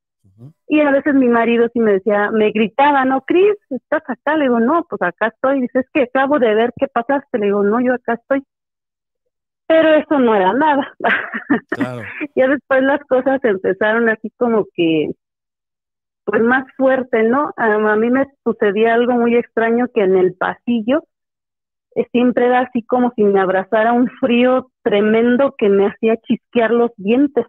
y 0.66 0.81
a 0.81 0.90
veces 0.90 1.15
mi 1.15 1.28
marido 1.28 1.69
sí 1.73 1.81
me 1.81 1.93
decía, 1.93 2.31
me 2.31 2.51
gritaba, 2.51 3.05
¿no, 3.05 3.20
Cris? 3.23 3.55
¿Estás 3.70 4.02
acá? 4.09 4.36
Le 4.36 4.44
digo, 4.44 4.61
no, 4.61 4.85
pues 4.89 5.01
acá 5.02 5.28
estoy. 5.28 5.61
Dice, 5.62 5.81
es 5.81 5.86
que 5.93 6.02
acabo 6.02 6.39
de 6.39 6.55
ver 6.55 6.73
qué 6.77 6.89
pasaste. 6.89 7.39
Le 7.39 7.47
digo, 7.47 7.62
no, 7.62 7.81
yo 7.81 7.94
acá 7.94 8.15
estoy. 8.15 8.43
Pero 9.66 9.94
eso 9.94 10.19
no 10.19 10.35
era 10.35 10.52
nada. 10.52 10.93
Claro. 11.70 12.02
ya 12.35 12.48
después 12.48 12.82
las 12.82 13.01
cosas 13.05 13.43
empezaron 13.44 14.09
así 14.09 14.31
como 14.36 14.66
que, 14.74 15.11
pues 16.24 16.43
más 16.43 16.65
fuerte, 16.77 17.23
¿no? 17.23 17.52
A, 17.56 17.74
a 17.74 17.97
mí 17.97 18.11
me 18.11 18.27
sucedía 18.43 18.94
algo 18.94 19.12
muy 19.12 19.36
extraño 19.36 19.86
que 19.94 20.02
en 20.02 20.16
el 20.16 20.35
pasillo 20.35 21.05
eh, 21.94 22.06
siempre 22.12 22.47
era 22.47 22.61
así 22.61 22.82
como 22.82 23.12
si 23.15 23.23
me 23.23 23.40
abrazara 23.40 23.93
un 23.93 24.09
frío 24.20 24.70
tremendo 24.82 25.55
que 25.56 25.69
me 25.69 25.86
hacía 25.86 26.16
chisquear 26.16 26.70
los 26.70 26.90
dientes. 26.97 27.47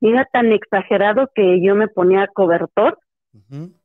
Era 0.00 0.24
tan 0.32 0.52
exagerado 0.52 1.30
que 1.34 1.60
yo 1.62 1.74
me 1.74 1.88
ponía 1.88 2.26
cobertor 2.28 2.98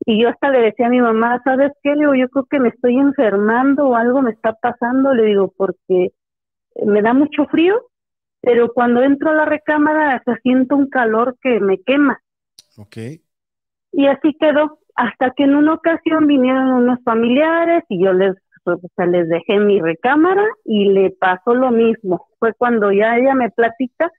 y 0.05 0.21
yo 0.21 0.29
hasta 0.29 0.49
le 0.49 0.61
decía 0.61 0.87
a 0.87 0.89
mi 0.89 1.01
mamá, 1.01 1.41
¿sabes 1.43 1.71
qué? 1.83 1.91
Le 1.91 2.01
digo, 2.01 2.15
yo 2.15 2.29
creo 2.29 2.45
que 2.45 2.59
me 2.59 2.69
estoy 2.69 2.97
enfermando 2.97 3.89
o 3.89 3.95
algo 3.95 4.21
me 4.21 4.31
está 4.31 4.53
pasando, 4.53 5.13
le 5.13 5.25
digo, 5.25 5.53
porque 5.55 6.11
me 6.85 7.01
da 7.01 7.13
mucho 7.13 7.45
frío, 7.45 7.87
pero 8.41 8.73
cuando 8.73 9.03
entro 9.03 9.29
a 9.29 9.35
la 9.35 9.45
recámara 9.45 10.21
se 10.25 10.35
siento 10.41 10.75
un 10.75 10.89
calor 10.89 11.37
que 11.41 11.59
me 11.59 11.79
quema. 11.81 12.19
Ok. 12.77 12.97
Y 13.91 14.07
así 14.07 14.35
quedó, 14.39 14.79
hasta 14.95 15.31
que 15.31 15.43
en 15.43 15.55
una 15.55 15.73
ocasión 15.73 16.27
vinieron 16.27 16.69
unos 16.69 16.99
familiares 17.03 17.83
y 17.89 18.03
yo 18.03 18.13
les, 18.13 18.35
o 18.65 18.79
sea, 18.95 19.05
les 19.05 19.27
dejé 19.29 19.59
mi 19.59 19.79
recámara 19.81 20.45
y 20.65 20.85
le 20.85 21.11
pasó 21.11 21.53
lo 21.53 21.71
mismo. 21.71 22.27
Fue 22.39 22.53
cuando 22.53 22.91
ya 22.91 23.17
ella 23.17 23.35
me 23.35 23.51
platica, 23.51 24.11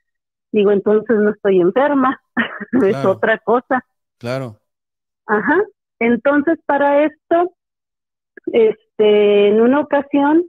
digo, 0.52 0.70
entonces 0.70 1.16
no 1.18 1.30
estoy 1.30 1.60
enferma, 1.60 2.20
es 2.84 3.04
otra 3.04 3.38
cosa. 3.38 3.84
Claro. 4.18 4.56
Ajá. 5.26 5.58
Entonces, 5.98 6.58
para 6.66 7.04
esto, 7.04 7.52
este, 8.46 9.48
en 9.48 9.60
una 9.60 9.80
ocasión, 9.80 10.44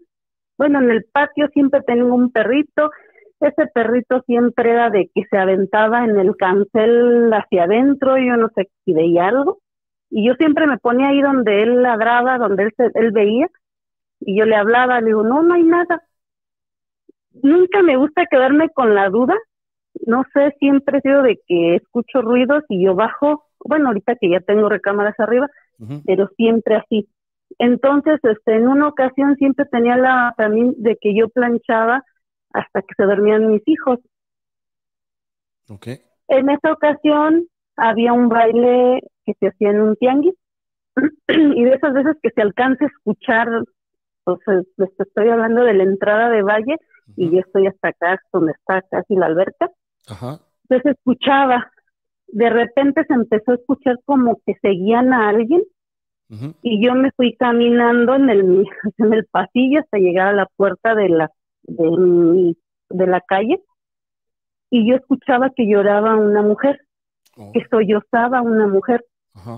bueno, 0.57 0.79
en 0.79 0.91
el 0.91 1.05
patio 1.05 1.47
siempre 1.53 1.81
tengo 1.85 2.13
un 2.15 2.31
perrito. 2.31 2.91
Ese 3.39 3.67
perrito 3.73 4.21
siempre 4.25 4.71
era 4.71 4.89
de 4.89 5.09
que 5.13 5.23
se 5.29 5.37
aventaba 5.37 6.05
en 6.05 6.17
el 6.17 6.35
cancel 6.37 7.31
hacia 7.33 7.63
adentro, 7.65 8.17
yo 8.17 8.37
no 8.37 8.49
sé 8.55 8.69
si 8.85 8.93
veía 8.93 9.27
algo. 9.27 9.59
Y 10.09 10.27
yo 10.27 10.35
siempre 10.35 10.67
me 10.67 10.77
ponía 10.77 11.09
ahí 11.09 11.21
donde 11.21 11.63
él 11.63 11.81
ladraba, 11.81 12.37
donde 12.37 12.63
él, 12.63 12.73
se- 12.77 12.91
él 12.93 13.11
veía, 13.11 13.47
y 14.21 14.37
yo 14.39 14.45
le 14.45 14.55
hablaba, 14.55 15.01
le 15.01 15.07
digo, 15.07 15.23
no, 15.23 15.43
no 15.43 15.55
hay 15.55 15.63
nada. 15.63 16.03
Nunca 17.41 17.81
me 17.81 17.97
gusta 17.97 18.25
quedarme 18.27 18.69
con 18.69 18.95
la 18.95 19.09
duda. 19.09 19.35
No 20.05 20.23
sé, 20.33 20.55
siempre 20.59 20.97
he 20.97 21.01
sido 21.01 21.21
de 21.21 21.39
que 21.47 21.75
escucho 21.75 22.21
ruidos 22.21 22.63
y 22.69 22.83
yo 22.83 22.95
bajo, 22.95 23.45
bueno, 23.59 23.87
ahorita 23.87 24.15
que 24.15 24.29
ya 24.29 24.39
tengo 24.39 24.69
recámaras 24.69 25.19
arriba, 25.19 25.47
pero 26.05 26.27
siempre 26.35 26.75
así. 26.75 27.07
Entonces, 27.59 28.19
este, 28.23 28.55
en 28.55 28.67
una 28.67 28.87
ocasión 28.87 29.35
siempre 29.35 29.65
tenía 29.65 29.97
la 29.97 30.33
también 30.37 30.73
de 30.77 30.97
que 30.99 31.15
yo 31.15 31.29
planchaba 31.29 32.03
hasta 32.51 32.81
que 32.81 32.95
se 32.95 33.03
dormían 33.03 33.51
mis 33.51 33.61
hijos. 33.65 33.99
Okay. 35.69 36.01
En 36.27 36.49
esa 36.49 36.71
ocasión 36.71 37.47
había 37.75 38.13
un 38.13 38.29
baile 38.29 39.01
que 39.25 39.33
se 39.39 39.47
hacía 39.47 39.69
en 39.69 39.81
un 39.81 39.95
tianguis 39.95 40.35
y 41.27 41.63
de 41.63 41.73
esas 41.73 41.93
veces 41.93 42.17
que 42.21 42.29
se 42.29 42.41
alcanza 42.41 42.85
a 42.85 42.87
escuchar, 42.87 43.47
pues 44.23 44.39
les 44.77 44.99
estoy 44.99 45.29
hablando 45.29 45.63
de 45.63 45.73
la 45.73 45.83
entrada 45.83 46.29
de 46.29 46.43
valle 46.43 46.77
y 47.15 47.31
yo 47.31 47.39
estoy 47.39 47.67
hasta 47.67 47.89
acá, 47.89 48.19
donde 48.31 48.53
está 48.53 48.81
casi 48.89 49.15
la 49.15 49.27
alberca. 49.27 49.69
Ajá. 50.07 50.39
Entonces 50.63 50.97
escuchaba, 50.97 51.71
de 52.27 52.49
repente 52.49 53.03
se 53.07 53.13
empezó 53.13 53.51
a 53.51 53.55
escuchar 53.55 53.99
como 54.05 54.39
que 54.45 54.55
seguían 54.61 55.13
a 55.13 55.29
alguien 55.29 55.63
y 56.63 56.83
yo 56.83 56.95
me 56.95 57.11
fui 57.11 57.35
caminando 57.35 58.15
en 58.15 58.29
el, 58.29 58.65
en 58.97 59.13
el 59.13 59.25
pasillo 59.25 59.81
hasta 59.81 59.99
llegar 59.99 60.29
a 60.29 60.33
la 60.33 60.47
puerta 60.55 60.95
de 60.95 61.09
la, 61.09 61.31
de, 61.63 62.55
de 62.89 63.07
la 63.07 63.21
calle 63.21 63.61
y 64.75 64.89
yo 64.89 64.95
escuchaba 64.95 65.51
que 65.51 65.67
lloraba 65.67 66.15
una 66.15 66.41
mujer, 66.41 66.81
oh. 67.37 67.51
que 67.53 67.63
sollozaba 67.69 68.41
una 68.41 68.65
mujer. 68.65 69.05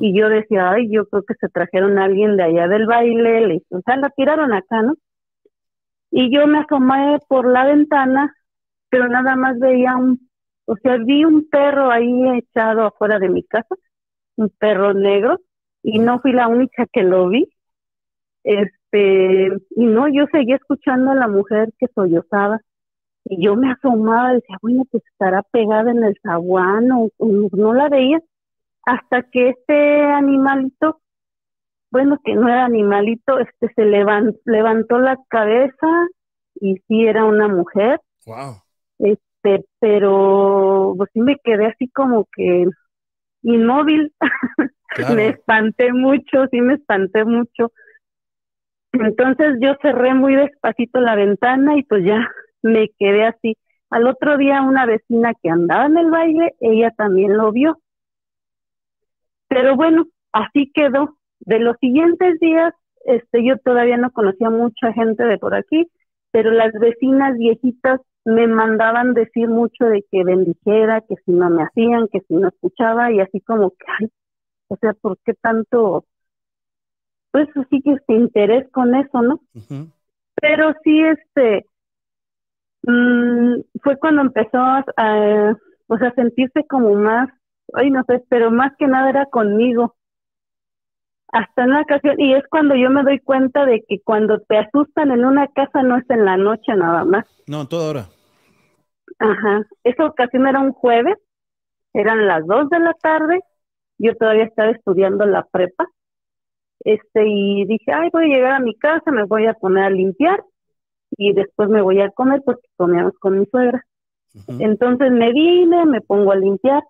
Y 0.01 0.17
yo 0.17 0.27
decía, 0.27 0.71
ay, 0.71 0.89
yo 0.89 1.05
creo 1.05 1.23
que 1.23 1.35
se 1.35 1.47
trajeron 1.47 1.97
a 1.97 2.05
alguien 2.05 2.35
de 2.35 2.43
allá 2.43 2.67
del 2.67 2.85
baile, 2.85 3.47
le, 3.47 3.63
o 3.69 3.79
sea, 3.85 3.95
la 3.95 4.09
tiraron 4.09 4.53
acá, 4.53 4.81
¿no? 4.81 4.93
Y 6.11 6.33
yo 6.33 6.47
me 6.47 6.59
asomé 6.59 7.19
por 7.29 7.45
la 7.49 7.65
ventana, 7.65 8.33
pero 8.89 9.07
nada 9.07 9.37
más 9.37 9.57
veía 9.57 9.95
un, 9.95 10.29
o 10.65 10.75
sea, 10.77 10.97
vi 10.97 11.23
un 11.23 11.47
perro 11.49 11.91
ahí 11.91 12.37
echado 12.37 12.85
afuera 12.85 13.19
de 13.19 13.29
mi 13.29 13.43
casa, 13.43 13.75
un 14.35 14.49
perro 14.49 14.93
negro, 14.93 15.39
y 15.83 15.99
no 15.99 16.19
fui 16.19 16.31
la 16.31 16.47
única 16.47 16.87
que 16.91 17.03
lo 17.03 17.29
vi. 17.29 17.47
Este, 18.43 19.47
y 19.75 19.85
no, 19.85 20.07
yo 20.07 20.25
seguía 20.31 20.55
escuchando 20.55 21.11
a 21.11 21.15
la 21.15 21.27
mujer 21.27 21.71
que 21.77 21.87
sollozaba. 21.93 22.61
Y 23.25 23.43
yo 23.43 23.55
me 23.55 23.71
asomaba 23.71 24.31
y 24.31 24.35
decía, 24.35 24.57
bueno, 24.61 24.83
pues 24.91 25.03
estará 25.11 25.43
pegada 25.43 25.91
en 25.91 26.03
el 26.03 26.17
zaguán 26.23 26.91
o, 26.91 27.09
no 27.19 27.73
la 27.73 27.89
veía. 27.89 28.19
Hasta 28.83 29.23
que 29.23 29.49
este 29.49 30.03
animalito, 30.03 31.01
bueno, 31.91 32.19
que 32.23 32.35
no 32.35 32.47
era 32.47 32.65
animalito, 32.65 33.39
este 33.39 33.71
se 33.75 33.85
levantó, 33.85 34.39
levantó 34.45 34.99
la 34.99 35.17
cabeza 35.27 36.07
y 36.55 36.77
sí 36.87 37.05
era 37.05 37.25
una 37.25 37.47
mujer. 37.47 37.99
Wow. 38.25 38.61
Este, 39.45 39.65
pero 39.79 40.93
pues 40.97 41.09
sí 41.13 41.21
me 41.21 41.37
quedé 41.43 41.67
así 41.67 41.89
como 41.89 42.27
que 42.35 42.65
inmóvil. 43.43 44.13
me 45.15 45.29
espanté 45.29 45.93
mucho, 45.93 46.47
sí 46.51 46.61
me 46.61 46.75
espanté 46.75 47.25
mucho. 47.25 47.71
Entonces 48.93 49.57
yo 49.61 49.75
cerré 49.81 50.13
muy 50.13 50.35
despacito 50.35 50.99
la 50.99 51.15
ventana 51.15 51.77
y 51.77 51.83
pues 51.83 52.03
ya 52.05 52.27
me 52.61 52.89
quedé 52.97 53.25
así. 53.25 53.57
Al 53.89 54.07
otro 54.07 54.37
día 54.37 54.61
una 54.61 54.85
vecina 54.85 55.33
que 55.41 55.49
andaba 55.49 55.85
en 55.85 55.97
el 55.97 56.09
baile, 56.09 56.55
ella 56.59 56.91
también 56.97 57.37
lo 57.37 57.51
vio. 57.51 57.79
Pero 59.47 59.75
bueno, 59.75 60.05
así 60.31 60.71
quedó. 60.73 61.17
De 61.39 61.59
los 61.59 61.75
siguientes 61.79 62.39
días, 62.39 62.73
este, 63.05 63.45
yo 63.45 63.57
todavía 63.59 63.97
no 63.97 64.09
conocía 64.11 64.49
mucha 64.49 64.93
gente 64.93 65.23
de 65.25 65.37
por 65.37 65.53
aquí, 65.53 65.85
pero 66.31 66.49
las 66.49 66.73
vecinas 66.73 67.37
viejitas 67.37 68.01
me 68.25 68.47
mandaban 68.47 69.13
decir 69.13 69.47
mucho 69.47 69.85
de 69.85 70.03
que 70.11 70.23
bendijera, 70.23 71.01
que 71.01 71.15
si 71.25 71.31
no 71.31 71.49
me 71.51 71.63
hacían, 71.63 72.07
que 72.07 72.21
si 72.21 72.33
no 72.33 72.47
escuchaba, 72.47 73.11
y 73.11 73.19
así 73.19 73.39
como 73.41 73.69
que, 73.69 73.85
ay, 73.99 74.11
o 74.67 74.75
sea, 74.77 74.93
¿por 74.93 75.19
qué 75.23 75.35
tanto, 75.35 76.05
pues 77.31 77.47
sí 77.69 77.81
que 77.81 77.91
este 77.91 78.13
interés 78.15 78.67
con 78.71 78.95
eso, 78.95 79.21
¿no? 79.21 79.39
Pero 80.41 80.73
sí, 80.83 81.01
este, 81.01 81.67
mmm, 82.81 83.61
fue 83.83 83.97
cuando 83.99 84.23
empezó 84.23 84.57
a, 84.57 85.55
pues 85.85 86.01
a 86.01 86.11
sentirse 86.15 86.65
como 86.67 86.95
más, 86.95 87.29
ay, 87.73 87.91
no 87.91 88.03
sé, 88.07 88.23
pero 88.27 88.49
más 88.49 88.73
que 88.77 88.87
nada 88.87 89.09
era 89.11 89.27
conmigo. 89.27 89.95
Hasta 91.27 91.63
en 91.63 91.69
una 91.71 91.81
ocasión, 91.81 92.15
y 92.17 92.33
es 92.33 92.43
cuando 92.49 92.75
yo 92.75 92.89
me 92.89 93.03
doy 93.03 93.19
cuenta 93.19 93.65
de 93.65 93.83
que 93.87 93.99
cuando 93.99 94.39
te 94.39 94.57
asustan 94.57 95.11
en 95.11 95.25
una 95.25 95.47
casa 95.49 95.83
no 95.83 95.97
es 95.97 96.09
en 96.09 96.25
la 96.25 96.37
noche 96.37 96.75
nada 96.75 97.03
más. 97.03 97.25
No, 97.47 97.67
toda 97.67 97.89
hora. 97.89 98.14
Ajá. 99.19 99.65
Esa 99.83 100.05
ocasión 100.05 100.47
era 100.47 100.59
un 100.59 100.73
jueves, 100.73 101.17
eran 101.93 102.27
las 102.27 102.45
dos 102.45 102.69
de 102.69 102.79
la 102.79 102.93
tarde, 102.93 103.41
yo 103.97 104.15
todavía 104.15 104.43
estaba 104.43 104.71
estudiando 104.71 105.25
la 105.25 105.43
prepa, 105.43 105.87
este, 106.85 107.25
y 107.25 107.65
dije, 107.65 107.91
ay, 107.91 108.09
voy 108.11 108.25
a 108.25 108.35
llegar 108.35 108.51
a 108.53 108.59
mi 108.59 108.75
casa, 108.75 109.11
me 109.11 109.23
voy 109.23 109.47
a 109.47 109.53
poner 109.53 109.85
a 109.85 109.89
limpiar 109.89 110.43
y 111.17 111.33
después 111.33 111.69
me 111.69 111.81
voy 111.81 112.01
a 112.01 112.11
comer 112.11 112.41
porque 112.45 112.67
comíamos 112.75 113.13
con 113.19 113.39
mi 113.39 113.45
suegra. 113.45 113.85
Entonces 114.59 115.11
me 115.11 115.31
vine, 115.31 115.85
me 115.85 116.01
pongo 116.01 116.33
a 116.33 116.35
limpiar 116.35 116.83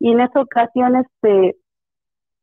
y 0.00 0.12
en 0.12 0.20
esa 0.20 0.40
ocasión, 0.40 0.96
este, 0.96 1.56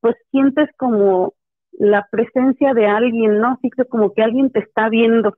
pues 0.01 0.15
sientes 0.31 0.69
como 0.77 1.33
la 1.71 2.07
presencia 2.11 2.73
de 2.73 2.85
alguien, 2.85 3.39
¿no? 3.39 3.53
Así 3.53 3.69
que 3.69 3.85
como 3.85 4.13
que 4.13 4.21
alguien 4.21 4.51
te 4.51 4.59
está 4.59 4.87
viendo. 4.89 5.33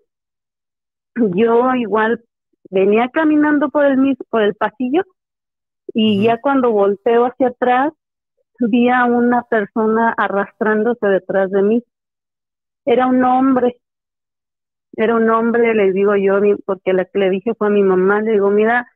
Yo 1.15 1.73
igual 1.75 2.23
venía 2.69 3.09
caminando 3.09 3.69
por 3.69 3.85
el 3.85 3.97
mismo, 3.97 4.25
por 4.29 4.41
el 4.41 4.55
pasillo 4.55 5.03
y 5.93 6.23
ya 6.23 6.39
cuando 6.39 6.71
volteo 6.71 7.25
hacia 7.25 7.49
atrás 7.49 7.93
vi 8.59 8.89
a 8.89 9.05
una 9.05 9.43
persona 9.43 10.13
arrastrándose 10.17 11.07
detrás 11.07 11.51
de 11.51 11.61
mí. 11.61 11.83
Era 12.85 13.07
un 13.07 13.23
hombre, 13.23 13.77
era 14.93 15.15
un 15.15 15.29
hombre, 15.29 15.73
le 15.75 15.91
digo 15.91 16.15
yo, 16.15 16.39
porque 16.65 16.93
la 16.93 17.05
que 17.05 17.19
le 17.19 17.29
dije 17.29 17.53
fue 17.55 17.67
a 17.67 17.71
mi 17.71 17.83
mamá, 17.83 18.21
le 18.21 18.33
digo, 18.33 18.49
mira, 18.49 18.87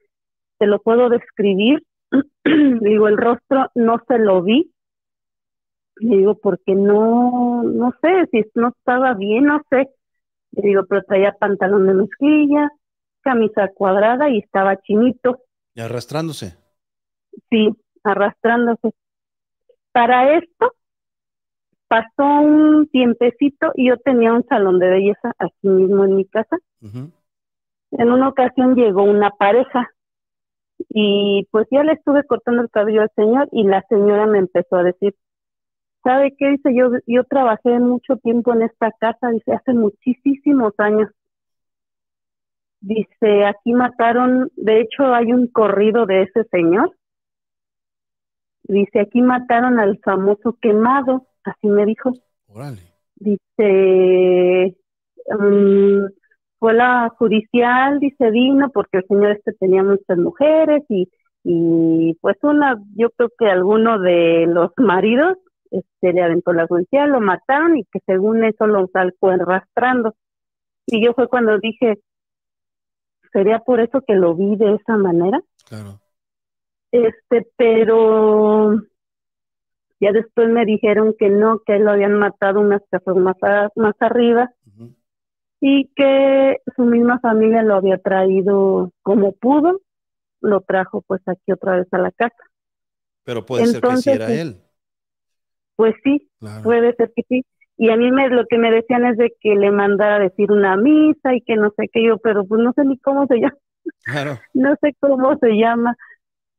te 0.57 0.65
lo 0.65 0.79
puedo 0.81 1.09
describir, 1.09 1.83
le 2.43 2.89
digo, 2.89 3.07
el 3.07 3.17
rostro 3.17 3.69
no 3.75 4.01
se 4.07 4.17
lo 4.17 4.41
vi, 4.41 4.71
le 5.97 6.17
digo, 6.17 6.35
porque 6.35 6.73
no, 6.73 7.63
no 7.63 7.93
sé, 8.01 8.27
si 8.31 8.43
no 8.55 8.69
estaba 8.69 9.13
bien, 9.13 9.45
no 9.45 9.61
sé, 9.69 9.89
le 10.51 10.67
digo, 10.67 10.85
pero 10.89 11.03
traía 11.03 11.33
pantalón 11.33 11.85
de 11.87 11.93
mezclilla, 11.93 12.69
camisa 13.21 13.69
cuadrada 13.73 14.29
y 14.29 14.39
estaba 14.39 14.77
chinito. 14.81 15.39
¿Y 15.73 15.81
arrastrándose? 15.81 16.57
Sí, 17.49 17.69
arrastrándose. 18.03 18.93
Para 19.91 20.37
esto 20.37 20.73
pasó 21.87 22.23
un 22.41 22.87
tiempecito 22.87 23.71
y 23.75 23.89
yo 23.89 23.97
tenía 23.97 24.33
un 24.33 24.45
salón 24.47 24.79
de 24.79 24.89
belleza 24.89 25.33
aquí 25.37 25.67
mismo 25.67 26.05
en 26.05 26.15
mi 26.15 26.25
casa. 26.25 26.57
En 26.81 28.11
una 28.11 28.29
ocasión 28.29 28.75
llegó 28.75 29.03
una 29.03 29.31
pareja 29.31 29.89
y 30.89 31.47
pues 31.51 31.67
ya 31.69 31.83
le 31.83 31.93
estuve 31.93 32.23
cortando 32.23 32.61
el 32.61 32.69
cabello 32.69 33.01
al 33.01 33.11
señor 33.15 33.49
y 33.51 33.63
la 33.63 33.83
señora 33.89 34.25
me 34.25 34.39
empezó 34.39 34.77
a 34.77 34.83
decir, 34.83 35.15
¿sabe 36.03 36.33
qué? 36.37 36.51
Dice, 36.51 36.73
yo, 36.73 36.91
yo 37.07 37.23
trabajé 37.25 37.79
mucho 37.79 38.17
tiempo 38.17 38.53
en 38.53 38.63
esta 38.63 38.91
casa, 38.99 39.29
dice, 39.29 39.53
hace 39.53 39.73
muchísimos 39.73 40.73
años. 40.77 41.09
Dice, 42.81 43.45
aquí 43.45 43.73
mataron, 43.73 44.51
de 44.55 44.81
hecho 44.81 45.13
hay 45.13 45.31
un 45.31 45.47
corrido 45.47 46.07
de 46.07 46.23
ese 46.23 46.43
señor. 46.45 46.95
Dice, 48.63 49.01
aquí 49.01 49.21
mataron 49.21 49.79
al 49.79 49.99
famoso 49.99 50.57
quemado, 50.59 51.27
así 51.43 51.67
me 51.67 51.85
dijo. 51.85 52.11
Dice, 53.15 54.75
um, 55.27 56.09
fue 56.57 56.73
la 56.73 57.09
judicial, 57.17 57.99
dice, 57.99 58.31
vino 58.31 58.69
porque 58.69 58.97
el 58.97 59.05
señor 59.07 59.31
este 59.31 59.53
tenía 59.53 59.83
muchas 59.83 60.17
mujeres 60.17 60.83
y, 60.89 61.07
y 61.43 62.17
pues 62.19 62.37
una, 62.41 62.81
yo 62.95 63.11
creo 63.11 63.29
que 63.37 63.45
alguno 63.45 63.99
de 63.99 64.47
los 64.47 64.71
maridos 64.77 65.37
este, 65.69 66.13
le 66.13 66.23
aventó 66.23 66.51
la 66.51 66.65
judicial, 66.65 67.11
lo 67.11 67.21
mataron 67.21 67.77
y 67.77 67.83
que 67.85 67.99
según 68.07 68.43
eso 68.43 68.65
lo 68.65 68.87
salcó 68.87 69.29
arrastrando. 69.29 70.15
Y 70.87 71.03
yo 71.05 71.13
fue 71.13 71.27
cuando 71.27 71.59
dije, 71.59 71.99
sería 73.31 73.59
por 73.59 73.79
eso 73.79 74.01
que 74.01 74.15
lo 74.15 74.35
vi 74.35 74.55
de 74.55 74.75
esa 74.75 74.97
manera. 74.97 75.41
Claro. 75.67 75.99
Este, 76.91 77.47
pero 77.55 78.81
ya 79.99 80.11
después 80.11 80.49
me 80.49 80.65
dijeron 80.65 81.15
que 81.17 81.29
no, 81.29 81.59
que 81.59 81.79
lo 81.79 81.91
habían 81.91 82.13
matado 82.15 82.59
unas 82.59 82.81
casas 82.89 83.15
más, 83.15 83.37
más 83.75 83.95
arriba 83.99 84.51
y 85.61 85.87
que 85.95 86.57
su 86.75 86.83
misma 86.83 87.19
familia 87.19 87.61
lo 87.61 87.75
había 87.75 87.99
traído 87.99 88.91
como 89.03 89.33
pudo, 89.33 89.79
lo 90.41 90.61
trajo 90.61 91.03
pues 91.03 91.21
aquí 91.27 91.51
otra 91.51 91.77
vez 91.77 91.87
a 91.91 91.99
la 91.99 92.11
casa. 92.11 92.43
Pero 93.23 93.45
puede 93.45 93.67
ser 93.67 93.81
que 93.81 93.97
sí 93.97 94.09
era 94.09 94.33
él. 94.33 94.59
Pues 95.75 95.93
sí, 96.03 96.29
puede 96.63 96.95
ser 96.95 97.13
que 97.15 97.23
sí 97.29 97.45
y 97.81 97.89
a 97.89 97.97
mí 97.97 98.11
me, 98.11 98.29
lo 98.29 98.45
que 98.45 98.59
me 98.59 98.69
decían 98.69 99.07
es 99.07 99.17
de 99.17 99.33
que 99.41 99.55
le 99.55 99.71
mandara 99.71 100.17
a 100.17 100.19
decir 100.19 100.51
una 100.51 100.77
misa 100.77 101.33
y 101.33 101.41
que 101.41 101.55
no 101.55 101.71
sé 101.75 101.89
qué 101.91 102.03
yo, 102.03 102.19
pero 102.19 102.45
pues 102.45 102.61
no 102.61 102.73
sé 102.73 102.85
ni 102.85 102.95
cómo 102.99 103.25
se 103.25 103.37
llama. 103.39 103.57
no 104.53 104.75
sé 104.79 104.95
cómo 104.99 105.35
se 105.37 105.57
llama. 105.57 105.97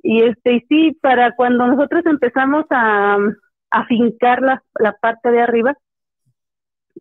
Y 0.02 0.24
este, 0.24 0.54
y 0.54 0.60
sí, 0.62 0.98
para 1.00 1.36
cuando 1.36 1.68
nosotros 1.68 2.04
empezamos 2.06 2.64
a, 2.70 3.18
afincar 3.70 4.42
la, 4.42 4.64
la 4.80 4.94
parte 4.94 5.30
de 5.30 5.40
arriba, 5.42 5.76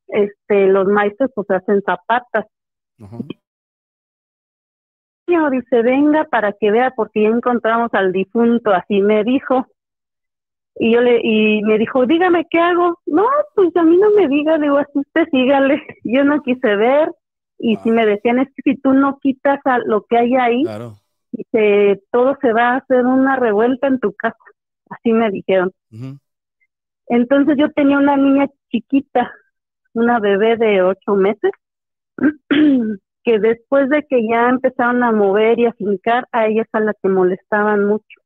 este, 0.09 0.67
los 0.67 0.85
maestros 0.85 1.31
pues 1.33 1.49
hacen 1.49 1.81
zapatas. 1.81 2.45
Dice, 5.25 5.81
venga 5.81 6.25
para 6.25 6.53
que 6.53 6.69
vea, 6.69 6.93
porque 6.95 7.23
ya 7.23 7.29
encontramos 7.29 7.89
al 7.95 8.11
difunto, 8.11 8.71
así 8.71 9.01
me 9.01 9.23
dijo. 9.23 9.65
Y 10.75 10.93
yo 10.93 11.01
le, 11.01 11.19
y 11.23 11.61
me 11.63 11.77
dijo, 11.77 12.05
dígame 12.05 12.47
qué 12.49 12.59
hago. 12.59 12.99
No, 13.05 13.25
pues 13.55 13.75
a 13.75 13.83
mí 13.83 13.97
no 13.97 14.11
me 14.11 14.27
diga, 14.27 14.57
digo, 14.57 14.77
así 14.77 14.91
usted 14.95 15.27
sígale. 15.29 15.81
Yo 16.03 16.23
no 16.23 16.41
quise 16.41 16.75
ver. 16.75 17.11
Y 17.59 17.75
si 17.77 17.91
me 17.91 18.05
decían, 18.05 18.39
es 18.39 18.47
que 18.55 18.71
si 18.71 18.81
tú 18.81 18.93
no 18.93 19.19
quitas 19.19 19.59
a 19.65 19.77
lo 19.79 20.03
que 20.05 20.17
hay 20.17 20.35
ahí, 20.35 20.63
dice, 21.31 22.01
todo 22.11 22.35
se 22.41 22.53
va 22.53 22.69
a 22.69 22.77
hacer 22.77 23.05
una 23.05 23.35
revuelta 23.35 23.87
en 23.87 23.99
tu 23.99 24.13
casa. 24.13 24.37
Así 24.89 25.13
me 25.13 25.29
dijeron. 25.29 25.71
Entonces 27.07 27.57
yo 27.57 27.69
tenía 27.71 27.99
una 27.99 28.17
niña 28.17 28.47
chiquita, 28.71 29.31
una 29.93 30.19
bebé 30.19 30.57
de 30.57 30.81
ocho 30.81 31.15
meses, 31.15 31.51
que 33.23 33.39
después 33.39 33.89
de 33.89 34.03
que 34.09 34.27
ya 34.27 34.49
empezaron 34.49 35.03
a 35.03 35.11
mover 35.11 35.59
y 35.59 35.65
a 35.65 35.73
fincar, 35.73 36.27
a 36.31 36.47
ella 36.47 36.63
es 36.63 36.69
a 36.71 36.79
la 36.79 36.93
que 36.93 37.09
molestaban 37.09 37.85
mucho. 37.85 38.20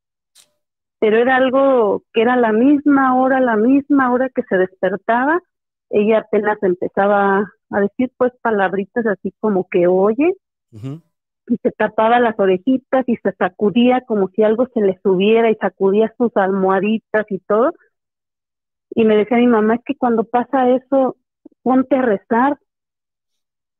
Pero 1.00 1.18
era 1.18 1.36
algo 1.36 2.04
que 2.14 2.22
era 2.22 2.36
la 2.36 2.52
misma 2.52 3.16
hora, 3.16 3.40
la 3.40 3.56
misma 3.58 4.12
hora 4.12 4.30
que 4.30 4.44
se 4.44 4.58
despertaba, 4.58 5.42
ella 5.90 6.20
apenas 6.20 6.58
empezaba 6.62 7.52
a 7.70 7.80
decir 7.80 8.12
pues 8.18 8.32
palabritas 8.42 9.06
así 9.06 9.34
como 9.40 9.68
que 9.70 9.88
oye, 9.88 10.34
y 11.48 11.58
se 11.58 11.72
tapaba 11.72 12.20
las 12.20 12.38
orejitas 12.40 13.08
y 13.08 13.18
se 13.18 13.32
sacudía 13.34 14.02
como 14.02 14.30
si 14.30 14.44
algo 14.44 14.68
se 14.74 14.82
le 14.82 15.00
subiera 15.04 15.52
y 15.52 15.56
sacudía 15.56 16.14
sus 16.18 16.36
almohaditas 16.36 17.26
y 17.30 17.40
todo. 17.40 17.72
Y 18.92 19.06
me 19.06 19.16
decía 19.16 19.38
mi 19.38 19.48
mamá, 19.48 19.76
es 19.76 19.82
que 19.86 19.96
cuando 19.96 20.24
pasa 20.24 20.70
eso, 20.70 21.18
ponte 21.62 21.96
a 21.98 22.02
rezar, 22.02 22.58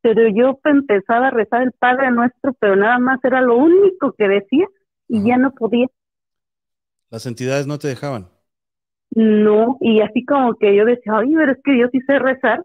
pero 0.02 0.28
yo 0.28 0.60
empezaba 0.66 1.28
a 1.28 1.32
rezar 1.32 1.64
el 1.64 1.72
Padre 1.72 2.12
Nuestro, 2.12 2.54
pero 2.60 2.76
nada 2.76 3.00
más 3.00 3.24
era 3.24 3.42
lo 3.42 3.58
único 3.58 4.14
que 4.14 4.28
decía 4.28 4.68
y 5.08 5.28
ya 5.28 5.38
no 5.38 5.52
podía. 5.52 5.88
¿Las 7.16 7.26
entidades 7.26 7.66
no 7.66 7.80
te 7.80 7.88
dejaban? 7.88 8.28
No, 9.12 9.78
y 9.80 10.02
así 10.02 10.26
como 10.26 10.56
que 10.56 10.76
yo 10.76 10.84
decía, 10.84 11.14
ay, 11.16 11.34
pero 11.34 11.54
es 11.54 11.60
que 11.64 11.80
yo 11.80 11.88
sí 11.90 12.02
sé 12.02 12.20
rezar. 12.20 12.62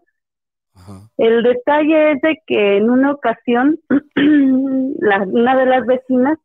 El 1.17 1.41
detalle 1.43 2.11
es 2.11 2.21
de 2.21 2.37
que 2.45 2.75
en 2.75 2.89
una 2.89 3.13
ocasión, 3.13 3.79
la, 4.99 5.23
una 5.23 5.55
de 5.57 5.65
las 5.65 5.85
vecinas, 5.85 6.37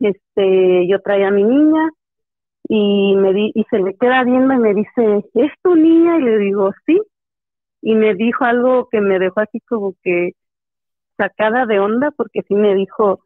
este, 0.00 0.86
yo 0.86 1.00
traía 1.00 1.28
a 1.28 1.30
mi 1.30 1.44
niña 1.44 1.88
y 2.68 3.16
me 3.16 3.32
di, 3.32 3.52
y 3.54 3.64
se 3.70 3.78
le 3.78 3.94
queda 3.96 4.24
viendo 4.24 4.52
y 4.52 4.58
me 4.58 4.74
dice, 4.74 5.24
¿es 5.32 5.52
tu 5.62 5.76
niña? 5.76 6.18
Y 6.18 6.22
le 6.24 6.38
digo, 6.38 6.72
sí 6.84 7.00
y 7.80 7.94
me 7.94 8.14
dijo 8.14 8.44
algo 8.44 8.88
que 8.90 9.00
me 9.00 9.18
dejó 9.18 9.40
así 9.40 9.60
como 9.60 9.94
que 10.02 10.32
sacada 11.16 11.66
de 11.66 11.80
onda 11.80 12.10
porque 12.10 12.42
sí 12.46 12.54
me 12.54 12.74
dijo, 12.74 13.24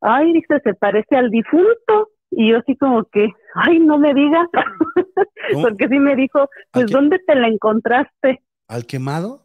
ay, 0.00 0.32
dice, 0.32 0.60
se 0.64 0.72
parece 0.72 1.16
al 1.16 1.30
difunto. 1.30 2.08
Y 2.38 2.50
yo 2.50 2.58
así 2.58 2.76
como 2.76 3.02
que, 3.04 3.30
ay, 3.54 3.78
no 3.78 3.98
me 3.98 4.12
digas, 4.12 4.46
porque 5.62 5.88
sí 5.88 5.98
me 5.98 6.14
dijo, 6.14 6.50
pues, 6.70 6.90
¿dónde 6.90 7.18
te 7.26 7.34
la 7.34 7.48
encontraste? 7.48 8.42
¿Al 8.68 8.84
quemado? 8.84 9.40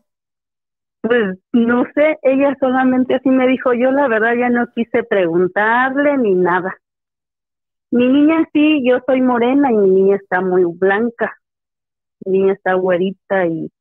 Pues 0.99 1.39
no 1.53 1.85
sé, 1.95 2.19
ella 2.21 2.53
solamente 2.59 3.15
así 3.15 3.29
me 3.29 3.47
dijo, 3.47 3.73
yo 3.73 3.91
la 3.91 4.09
verdad 4.09 4.33
ya 4.37 4.49
no 4.49 4.67
quise 4.75 5.03
preguntarle 5.03 6.17
ni 6.17 6.35
nada. 6.35 6.75
Mi 7.91 8.07
niña 8.07 8.45
sí, 8.51 8.83
yo 8.85 8.99
soy 9.05 9.21
morena 9.21 9.71
y 9.71 9.77
mi 9.77 9.89
niña 9.89 10.17
está 10.17 10.41
muy 10.41 10.65
blanca. 10.65 11.33
Mi 12.25 12.39
niña 12.39 12.53
está 12.53 12.73
güerita 12.73 13.47
y 13.47 13.71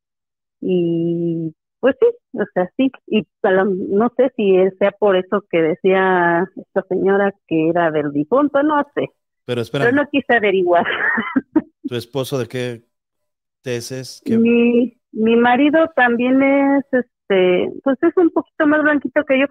y 0.61 1.55
pues 1.81 1.97
sí, 1.99 2.07
o 2.39 2.45
sea, 2.53 2.71
sí, 2.77 2.93
y 3.07 3.27
no 3.43 4.13
sé 4.17 4.33
si 4.37 4.55
sea 4.79 4.93
por 4.93 5.17
eso 5.17 5.45
que 5.51 5.63
decía 5.63 6.47
esta 6.57 6.83
señora 6.89 7.35
que 7.49 7.71
era 7.71 7.91
del 7.91 8.13
difunto, 8.13 8.63
no 8.63 8.85
sé. 8.95 9.09
Pero 9.47 9.63
espera. 9.63 9.87
Pero 9.87 9.97
no 9.97 10.09
quise 10.11 10.37
averiguar. 10.37 10.85
¿Tu 11.89 11.97
esposo 11.97 12.39
de 12.39 12.47
qué 12.47 12.85
tesis? 13.63 14.23
Mi, 14.27 14.97
mi 15.13 15.37
marido 15.37 15.89
también 15.97 16.43
es, 16.43 16.85
este, 16.93 17.73
pues 17.83 17.99
es 18.03 18.17
un 18.17 18.31
poquito 18.31 18.67
más 18.67 18.83
blanquito 18.83 19.25
que 19.25 19.41
yo. 19.41 19.47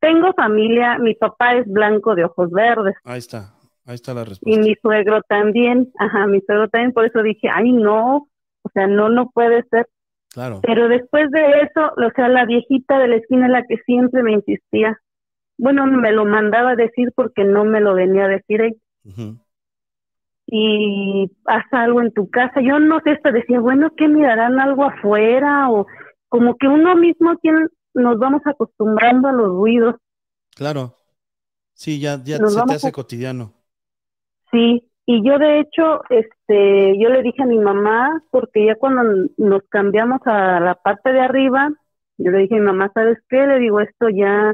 Tengo 0.00 0.32
familia, 0.34 0.98
mi 0.98 1.14
papá 1.14 1.54
es 1.54 1.66
blanco 1.66 2.14
de 2.14 2.24
ojos 2.24 2.50
verdes. 2.50 2.96
Ahí 3.04 3.18
está, 3.18 3.54
ahí 3.84 3.94
está 3.94 4.12
la 4.12 4.24
respuesta. 4.24 4.60
Y 4.60 4.62
mi 4.62 4.74
suegro 4.76 5.22
también, 5.22 5.92
ajá, 5.98 6.26
mi 6.26 6.40
suegro 6.40 6.68
también, 6.68 6.92
por 6.92 7.04
eso 7.04 7.22
dije, 7.22 7.48
ay 7.52 7.72
no, 7.72 8.28
o 8.62 8.70
sea, 8.72 8.86
no, 8.86 9.08
no 9.08 9.30
puede 9.30 9.62
ser. 9.70 9.86
Pero 10.62 10.88
después 10.88 11.30
de 11.30 11.62
eso, 11.62 11.92
o 11.96 12.10
sea, 12.14 12.28
la 12.28 12.44
viejita 12.44 12.98
de 12.98 13.08
la 13.08 13.16
esquina 13.16 13.46
es 13.46 13.52
la 13.52 13.66
que 13.66 13.78
siempre 13.78 14.22
me 14.22 14.32
insistía. 14.32 15.00
Bueno, 15.58 15.86
me 15.86 16.12
lo 16.12 16.24
mandaba 16.24 16.70
a 16.70 16.76
decir 16.76 17.12
porque 17.14 17.44
no 17.44 17.64
me 17.64 17.80
lo 17.80 17.94
venía 17.94 18.24
a 18.24 18.28
decir 18.28 18.62
ella. 18.62 19.34
Y 20.46 21.30
haz 21.46 21.64
algo 21.72 22.00
en 22.00 22.12
tu 22.12 22.30
casa. 22.30 22.60
Yo 22.60 22.78
no 22.78 23.00
sé, 23.00 23.10
hasta 23.10 23.30
decía, 23.30 23.60
bueno, 23.60 23.90
¿qué 23.96 24.08
mirarán 24.08 24.58
algo 24.60 24.84
afuera? 24.84 25.70
O 25.70 25.86
como 26.28 26.56
que 26.56 26.66
uno 26.68 26.94
mismo 26.96 27.36
tiene, 27.38 27.66
nos 27.94 28.18
vamos 28.18 28.42
acostumbrando 28.44 29.28
a 29.28 29.32
los 29.32 29.48
ruidos. 29.48 29.96
Claro. 30.54 30.96
Sí, 31.74 32.00
ya, 32.00 32.22
ya 32.22 32.38
se 32.38 32.62
te 32.66 32.74
hace 32.74 32.92
cotidiano. 32.92 33.52
Sí, 34.50 34.89
y 35.12 35.24
yo 35.24 35.40
de 35.40 35.58
hecho, 35.58 36.02
este, 36.08 36.96
yo 36.96 37.08
le 37.08 37.22
dije 37.22 37.42
a 37.42 37.46
mi 37.46 37.58
mamá, 37.58 38.22
porque 38.30 38.64
ya 38.64 38.76
cuando 38.76 39.28
nos 39.38 39.62
cambiamos 39.68 40.20
a 40.24 40.60
la 40.60 40.76
parte 40.76 41.12
de 41.12 41.20
arriba, 41.20 41.68
yo 42.16 42.30
le 42.30 42.38
dije 42.38 42.54
a 42.54 42.58
mi 42.60 42.66
mamá, 42.66 42.92
¿sabes 42.94 43.18
qué? 43.28 43.44
Le 43.44 43.58
digo, 43.58 43.80
esto 43.80 44.08
ya 44.08 44.52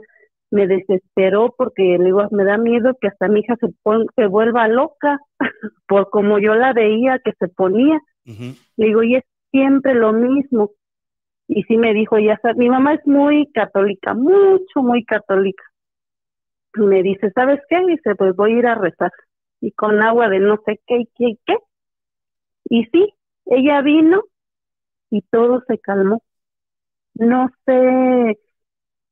me 0.50 0.66
desesperó 0.66 1.54
porque 1.58 1.98
le 1.98 2.06
digo, 2.06 2.26
me 2.30 2.44
da 2.44 2.56
miedo 2.56 2.96
que 2.98 3.08
hasta 3.08 3.28
mi 3.28 3.40
hija 3.40 3.56
se, 3.60 3.68
se 4.14 4.26
vuelva 4.28 4.66
loca 4.66 5.18
por 5.86 6.08
como 6.08 6.38
yo 6.38 6.54
la 6.54 6.72
veía 6.72 7.18
que 7.22 7.32
se 7.38 7.48
ponía. 7.48 8.00
Le 8.24 8.86
digo, 8.86 9.02
y 9.02 9.16
es 9.16 9.24
siempre 9.50 9.92
lo 9.92 10.14
mismo. 10.14 10.70
Y 11.48 11.64
sí 11.64 11.76
me 11.76 11.92
dijo, 11.92 12.18
ya 12.18 12.40
mi 12.56 12.70
mamá 12.70 12.94
es 12.94 13.06
muy 13.06 13.52
católica, 13.52 14.14
mucho, 14.14 14.80
muy 14.80 15.04
católica. 15.04 15.64
Y 16.76 16.80
me 16.80 17.02
dice, 17.02 17.30
¿sabes 17.32 17.60
qué? 17.68 17.84
Dice, 17.84 18.14
pues 18.14 18.34
voy 18.34 18.54
a 18.54 18.58
ir 18.58 18.66
a 18.66 18.74
rezar 18.74 19.12
y 19.60 19.72
con 19.72 20.02
agua 20.02 20.28
de 20.28 20.40
no 20.40 20.58
sé 20.64 20.80
qué 20.86 20.98
y 20.98 21.06
qué 21.16 21.24
y 21.30 21.40
qué. 21.46 21.56
Y 22.68 22.84
sí, 22.86 23.14
ella 23.46 23.82
vino 23.82 24.22
y 25.10 25.22
todo 25.22 25.62
se 25.66 25.78
calmó. 25.78 26.22
No 27.14 27.48
sé 27.64 28.38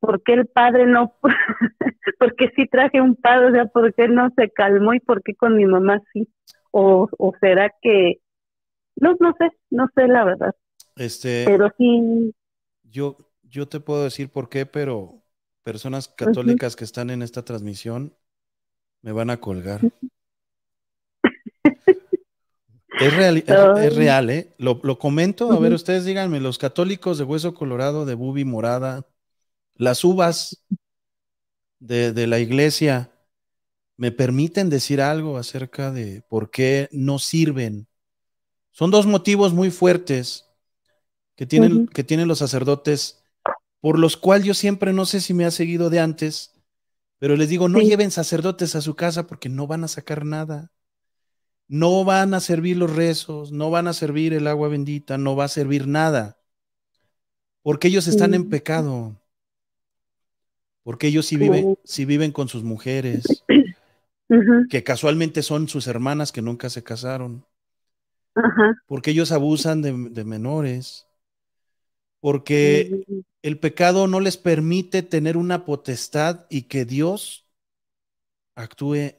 por 0.00 0.22
qué 0.22 0.34
el 0.34 0.46
padre 0.46 0.86
no, 0.86 1.14
porque 2.18 2.50
sí 2.54 2.66
traje 2.66 3.00
un 3.00 3.16
padre, 3.16 3.48
o 3.48 3.52
sea, 3.52 3.66
por 3.66 3.94
qué 3.94 4.08
no 4.08 4.30
se 4.36 4.50
calmó 4.50 4.94
y 4.94 5.00
por 5.00 5.22
qué 5.22 5.34
con 5.34 5.56
mi 5.56 5.64
mamá 5.64 6.02
sí. 6.12 6.28
O, 6.70 7.08
o 7.18 7.32
será 7.40 7.72
que, 7.80 8.20
no, 8.96 9.16
no 9.20 9.34
sé, 9.38 9.50
no 9.70 9.88
sé 9.94 10.08
la 10.08 10.24
verdad. 10.24 10.54
Este, 10.96 11.44
pero 11.46 11.70
sí. 11.78 12.34
Yo, 12.82 13.16
yo 13.42 13.68
te 13.68 13.80
puedo 13.80 14.04
decir 14.04 14.28
por 14.28 14.48
qué, 14.48 14.66
pero 14.66 15.22
personas 15.62 16.08
católicas 16.08 16.76
que 16.76 16.84
están 16.84 17.10
en 17.10 17.22
esta 17.22 17.44
transmisión 17.44 18.14
me 19.02 19.12
van 19.12 19.30
a 19.30 19.38
colgar. 19.38 19.80
Es 23.00 23.14
real, 23.14 23.36
es, 23.38 23.96
real 23.96 24.30
¿eh? 24.30 24.54
Lo, 24.58 24.98
comento, 24.98 25.50
a 25.52 25.58
ver, 25.58 25.72
ustedes 25.72 26.04
díganme, 26.04 26.40
los 26.40 26.58
católicos 26.58 27.18
de 27.18 27.24
Hueso 27.24 27.54
Colorado, 27.54 28.04
de 28.06 28.14
Bubi 28.14 28.44
Morada, 28.44 29.06
las 29.74 30.04
uvas 30.04 30.64
de, 31.80 32.26
la 32.26 32.38
iglesia, 32.38 33.12
¿me 33.96 34.12
permiten 34.12 34.70
decir 34.70 35.00
algo 35.00 35.38
acerca 35.38 35.90
de 35.90 36.22
por 36.28 36.50
qué 36.50 36.88
no 36.92 37.18
sirven? 37.18 37.88
Son 38.70 38.90
dos 38.90 39.06
motivos 39.06 39.52
muy 39.52 39.70
fuertes 39.70 40.46
que 41.36 41.46
tienen, 41.46 41.86
que 41.88 42.04
tienen 42.04 42.28
los 42.28 42.38
sacerdotes, 42.38 43.24
por 43.80 43.98
los 43.98 44.16
cuales 44.16 44.46
yo 44.46 44.54
siempre 44.54 44.92
no 44.92 45.04
sé 45.04 45.20
si 45.20 45.34
me 45.34 45.44
ha 45.44 45.50
seguido 45.50 45.90
de 45.90 46.00
antes, 46.00 46.54
pero 47.18 47.36
les 47.36 47.48
digo, 47.48 47.68
no 47.68 47.80
lleven 47.80 48.10
sacerdotes 48.10 48.74
a 48.76 48.80
su 48.80 48.94
casa 48.94 49.26
porque 49.26 49.48
no 49.48 49.66
van 49.66 49.84
a 49.84 49.88
sacar 49.88 50.24
nada. 50.24 50.70
No 51.66 52.04
van 52.04 52.34
a 52.34 52.40
servir 52.40 52.76
los 52.76 52.94
rezos, 52.94 53.52
no 53.52 53.70
van 53.70 53.88
a 53.88 53.92
servir 53.92 54.32
el 54.34 54.46
agua 54.46 54.68
bendita, 54.68 55.18
no 55.18 55.34
va 55.34 55.44
a 55.44 55.48
servir 55.48 55.86
nada. 55.86 56.38
Porque 57.62 57.88
ellos 57.88 58.06
están 58.06 58.34
en 58.34 58.50
pecado. 58.50 59.16
Porque 60.82 61.06
ellos 61.06 61.26
sí 61.26 61.36
viven, 61.36 61.78
viven 62.06 62.32
con 62.32 62.48
sus 62.48 62.62
mujeres, 62.62 63.24
que 64.70 64.84
casualmente 64.84 65.42
son 65.42 65.66
sus 65.68 65.86
hermanas 65.86 66.30
que 66.30 66.42
nunca 66.42 66.68
se 66.68 66.82
casaron. 66.82 67.44
Porque 68.86 69.12
ellos 69.12 69.32
abusan 69.32 69.80
de, 69.80 69.92
de 70.10 70.24
menores. 70.24 71.06
Porque 72.20 73.04
el 73.42 73.58
pecado 73.58 74.06
no 74.06 74.20
les 74.20 74.36
permite 74.36 75.02
tener 75.02 75.36
una 75.36 75.64
potestad 75.64 76.46
y 76.50 76.62
que 76.62 76.84
Dios 76.84 77.46
actúe 78.54 79.16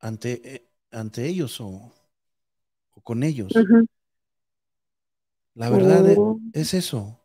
ante, 0.00 0.67
ante 0.90 1.26
ellos 1.26 1.60
o, 1.60 1.92
o 2.90 3.00
con 3.02 3.22
ellos. 3.22 3.52
La 5.54 5.70
verdad 5.70 6.04
oh. 6.16 6.38
es 6.52 6.74
eso. 6.74 7.20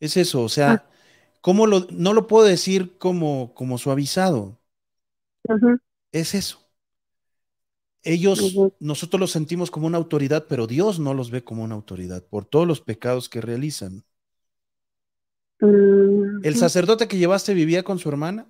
Es 0.00 0.16
eso, 0.16 0.42
o 0.42 0.48
sea, 0.48 0.72
ah. 0.72 0.90
¿cómo 1.40 1.66
lo, 1.66 1.86
no 1.90 2.12
lo 2.12 2.26
puedo 2.26 2.44
decir 2.46 2.98
como, 2.98 3.52
como 3.54 3.78
suavizado? 3.78 4.58
Es 6.12 6.34
eso. 6.34 6.68
Ellos, 8.02 8.54
nosotros 8.78 9.20
los 9.20 9.32
sentimos 9.32 9.70
como 9.70 9.86
una 9.86 9.98
autoridad, 9.98 10.46
pero 10.48 10.66
Dios 10.66 10.98
no 10.98 11.14
los 11.14 11.30
ve 11.30 11.42
como 11.42 11.64
una 11.64 11.74
autoridad 11.74 12.24
por 12.24 12.44
todos 12.44 12.66
los 12.66 12.80
pecados 12.80 13.28
que 13.28 13.40
realizan. 13.40 14.04
¿El 15.60 16.54
sacerdote 16.56 17.08
que 17.08 17.18
llevaste 17.18 17.54
vivía 17.54 17.82
con 17.82 17.98
su 17.98 18.08
hermana? 18.08 18.46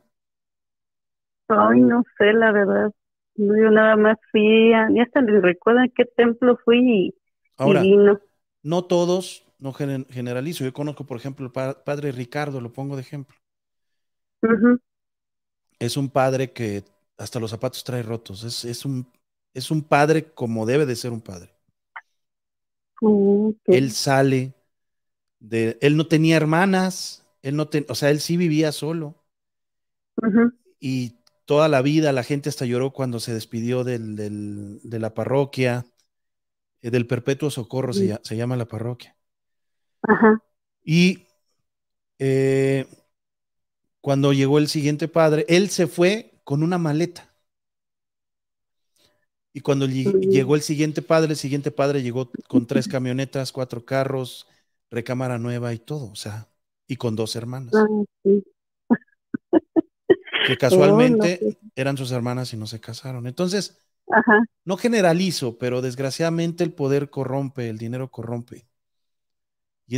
Ay, 1.48 1.80
no 1.80 2.04
sé, 2.18 2.32
la 2.34 2.52
verdad. 2.52 2.92
Yo 3.38 3.70
nada 3.70 3.94
más 3.94 4.18
fui, 4.32 4.72
a, 4.72 4.88
ya 4.92 5.04
hasta 5.04 5.22
me 5.22 5.40
recuerdo 5.40 5.80
en 5.80 5.92
qué 5.94 6.04
templo 6.04 6.58
fui 6.64 6.78
y, 6.78 7.14
Ahora, 7.56 7.82
no 8.64 8.84
todos, 8.84 9.46
no 9.60 9.72
generalizo. 9.72 10.64
Yo 10.64 10.72
conozco, 10.72 11.06
por 11.06 11.16
ejemplo, 11.16 11.46
el 11.46 11.52
padre 11.52 12.10
Ricardo, 12.10 12.60
lo 12.60 12.72
pongo 12.72 12.96
de 12.96 13.02
ejemplo. 13.02 13.36
Es 15.78 15.96
un 15.96 16.10
padre 16.10 16.52
que 16.52 16.84
hasta 17.16 17.38
los 17.38 17.52
zapatos 17.52 17.84
trae 17.84 18.02
rotos. 18.02 18.42
Es, 18.64 18.84
un, 18.84 19.06
es 19.54 19.70
un 19.70 19.82
padre 19.82 20.32
como 20.32 20.66
debe 20.66 20.84
de 20.84 20.96
ser 20.96 21.12
un 21.12 21.20
padre. 21.20 21.52
Él 23.66 23.92
sale 23.92 24.52
de, 25.38 25.78
él 25.80 25.96
no 25.96 26.08
tenía 26.08 26.36
hermanas, 26.36 27.24
él 27.42 27.54
no 27.54 27.68
o 27.88 27.94
sea, 27.94 28.10
él 28.10 28.18
sí 28.18 28.36
vivía 28.36 28.72
solo. 28.72 29.14
Y 30.80 31.17
toda 31.48 31.68
la 31.68 31.80
vida 31.80 32.12
la 32.12 32.24
gente 32.24 32.50
hasta 32.50 32.66
lloró 32.66 32.92
cuando 32.92 33.20
se 33.20 33.32
despidió 33.32 33.82
del, 33.82 34.16
de 34.82 34.98
la 34.98 35.14
parroquia, 35.14 35.86
eh, 36.82 36.90
del 36.90 37.06
Perpetuo 37.06 37.48
Socorro 37.48 37.94
se, 37.94 38.36
llama 38.36 38.54
la 38.54 38.66
parroquia. 38.66 39.16
Ajá. 40.02 40.42
Y 40.84 41.26
eh, 42.18 42.86
cuando 44.02 44.34
llegó 44.34 44.58
el 44.58 44.68
siguiente 44.68 45.08
padre, 45.08 45.46
él 45.48 45.70
se 45.70 45.86
fue 45.86 46.38
con 46.44 46.62
una 46.62 46.76
maleta. 46.76 47.32
Y 49.54 49.60
cuando 49.62 49.86
llegó 49.86 50.54
el 50.54 50.60
siguiente 50.60 51.00
padre, 51.00 51.30
el 51.30 51.38
siguiente 51.38 51.70
padre 51.70 52.02
llegó 52.02 52.30
con 52.46 52.66
tres 52.66 52.88
camionetas, 52.88 53.52
cuatro 53.52 53.86
carros, 53.86 54.46
recámara 54.90 55.38
nueva 55.38 55.72
y 55.72 55.78
todo, 55.78 56.10
o 56.10 56.14
sea, 56.14 56.46
y 56.86 56.96
con 56.96 57.16
dos 57.16 57.36
hermanas. 57.36 57.72
Ah, 57.74 57.86
que 60.48 60.56
casualmente 60.58 61.58
eran 61.76 61.96
sus 61.96 62.10
hermanas 62.10 62.52
y 62.54 62.56
no 62.56 62.66
se 62.66 62.80
casaron. 62.80 63.26
Entonces, 63.26 63.78
no 64.64 64.76
generalizo, 64.78 65.58
pero 65.58 65.82
desgraciadamente 65.82 66.64
el 66.64 66.72
poder 66.72 67.10
corrompe, 67.10 67.68
el 67.68 67.76
dinero 67.76 68.10
corrompe. 68.10 68.66
Y 69.86 69.96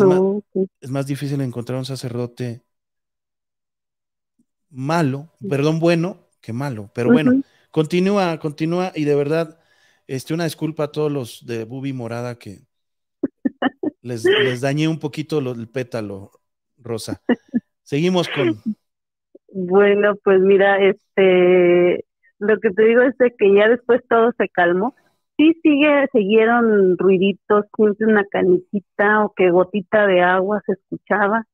es, 0.80 0.90
más, 0.90 1.06
difícil 1.06 1.40
encontrar 1.40 1.78
un 1.78 1.84
sacerdote 1.84 2.64
malo, 4.68 5.32
perdón, 5.48 5.80
bueno, 5.80 6.28
que 6.40 6.52
malo. 6.52 6.90
Pero 6.94 7.10
bueno, 7.10 7.42
continúa, 7.70 8.38
continúa 8.38 8.92
y 8.94 9.04
de 9.04 9.14
verdad, 9.16 9.60
este, 10.06 10.34
una 10.34 10.44
disculpa 10.44 10.84
a 10.84 10.92
todos 10.92 11.10
los 11.10 11.46
de 11.46 11.64
Bubi 11.64 11.92
Morada 11.92 12.38
que 12.38 12.62
les, 14.02 14.24
les 14.24 14.60
dañé 14.60 14.86
un 14.86 14.98
poquito 14.98 15.38
el 15.38 15.68
pétalo, 15.68 16.30
Rosa. 16.78 17.22
Seguimos 17.82 18.28
con. 18.28 18.62
Bueno, 19.52 20.14
pues 20.22 20.40
mira, 20.40 20.78
este, 20.78 22.04
lo 22.38 22.58
que 22.58 22.70
te 22.70 22.84
digo 22.84 23.02
es 23.02 23.14
que 23.38 23.54
ya 23.54 23.68
después 23.68 24.02
todo 24.08 24.32
se 24.38 24.48
calmó. 24.48 24.94
Sí 25.36 25.58
sigue, 25.62 26.06
siguieron 26.12 26.96
ruiditos, 26.98 27.66
siempre 27.74 28.06
una 28.06 28.24
canicita 28.24 29.24
o 29.24 29.32
que 29.34 29.50
gotita 29.50 30.06
de 30.06 30.20
agua 30.20 30.62
se 30.66 30.72
escuchaba, 30.72 31.46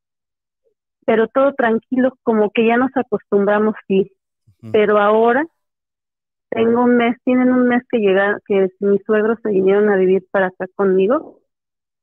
pero 1.06 1.28
todo 1.28 1.54
tranquilo, 1.54 2.18
como 2.22 2.50
que 2.50 2.66
ya 2.66 2.76
nos 2.76 2.90
acostumbramos, 2.96 3.74
sí. 3.86 4.12
Pero 4.72 4.98
ahora 4.98 5.46
tengo 6.50 6.82
un 6.82 6.96
mes, 6.96 7.16
tienen 7.24 7.52
un 7.52 7.68
mes 7.68 7.82
que 7.88 7.98
llegar, 7.98 8.42
que 8.46 8.68
mis 8.80 9.02
suegros 9.04 9.38
se 9.42 9.50
vinieron 9.50 9.88
a 9.88 9.96
vivir 9.96 10.26
para 10.30 10.48
acá 10.48 10.66
conmigo, 10.74 11.40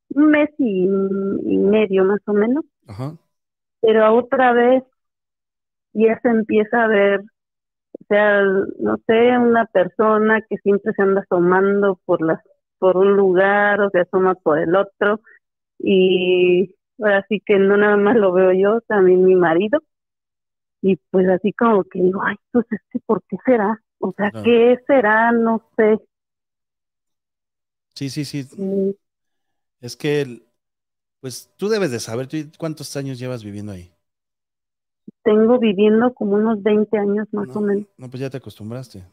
un 0.10 0.28
mes 0.28 0.50
y, 0.58 0.88
medio 0.88 2.06
más 2.06 2.22
o 2.26 2.34
menos. 2.34 2.64
Pero 3.82 4.16
otra 4.16 4.54
vez 4.54 4.84
ya 5.94 6.20
se 6.22 6.30
empieza 6.30 6.84
a 6.84 6.88
ver 6.88 7.22
o 8.02 8.06
sea, 8.08 8.42
no 8.80 8.98
sé, 9.08 9.38
una 9.38 9.66
persona 9.68 10.42
que 10.50 10.58
siempre 10.60 10.94
se 10.96 11.02
anda 11.04 11.22
asomando 11.22 12.00
por 12.06 12.22
las 12.22 12.42
por 12.80 12.98
un 12.98 13.16
lugar 13.16 13.82
o 13.82 13.90
se 13.92 14.02
asoma 14.02 14.36
por 14.36 14.60
el 14.60 14.76
otro 14.76 15.22
y 15.80 16.76
ahora 17.00 17.26
sí 17.30 17.42
que 17.46 17.60
no 17.60 17.78
nada 17.78 17.98
más 17.98 18.18
lo 18.18 18.34
veo 18.34 18.54
yo, 18.54 18.82
también 18.84 19.26
mi 19.26 19.36
marido 19.36 19.82
y 20.82 20.98
pues 21.12 21.28
así 21.30 21.54
como 21.54 21.84
que 21.86 22.02
digo, 22.02 22.22
ay, 22.24 22.36
pues 22.52 22.66
este, 22.72 23.00
¿por 23.06 23.24
qué 23.28 23.38
será? 23.46 23.82
O 24.00 24.14
sea, 24.18 24.32
¿qué 24.44 24.78
será? 24.88 25.32
No 25.32 25.64
sé. 25.78 26.00
Sí, 27.96 28.10
sí, 28.10 28.26
sí. 28.26 28.48
Es 29.82 29.96
que, 29.98 30.44
pues 31.22 31.52
tú 31.58 31.70
debes 31.70 31.92
de 31.92 32.02
saber, 32.02 32.30
¿cuántos 32.60 32.96
años 32.98 33.20
llevas 33.20 33.44
viviendo 33.46 33.74
ahí? 33.74 33.93
Tengo 35.24 35.60
viviendo 35.60 36.14
como 36.14 36.36
unos 36.36 36.62
20 36.62 36.98
años 36.98 37.28
más 37.32 37.50
o 37.56 37.62
menos. 37.62 37.86
No, 37.98 38.10
pues 38.10 38.22
ya 38.22 38.30
te 38.30 38.38
acostumbraste. 38.38 39.04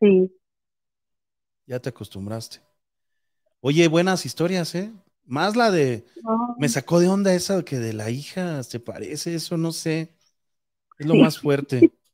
Sí. 0.00 0.30
Ya 1.66 1.80
te 1.80 1.88
acostumbraste. 1.88 2.60
Oye, 3.60 3.88
buenas 3.88 4.26
historias, 4.26 4.74
¿eh? 4.74 4.92
Más 5.24 5.56
la 5.56 5.70
de, 5.70 6.04
me 6.58 6.68
sacó 6.68 7.00
de 7.00 7.08
onda 7.08 7.34
esa 7.34 7.64
que 7.64 7.78
de 7.78 7.92
la 7.92 8.10
hija, 8.10 8.60
¿te 8.62 8.78
parece? 8.78 9.34
Eso 9.34 9.56
no 9.56 9.72
sé. 9.72 10.14
Es 10.98 11.06
lo 11.06 11.16
más 11.16 11.38
fuerte. 11.38 11.90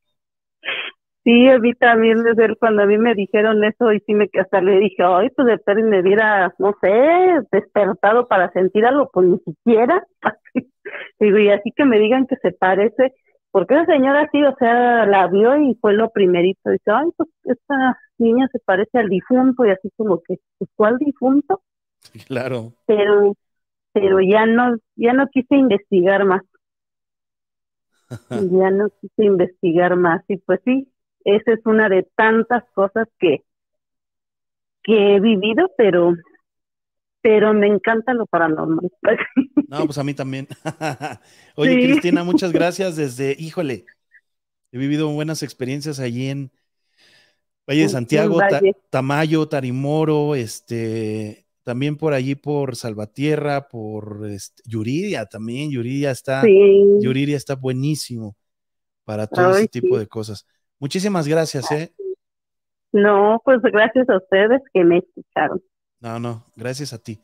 Sí, 1.24 1.48
a 1.48 1.58
mí 1.58 1.72
también 1.74 2.24
desde 2.24 2.56
cuando 2.56 2.82
a 2.82 2.86
mí 2.86 2.98
me 2.98 3.14
dijeron 3.14 3.62
eso 3.62 3.92
y 3.92 4.00
sí 4.00 4.14
me 4.14 4.28
hasta 4.40 4.60
le 4.60 4.80
dije, 4.80 5.04
ay, 5.04 5.30
pues 5.30 5.46
de 5.46 5.58
Pérez 5.58 5.84
me 5.84 6.00
hubiera, 6.00 6.52
no 6.58 6.74
sé, 6.80 6.90
despertado 7.52 8.26
para 8.26 8.50
sentir 8.50 8.84
algo, 8.84 9.08
pues 9.12 9.28
ni 9.28 9.38
siquiera. 9.38 10.04
Digo, 11.20 11.38
y 11.38 11.50
así 11.50 11.70
que 11.76 11.84
me 11.84 12.00
digan 12.00 12.26
que 12.26 12.36
se 12.42 12.50
parece, 12.50 13.12
porque 13.52 13.74
esa 13.74 13.86
señora 13.86 14.28
sí, 14.32 14.42
o 14.42 14.54
sea, 14.58 15.06
la 15.06 15.28
vio 15.28 15.56
y 15.58 15.76
fue 15.80 15.92
lo 15.92 16.10
primerito. 16.10 16.70
Dice, 16.70 16.90
ay, 16.90 17.06
pues 17.16 17.28
esta 17.44 17.96
niña 18.18 18.48
se 18.50 18.58
parece 18.58 18.98
al 18.98 19.08
difunto 19.08 19.64
y 19.64 19.70
así 19.70 19.90
como 19.96 20.20
que, 20.22 20.38
pues, 20.58 20.70
¿cuál 20.74 20.96
difunto? 20.98 21.62
Claro. 22.26 22.72
Pero, 22.86 23.36
pero 23.92 24.20
ya 24.20 24.46
no, 24.46 24.76
ya 24.96 25.12
no 25.12 25.28
quise 25.28 25.54
investigar 25.54 26.24
más. 26.24 26.42
ya 28.30 28.70
no 28.70 28.88
quise 29.00 29.24
investigar 29.24 29.96
más 29.96 30.22
y 30.28 30.36
pues 30.38 30.60
sí, 30.64 30.91
esa 31.24 31.52
es 31.52 31.60
una 31.64 31.88
de 31.88 32.06
tantas 32.16 32.64
cosas 32.74 33.08
que, 33.18 33.42
que 34.82 35.16
he 35.16 35.20
vivido, 35.20 35.70
pero, 35.76 36.14
pero 37.20 37.52
me 37.54 37.66
encanta 37.66 38.14
lo 38.14 38.26
paranormal. 38.26 38.90
No, 39.68 39.86
pues 39.86 39.96
a 39.96 40.04
mí 40.04 40.12
también. 40.12 40.48
Oye, 41.56 41.82
Cristina, 41.82 42.24
muchas 42.24 42.52
gracias 42.52 42.94
desde, 42.96 43.34
híjole, 43.38 43.86
he 44.70 44.76
vivido 44.76 45.08
buenas 45.08 45.42
experiencias 45.42 45.98
allí 45.98 46.28
en 46.28 46.52
Valle 47.66 47.82
de 47.82 47.88
Santiago, 47.88 48.38
Tamayo, 48.90 49.48
Tarimoro, 49.48 50.34
este, 50.34 51.46
también 51.62 51.96
por 51.96 52.12
allí 52.12 52.34
por 52.34 52.76
Salvatierra, 52.76 53.68
por 53.68 54.26
este, 54.28 54.62
Yuridia 54.66 55.26
también, 55.26 55.70
Yuridia 55.70 56.10
está, 56.10 56.42
Yuridia 57.00 57.36
está 57.36 57.54
buenísimo 57.54 58.36
para 59.04 59.26
todo 59.26 59.56
ese 59.56 59.68
tipo 59.68 59.98
de 59.98 60.06
cosas. 60.06 60.46
Muchísimas 60.82 61.28
gracias, 61.28 61.70
¿eh? 61.70 61.94
No, 62.90 63.40
pues 63.44 63.62
gracias 63.62 64.08
a 64.10 64.16
ustedes 64.16 64.60
que 64.74 64.82
me 64.82 64.98
escucharon. 64.98 65.62
No, 66.00 66.18
no, 66.18 66.44
gracias 66.56 66.92
a 66.92 66.98
ti. 66.98 67.22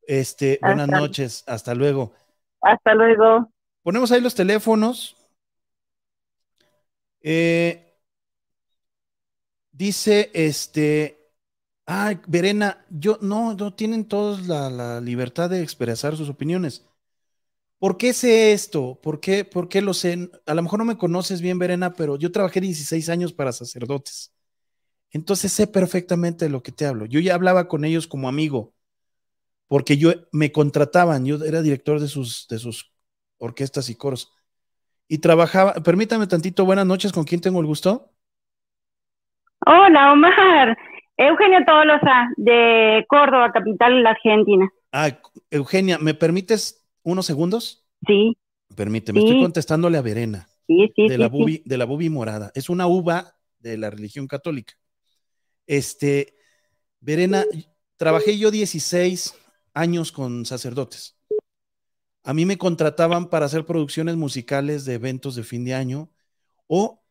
Este, 0.00 0.58
buenas 0.62 0.88
noches, 0.88 1.44
hasta 1.46 1.74
luego. 1.74 2.14
Hasta 2.62 2.94
luego. 2.94 3.52
Ponemos 3.82 4.10
ahí 4.12 4.22
los 4.22 4.34
teléfonos. 4.34 5.14
Eh, 7.20 7.98
dice 9.72 10.30
este, 10.32 11.18
ay, 11.84 12.18
Verena, 12.26 12.82
yo 12.88 13.18
no, 13.20 13.52
no 13.52 13.74
tienen 13.74 14.08
todos 14.08 14.48
la, 14.48 14.70
la 14.70 15.02
libertad 15.02 15.50
de 15.50 15.60
expresar 15.60 16.16
sus 16.16 16.30
opiniones. 16.30 16.88
¿Por 17.78 17.98
qué 17.98 18.12
sé 18.12 18.52
esto? 18.52 18.98
¿Por 19.02 19.20
qué, 19.20 19.44
¿Por 19.44 19.68
qué 19.68 19.82
lo 19.82 19.92
sé? 19.92 20.30
A 20.46 20.54
lo 20.54 20.62
mejor 20.62 20.78
no 20.78 20.84
me 20.86 20.96
conoces 20.96 21.42
bien, 21.42 21.58
Verena, 21.58 21.92
pero 21.92 22.16
yo 22.16 22.32
trabajé 22.32 22.60
16 22.60 23.08
años 23.10 23.32
para 23.32 23.52
sacerdotes. 23.52 24.32
Entonces 25.10 25.52
sé 25.52 25.66
perfectamente 25.66 26.46
de 26.46 26.50
lo 26.50 26.62
que 26.62 26.72
te 26.72 26.86
hablo. 26.86 27.04
Yo 27.06 27.20
ya 27.20 27.34
hablaba 27.34 27.68
con 27.68 27.84
ellos 27.84 28.06
como 28.06 28.28
amigo, 28.28 28.72
porque 29.68 29.98
yo 29.98 30.12
me 30.32 30.52
contrataban, 30.52 31.26
yo 31.26 31.36
era 31.44 31.62
director 31.62 32.00
de 32.00 32.08
sus, 32.08 32.46
de 32.48 32.58
sus 32.58 32.92
orquestas 33.38 33.90
y 33.90 33.94
coros. 33.94 34.32
Y 35.08 35.18
trabajaba, 35.18 35.74
permítame 35.74 36.26
tantito, 36.26 36.64
buenas 36.64 36.86
noches, 36.86 37.12
¿con 37.12 37.24
quién 37.24 37.40
tengo 37.40 37.60
el 37.60 37.66
gusto? 37.66 38.10
Hola, 39.66 40.12
Omar. 40.12 40.76
Eugenia 41.18 41.64
Tolosa, 41.64 42.28
de 42.36 43.04
Córdoba, 43.08 43.52
capital 43.52 43.94
de 43.94 44.02
la 44.02 44.10
Argentina. 44.10 44.70
Ah, 44.92 45.10
Eugenia, 45.50 45.98
¿me 45.98 46.14
permites 46.14 46.85
unos 47.06 47.26
segundos? 47.26 47.86
Sí. 48.06 48.36
Permíteme, 48.74 49.20
estoy 49.20 49.40
contestándole 49.40 49.96
a 49.96 50.02
Verena. 50.02 50.48
Sí, 50.66 50.92
sí, 50.96 51.08
de, 51.08 51.16
la 51.16 51.28
bubi, 51.28 51.62
de 51.64 51.78
la 51.78 51.84
bubi 51.84 52.10
morada. 52.10 52.50
Es 52.54 52.68
una 52.68 52.88
uva 52.88 53.38
de 53.60 53.78
la 53.78 53.90
religión 53.90 54.26
católica. 54.26 54.74
Este, 55.66 56.34
Verena, 57.00 57.44
trabajé 57.96 58.36
yo 58.36 58.50
16 58.50 59.34
años 59.72 60.10
con 60.10 60.44
sacerdotes. 60.44 61.16
A 62.24 62.34
mí 62.34 62.44
me 62.44 62.58
contrataban 62.58 63.30
para 63.30 63.46
hacer 63.46 63.64
producciones 63.64 64.16
musicales 64.16 64.84
de 64.84 64.94
eventos 64.94 65.36
de 65.36 65.44
fin 65.44 65.64
de 65.64 65.74
año 65.74 66.10
o 66.66 67.04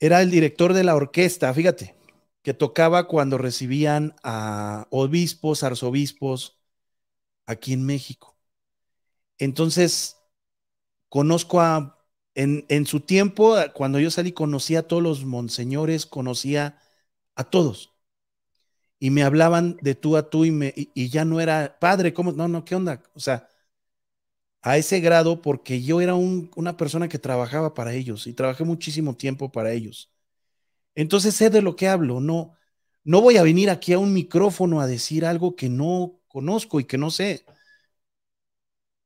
era 0.00 0.22
el 0.22 0.30
director 0.30 0.72
de 0.72 0.84
la 0.84 0.96
orquesta, 0.96 1.52
fíjate, 1.52 1.94
que 2.40 2.54
tocaba 2.54 3.06
cuando 3.08 3.36
recibían 3.36 4.14
a 4.22 4.86
obispos, 4.90 5.62
arzobispos 5.62 6.58
aquí 7.44 7.74
en 7.74 7.84
México. 7.84 8.33
Entonces, 9.38 10.16
conozco 11.08 11.60
a, 11.60 11.98
en, 12.34 12.66
en, 12.68 12.86
su 12.86 13.00
tiempo, 13.00 13.56
cuando 13.74 14.00
yo 14.00 14.10
salí, 14.10 14.32
conocía 14.32 14.80
a 14.80 14.82
todos 14.84 15.02
los 15.02 15.24
monseñores, 15.24 16.06
conocía 16.06 16.78
a 17.36 17.44
todos. 17.44 17.94
Y 18.98 19.10
me 19.10 19.22
hablaban 19.22 19.76
de 19.82 19.94
tú 19.94 20.16
a 20.16 20.30
tú 20.30 20.44
y, 20.44 20.50
me, 20.50 20.72
y, 20.76 21.08
ya 21.08 21.24
no 21.24 21.40
era, 21.40 21.78
padre, 21.78 22.14
¿cómo? 22.14 22.32
No, 22.32 22.48
no, 22.48 22.64
¿qué 22.64 22.74
onda? 22.74 23.02
O 23.14 23.20
sea, 23.20 23.48
a 24.62 24.78
ese 24.78 25.00
grado 25.00 25.42
porque 25.42 25.82
yo 25.82 26.00
era 26.00 26.14
un, 26.14 26.50
una 26.56 26.76
persona 26.76 27.08
que 27.08 27.18
trabajaba 27.18 27.74
para 27.74 27.92
ellos 27.92 28.26
y 28.26 28.32
trabajé 28.32 28.64
muchísimo 28.64 29.14
tiempo 29.16 29.52
para 29.52 29.72
ellos. 29.72 30.10
Entonces 30.94 31.34
sé 31.36 31.50
de 31.50 31.62
lo 31.62 31.76
que 31.76 31.88
hablo, 31.88 32.20
no, 32.20 32.54
no 33.04 33.20
voy 33.20 33.36
a 33.38 33.42
venir 33.42 33.70
aquí 33.70 33.92
a 33.94 33.98
un 33.98 34.14
micrófono 34.14 34.80
a 34.80 34.86
decir 34.86 35.26
algo 35.26 35.56
que 35.56 35.68
no 35.68 36.20
conozco 36.28 36.80
y 36.80 36.84
que 36.84 36.98
no 36.98 37.10
sé. 37.10 37.44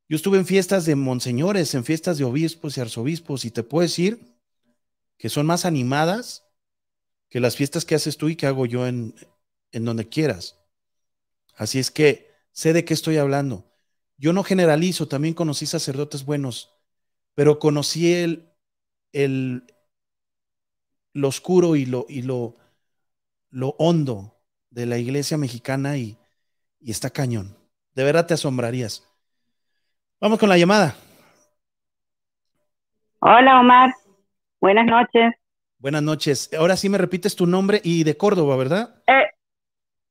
Yo 0.09 0.17
estuve 0.17 0.39
en 0.39 0.47
fiestas 0.47 0.87
de 0.87 0.97
monseñores, 0.97 1.75
en 1.75 1.85
fiestas 1.85 2.19
de 2.19 2.25
obispos 2.25 2.77
y 2.77 2.81
arzobispos 2.81 3.45
y 3.45 3.51
te 3.51 3.63
puedo 3.63 3.83
decir 3.83 4.37
que 5.19 5.29
son 5.29 5.47
más 5.47 5.65
animadas 5.65 6.47
que 7.31 7.41
las 7.41 7.57
fiestas 7.57 7.85
que 7.85 7.95
haces 7.97 8.17
tú 8.19 8.29
y 8.29 8.37
que 8.37 8.47
hago 8.47 8.67
yo 8.67 8.87
en, 8.87 9.15
en 9.73 9.85
donde 9.85 10.09
quieras. 10.09 10.59
Así 11.57 11.79
es 11.79 11.91
que 11.91 12.31
sé 12.53 12.73
de 12.73 12.85
qué 12.85 12.95
estoy 12.95 13.17
hablando. 13.17 13.71
Yo 14.17 14.33
no 14.33 14.45
generalizo, 14.45 15.09
también 15.09 15.35
conocí 15.35 15.67
sacerdotes 15.67 16.25
buenos, 16.25 16.75
pero 17.35 17.59
conocí 17.59 18.13
el, 18.15 18.51
el 19.13 19.65
lo 21.13 21.29
oscuro 21.29 21.77
y 21.77 21.87
lo, 21.87 22.07
y 22.09 22.23
lo, 22.23 22.57
lo 23.51 23.71
hondo 23.79 24.39
de 24.71 24.87
la 24.87 24.99
iglesia 24.99 25.39
mexicana 25.39 25.99
y, 25.99 26.19
y 26.81 26.93
está 26.93 27.11
cañón. 27.11 27.59
De 27.95 28.05
verdad 28.05 28.27
te 28.29 28.35
asombrarías. 28.35 29.08
Vamos 30.21 30.41
con 30.41 30.49
la 30.49 30.59
llamada. 30.59 30.97
Hola 33.21 33.61
Omar, 33.61 33.91
buenas 34.61 34.87
noches. 34.87 35.33
Buenas 35.79 36.03
noches. 36.03 36.51
Ahora 36.59 36.75
sí 36.75 36.89
me 36.89 36.99
repites 36.99 37.37
tu 37.37 37.47
nombre 37.47 37.81
y 37.85 38.03
de 38.03 38.17
Córdoba, 38.17 38.57
¿verdad? 38.57 38.97
Eh, 39.07 39.29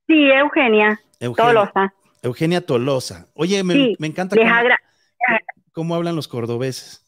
sí, 0.08 0.30
Eugenia. 0.32 0.98
Eugenia. 1.20 1.54
Tolosa. 1.54 1.94
Eugenia 2.24 2.66
Tolosa. 2.66 3.28
Oye, 3.34 3.62
me, 3.66 3.96
encanta 4.00 4.38
cómo, 5.74 5.94
hablan 5.94 6.16
los 6.16 6.30
cordobeses. 6.30 7.04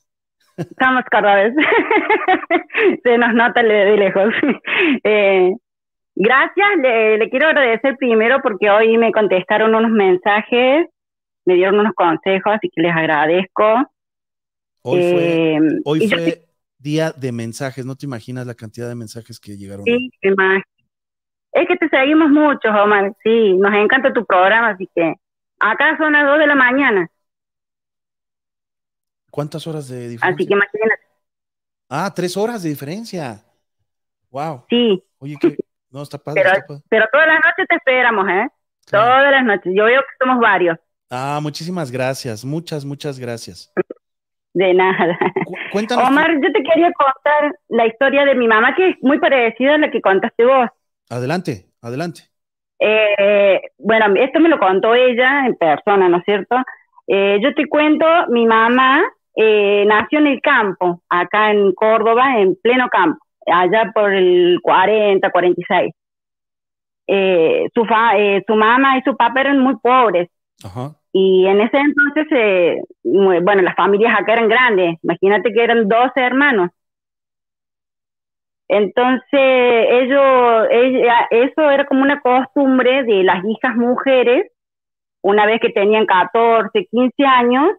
Somos 0.77 1.05
cordobeses. 1.09 1.55
Se 3.03 3.17
nos 3.17 3.33
nota 3.33 3.63
de 3.63 3.95
lejos. 3.95 4.33
Eh, 5.05 5.53
gracias, 6.15 6.67
le, 6.81 7.29
quiero 7.29 7.47
agradecer 7.47 7.95
primero 7.97 8.41
porque 8.41 8.69
hoy 8.69 8.97
me 8.97 9.13
contestaron 9.13 9.73
unos 9.73 9.91
mensajes, 9.91 10.87
me 11.49 11.55
dieron 11.55 11.79
unos 11.79 11.93
consejos, 11.93 12.53
así 12.53 12.69
que 12.73 12.81
les 12.81 12.95
agradezco. 12.95 13.63
Hoy 14.81 15.01
fue, 15.11 15.55
eh, 15.55 15.59
hoy 15.83 16.07
fue 16.07 16.45
día 16.77 17.11
de 17.11 17.31
mensajes, 17.31 17.85
no 17.85 17.95
te 17.95 18.05
imaginas 18.05 18.47
la 18.47 18.55
cantidad 18.55 18.87
de 18.87 18.95
mensajes 18.95 19.39
que 19.39 19.57
llegaron. 19.57 19.83
Sí, 19.85 20.09
más 20.37 20.63
es 21.51 21.67
que 21.67 21.77
te 21.77 21.89
seguimos 21.89 22.29
mucho, 22.29 22.69
Omar. 22.69 23.13
Sí, 23.23 23.53
nos 23.53 23.73
encanta 23.73 24.13
tu 24.13 24.25
programa, 24.25 24.69
así 24.69 24.87
que 24.93 25.15
acá 25.59 25.97
son 25.97 26.13
las 26.13 26.25
2 26.25 26.39
de 26.39 26.47
la 26.47 26.55
mañana. 26.55 27.09
¿Cuántas 29.31 29.65
horas 29.67 29.87
de 29.87 30.09
diferencia? 30.09 30.35
Así 30.35 30.47
que 30.47 30.53
imagínate. 30.53 31.03
Ah, 31.89 32.11
tres 32.15 32.37
horas 32.37 32.61
de 32.63 32.69
diferencia. 32.69 33.43
Wow. 34.29 34.65
Sí. 34.69 35.03
Oye, 35.17 35.37
que 35.41 35.57
no 35.89 36.03
está 36.03 36.17
padre. 36.17 36.43
Pero, 36.89 37.05
todas 37.11 37.27
las 37.27 37.39
noches 37.43 37.65
te 37.67 37.75
esperamos, 37.75 38.27
¿eh? 38.29 38.47
Todas 38.85 39.31
las 39.31 39.43
noches. 39.43 39.71
Yo 39.75 39.85
veo 39.85 40.01
que 40.01 40.25
somos 40.25 40.39
varios. 40.39 40.77
Ah, 41.09 41.39
muchísimas 41.41 41.91
gracias. 41.91 42.45
Muchas, 42.45 42.85
muchas 42.85 43.19
gracias. 43.19 43.73
De 44.53 44.73
nada. 44.73 45.17
Cuéntanos. 45.71 46.09
Omar, 46.09 46.31
yo 46.33 46.51
te 46.51 46.63
quería 46.63 46.91
contar 46.93 47.55
la 47.69 47.87
historia 47.87 48.25
de 48.25 48.35
mi 48.35 48.47
mamá, 48.47 48.75
que 48.75 48.89
es 48.89 48.95
muy 49.01 49.19
parecida 49.19 49.75
a 49.75 49.77
la 49.77 49.91
que 49.91 50.01
contaste 50.01 50.45
vos. 50.45 50.69
Adelante, 51.09 51.65
adelante. 51.81 52.21
Eh, 52.79 53.61
bueno, 53.77 54.13
esto 54.15 54.39
me 54.39 54.49
lo 54.49 54.57
contó 54.57 54.95
ella 54.95 55.45
en 55.45 55.55
persona, 55.55 56.07
¿no 56.07 56.17
es 56.17 56.23
cierto? 56.25 56.55
Eh, 57.07 57.39
yo 57.41 57.53
te 57.53 57.67
cuento, 57.67 58.05
mi 58.29 58.45
mamá 58.45 59.03
eh, 59.35 59.83
nació 59.85 60.19
en 60.19 60.27
el 60.27 60.41
campo, 60.41 61.01
acá 61.09 61.51
en 61.51 61.73
Córdoba, 61.73 62.39
en 62.39 62.55
pleno 62.55 62.87
campo, 62.89 63.19
allá 63.47 63.91
por 63.93 64.13
el 64.13 64.59
40, 64.61 65.29
46. 65.29 65.93
su, 67.73 67.85
su 68.47 68.55
mamá 68.55 68.97
y 68.97 69.01
su 69.01 69.17
papá 69.17 69.41
eran 69.41 69.59
muy 69.59 69.75
pobres. 69.77 70.29
Y 71.11 71.47
en 71.47 71.61
ese 71.61 71.77
entonces, 71.77 72.83
bueno, 73.03 73.61
las 73.61 73.75
familias 73.75 74.13
acá 74.17 74.33
eran 74.33 74.49
grandes. 74.49 74.97
Imagínate 75.03 75.51
que 75.51 75.63
eran 75.63 75.87
12 75.87 76.11
hermanos. 76.21 76.69
Entonces, 78.67 79.23
ellos, 79.33 80.67
ella, 80.69 81.27
eso 81.31 81.71
era 81.71 81.85
como 81.85 82.03
una 82.03 82.21
costumbre 82.21 83.03
de 83.03 83.23
las 83.23 83.43
hijas 83.43 83.75
mujeres, 83.75 84.51
una 85.21 85.47
vez 85.47 85.59
que 85.59 85.69
tenían 85.69 86.05
14, 86.05 86.85
15 86.85 87.25
años, 87.25 87.71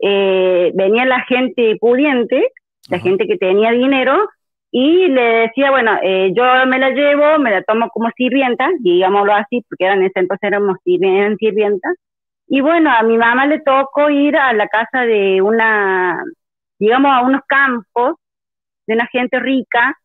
eh, 0.00 0.72
venía 0.74 1.04
la 1.04 1.20
gente 1.26 1.76
pudiente, 1.78 2.48
la 2.88 2.98
gente 2.98 3.26
que 3.26 3.36
tenía 3.36 3.72
dinero, 3.72 4.26
y 4.70 5.08
le 5.08 5.22
decía, 5.22 5.70
bueno, 5.70 5.98
eh, 6.02 6.32
yo 6.34 6.44
me 6.66 6.78
la 6.78 6.90
llevo, 6.90 7.38
me 7.38 7.50
la 7.50 7.62
tomo 7.62 7.90
como 7.90 8.08
sirvienta, 8.16 8.70
digámoslo 8.80 9.34
así, 9.34 9.62
porque 9.68 9.84
eran 9.84 10.02
ese 10.02 10.18
entonces 10.18 10.48
éramos 10.48 10.78
sirvientas, 10.82 11.94
y 12.54 12.60
bueno, 12.60 12.90
a 12.90 13.02
mi 13.02 13.16
mamá 13.16 13.46
le 13.46 13.60
tocó 13.60 14.10
ir 14.10 14.36
a 14.36 14.52
la 14.52 14.68
casa 14.68 15.06
de 15.06 15.40
una, 15.40 16.22
digamos, 16.78 17.10
a 17.10 17.22
unos 17.22 17.40
campos 17.46 18.16
de 18.86 18.92
una 18.92 19.06
gente 19.06 19.40
rica, 19.40 19.98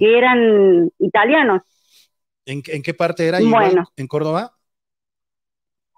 que 0.00 0.18
eran 0.18 0.90
italianos. 0.98 1.62
¿En, 2.44 2.60
qué 2.60 2.92
parte 2.92 3.28
era? 3.28 3.38
Bueno. 3.38 3.84
¿En 3.94 4.08
Córdoba? 4.08 4.50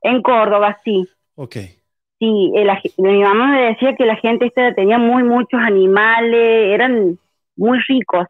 En 0.02 0.20
Córdoba, 0.20 0.78
sí. 0.84 1.08
Ok. 1.36 1.56
Sí, 2.18 2.52
mi 2.98 3.22
mamá 3.22 3.46
me 3.46 3.62
decía 3.68 3.96
que 3.96 4.04
la 4.04 4.16
gente 4.16 4.44
esta 4.44 4.74
tenía 4.74 4.98
muy 4.98 5.22
muchos 5.22 5.58
animales, 5.58 6.74
eran 6.74 7.18
muy 7.56 7.78
ricos. 7.88 8.26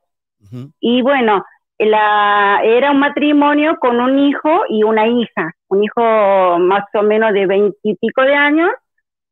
Y 0.79 1.03
bueno, 1.03 1.45
la, 1.79 2.61
era 2.63 2.91
un 2.93 2.99
matrimonio 2.99 3.77
con 3.79 4.01
un 4.01 4.19
hijo 4.19 4.65
y 4.69 4.83
una 4.83 5.07
hija, 5.07 5.53
un 5.69 5.85
hijo 5.85 6.59
más 6.59 6.85
o 6.95 7.03
menos 7.03 7.33
de 7.33 7.47
veintipico 7.47 8.23
de 8.23 8.35
años 8.35 8.71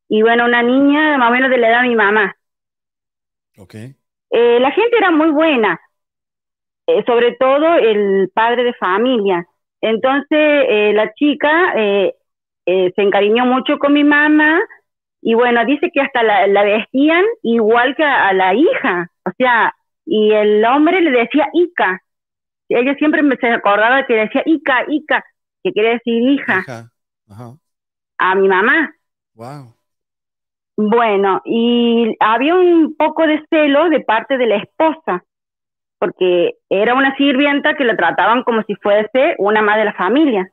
y 0.09 0.23
bueno, 0.23 0.45
una 0.45 0.63
niña 0.63 1.17
más 1.19 1.31
o 1.31 1.33
menos 1.33 1.51
de 1.51 1.59
la 1.59 1.69
edad 1.69 1.83
de 1.83 1.89
mi 1.89 1.97
mamá. 1.97 2.35
Ok. 3.59 3.75
Eh, 3.75 4.61
la 4.61 4.71
gente 4.71 4.97
era 4.97 5.11
muy 5.11 5.31
buena, 5.31 5.81
eh, 6.87 7.05
sobre 7.07 7.37
todo 7.37 7.75
el 7.75 8.31
padre 8.35 8.65
de 8.65 8.75
familia. 8.75 9.47
Entonces, 9.81 10.39
eh, 10.69 10.93
la 10.95 11.13
chica 11.15 11.75
eh, 11.77 12.15
se 12.65 13.03
encariñó 13.03 13.45
mucho 13.47 13.79
con 13.79 13.93
mi 13.93 14.05
mamá 14.05 14.61
y 15.21 15.35
bueno, 15.35 15.65
dice 15.65 15.91
que 15.93 16.01
hasta 16.01 16.23
la, 16.23 16.65
vestían 16.65 17.25
igual 17.43 17.95
que 17.95 18.05
a, 18.05 18.33
la 18.33 18.55
hija, 18.55 19.09
o 19.25 19.31
sea, 19.39 19.73
y 20.05 20.33
el 20.33 20.65
hombre 20.65 21.01
le 21.01 21.13
decía 21.13 21.49
Ica. 21.53 22.03
Ella 22.75 22.95
siempre 22.95 23.23
me 23.23 23.37
se 23.37 23.49
acordaba 23.49 24.07
que 24.07 24.15
decía 24.15 24.43
Ica, 24.45 24.85
Ica, 24.89 25.25
que 25.63 25.73
quiere 25.73 25.91
decir 25.95 26.23
hija. 26.23 26.91
A 28.19 28.35
mi 28.35 28.49
mamá. 28.49 28.95
Wow. 29.35 29.75
Bueno, 30.77 31.43
y 31.45 32.17
había 32.21 32.55
un 32.55 32.97
poco 32.97 33.27
de 33.27 33.45
celo 33.51 33.89
de 33.89 34.01
parte 34.01 34.39
de 34.39 34.47
la 34.47 34.57
esposa 34.57 35.25
porque 36.03 36.57
era 36.69 36.95
una 36.95 37.15
sirvienta 37.15 37.77
que 37.77 37.85
la 37.85 37.97
trataban 37.97 38.43
como 38.43 38.65
si 38.65 38.75
fuese 38.75 39.37
una 39.39 39.63
madre 39.63 39.83
de 39.83 39.85
la 39.85 39.93
familia. 39.93 40.51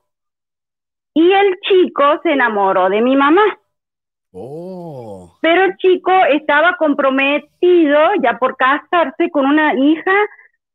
Y 1.12 1.32
el 1.32 1.58
chico 1.62 2.04
se 2.22 2.34
enamoró 2.34 2.88
de 2.88 3.00
mi 3.00 3.16
mamá. 3.16 3.42
Oh. 4.30 5.36
Pero 5.40 5.64
el 5.64 5.76
chico 5.78 6.12
estaba 6.26 6.76
comprometido 6.76 7.98
ya 8.22 8.38
por 8.38 8.56
casarse 8.56 9.28
con 9.32 9.44
una 9.44 9.74
hija, 9.74 10.14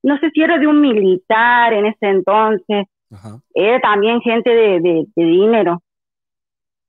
no 0.06 0.19
sé 0.19 0.30
si 0.30 0.41
era 0.44 0.60
de 0.60 0.68
un 0.68 0.82
militar 0.82 1.73
en 1.73 1.88
ese 1.88 2.07
entonces, 2.07 2.86
Era 3.56 3.80
también 3.80 4.22
gente 4.22 4.49
de, 4.52 4.80
de, 4.80 5.26
dinero. 5.26 5.82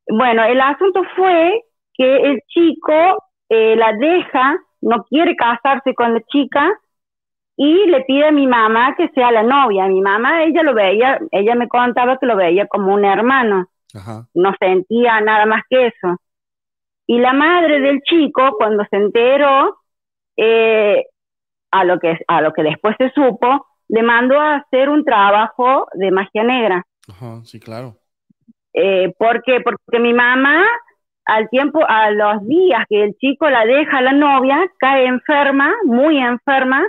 Bueno, 0.07 0.45
el 0.45 0.61
asunto 0.61 1.03
fue 1.17 1.63
que 1.95 2.17
el 2.17 2.41
chico 2.47 2.93
eh, 3.49 3.75
la 3.75 3.95
deja, 3.95 4.59
no 4.83 5.05
quiere 5.05 5.35
casarse 5.35 5.95
con 5.95 6.13
la 6.13 6.21
chica 6.31 6.71
y 7.57 7.87
le 7.87 8.03
pide 8.03 8.27
a 8.27 8.33
mi 8.33 8.47
mamá 8.47 8.95
que 8.97 9.09
sea 9.15 9.33
la 9.33 9.43
novia. 9.43 9.87
Mi 9.87 10.03
mamá, 10.03 10.45
ella 10.45 10.63
lo 10.63 10.75
veía, 10.75 11.19
ella 11.31 11.55
me 11.55 11.69
contaba 11.69 12.19
que 12.19 12.27
lo 12.27 12.37
veía 12.37 12.67
como 12.67 12.93
un 12.93 13.05
hermano. 13.07 13.71
No 14.35 14.53
sentía 14.61 15.23
nada 15.23 15.47
más 15.47 15.63
que 15.71 15.87
eso. 15.87 16.19
Y 17.07 17.19
la 17.19 17.33
madre 17.33 17.81
del 17.81 18.03
chico, 18.03 18.57
cuando 18.59 18.85
se 18.91 18.97
enteró, 18.97 19.79
eh, 20.37 21.07
a, 21.71 21.85
lo 21.85 21.99
que, 21.99 22.19
a 22.29 22.41
lo 22.41 22.53
que 22.53 22.63
después 22.63 22.97
se 22.99 23.11
supo, 23.11 23.67
le 23.89 24.03
mandó 24.03 24.41
a 24.41 24.57
hacer 24.57 24.89
un 24.89 25.05
trabajo 25.05 25.87
de 25.95 26.11
magia 26.11 26.43
negra. 26.43 26.85
Ajá, 27.09 27.45
sí, 27.45 27.61
claro. 27.61 27.97
Eh, 28.73 29.13
porque, 29.19 29.61
porque 29.61 29.99
mi 30.01 30.13
mamá, 30.13 30.65
al 31.25 31.49
tiempo, 31.49 31.81
a 31.87 32.11
los 32.11 32.47
días 32.47 32.85
que 32.89 33.05
el 33.05 33.17
chico 33.17 33.49
la 33.49 33.65
deja 33.65 33.99
a 33.99 34.03
la 34.03 34.13
novia, 34.13 34.59
cae 34.79 35.07
enferma, 35.07 35.73
muy 35.85 36.19
enferma, 36.19 36.85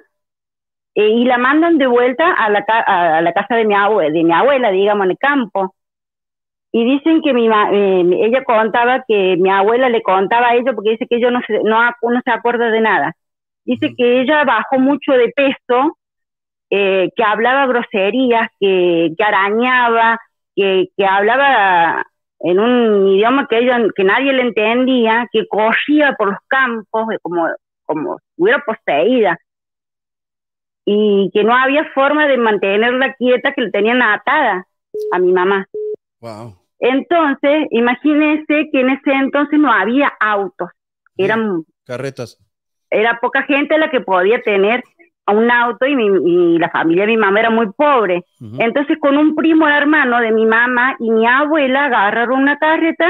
eh, 0.96 1.10
y 1.10 1.26
la 1.26 1.38
mandan 1.38 1.78
de 1.78 1.88
vuelta 1.88 2.34
a 2.34 2.50
la, 2.50 2.60
a 2.60 3.22
la 3.22 3.34
casa 3.34 3.56
de 3.56 3.66
mi, 3.66 3.76
abuela, 3.76 4.12
de 4.12 4.24
mi 4.24 4.34
abuela, 4.34 4.72
digamos, 4.72 5.06
en 5.06 5.12
el 5.12 5.18
campo. 5.18 5.76
Y 6.72 6.84
dicen 6.84 7.22
que 7.22 7.34
mi 7.34 7.48
eh, 7.48 8.26
ella 8.26 8.44
contaba 8.44 9.04
que 9.08 9.38
mi 9.38 9.50
abuela 9.50 9.90
le 9.90 10.02
contaba 10.02 10.50
a 10.50 10.56
ella, 10.56 10.74
porque 10.74 10.92
dice 10.92 11.08
que 11.08 11.18
ella 11.18 11.32
no 11.32 11.40
se, 11.48 11.60
no, 11.64 11.80
no 11.82 12.22
se 12.24 12.32
acuerda 12.32 12.70
de 12.70 12.82
nada. 12.82 13.14
Dice 13.68 13.94
que 13.98 14.22
ella 14.22 14.46
bajó 14.46 14.80
mucho 14.80 15.12
de 15.12 15.28
peso, 15.36 15.98
eh, 16.70 17.10
que 17.14 17.24
hablaba 17.24 17.68
groserías, 17.68 18.48
que, 18.62 19.12
que 19.18 19.24
arañaba, 19.24 20.18
que, 20.56 20.88
que, 20.96 21.06
hablaba 21.06 22.06
en 22.40 22.60
un 22.60 23.10
idioma 23.10 23.46
que 23.50 23.58
ella 23.58 23.78
que 23.94 24.06
nadie 24.06 24.32
le 24.32 24.44
entendía, 24.44 25.28
que 25.34 25.46
corría 25.48 26.14
por 26.18 26.30
los 26.30 26.40
campos 26.48 27.08
eh, 27.12 27.18
como 27.22 27.46
como 27.84 28.20
hubiera 28.38 28.64
poseída 28.64 29.38
y 30.86 31.30
que 31.34 31.44
no 31.44 31.54
había 31.54 31.92
forma 31.94 32.26
de 32.26 32.38
mantenerla 32.38 33.16
quieta, 33.16 33.52
que 33.54 33.64
le 33.64 33.72
tenían 33.72 34.02
atada 34.02 34.66
a 35.12 35.20
mi 35.20 35.34
mamá. 35.34 35.68
Wow. 36.22 36.56
Entonces, 36.80 37.68
imagínense 37.72 38.70
que 38.72 38.80
en 38.80 38.92
ese 38.92 39.12
entonces 39.12 39.60
no 39.60 39.70
había 39.70 40.08
autos, 40.22 40.70
eran 41.18 41.66
carretas. 41.86 42.40
Era 42.90 43.20
poca 43.22 43.44
gente 43.44 43.78
la 43.78 43.90
que 43.90 44.02
podía 44.02 44.42
tener 44.42 44.84
un 45.28 45.52
auto 45.52 45.86
y, 45.86 46.58
la 46.58 46.70
familia 46.70 47.06
de 47.06 47.12
mi 47.12 47.18
mamá 47.18 47.40
era 47.40 47.50
muy 47.50 47.68
pobre. 47.74 48.24
Entonces, 48.60 48.98
con 49.00 49.18
un 49.18 49.36
primo 49.36 49.68
hermano 49.68 50.20
de 50.20 50.32
mi 50.32 50.46
mamá 50.46 50.96
y 51.00 51.12
mi 51.12 51.28
abuela 51.28 51.86
agarraron 51.86 52.42
una 52.42 52.58
carreta 52.58 53.10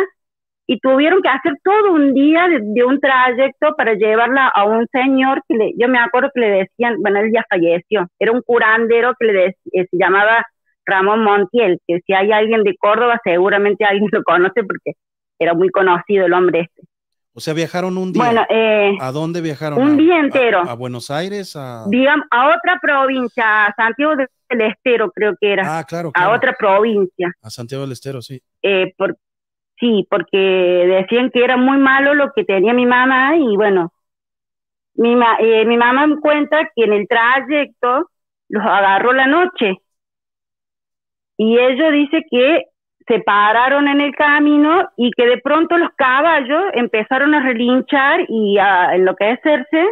y 0.66 0.80
tuvieron 0.80 1.22
que 1.22 1.30
hacer 1.30 1.54
todo 1.64 1.94
un 1.94 2.14
día 2.14 2.48
de, 2.48 2.84
un 2.84 3.00
trayecto 3.00 3.74
para 3.78 3.94
llevarla 3.94 4.48
a 4.48 4.66
un 4.66 4.86
señor 4.92 5.42
que 5.48 5.56
le, 5.56 5.74
yo 5.78 5.88
me 5.88 5.98
acuerdo 5.98 6.30
que 6.34 6.42
le 6.42 6.50
decían, 6.50 6.98
bueno, 7.00 7.20
él 7.20 7.32
ya 7.34 7.46
falleció, 7.50 8.08
era 8.20 8.34
un 8.34 8.42
curandero 8.42 9.14
que 9.18 9.28
le 9.28 9.46
eh, 9.46 9.88
se 9.90 9.98
llamaba 9.98 10.46
Ramón 10.86 11.24
Montiel, 11.24 11.80
que 11.88 12.00
si 12.06 12.14
hay 12.14 12.32
alguien 12.34 12.64
de 12.64 12.76
Córdoba, 12.78 13.20
seguramente 13.24 13.86
alguien 13.86 14.10
lo 14.12 14.24
conoce 14.24 14.64
porque 14.64 14.94
era 15.40 15.54
muy 15.54 15.70
conocido 15.70 16.26
el 16.26 16.34
hombre 16.34 16.62
este. 16.62 16.82
O 17.38 17.40
sea, 17.40 17.54
viajaron 17.54 18.00
un 18.00 18.12
día. 18.12 18.24
Bueno, 18.24 18.42
eh, 18.50 18.98
¿A 19.00 19.12
dónde 19.12 19.42
viajaron? 19.42 19.80
Un 19.80 19.96
día 19.96 20.18
entero. 20.18 20.62
A, 20.68 20.74
Buenos 20.74 21.12
Aires? 21.12 21.56
A... 21.56 21.86
Digamos, 21.88 22.26
a 22.32 22.48
otra 22.48 22.80
provincia, 22.82 23.68
a 23.68 23.76
Santiago 23.76 24.16
del 24.16 24.62
Estero 24.62 25.12
creo 25.12 25.36
que 25.40 25.54
era. 25.54 25.78
Ah, 25.78 25.84
claro. 25.84 26.10
A 26.16 26.32
otra 26.32 26.56
provincia. 26.58 27.32
A 27.44 27.52
Santiago 27.52 27.84
del 27.84 27.92
Estero, 27.92 28.24
sí. 28.24 28.42
Eh, 28.64 28.92
por, 28.98 29.20
sí, 29.80 30.08
porque 30.10 30.36
decían 30.36 31.30
que 31.30 31.44
era 31.44 31.58
muy 31.58 31.78
malo 31.78 32.16
lo 32.16 32.32
que 32.34 32.44
tenía 32.44 32.74
mi 32.74 32.88
mamá 32.88 33.38
y 33.38 33.56
bueno, 33.56 33.94
mi, 34.96 35.16
eh, 35.40 35.64
mi 35.66 35.78
mamá 35.78 36.08
me 36.08 36.20
cuenta 36.20 36.72
que 36.76 36.86
en 36.86 36.94
el 36.94 37.08
trayecto 37.08 38.10
los 38.50 38.66
agarró 38.66 39.14
la 39.14 39.28
noche 39.28 39.76
y 41.38 41.56
ella 41.60 41.92
dice 41.92 42.24
que 42.32 42.64
se 43.08 43.20
pararon 43.20 43.88
en 43.88 44.02
el 44.02 44.14
camino 44.16 44.90
y 44.98 45.12
que 45.12 45.26
de 45.26 45.38
pronto 45.38 45.78
los 45.78 45.90
caballos 45.96 46.64
empezaron 46.74 47.34
a 47.34 47.42
relinchar 47.42 48.26
y 48.28 48.58
a 48.58 48.96
enloquecerse 48.96 49.88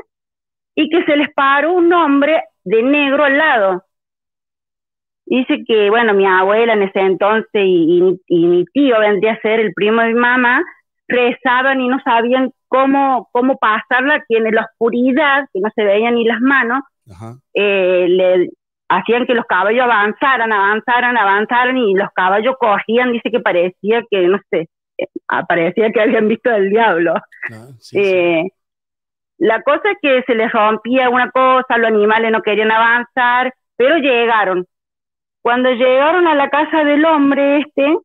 y 0.76 0.90
que 0.90 1.04
se 1.06 1.16
les 1.16 1.30
paró 1.34 1.74
un 1.74 1.92
hombre 1.94 2.44
de 2.64 2.84
negro 2.84 3.24
al 3.24 3.38
lado. 3.38 3.84
Dice 5.26 5.64
que, 5.66 5.90
bueno, 5.90 6.14
mi 6.14 6.26
abuela 6.26 6.74
en 6.74 6.84
ese 6.84 7.00
entonces 7.00 7.64
y, 7.64 8.20
mi 8.30 8.66
tío 8.66 9.00
vendría 9.00 9.34
a 9.34 9.42
ser 9.42 9.60
el 9.60 9.74
primo 9.74 10.02
de 10.02 10.10
mi 10.10 10.20
mamá, 10.20 10.62
rezaban 11.08 11.82
y 11.82 11.88
no 11.88 12.00
sabían 12.04 12.52
cómo, 12.68 13.30
cómo 13.32 13.58
pasarla, 13.58 14.24
que 14.28 14.38
en 14.38 14.54
la 14.54 14.68
oscuridad, 14.70 15.48
que 15.54 15.62
no 15.62 15.70
se 15.74 15.84
veían 15.84 16.16
ni 16.16 16.26
las 16.26 16.42
manos, 16.42 16.82
eh, 17.54 18.06
le, 18.10 18.50
hacían 18.90 19.26
que 19.26 19.34
los 19.34 19.46
caballos 19.46 19.84
avanzaran, 19.84 20.52
avanzaran, 20.52 21.18
avanzaran 21.18 21.78
y 21.78 21.94
los 21.96 22.10
caballos 22.14 22.56
corrían, 22.60 23.12
dice 23.12 23.32
que 23.32 23.40
parecía 23.40 24.04
que, 24.10 24.28
no 24.28 24.40
sé, 24.50 24.70
eh, 24.98 25.08
parecía 25.48 25.92
que 25.92 26.02
habían 26.02 26.28
visto 26.28 26.52
el 26.52 26.70
diablo. 26.70 27.16
Ah, 27.52 27.68
eh, 27.94 28.44
la 29.38 29.62
cosa 29.64 29.92
es 29.92 29.98
que 30.02 30.24
se 30.24 30.36
les 30.36 30.52
rompía 30.52 31.10
una 31.10 31.30
cosa, 31.32 31.78
los 31.78 31.88
animales 31.88 32.32
no 32.32 32.42
querían 32.42 32.72
avanzar, 32.72 33.54
pero 33.76 33.98
llegaron. 33.98 34.66
Cuando 35.42 35.72
llegaron 35.72 36.28
a 36.28 36.36
la 36.36 36.50
casa 36.50 36.84
del 36.84 37.06
hombre 37.06 37.60
este, 37.60 37.98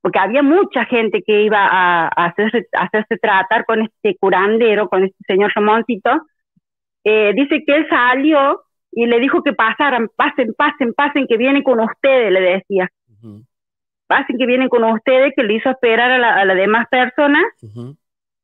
porque 0.00 0.18
había 0.18 0.42
mucha 0.42 0.84
gente 0.84 1.22
que 1.22 1.42
iba 1.42 1.64
a, 1.64 2.08
hacerse, 2.08 2.66
hacerse 2.72 3.16
tratar 3.18 3.64
con 3.64 3.82
este 3.82 4.16
curandero, 4.18 4.88
con 4.88 5.04
este 5.04 5.18
señor 5.26 5.52
Ramoncito, 5.54 6.10
eh, 7.04 7.32
dice 7.34 7.62
que 7.64 7.76
él 7.76 7.86
salió 7.88 8.62
y 8.92 9.06
le 9.06 9.18
dijo 9.20 9.42
que 9.42 9.54
pasaran, 9.54 10.08
pasen, 10.16 10.52
pasen, 10.54 10.92
pasen, 10.92 11.26
que 11.26 11.38
vienen 11.38 11.62
con 11.62 11.80
ustedes, 11.80 12.30
le 12.30 12.40
decía. 12.40 12.88
Pasen 14.06 14.36
que 14.36 14.46
vienen 14.46 14.68
con 14.68 14.84
ustedes, 14.84 15.32
que 15.34 15.42
le 15.42 15.54
hizo 15.54 15.70
esperar 15.70 16.10
a 16.10 16.18
las 16.18 16.46
la 16.46 16.54
demás 16.54 16.86
personas. 16.90 17.42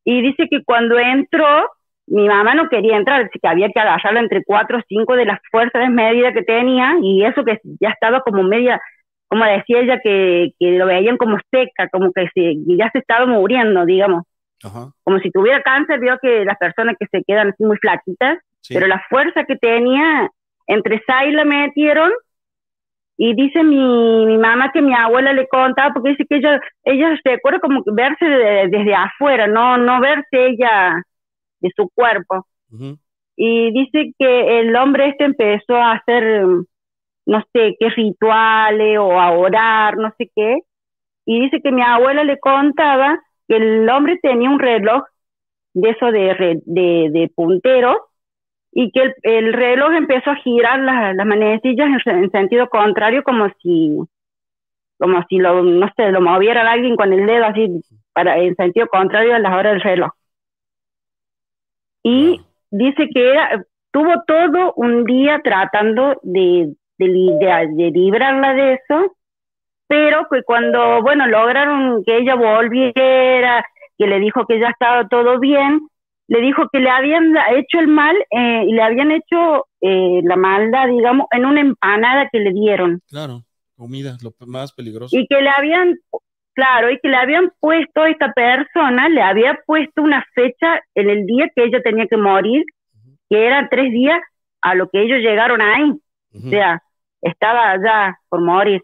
Y 0.05 0.23
dice 0.23 0.49
que 0.51 0.65
cuando 0.65 0.99
entró, 0.99 1.71
mi 2.07 2.27
mamá 2.27 2.55
no 2.55 2.71
quería 2.71 2.97
entrar, 2.97 3.25
dice 3.25 3.39
que 3.41 3.49
había 3.49 3.69
que 3.69 3.79
agarrarla 3.79 4.21
entre 4.21 4.43
cuatro 4.43 4.79
o 4.79 4.83
cinco 4.89 5.15
de 5.17 5.27
las 5.27 5.39
fuerzas 5.51 5.83
desmedidas 5.83 6.33
que 6.33 6.43
tenía, 6.43 6.95
y 7.03 7.25
eso 7.25 7.45
que 7.45 7.61
ya 7.79 7.91
estaba 7.91 8.23
como 8.23 8.43
media, 8.43 8.81
como 9.27 9.45
decía 9.45 9.81
ella, 9.81 10.01
que, 10.03 10.53
que 10.59 10.79
lo 10.79 10.87
veían 10.87 11.19
como 11.19 11.37
seca, 11.51 11.89
como 11.91 12.11
que 12.13 12.29
se, 12.35 12.55
ya 12.65 12.91
se 12.91 13.01
estaba 13.01 13.27
muriendo, 13.27 13.85
digamos. 13.85 14.25
Como 15.05 15.19
si 15.21 15.31
tuviera 15.31 15.63
cáncer, 15.63 16.01
vio 16.01 16.19
que 16.23 16.45
las 16.47 16.57
personas 16.57 16.97
que 16.99 17.07
se 17.11 17.23
quedan 17.25 17.51
así 17.51 17.63
muy 17.63 17.77
flaquitas, 17.77 18.39
pero 18.69 18.87
la 18.87 19.03
fuerza 19.09 19.45
que 19.45 19.57
tenía 19.57 20.31
entre 20.69 21.03
y 21.27 21.33
la 21.33 21.45
metieron 21.45 22.13
y 23.17 23.35
dice 23.35 23.65
mi, 23.65 24.27
mi 24.27 24.39
mamá 24.39 24.71
que 24.73 24.81
mi 24.81 24.95
abuela 24.95 25.33
le 25.33 25.49
contaba 25.49 25.93
porque 25.93 26.11
dice 26.11 26.25
que 26.29 26.37
ella, 26.37 26.61
ella 26.85 27.19
se 27.23 27.33
acuerda 27.33 27.59
como 27.59 27.83
verse 27.87 28.25
desde 28.25 28.95
afuera, 28.95 29.49
no, 29.49 29.77
no 29.77 30.01
verse 30.01 30.27
ella 30.31 31.03
de 31.61 31.71
su 31.75 31.91
cuerpo. 31.93 32.47
Y 33.35 33.73
dice 33.73 34.13
que 34.19 34.61
el 34.61 34.77
hombre 34.77 35.09
este 35.09 35.25
empezó 35.25 35.75
a 35.75 35.95
hacer, 35.95 36.45
no 37.27 37.45
sé, 37.53 37.77
qué 37.81 37.89
rituales 37.91 38.99
o 38.99 39.19
a 39.19 39.33
orar, 39.33 39.97
no 39.97 40.13
sé 40.17 40.31
qué. 40.37 40.59
Y 41.27 41.41
dice 41.41 41.61
que 41.61 41.73
mi 41.73 41.83
abuela 41.83 42.23
le 42.23 42.39
contaba 42.39 43.19
que 43.49 43.57
el 43.57 43.89
hombre 43.89 44.19
tenía 44.23 44.49
un 44.49 44.61
reloj 44.61 45.03
de 45.75 45.91
eso 45.91 46.13
de, 46.13 46.61
de, 46.67 47.09
de 47.11 47.31
punteros 47.35 47.97
y 48.73 48.91
que 48.93 49.15
el, 49.23 49.53
reloj 49.53 49.93
empezó 49.95 50.31
a 50.31 50.37
girar 50.37 50.81
las, 50.81 51.15
las 51.17 51.27
manecillas 51.27 51.89
en, 52.07 52.31
sentido 52.31 52.69
contrario 52.69 53.23
como 53.23 53.49
si 53.63 53.97
como 54.99 55.25
si 55.29 55.39
lo 55.39 55.63
no 55.63 55.89
sé 55.97 56.11
lo 56.11 56.21
moviera 56.21 56.71
alguien 56.71 56.97
con 56.97 57.13
el 57.13 57.27
dedo 57.27 57.45
así 57.47 57.81
para 58.13 58.39
en 58.39 58.55
sentido 58.57 58.89
contrario 58.89 59.35
a 59.35 59.39
las 59.39 59.53
horas 59.53 59.73
del 59.75 59.83
reloj. 59.83 60.11
Y 62.03 62.41
dice 62.71 63.09
que 63.13 63.31
era 63.31 63.65
tuvo 63.91 64.23
todo 64.27 64.73
un 64.77 65.05
día 65.05 65.41
tratando 65.43 66.21
de, 66.23 66.75
de, 66.99 67.67
de 67.71 67.91
librarla 67.91 68.55
de 68.55 68.75
eso 68.75 69.17
pero 69.89 70.27
que 70.31 70.43
cuando 70.43 71.03
bueno 71.03 71.27
lograron 71.27 72.05
que 72.05 72.19
ella 72.19 72.35
volviera 72.35 73.65
que 73.97 74.07
le 74.07 74.21
dijo 74.21 74.47
que 74.47 74.61
ya 74.61 74.69
estaba 74.69 75.09
todo 75.09 75.41
bien 75.41 75.89
le 76.29 76.41
dijo 76.43 76.69
que 76.71 76.79
le 76.79 76.91
habían 76.91 77.35
hecho 77.51 77.81
el 77.81 77.89
mal 77.89 78.15
eh, 78.31 78.65
y 78.67 78.73
le 78.73 78.83
habían 78.83 79.11
hecho 79.11 79.67
eh, 79.81 80.21
la 80.23 80.37
maldad, 80.37 80.89
digamos, 80.89 81.27
en 81.31 81.47
una 81.47 81.61
empanada 81.61 82.29
que 82.31 82.39
le 82.39 82.53
dieron. 82.53 83.01
Claro, 83.09 83.45
comida, 83.75 84.19
lo 84.23 84.33
más 84.47 84.73
peligroso. 84.73 85.17
Y 85.17 85.27
que 85.27 85.41
le 85.41 85.49
habían, 85.49 85.97
claro, 86.53 86.91
y 86.91 86.99
que 87.01 87.09
le 87.09 87.17
habían 87.17 87.51
puesto 87.61 88.03
a 88.03 88.11
esta 88.11 88.31
persona, 88.33 89.09
le 89.09 89.23
había 89.23 89.59
puesto 89.67 90.03
una 90.03 90.23
fecha 90.35 90.81
en 90.95 91.09
el 91.09 91.25
día 91.25 91.51
que 91.57 91.65
ella 91.65 91.83
tenía 91.83 92.07
que 92.07 92.19
morir, 92.19 92.63
que 93.31 93.47
eran 93.47 93.69
tres 93.71 93.91
días 93.91 94.21
a 94.61 94.75
lo 94.75 94.89
que 94.91 95.03
ellos 95.03 95.21
llegaron 95.21 95.63
ahí. 95.63 95.93
O 96.35 96.51
sea, 96.51 96.83
estaba 97.23 97.75
ya 97.83 98.19
por 98.29 98.43
morir. 98.43 98.83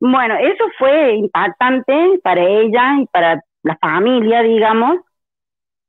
Bueno, 0.00 0.34
eso 0.36 0.64
fue 0.78 1.14
impactante 1.14 2.18
para 2.24 2.42
ella 2.42 3.00
y 3.00 3.06
para 3.06 3.42
la 3.62 3.76
familia, 3.76 4.42
digamos, 4.42 4.96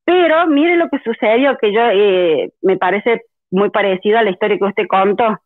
pero 0.05 0.47
mire 0.47 0.75
lo 0.75 0.89
que 0.89 0.99
sucedió, 0.99 1.57
que 1.57 1.73
yo 1.73 1.81
eh, 1.91 2.51
me 2.61 2.77
parece 2.77 3.21
muy 3.51 3.69
parecido 3.69 4.17
a 4.17 4.23
la 4.23 4.31
historia 4.31 4.57
que 4.57 4.65
usted 4.65 4.87
contó. 4.87 5.39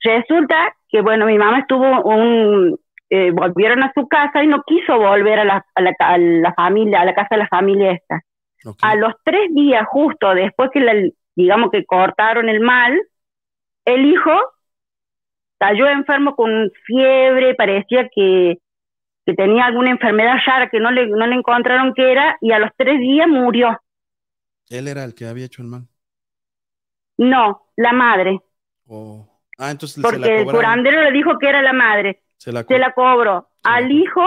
Resulta 0.00 0.74
que, 0.88 1.00
bueno, 1.00 1.26
mi 1.26 1.38
mamá 1.38 1.60
estuvo 1.60 2.02
un, 2.02 2.78
eh, 3.10 3.30
volvieron 3.32 3.82
a 3.82 3.92
su 3.94 4.06
casa 4.08 4.42
y 4.42 4.46
no 4.46 4.62
quiso 4.66 4.98
volver 4.98 5.40
a 5.40 5.44
la, 5.44 5.66
a 5.74 6.18
la, 6.18 6.54
familia, 6.54 7.00
a 7.00 7.04
la 7.04 7.14
casa 7.14 7.28
de 7.32 7.38
la 7.38 7.48
familia 7.48 7.92
esta. 7.92 8.22
A 8.80 8.94
los 8.94 9.12
tres 9.24 9.52
días, 9.54 9.86
justo 9.88 10.34
después 10.34 10.70
que, 10.72 10.80
la, 10.80 10.94
digamos 11.36 11.70
que 11.70 11.84
cortaron 11.84 12.48
el 12.48 12.60
mal, 12.60 12.98
el 13.84 14.06
hijo 14.06 14.32
cayó 15.58 15.86
enfermo 15.88 16.34
con 16.34 16.70
fiebre, 16.86 17.54
parecía 17.54 18.08
que, 18.14 18.58
que 19.26 19.34
tenía 19.34 19.66
alguna 19.66 19.90
enfermedad 19.90 20.36
rara 20.46 20.68
que 20.68 20.80
no 20.80 20.90
le, 20.90 21.06
no 21.06 21.26
le 21.26 21.34
encontraron 21.34 21.94
qué 21.94 22.12
era, 22.12 22.36
y 22.40 22.52
a 22.52 22.58
los 22.58 22.70
tres 22.76 22.98
días 23.00 23.28
murió. 23.28 23.80
¿Él 24.68 24.88
era 24.88 25.04
el 25.04 25.14
que 25.14 25.26
había 25.26 25.46
hecho 25.46 25.62
el 25.62 25.68
mal? 25.68 25.88
No, 27.16 27.68
la 27.76 27.92
madre. 27.92 28.40
Oh. 28.86 29.26
Ah, 29.58 29.70
entonces 29.70 30.02
Porque 30.02 30.40
el 30.40 30.44
curandero 30.46 31.02
le 31.02 31.12
dijo 31.12 31.38
que 31.38 31.48
era 31.48 31.62
la 31.62 31.72
madre. 31.72 32.22
Se 32.38 32.52
la, 32.52 32.64
se 32.64 32.78
la 32.78 32.92
cobró 32.92 33.48
al 33.62 33.90
hijo 33.90 34.26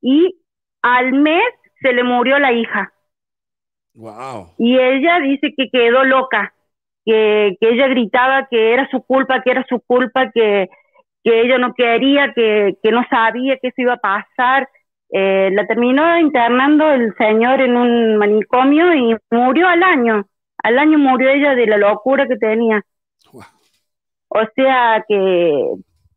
y 0.00 0.38
al 0.82 1.12
mes 1.12 1.42
se 1.80 1.92
le 1.92 2.04
murió 2.04 2.38
la 2.38 2.52
hija. 2.52 2.92
Wow. 3.94 4.52
Y 4.58 4.78
ella 4.78 5.18
dice 5.20 5.54
que 5.56 5.70
quedó 5.70 6.04
loca, 6.04 6.54
que, 7.04 7.56
que 7.60 7.70
ella 7.70 7.88
gritaba 7.88 8.46
que 8.48 8.74
era 8.74 8.88
su 8.90 9.02
culpa, 9.02 9.42
que 9.42 9.50
era 9.50 9.64
su 9.68 9.80
culpa, 9.80 10.30
que, 10.30 10.68
que 11.26 11.40
ella 11.40 11.58
no 11.58 11.74
quería, 11.74 12.32
que, 12.32 12.78
que 12.80 12.92
no 12.92 13.02
sabía 13.10 13.56
que 13.60 13.68
eso 13.68 13.82
iba 13.82 13.94
a 13.94 13.96
pasar. 13.96 14.68
Eh, 15.10 15.50
la 15.52 15.66
terminó 15.66 16.16
internando 16.20 16.88
el 16.92 17.12
señor 17.16 17.60
en 17.60 17.76
un 17.76 18.16
manicomio 18.16 18.94
y 18.94 19.16
murió 19.32 19.66
al 19.66 19.82
año. 19.82 20.24
Al 20.62 20.78
año 20.78 20.98
murió 20.98 21.28
ella 21.28 21.56
de 21.56 21.66
la 21.66 21.78
locura 21.78 22.28
que 22.28 22.36
tenía. 22.36 22.80
O 24.28 24.40
sea 24.54 25.04
que 25.08 25.64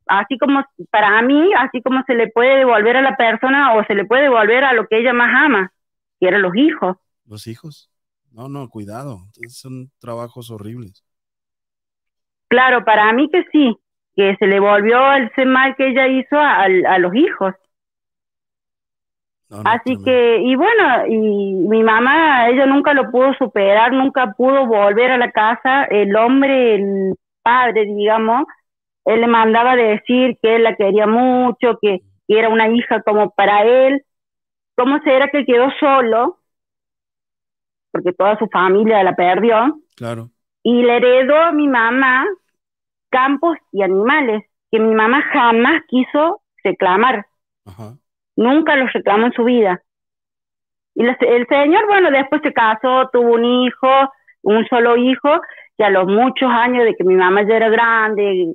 así 0.06 0.38
como 0.38 0.64
para 0.92 1.20
mí, 1.24 1.54
así 1.58 1.82
como 1.82 2.04
se 2.06 2.14
le 2.14 2.28
puede 2.28 2.58
devolver 2.58 2.98
a 2.98 3.02
la 3.02 3.18
persona 3.18 3.74
o 3.74 3.84
se 3.86 3.96
le 3.96 4.06
puede 4.06 4.24
devolver 4.24 4.64
a 4.64 4.74
lo 4.74 4.86
que 4.86 5.00
ella 5.00 5.14
más 5.14 5.32
ama, 5.44 5.72
que 6.20 6.28
eran 6.28 6.44
los 6.44 6.56
hijos. 6.56 6.98
Los 7.26 7.48
hijos. 7.48 7.90
No, 8.32 8.48
no, 8.48 8.70
cuidado. 8.70 9.22
Son 9.48 9.90
trabajos 10.00 10.52
horribles. 10.52 11.04
Claro, 12.48 12.86
para 12.86 13.12
mí 13.14 13.28
que 13.32 13.44
sí, 13.52 13.76
que 14.16 14.36
se 14.38 14.48
le 14.48 14.60
volvió 14.60 15.14
el 15.14 15.32
mal 15.48 15.76
que 15.76 15.88
ella 15.88 16.08
hizo 16.08 16.38
a, 16.38 16.68
los 17.00 17.16
hijos. 17.16 17.56
Así 19.66 19.98
que, 20.04 20.42
y 20.42 20.56
bueno, 20.56 21.08
y 21.08 21.18
mi 21.18 21.82
mamá, 21.82 22.50
ella 22.50 22.68
nunca 22.68 22.94
lo 22.94 23.10
pudo 23.10 23.34
superar, 23.34 23.92
nunca 23.94 24.34
pudo 24.38 24.68
volver 24.68 25.12
a 25.12 25.18
la 25.18 25.32
casa. 25.32 25.86
El 25.86 26.16
hombre, 26.16 26.76
el 26.76 27.16
padre, 27.42 27.86
digamos, 27.86 28.44
él 29.06 29.22
le 29.22 29.28
mandaba 29.28 29.76
decir 29.76 30.38
que 30.42 30.58
él 30.58 30.64
la 30.64 30.76
quería 30.76 31.08
mucho, 31.08 31.80
que, 31.82 32.02
era 32.28 32.50
una 32.50 32.68
hija 32.70 33.02
como 33.02 33.32
para 33.32 33.64
él. 33.64 34.06
¿Cómo 34.76 35.00
será 35.00 35.30
que 35.30 35.46
quedó 35.46 35.72
solo? 35.80 36.38
Porque 37.92 38.14
toda 38.14 38.38
su 38.38 38.46
familia 38.48 39.04
la 39.04 39.16
perdió. 39.16 39.80
Claro. 39.96 40.30
Y 40.62 40.84
le 40.84 40.98
heredó 40.98 41.38
a 41.38 41.52
mi 41.52 41.68
mamá 41.68 42.28
campos 43.10 43.58
y 43.72 43.82
animales 43.82 44.44
que 44.72 44.80
mi 44.80 44.94
mamá 44.94 45.22
jamás 45.34 45.82
quiso 45.88 46.42
reclamar. 46.64 47.26
Nunca 48.36 48.76
los 48.76 48.92
reclamó 48.94 49.28
en 49.28 49.34
su 49.34 49.44
vida. 49.44 49.82
Y 50.96 51.06
el 51.06 51.48
señor, 51.48 51.86
bueno, 51.88 52.12
después 52.12 52.42
se 52.44 52.54
casó, 52.54 53.10
tuvo 53.12 53.34
un 53.34 53.46
hijo, 53.46 53.88
un 54.42 54.66
solo 54.68 54.98
hijo, 54.98 55.42
y 55.78 55.84
a 55.84 55.90
los 55.90 56.08
muchos 56.08 56.50
años 56.52 56.84
de 56.84 56.96
que 56.96 57.04
mi 57.04 57.16
mamá 57.16 57.44
ya 57.48 57.56
era 57.56 57.70
grande, 57.70 58.54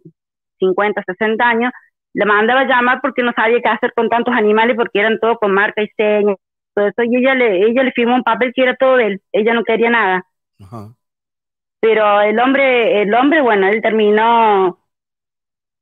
50, 0.59 1.03
60 1.07 1.45
años, 1.49 1.73
le 2.13 2.27
mandaba 2.27 2.61
a 2.61 2.67
llamar 2.67 3.01
porque 3.01 3.23
no 3.23 3.33
sabía 3.33 3.61
qué 3.61 3.69
hacer 3.69 3.93
con 3.95 4.09
tantos 4.09 4.35
animales 4.35 4.77
porque 4.77 5.01
eran 5.01 5.19
todos 5.21 5.39
con 5.39 5.53
marca 5.53 5.83
y 5.83 5.89
señas, 5.97 6.37
todo 6.75 6.87
eso, 6.87 7.03
y 7.03 7.17
ella 7.17 7.35
le, 7.35 7.67
ella 7.67 7.83
le 7.83 7.93
firmó 7.93 8.15
un 8.15 8.23
papel 8.23 8.53
que 8.55 8.63
era 8.63 8.77
todo 8.77 8.97
de 8.97 9.07
él, 9.07 9.23
ella 9.33 9.55
no 9.55 9.65
quería 9.65 9.91
nada. 9.91 10.27
Pero 11.85 12.23
el 12.23 12.39
hombre, 12.39 13.03
el 13.03 13.13
hombre, 13.13 13.43
bueno, 13.43 13.69
él 13.69 13.83
terminó, 13.83 14.79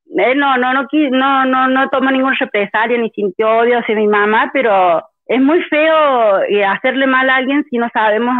él 0.07 0.37
no, 0.37 0.59
no, 0.59 0.75
no, 0.75 0.89
no, 0.91 1.47
no, 1.47 1.69
no 1.69 1.91
tomó 1.91 2.11
ningún 2.11 2.35
represalia 2.35 2.99
ni 2.99 3.09
sintió 3.11 3.49
odio 3.59 3.79
hacia 3.79 3.95
mi 3.95 4.09
mamá, 4.09 4.51
pero 4.53 5.01
es 5.27 5.41
muy 5.41 5.63
feo 5.63 6.43
eh, 6.43 6.65
hacerle 6.65 7.07
mal 7.07 7.31
a 7.31 7.37
alguien 7.37 7.65
si 7.71 7.79
no 7.79 7.89
sabemos 7.93 8.35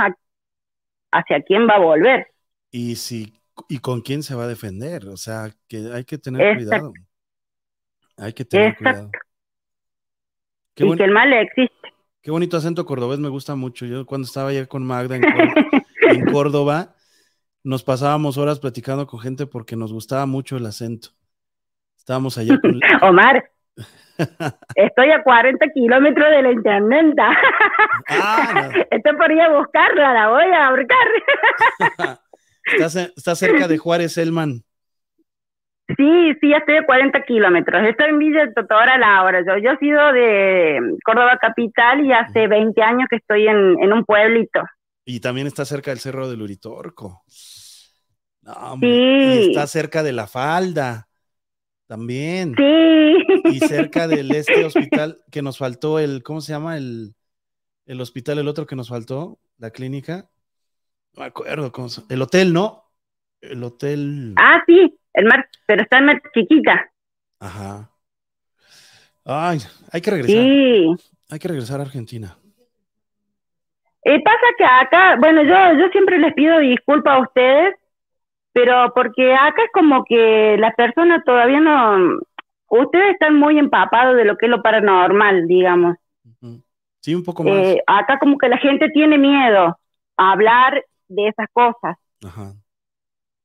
hacia 1.13 1.41
quién 1.43 1.69
va 1.69 1.77
a 1.77 1.79
volver. 1.79 2.27
Y 2.73 2.97
si 2.97 3.33
y 3.69 3.79
con 3.79 4.01
quién 4.01 4.25
se 4.25 4.35
va 4.35 4.43
a 4.43 4.49
defender. 4.49 5.07
O 5.07 5.17
sea, 5.17 5.51
que 5.69 5.89
hay 5.95 6.05
que 6.05 6.19
tener 6.19 6.57
cuidado. 6.57 6.93
Hay 8.17 8.33
que 8.33 8.45
tener 8.45 8.77
cuidado. 8.77 9.09
y 10.79 10.97
que 10.97 11.05
el 11.05 11.13
mal 11.13 11.33
existe. 11.33 11.77
Qué 12.23 12.33
bonito 12.33 12.57
acento 12.57 12.85
cordobés, 12.85 13.21
me 13.21 13.29
gusta 13.29 13.55
mucho. 13.55 13.87
Yo 13.87 14.05
cuando 14.05 14.27
estaba 14.27 14.49
allá 14.49 14.67
con 14.67 14.85
Magda 14.85 15.17
en, 15.17 15.23
Córdoba, 16.33 16.97
nos 17.65 17.85
pasábamos 17.85 18.39
horas 18.39 18.61
platicando 18.61 19.07
con 19.07 19.21
gente 19.21 19.47
porque 19.47 19.77
nos 19.77 19.93
gustaba 19.93 20.27
mucho 20.27 20.57
el 20.57 20.67
acento. 20.67 21.11
Estábamos 21.97 22.39
allá 22.39 22.59
con... 22.61 22.81
Omar, 23.03 23.45
estoy 24.75 25.11
a 25.11 25.23
40 25.23 25.69
kilómetros 25.69 26.31
de 26.31 26.43
la 26.43 26.53
intendenta. 26.53 27.31
Ah, 28.09 28.71
Esto 28.91 29.17
podría 29.17 29.49
buscarla, 29.51 30.13
la 30.13 30.29
voy 30.29 30.45
a 30.45 30.71
buscar. 30.71 32.19
¿Estás, 33.17 33.39
cerca 33.39 33.69
de 33.69 33.79
Juárez, 33.79 34.17
Elman? 34.19 34.63
Sí, 35.97 36.35
sí, 36.41 36.53
estoy 36.53 36.77
a 36.77 36.87
40 36.87 37.23
kilómetros. 37.25 37.83
Estoy 37.85 38.11
en 38.11 38.19
Villa 38.19 38.45
a 38.45 38.99
la 38.99 39.25
hora. 39.25 39.41
Yo, 39.47 39.59
yo 39.59 39.73
he 39.73 39.79
sido 39.79 40.13
de 40.13 40.97
Córdoba 41.05 41.39
Capital 41.41 42.05
y 42.05 42.13
hace 42.13 42.47
20 42.47 42.81
años 42.83 43.07
que 43.11 43.17
estoy 43.17 43.49
en, 43.49 43.93
un 43.93 44.05
pueblito. 44.05 44.63
Y 45.05 45.21
también 45.21 45.47
está 45.49 45.65
cerca 45.65 45.91
del 45.91 45.99
Cerro 45.99 46.31
del 46.31 46.43
Uritorco. 46.43 47.23
Sí. 48.81 49.49
está 49.49 49.67
cerca 49.67 50.03
de 50.03 50.13
la 50.13 50.27
falda. 50.27 51.09
También. 51.87 52.55
Sí. 52.57 53.17
Y 53.45 53.59
cerca 53.61 54.09
del 54.09 54.31
este 54.35 54.65
hospital 54.65 55.19
que 55.31 55.43
nos 55.43 55.59
faltó, 55.59 55.99
el, 55.99 56.23
¿cómo 56.23 56.41
se 56.41 56.53
llama? 56.53 56.77
El, 56.77 57.15
el 57.87 58.01
hospital, 58.01 58.39
el 58.39 58.49
otro 58.49 58.67
que 58.67 58.77
nos 58.77 58.89
faltó, 58.89 59.39
la 59.59 59.71
clínica. 59.71 60.31
No 61.15 61.21
me 61.21 61.27
acuerdo 61.27 61.71
cómo 61.71 61.89
se... 61.89 62.03
El 62.09 62.23
hotel, 62.23 62.53
¿no? 62.53 62.85
El 63.41 63.63
hotel. 63.63 64.35
Ah, 64.37 64.63
sí, 64.67 64.99
el 65.13 65.27
mar, 65.27 65.47
pero 65.67 65.83
está 65.83 65.99
en 65.99 66.07
mar 66.07 66.23
chiquita. 66.33 66.91
Ajá. 67.39 67.91
Ay, 69.25 69.59
hay 69.93 70.01
que 70.01 70.11
regresar. 70.11 70.43
Sí. 70.43 70.87
Hay 71.29 71.39
que 71.39 71.49
regresar 71.49 71.81
a 71.81 71.85
Argentina. 71.85 72.39
Eh, 74.05 74.21
pasa 74.23 74.47
que 74.59 74.65
acá, 74.65 75.17
bueno, 75.19 75.43
yo, 75.43 75.79
yo 75.79 75.89
siempre 75.91 76.19
les 76.19 76.35
pido 76.35 76.59
disculpas 76.59 77.15
a 77.15 77.21
ustedes, 77.21 77.75
pero 78.53 78.93
porque 78.95 79.35
acá 79.35 79.63
es 79.65 79.71
como 79.73 80.05
que 80.05 80.57
las 80.59 80.75
personas 80.75 81.25
todavía 81.25 81.61
no, 81.61 82.19
ustedes 82.69 83.13
están 83.13 83.39
muy 83.39 83.59
empapados 83.59 84.17
de 84.17 84.25
lo 84.25 84.37
que 84.37 84.47
es 84.47 84.51
lo 84.51 84.63
paranormal, 84.63 85.47
digamos. 85.47 85.97
Sí, 87.01 87.15
un 87.15 87.25
poco 87.25 87.43
más. 87.43 87.53
Eh, 87.53 87.83
acá 87.87 88.19
como 88.19 88.39
que 88.39 88.49
la 88.49 88.59
gente 88.59 88.89
tiene 88.91 89.19
miedo 89.19 89.77
a 90.17 90.33
hablar 90.33 90.85
de 91.09 91.29
esas 91.29 91.49
cosas. 91.53 91.97
Ajá. 92.25 92.55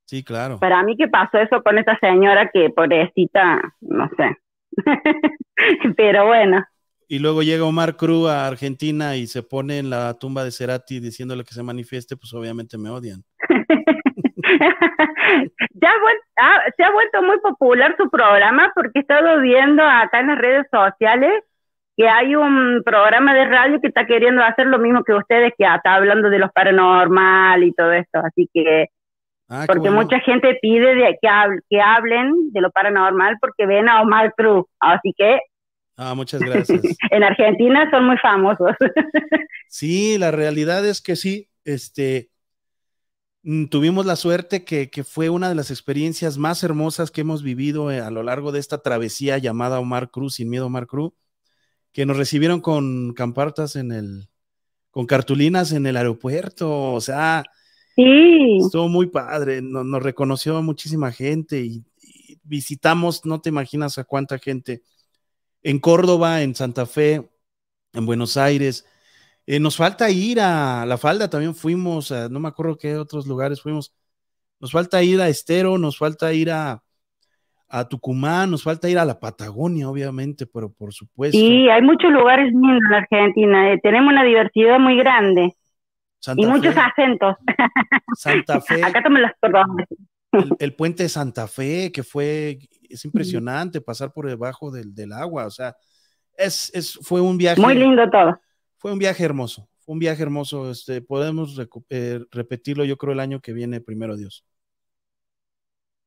Sí, 0.05 0.23
claro. 0.23 0.59
Para 0.59 0.83
mí 0.83 0.95
que 0.95 1.07
pasó 1.07 1.39
eso 1.39 1.61
con 1.63 1.77
esa 1.77 1.97
señora 1.99 2.49
que 2.53 2.69
pobrecita, 2.69 3.59
no 3.81 4.09
sé. 4.15 4.37
Pero 5.97 6.27
bueno. 6.27 6.63
Y 7.09 7.19
luego 7.19 7.41
llega 7.41 7.65
Omar 7.65 7.97
Cruz 7.97 8.29
a 8.29 8.47
Argentina 8.47 9.15
y 9.15 9.27
se 9.27 9.41
pone 9.41 9.79
en 9.79 9.89
la 9.89 10.13
tumba 10.13 10.43
de 10.43 10.51
Cerati 10.51 10.99
diciéndole 10.99 11.43
que 11.43 11.53
se 11.53 11.63
manifieste, 11.63 12.15
pues 12.15 12.33
obviamente 12.33 12.77
me 12.77 12.89
odian. 12.89 13.23
ya 15.73 15.91
ah, 16.37 16.59
se 16.75 16.83
ha 16.83 16.91
vuelto 16.91 17.21
muy 17.21 17.39
popular 17.39 17.95
su 17.97 18.09
programa 18.09 18.71
porque 18.75 18.91
he 18.95 19.01
estado 19.01 19.41
viendo 19.41 19.83
acá 19.83 20.19
en 20.19 20.27
las 20.27 20.37
redes 20.37 20.67
sociales 20.71 21.43
que 21.97 22.07
hay 22.07 22.35
un 22.35 22.83
programa 22.85 23.33
de 23.33 23.45
radio 23.45 23.81
que 23.81 23.87
está 23.87 24.05
queriendo 24.05 24.43
hacer 24.43 24.67
lo 24.67 24.77
mismo 24.77 25.03
que 25.03 25.13
ustedes, 25.13 25.51
que 25.57 25.65
está 25.65 25.95
hablando 25.95 26.29
de 26.29 26.37
los 26.37 26.51
paranormal 26.51 27.63
y 27.63 27.73
todo 27.73 27.91
esto. 27.91 28.19
Así 28.19 28.47
que, 28.53 28.85
ah, 29.49 29.63
porque 29.65 29.89
mucha 29.89 30.19
gente 30.19 30.59
pide 30.61 30.93
de 30.93 31.17
que, 31.19 31.27
que 31.69 31.81
hablen 31.81 32.51
de 32.51 32.61
lo 32.61 32.69
paranormal 32.69 33.37
porque 33.41 33.65
ven 33.65 33.89
a 33.89 34.03
Omar 34.03 34.31
Cruz. 34.37 34.65
Así 34.79 35.11
que. 35.17 35.39
Ah, 35.97 36.13
muchas 36.13 36.39
gracias. 36.39 36.81
en 37.09 37.23
Argentina 37.23 37.89
son 37.89 38.05
muy 38.05 38.17
famosos. 38.19 38.75
sí, 39.67 40.19
la 40.19 40.29
realidad 40.29 40.85
es 40.85 41.01
que 41.01 41.15
sí. 41.15 41.49
Este. 41.65 42.29
Mm, 43.47 43.65
tuvimos 43.67 44.05
la 44.05 44.15
suerte 44.15 44.63
que, 44.63 44.89
que, 44.89 45.03
fue 45.03 45.29
una 45.29 45.49
de 45.49 45.55
las 45.55 45.71
experiencias 45.71 46.37
más 46.37 46.63
hermosas 46.63 47.11
que 47.11 47.21
hemos 47.21 47.41
vivido 47.41 47.91
eh, 47.91 48.01
a 48.01 48.11
lo 48.11 48.21
largo 48.21 48.51
de 48.51 48.59
esta 48.59 48.79
travesía 48.79 49.37
llamada 49.37 49.79
Omar 49.79 50.11
Cruz, 50.11 50.35
sin 50.35 50.49
miedo 50.49 50.67
Omar 50.67 50.87
Cruz, 50.87 51.13
que 51.93 52.05
nos 52.05 52.17
recibieron 52.17 52.61
con 52.61 53.13
campartas 53.13 53.75
en 53.75 53.91
el, 53.91 54.29
con 54.91 55.05
cartulinas 55.05 55.71
en 55.71 55.87
el 55.87 55.97
aeropuerto, 55.97 56.93
o 56.93 57.01
sea, 57.01 57.43
sí. 57.95 58.57
estuvo 58.59 58.89
muy 58.89 59.07
padre, 59.07 59.61
nos, 59.61 59.85
nos 59.85 60.03
reconoció 60.03 60.61
muchísima 60.61 61.11
gente 61.11 61.61
y, 61.61 61.85
y 62.01 62.37
visitamos, 62.43 63.25
no 63.25 63.41
te 63.41 63.49
imaginas 63.49 63.97
a 63.97 64.03
cuánta 64.03 64.37
gente, 64.37 64.83
en 65.63 65.79
Córdoba, 65.79 66.43
en 66.43 66.53
Santa 66.53 66.85
Fe, 66.85 67.29
en 67.93 68.05
Buenos 68.05 68.37
Aires, 68.37 68.85
eh, 69.47 69.61
nos 69.61 69.77
falta 69.77 70.09
ir 70.09 70.41
a 70.41 70.85
La 70.85 70.97
Falda, 70.97 71.29
también 71.29 71.55
fuimos, 71.55 72.11
a, 72.11 72.27
no 72.27 72.41
me 72.41 72.49
acuerdo 72.49 72.77
qué 72.77 72.97
otros 72.97 73.25
lugares 73.25 73.61
fuimos. 73.61 73.95
Nos 74.59 74.73
falta 74.73 75.01
ir 75.01 75.21
a 75.21 75.29
Estero, 75.29 75.77
nos 75.77 75.97
falta 75.97 76.33
ir 76.33 76.51
a, 76.51 76.83
a 77.69 77.87
Tucumán, 77.87 78.51
nos 78.51 78.61
falta 78.61 78.89
ir 78.89 78.99
a 78.99 79.05
la 79.05 79.21
Patagonia, 79.21 79.89
obviamente, 79.89 80.45
pero 80.47 80.69
por 80.69 80.93
supuesto. 80.93 81.37
Sí, 81.37 81.69
hay 81.69 81.81
muchos 81.81 82.11
lugares 82.11 82.51
en 82.51 82.79
la 82.91 82.97
Argentina, 82.97 83.71
eh, 83.71 83.79
tenemos 83.81 84.11
una 84.11 84.25
diversidad 84.25 84.79
muy 84.79 84.97
grande. 84.97 85.55
Santa 86.19 86.41
y 86.41 86.45
Fe, 86.45 86.51
muchos 86.51 86.75
acentos. 86.75 87.35
Santa 88.15 88.59
Fe. 88.61 88.83
Acá 88.83 89.01
las 89.09 89.31
perdón. 89.39 89.77
El, 90.33 90.49
el, 90.59 90.75
puente 90.75 91.03
de 91.03 91.09
Santa 91.09 91.47
Fe, 91.47 91.89
que 91.93 92.03
fue, 92.03 92.59
es 92.89 93.05
impresionante 93.05 93.79
pasar 93.79 94.11
por 94.11 94.27
debajo 94.27 94.71
del, 94.71 94.93
del 94.93 95.13
agua, 95.13 95.45
o 95.45 95.51
sea, 95.51 95.73
es, 96.35 96.69
es, 96.73 96.99
fue 97.01 97.21
un 97.21 97.37
viaje. 97.37 97.61
Muy 97.61 97.75
lindo 97.75 98.09
todo. 98.09 98.37
Fue 98.77 98.91
un 98.91 98.99
viaje 98.99 99.23
hermoso, 99.23 99.67
fue 99.79 99.93
un 99.93 99.99
viaje 99.99 100.23
hermoso. 100.23 100.69
Este, 100.71 101.01
podemos 101.01 101.59
eh, 101.89 102.19
repetirlo, 102.31 102.85
yo 102.85 102.97
creo, 102.97 103.13
el 103.13 103.19
año 103.19 103.41
que 103.41 103.53
viene, 103.53 103.81
primero 103.81 104.15
Dios. 104.15 104.45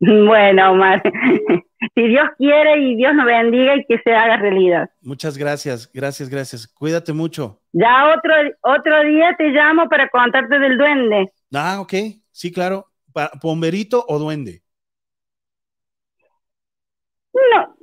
Bueno, 0.01 0.73
Omar, 0.73 1.03
si 1.95 2.03
Dios 2.03 2.29
quiere 2.39 2.79
y 2.79 2.97
Dios 2.97 3.15
nos 3.15 3.27
bendiga 3.27 3.77
y 3.77 3.85
que 3.85 3.99
se 4.03 4.13
haga 4.15 4.39
realidad. 4.39 4.89
Muchas 5.03 5.37
gracias, 5.37 5.91
gracias, 5.93 6.31
gracias. 6.31 6.67
Cuídate 6.67 7.13
mucho. 7.13 7.61
Ya 7.73 8.15
otro, 8.17 8.33
otro 8.63 9.05
día 9.05 9.35
te 9.37 9.51
llamo 9.51 9.91
para 9.91 10.09
contarte 10.09 10.59
del 10.59 10.79
duende. 10.79 11.31
Ah, 11.53 11.81
ok, 11.81 11.93
sí, 12.31 12.51
claro. 12.51 12.87
¿Pomberito 13.43 14.05
o 14.09 14.19
duende? 14.19 14.63
No, 17.35 17.77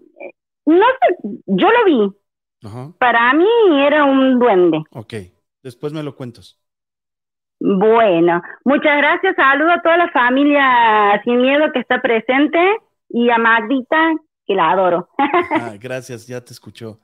no 0.65 0.85
sé, 0.85 1.29
yo 1.45 1.69
lo 1.69 1.85
vi. 1.85 2.17
Ajá. 2.63 2.93
Para 2.99 3.33
mí 3.33 3.45
era 3.85 4.05
un 4.05 4.39
duende. 4.39 4.83
Ok, 4.91 5.13
después 5.63 5.93
me 5.93 6.03
lo 6.03 6.15
cuentas. 6.15 6.59
Bueno, 7.59 8.41
muchas 8.63 8.97
gracias. 8.97 9.35
Saludo 9.35 9.71
a 9.71 9.81
toda 9.81 9.97
la 9.97 10.11
familia 10.11 11.21
Sin 11.23 11.41
Miedo 11.41 11.71
que 11.73 11.79
está 11.79 12.01
presente 12.01 12.59
y 13.09 13.29
a 13.29 13.37
Magdita, 13.37 14.13
que 14.45 14.55
la 14.55 14.71
adoro. 14.71 15.09
Ah, 15.51 15.73
gracias, 15.79 16.27
ya 16.27 16.43
te 16.43 16.53
escuchó. 16.53 16.99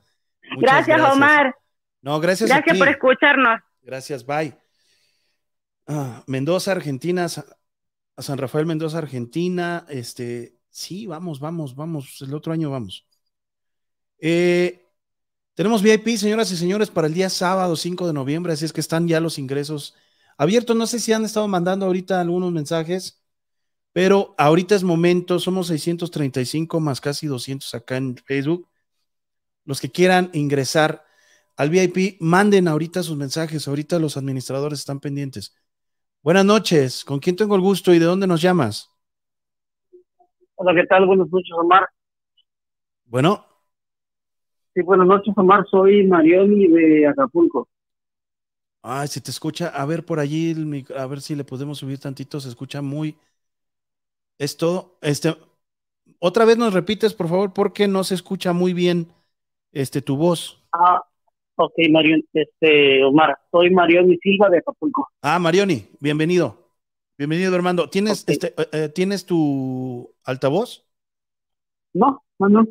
Gracias, 0.57 0.87
gracias, 0.87 1.15
Omar. 1.15 1.55
No, 2.01 2.19
gracias. 2.19 2.49
Gracias 2.49 2.77
por 2.77 2.87
escucharnos. 2.87 3.61
Gracias, 3.81 4.25
bye. 4.25 4.53
Ah, 5.87 6.23
Mendoza, 6.27 6.71
Argentina, 6.71 7.25
a 7.25 8.21
San 8.21 8.37
Rafael 8.37 8.65
Mendoza, 8.65 8.97
Argentina. 8.97 9.85
Este, 9.89 10.57
sí, 10.69 11.07
vamos, 11.07 11.39
vamos, 11.39 11.75
vamos. 11.75 12.21
El 12.21 12.33
otro 12.33 12.53
año 12.53 12.69
vamos. 12.69 13.07
Eh, 14.19 14.82
tenemos 15.55 15.83
VIP, 15.83 16.17
señoras 16.17 16.51
y 16.51 16.57
señores, 16.57 16.89
para 16.89 17.07
el 17.07 17.13
día 17.13 17.29
sábado 17.29 17.75
5 17.75 18.07
de 18.07 18.13
noviembre, 18.13 18.53
así 18.53 18.65
es 18.65 18.73
que 18.73 18.81
están 18.81 19.07
ya 19.07 19.19
los 19.19 19.37
ingresos 19.37 19.95
abiertos. 20.37 20.75
No 20.75 20.87
sé 20.87 20.99
si 20.99 21.13
han 21.13 21.25
estado 21.25 21.47
mandando 21.47 21.85
ahorita 21.85 22.19
algunos 22.19 22.51
mensajes, 22.51 23.23
pero 23.91 24.33
ahorita 24.37 24.73
es 24.73 24.83
momento, 24.83 25.37
somos 25.37 25.67
635 25.67 26.79
más 26.79 26.99
casi 26.99 27.27
200 27.27 27.73
acá 27.75 27.97
en 27.97 28.17
Facebook. 28.17 28.67
Los 29.65 29.79
que 29.79 29.91
quieran 29.91 30.31
ingresar 30.33 31.05
al 31.55 31.69
VIP, 31.69 32.17
manden 32.19 32.67
ahorita 32.67 33.03
sus 33.03 33.15
mensajes, 33.15 33.67
ahorita 33.67 33.99
los 33.99 34.17
administradores 34.17 34.79
están 34.79 34.99
pendientes. 34.99 35.55
Buenas 36.23 36.45
noches, 36.45 37.05
¿con 37.05 37.19
quién 37.19 37.35
tengo 37.35 37.55
el 37.55 37.61
gusto 37.61 37.93
y 37.93 37.99
de 37.99 38.05
dónde 38.05 38.25
nos 38.25 38.41
llamas? 38.41 38.89
Hola, 40.55 40.73
¿qué 40.73 40.87
tal? 40.87 41.05
Buenas 41.05 41.29
noches, 41.29 41.51
Omar. 41.59 41.87
Bueno. 43.05 43.52
Sí, 44.73 44.81
buenas 44.81 45.05
noches, 45.05 45.33
Omar. 45.37 45.65
Soy 45.69 46.07
Marioni 46.07 46.67
de 46.67 47.07
Acapulco. 47.07 47.67
Ay, 48.81 49.07
se 49.07 49.21
te 49.21 49.31
escucha, 49.31 49.69
a 49.69 49.85
ver 49.85 50.03
por 50.03 50.19
allí, 50.19 50.51
el 50.51 50.65
micro, 50.65 50.97
a 50.99 51.05
ver 51.07 51.21
si 51.21 51.35
le 51.35 51.43
podemos 51.43 51.77
subir 51.77 51.99
tantito, 51.99 52.39
se 52.39 52.49
escucha 52.49 52.81
muy. 52.81 53.15
Es 54.37 54.57
todo, 54.57 54.97
este, 55.01 55.35
otra 56.19 56.43
vez 56.43 56.57
nos 56.57 56.73
repites, 56.73 57.13
por 57.13 57.29
favor, 57.29 57.53
porque 57.53 57.87
no 57.87 58.03
se 58.03 58.15
escucha 58.15 58.51
muy 58.51 58.73
bien 58.73 59.07
este 59.71 60.01
tu 60.01 60.17
voz. 60.17 60.61
Ah, 60.73 61.01
ok, 61.55 61.73
Marioni, 61.91 62.25
este, 62.33 63.03
Omar, 63.05 63.37
soy 63.51 63.69
Marioni 63.69 64.17
Silva 64.17 64.49
de 64.49 64.57
Acapulco. 64.57 65.07
Ah, 65.21 65.39
Marioni, 65.39 65.87
bienvenido. 65.99 66.57
Bienvenido, 67.17 67.55
Armando. 67.55 67.89
¿Tienes, 67.89 68.23
okay. 68.23 68.33
este, 68.33 68.53
eh, 68.73 68.89
¿tienes 68.89 69.25
tu 69.25 70.11
altavoz? 70.25 70.83
No, 71.93 72.23
no, 72.39 72.49
no. 72.49 72.67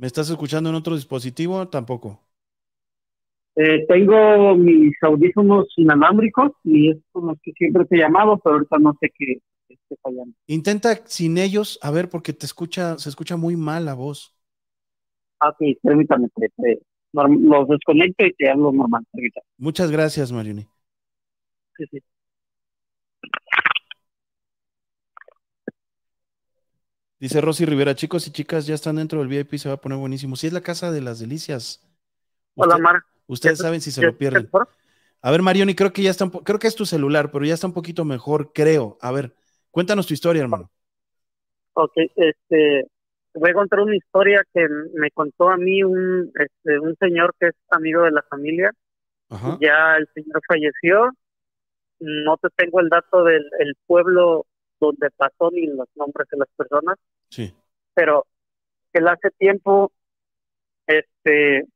¿Me 0.00 0.08
estás 0.08 0.28
escuchando 0.30 0.68
en 0.70 0.74
otro 0.74 0.96
dispositivo? 0.96 1.68
Tampoco. 1.68 2.08
Eh, 3.56 3.84
tengo 3.88 4.56
mis 4.56 4.94
audífonos 5.02 5.66
inalámbricos 5.76 6.52
y 6.64 6.90
es 6.90 6.98
con 7.12 7.26
los 7.28 7.38
que 7.42 7.52
siempre 7.52 7.84
te 7.86 7.96
he 7.96 8.00
llamado, 8.00 8.38
pero 8.38 8.54
ahorita 8.56 8.78
no 8.78 8.96
sé 9.00 9.10
qué 9.16 9.38
esté 9.68 9.96
fallando. 10.02 10.34
Intenta 10.46 11.02
sin 11.06 11.38
ellos, 11.38 11.78
a 11.82 11.90
ver, 11.90 12.08
porque 12.10 12.32
te 12.34 12.44
escucha, 12.46 12.98
se 12.98 13.08
escucha 13.08 13.36
muy 13.36 13.56
mal 13.56 13.84
la 13.86 13.94
voz. 13.94 14.34
Ah, 15.40 15.48
Ok, 15.50 15.58
permítame, 15.82 16.28
te, 16.34 16.48
te, 16.56 16.80
los 17.12 17.68
desconecto 17.68 18.24
y 18.26 18.32
te 18.34 18.50
hablo 18.50 18.72
normal. 18.72 19.04
Ahorita. 19.12 19.40
Muchas 19.58 19.90
gracias, 19.92 20.32
Marioni. 20.32 20.66
Sí, 21.76 21.84
sí. 21.90 22.00
Dice 27.20 27.42
Rosy 27.42 27.66
Rivera, 27.66 27.94
chicos 27.94 28.26
y 28.26 28.32
chicas, 28.32 28.66
ya 28.66 28.74
están 28.74 28.96
dentro 28.96 29.18
del 29.18 29.28
VIP, 29.28 29.56
se 29.58 29.68
va 29.68 29.74
a 29.74 29.80
poner 29.80 29.98
buenísimo. 29.98 30.36
Si 30.36 30.40
sí, 30.40 30.46
es 30.46 30.52
la 30.54 30.62
casa 30.62 30.90
de 30.90 31.02
las 31.02 31.20
delicias. 31.20 31.86
Hola, 32.54 32.78
Mar. 32.78 33.02
Ustedes 33.26 33.58
saben 33.58 33.82
si 33.82 33.90
se 33.90 34.02
lo 34.02 34.16
pierden. 34.16 34.48
A 35.20 35.30
ver, 35.30 35.42
Marioni, 35.42 35.74
creo 35.74 35.92
que 35.92 36.02
ya 36.02 36.10
está, 36.10 36.30
creo 36.42 36.58
que 36.58 36.66
es 36.66 36.74
tu 36.74 36.86
celular, 36.86 37.30
pero 37.30 37.44
ya 37.44 37.52
está 37.52 37.66
un 37.66 37.74
poquito 37.74 38.06
mejor, 38.06 38.52
creo. 38.54 38.96
A 39.02 39.12
ver, 39.12 39.34
cuéntanos 39.70 40.06
tu 40.06 40.14
historia, 40.14 40.40
hermano. 40.40 40.70
Ok, 41.74 41.92
este, 42.16 42.86
voy 43.34 43.50
a 43.50 43.54
contar 43.54 43.80
una 43.80 43.96
historia 43.96 44.42
que 44.54 44.66
me 44.94 45.10
contó 45.10 45.50
a 45.50 45.58
mí 45.58 45.82
un, 45.82 46.32
este, 46.34 46.78
un 46.78 46.96
señor 46.96 47.34
que 47.38 47.48
es 47.48 47.54
amigo 47.68 48.02
de 48.02 48.12
la 48.12 48.22
familia. 48.22 48.72
Ajá. 49.28 49.58
Ya 49.60 49.96
el 49.98 50.08
señor 50.14 50.40
falleció. 50.48 51.10
No 51.98 52.38
te 52.38 52.48
tengo 52.56 52.80
el 52.80 52.88
dato 52.88 53.24
del 53.24 53.44
el 53.58 53.74
pueblo 53.86 54.46
donde 54.80 55.10
pasó 55.10 55.50
ni 55.52 55.66
los 55.66 55.88
nombres 55.94 56.28
de 56.30 56.38
las 56.38 56.48
personas. 56.56 56.96
Sí. 57.28 57.54
Pero 57.94 58.26
él 58.92 59.06
hace 59.08 59.30
tiempo, 59.38 59.92
este, 60.86 61.66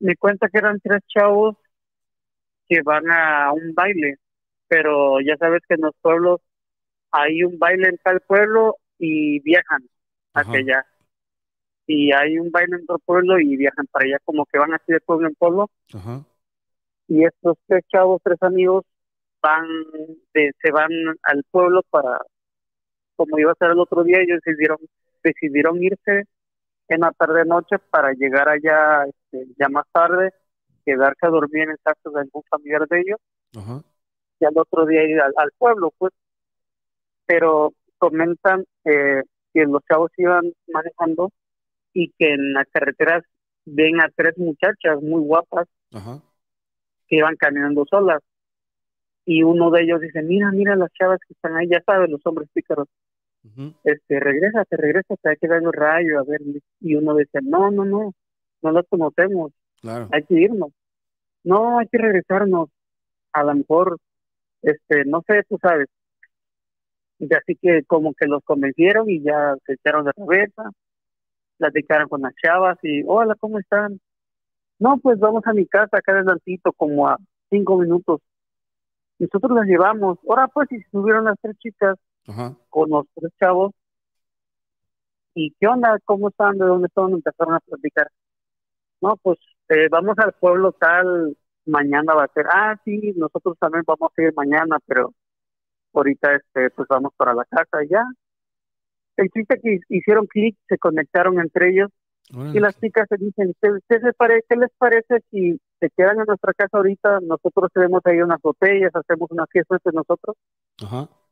me 0.00 0.16
cuenta 0.16 0.48
que 0.48 0.58
eran 0.58 0.80
tres 0.80 1.00
chavos 1.08 1.56
que 2.68 2.82
van 2.82 3.10
a 3.10 3.52
un 3.52 3.74
baile, 3.74 4.16
pero 4.68 5.20
ya 5.20 5.36
sabes 5.36 5.62
que 5.68 5.74
en 5.74 5.82
los 5.82 5.94
pueblos 6.00 6.40
hay 7.10 7.42
un 7.44 7.58
baile 7.58 7.88
en 7.88 7.98
tal 7.98 8.20
pueblo 8.20 8.76
y 8.98 9.40
viajan 9.40 9.88
hacia 10.34 10.58
allá. 10.58 10.86
Y 11.86 12.12
hay 12.12 12.38
un 12.38 12.50
baile 12.50 12.76
en 12.76 12.82
otro 12.82 12.98
pueblo 12.98 13.38
y 13.38 13.56
viajan 13.56 13.86
para 13.86 14.06
allá, 14.06 14.18
como 14.24 14.46
que 14.46 14.58
van 14.58 14.72
así 14.72 14.92
de 14.92 15.00
pueblo 15.00 15.28
en 15.28 15.34
pueblo. 15.34 15.70
Ajá. 15.92 16.24
Y 17.08 17.24
estos 17.24 17.58
tres 17.66 17.84
chavos, 17.92 18.22
tres 18.24 18.42
amigos, 18.42 18.84
van 19.44 19.66
de, 20.32 20.52
se 20.62 20.70
van 20.70 20.90
al 21.22 21.44
pueblo 21.50 21.82
para, 21.90 22.18
como 23.14 23.38
iba 23.38 23.52
a 23.52 23.56
ser 23.56 23.72
el 23.72 23.78
otro 23.78 24.02
día, 24.02 24.20
ellos 24.20 24.40
decidieron, 24.42 24.78
decidieron 25.22 25.82
irse 25.82 26.24
en 26.88 27.00
la 27.00 27.12
tarde 27.12 27.44
noche 27.44 27.76
para 27.90 28.12
llegar 28.12 28.48
allá 28.48 29.04
este, 29.04 29.46
ya 29.58 29.68
más 29.68 29.84
tarde, 29.92 30.32
quedarse 30.86 31.26
a 31.26 31.28
dormir 31.28 31.64
en 31.64 31.70
el 31.70 31.78
casa 31.82 32.10
de 32.10 32.20
algún 32.20 32.42
familiar 32.48 32.86
de 32.88 33.00
ellos 33.00 33.18
Ajá. 33.54 33.82
y 34.40 34.44
al 34.46 34.56
otro 34.56 34.86
día 34.86 35.04
ir 35.04 35.20
al, 35.20 35.34
al 35.36 35.50
pueblo, 35.58 35.92
pues. 35.98 36.12
Pero 37.26 37.72
comentan 37.98 38.64
eh, 38.84 39.22
que 39.52 39.64
los 39.64 39.82
chavos 39.90 40.10
iban 40.16 40.52
manejando 40.68 41.30
y 41.92 42.10
que 42.18 42.32
en 42.32 42.54
las 42.54 42.66
carreteras 42.70 43.24
ven 43.66 44.00
a 44.00 44.08
tres 44.14 44.36
muchachas 44.38 45.00
muy 45.02 45.20
guapas 45.20 45.66
Ajá. 45.92 46.20
que 47.08 47.16
iban 47.16 47.36
caminando 47.36 47.84
solas. 47.90 48.22
Y 49.26 49.42
uno 49.42 49.70
de 49.70 49.82
ellos 49.82 50.00
dice, 50.00 50.22
mira, 50.22 50.50
mira 50.52 50.76
las 50.76 50.92
chavas 50.92 51.18
que 51.26 51.34
están 51.34 51.56
ahí, 51.56 51.68
ya 51.68 51.82
sabes, 51.86 52.10
los 52.10 52.20
hombres 52.26 52.48
pícaros 52.52 52.88
Ujú. 53.44 53.72
este, 53.84 54.20
regrésate, 54.20 54.76
regrésate, 54.76 55.28
hay 55.28 55.36
que 55.36 55.48
dar 55.48 55.62
un 55.62 55.72
rayo, 55.72 56.18
a 56.18 56.24
ver, 56.24 56.40
y 56.80 56.94
uno 56.94 57.16
dice, 57.16 57.38
no, 57.42 57.70
no, 57.70 57.84
no, 57.84 58.12
no 58.62 58.70
las 58.72 58.84
conocemos, 58.88 59.52
Claro. 59.80 60.08
hay 60.12 60.22
que 60.24 60.34
irnos, 60.34 60.70
no, 61.42 61.78
hay 61.78 61.86
que 61.88 61.98
regresarnos, 61.98 62.68
a 63.32 63.42
lo 63.44 63.54
mejor 63.54 63.98
este, 64.64 65.04
no 65.04 65.22
sé, 65.26 65.42
tú 65.48 65.58
sabes. 65.60 65.88
Y 67.18 67.32
así 67.34 67.56
que 67.60 67.84
como 67.84 68.14
que 68.14 68.26
los 68.26 68.42
convencieron 68.44 69.08
y 69.08 69.22
ya 69.22 69.54
se 69.66 69.74
echaron 69.74 70.06
de 70.06 70.12
cabeza, 70.12 70.70
platicaron 71.58 72.08
con 72.08 72.22
las 72.22 72.34
chavas 72.42 72.78
y, 72.82 73.02
hola, 73.06 73.36
¿cómo 73.38 73.58
están? 73.58 74.00
No, 74.78 74.98
pues 74.98 75.18
vamos 75.18 75.42
a 75.46 75.52
mi 75.52 75.66
casa 75.66 75.98
acá 75.98 76.12
adelantito, 76.12 76.72
como 76.72 77.06
a 77.08 77.18
cinco 77.50 77.78
minutos. 77.78 78.20
Nosotros 79.18 79.52
las 79.56 79.66
llevamos. 79.66 80.18
Ahora 80.28 80.48
pues, 80.48 80.70
y 80.72 80.82
subieron 80.90 81.24
las 81.24 81.36
tres 81.40 81.56
chicas 81.58 81.96
con 82.70 82.90
los 82.90 83.06
tres 83.14 83.32
chavos. 83.40 83.72
¿Y 85.34 85.52
qué 85.58 85.66
onda? 85.66 85.98
¿Cómo 86.04 86.28
están? 86.28 86.58
¿De 86.58 86.64
dónde 86.64 86.86
están? 86.86 87.10
Empezaron 87.12 87.54
a 87.54 87.60
platicar. 87.60 88.08
No, 89.00 89.16
pues 89.16 89.38
eh, 89.68 89.88
vamos 89.90 90.18
al 90.18 90.32
pueblo 90.32 90.72
tal, 90.72 91.36
mañana 91.66 92.14
va 92.14 92.24
a 92.24 92.32
ser, 92.32 92.46
ah, 92.50 92.76
sí, 92.84 93.12
nosotros 93.16 93.56
también 93.58 93.84
vamos 93.86 94.10
a 94.16 94.22
ir 94.22 94.32
mañana, 94.34 94.78
pero 94.86 95.12
ahorita 95.92 96.36
este 96.36 96.70
pues 96.70 96.88
vamos 96.88 97.12
para 97.16 97.34
la 97.34 97.44
casa 97.44 97.78
ya. 97.88 98.04
El 99.16 99.30
chiste 99.30 99.60
que 99.60 99.80
hicieron 99.88 100.26
clic, 100.26 100.56
se 100.68 100.78
conectaron 100.78 101.38
entre 101.40 101.70
ellos 101.70 101.90
y 102.30 102.58
las 102.58 102.78
chicas 102.80 103.06
se 103.08 103.16
dicen, 103.16 103.54
¿qué, 103.60 103.68
¿qué 103.88 104.56
les 104.56 104.70
parece 104.78 105.20
si 105.30 105.60
se 105.84 105.90
quedan 105.96 106.18
en 106.18 106.26
nuestra 106.26 106.52
casa 106.54 106.78
ahorita? 106.78 107.20
Nosotros 107.20 107.70
tenemos 107.72 108.00
ahí 108.04 108.20
unas 108.20 108.40
botellas, 108.40 108.90
hacemos 108.94 109.30
una 109.30 109.46
fiesta 109.46 109.76
entre 109.76 109.92
nosotros 109.92 110.36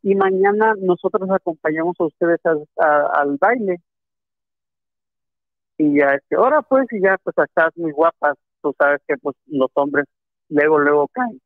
y 0.03 0.15
mañana 0.15 0.74
nosotros 0.79 1.29
acompañamos 1.31 1.97
a 1.99 2.05
ustedes 2.05 2.41
al 2.45 3.39
baile. 3.41 3.81
Y 5.79 5.99
ya, 5.99 6.15
este, 6.15 6.37
ahora 6.37 6.62
pues, 6.62 6.87
y 6.91 7.01
ya 7.01 7.16
pues 7.23 7.35
estás 7.39 7.77
muy 7.77 7.93
guapas, 7.93 8.37
tú 8.61 8.74
sabes 8.79 9.01
que 9.09 9.16
pues 9.16 9.35
los 9.47 9.70
hombres 9.74 10.05
luego, 10.49 10.79
luego 10.79 11.09
caen. 11.09 11.41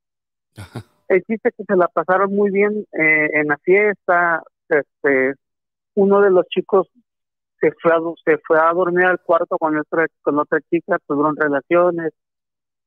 El 1.08 1.22
chiste 1.22 1.52
que 1.56 1.64
se 1.64 1.76
la 1.76 1.86
pasaron 1.86 2.34
muy 2.34 2.50
bien 2.50 2.84
eh, 2.92 3.30
en 3.32 3.46
la 3.46 3.56
fiesta, 3.58 4.42
este, 4.68 5.34
uno 5.94 6.20
de 6.20 6.30
los 6.30 6.44
chicos 6.48 6.88
se 7.60 7.70
fue 7.80 7.92
a, 7.92 7.98
se 8.24 8.38
fue 8.38 8.58
a 8.58 8.72
dormir 8.72 9.06
al 9.06 9.20
cuarto 9.20 9.56
con 9.58 9.78
otra, 9.78 10.06
con 10.22 10.38
otra 10.38 10.60
chica, 10.68 10.98
tuvieron 11.06 11.36
relaciones, 11.36 12.12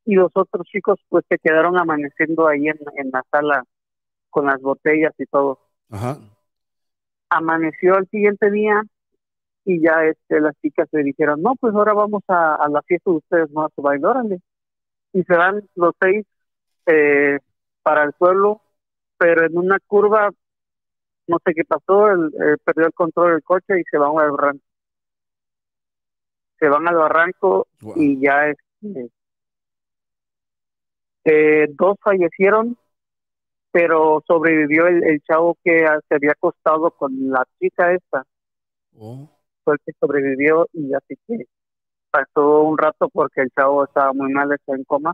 y 0.06 0.16
los 0.16 0.32
otros 0.34 0.66
chicos 0.68 1.00
pues 1.10 1.26
se 1.30 1.38
quedaron 1.38 1.78
amaneciendo 1.78 2.48
ahí 2.48 2.68
en, 2.68 2.78
en 2.96 3.12
la 3.12 3.24
sala 3.32 3.64
con 4.30 4.46
las 4.46 4.62
botellas 4.62 5.14
y 5.18 5.26
todo. 5.26 5.60
Amaneció 7.30 7.98
el 7.98 8.08
siguiente 8.10 8.50
día 8.52 8.82
y 9.66 9.82
ya 9.82 10.06
este 10.06 10.40
las 10.40 10.56
chicas 10.62 10.88
le 10.92 11.04
dijeron, 11.04 11.42
no, 11.42 11.56
pues 11.60 11.76
ahora 11.76 11.94
vamos 11.94 12.24
a, 12.28 12.56
a 12.56 12.70
la 12.70 12.82
fiesta 12.82 13.12
de 13.12 13.18
ustedes, 13.18 13.52
no 13.52 13.66
a 13.66 13.70
su 13.76 13.82
baile, 13.82 14.06
órale 14.06 14.42
y 15.14 15.24
se 15.24 15.36
van 15.36 15.68
los 15.76 15.94
seis 16.00 16.26
eh, 16.86 17.40
para 17.84 18.04
el 18.04 18.14
pueblo, 18.14 18.62
pero 19.18 19.46
en 19.46 19.58
una 19.58 19.80
curva, 19.80 20.30
no 21.28 21.38
sé 21.46 21.54
qué 21.54 21.64
pasó, 21.66 22.10
el, 22.10 22.28
eh, 22.28 22.58
perdió 22.64 22.88
el 22.88 22.94
control 22.94 23.34
del 23.34 23.44
coche 23.44 23.80
y 23.80 23.84
se 23.90 23.98
van 23.98 24.18
al 24.18 24.32
barranco. 24.32 24.64
Se 26.60 26.68
van 26.68 26.88
al 26.88 26.96
barranco 26.96 27.68
y 27.96 28.20
ya 28.20 28.48
este, 28.48 29.10
eh, 31.26 31.68
dos 31.78 31.98
fallecieron, 32.02 32.78
pero 33.72 34.24
sobrevivió 34.26 34.88
el, 34.88 35.22
chavo 35.22 35.58
que 35.64 35.86
se 36.08 36.16
había 36.16 36.32
acostado 36.32 36.92
con 36.92 37.30
la 37.30 37.46
chica 37.60 37.94
esta. 37.94 38.24
Oh. 38.98 39.30
Fue 39.64 39.76
el 39.76 39.80
que 39.86 39.92
sobrevivió 40.00 40.68
y 40.74 40.94
así 40.94 41.16
que 41.28 41.46
pasó 42.10 42.62
un 42.62 42.78
rato 42.78 43.10
porque 43.10 43.42
el 43.42 43.50
chavo 43.52 43.84
estaba 43.84 44.14
muy 44.14 44.32
mal, 44.32 44.52
estaba 44.52 44.78
en 44.78 44.84
coma. 44.86 45.14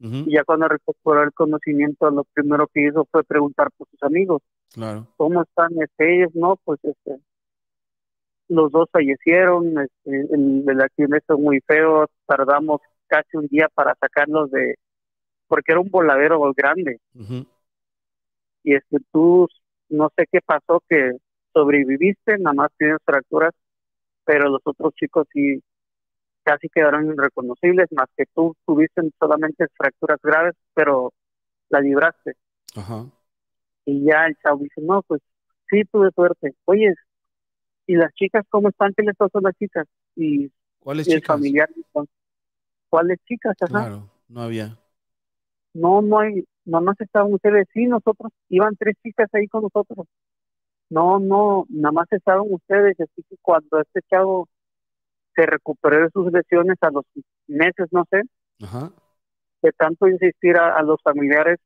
Y 0.00 0.34
ya 0.34 0.44
cuando 0.44 0.68
recuperó 0.68 1.22
el 1.22 1.32
conocimiento, 1.32 2.10
lo 2.10 2.24
primero 2.24 2.66
que 2.66 2.88
hizo 2.88 3.06
fue 3.10 3.24
preguntar 3.24 3.70
por 3.74 3.88
sus 3.88 4.02
amigos. 4.02 4.42
Claro. 4.74 5.06
¿Cómo 5.16 5.40
están 5.42 5.70
este, 5.80 6.16
ellos? 6.16 6.34
No, 6.34 6.56
pues 6.62 6.78
este, 6.82 7.20
los 8.48 8.70
dos 8.70 8.86
fallecieron, 8.92 9.78
este, 9.78 10.34
el, 10.34 10.64
el 10.68 10.80
accidente 10.82 11.22
fue 11.26 11.38
muy 11.38 11.60
feo, 11.66 12.06
tardamos 12.26 12.82
casi 13.06 13.38
un 13.38 13.46
día 13.46 13.68
para 13.74 13.94
sacarlos 13.98 14.50
de, 14.50 14.74
porque 15.54 15.70
era 15.70 15.80
un 15.80 15.88
voladero 15.88 16.52
grande. 16.52 16.98
Y 18.64 18.74
este, 18.74 18.98
tú, 19.12 19.46
no 19.88 20.10
sé 20.16 20.26
qué 20.32 20.40
pasó, 20.44 20.82
que 20.88 21.12
sobreviviste, 21.52 22.38
nada 22.38 22.54
más 22.54 22.70
tienes 22.76 22.98
fracturas, 23.04 23.52
pero 24.24 24.48
los 24.48 24.60
otros 24.64 24.92
chicos 24.94 25.28
sí 25.32 25.62
casi 26.42 26.68
quedaron 26.70 27.06
irreconocibles, 27.06 27.86
más 27.92 28.08
que 28.16 28.24
tú 28.34 28.56
tuviste 28.66 29.00
solamente 29.20 29.66
fracturas 29.76 30.18
graves, 30.20 30.56
pero 30.74 31.12
la 31.68 31.78
libraste. 31.78 32.34
Ajá. 32.74 33.06
Y 33.84 34.06
ya 34.06 34.26
el 34.26 34.36
chavo 34.42 34.58
dice, 34.58 34.80
no, 34.80 35.02
pues 35.02 35.22
sí, 35.70 35.82
tuve 35.84 36.10
suerte. 36.16 36.56
Oye, 36.64 36.94
¿y 37.86 37.94
las 37.94 38.12
chicas 38.14 38.44
cómo 38.48 38.70
están? 38.70 38.92
¿Qué 38.96 39.04
les 39.04 39.14
pasó 39.14 39.38
a 39.38 39.42
las 39.42 39.54
chicas? 39.54 39.86
Y, 40.16 40.50
¿Cuáles 40.80 41.06
chicas? 41.06 41.28
familiar, 41.28 41.70
¿cuáles 42.88 43.20
chicas? 43.24 43.54
Ajá. 43.60 43.68
Claro, 43.68 44.10
no 44.26 44.40
había. 44.40 44.76
No, 45.74 46.00
no 46.02 46.20
hay, 46.20 46.44
nomás 46.64 47.00
estaban 47.00 47.32
ustedes, 47.32 47.66
sí, 47.72 47.86
nosotros, 47.86 48.32
iban 48.48 48.76
tres 48.76 48.96
chicas 49.02 49.28
ahí 49.34 49.48
con 49.48 49.62
nosotros. 49.62 50.06
No, 50.88 51.18
no, 51.18 51.66
nada 51.68 51.92
más 51.92 52.06
estaban 52.12 52.46
ustedes, 52.48 52.98
así 53.00 53.22
que 53.28 53.36
cuando 53.42 53.80
este 53.80 54.00
chavo 54.10 54.48
se 55.34 55.46
recuperó 55.46 56.02
de 56.02 56.10
sus 56.10 56.32
lesiones 56.32 56.76
a 56.82 56.90
los 56.90 57.04
meses, 57.46 57.88
no 57.90 58.04
sé, 58.10 58.22
de 59.62 59.72
tanto 59.72 60.06
insistir 60.08 60.56
a, 60.56 60.80
los 60.82 61.00
familiares 61.02 61.58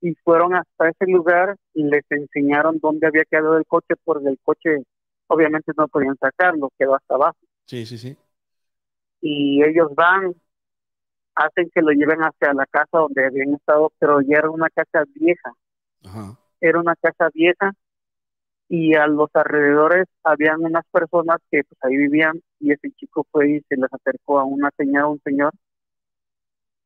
y 0.00 0.14
fueron 0.22 0.54
hasta 0.54 0.90
ese 0.90 1.10
lugar 1.10 1.56
y 1.74 1.82
les 1.84 2.04
enseñaron 2.10 2.78
dónde 2.80 3.06
había 3.06 3.24
quedado 3.24 3.56
el 3.56 3.66
coche, 3.66 3.94
porque 4.04 4.28
el 4.28 4.38
coche 4.42 4.84
obviamente 5.26 5.72
no 5.76 5.88
podían 5.88 6.16
sacarlo, 6.18 6.70
quedó 6.78 6.94
hasta 6.94 7.14
abajo. 7.14 7.38
Sí, 7.64 7.84
sí, 7.86 7.98
sí. 7.98 8.16
Y 9.20 9.62
ellos 9.64 9.94
van, 9.94 10.34
hacen 11.38 11.70
que 11.72 11.82
lo 11.82 11.92
lleven 11.92 12.20
hacia 12.20 12.52
la 12.52 12.66
casa 12.66 12.98
donde 12.98 13.24
habían 13.24 13.54
estado, 13.54 13.92
pero 13.98 14.20
ya 14.20 14.38
era 14.38 14.50
una 14.50 14.68
casa 14.70 15.04
vieja. 15.14 15.52
Era 16.60 16.80
una 16.80 16.96
casa 16.96 17.28
vieja 17.32 17.72
y 18.68 18.94
a 18.94 19.06
los 19.06 19.30
alrededores 19.34 20.06
habían 20.24 20.64
unas 20.64 20.84
personas 20.90 21.38
que 21.50 21.62
pues 21.64 21.78
ahí 21.82 21.96
vivían 21.96 22.40
y 22.58 22.72
ese 22.72 22.90
chico 22.92 23.24
fue 23.30 23.50
y 23.50 23.60
se 23.68 23.76
les 23.76 23.92
acercó 23.92 24.40
a 24.40 24.44
una 24.44 24.70
señora, 24.76 25.06
un 25.06 25.20
señor 25.20 25.52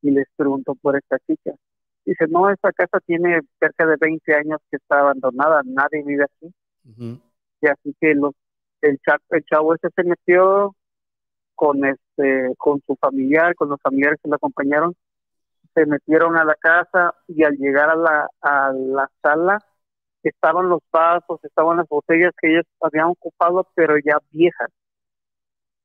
y 0.02 0.10
les 0.10 0.26
preguntó 0.36 0.74
por 0.74 0.96
esta 0.96 1.18
chica. 1.20 1.52
Dice, 2.04 2.26
no, 2.28 2.50
esta 2.50 2.72
casa 2.72 2.98
tiene 3.06 3.40
cerca 3.58 3.86
de 3.86 3.96
20 3.98 4.34
años 4.34 4.58
que 4.70 4.76
está 4.76 5.00
abandonada, 5.00 5.62
nadie 5.64 6.02
vive 6.04 6.24
aquí. 6.24 6.52
Y 7.62 7.66
así 7.66 7.94
que 8.00 8.14
los, 8.14 8.34
el, 8.82 9.00
el 9.30 9.44
chavo 9.44 9.74
ese 9.74 9.88
se 9.94 10.02
metió 10.02 10.74
con 11.54 11.84
este 12.16 12.54
con 12.56 12.80
su 12.86 12.96
familiar, 12.96 13.54
con 13.54 13.68
los 13.68 13.80
familiares 13.80 14.18
que 14.22 14.28
lo 14.28 14.36
acompañaron, 14.36 14.94
se 15.74 15.86
metieron 15.86 16.36
a 16.36 16.44
la 16.44 16.54
casa 16.54 17.14
y 17.28 17.44
al 17.44 17.56
llegar 17.56 17.90
a 17.90 17.96
la, 17.96 18.28
a 18.40 18.72
la 18.72 19.10
sala 19.22 19.58
estaban 20.22 20.68
los 20.68 20.80
vasos, 20.92 21.40
estaban 21.44 21.78
las 21.78 21.88
botellas 21.88 22.32
que 22.40 22.52
ellos 22.52 22.66
habían 22.80 23.06
ocupado, 23.06 23.66
pero 23.74 23.96
ya 23.98 24.18
viejas. 24.30 24.70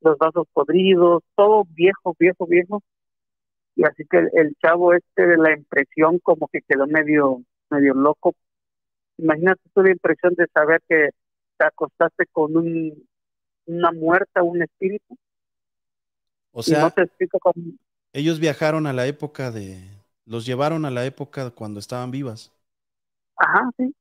Los 0.02 0.18
vasos 0.18 0.48
podridos, 0.54 1.24
todo 1.36 1.64
viejo, 1.70 2.16
viejo, 2.20 2.46
viejo. 2.46 2.82
Y 3.76 3.84
así 3.86 4.06
que 4.10 4.18
el, 4.34 4.56
chavo 4.62 4.94
este 4.94 5.26
de 5.28 5.38
la 5.38 5.54
impresión 5.54 6.20
como 6.20 6.48
que 6.48 6.62
quedó 6.68 6.88
medio, 6.88 7.42
medio 7.70 7.94
loco. 7.94 8.34
Imagínate 9.18 9.62
tú 9.74 9.84
la 9.84 9.92
impresión 9.92 10.36
de 10.36 10.48
saber 10.54 10.82
que 10.88 11.10
te 11.58 11.66
acostaste 11.66 12.26
con 12.32 12.56
un, 12.58 13.08
una 13.66 13.92
muerta, 13.92 14.44
un 14.44 14.62
espíritu. 14.62 15.18
O 16.52 16.64
sea, 16.64 16.94
ellos 18.14 18.40
viajaron 18.40 18.88
a 18.88 18.94
la 18.94 19.06
época 19.06 19.52
de, 19.52 19.78
los 20.26 20.46
llevaron 20.46 20.86
a 20.86 20.92
la 20.92 21.06
época 21.06 21.52
cuando 21.52 21.80
estaban 21.80 22.12
vivas. 22.12 22.52
Ajá, 23.38 23.70
sí. 23.78 23.96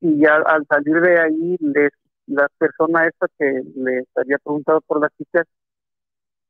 Y 0.00 0.20
ya 0.20 0.36
al 0.36 0.66
salir 0.68 1.00
de 1.00 1.20
ahí 1.20 1.56
les, 1.60 1.92
la 2.26 2.48
persona 2.58 3.06
esta 3.06 3.26
que 3.38 3.62
les 3.76 4.06
había 4.14 4.38
preguntado 4.38 4.80
por 4.82 5.00
las 5.00 5.10
chicas 5.16 5.46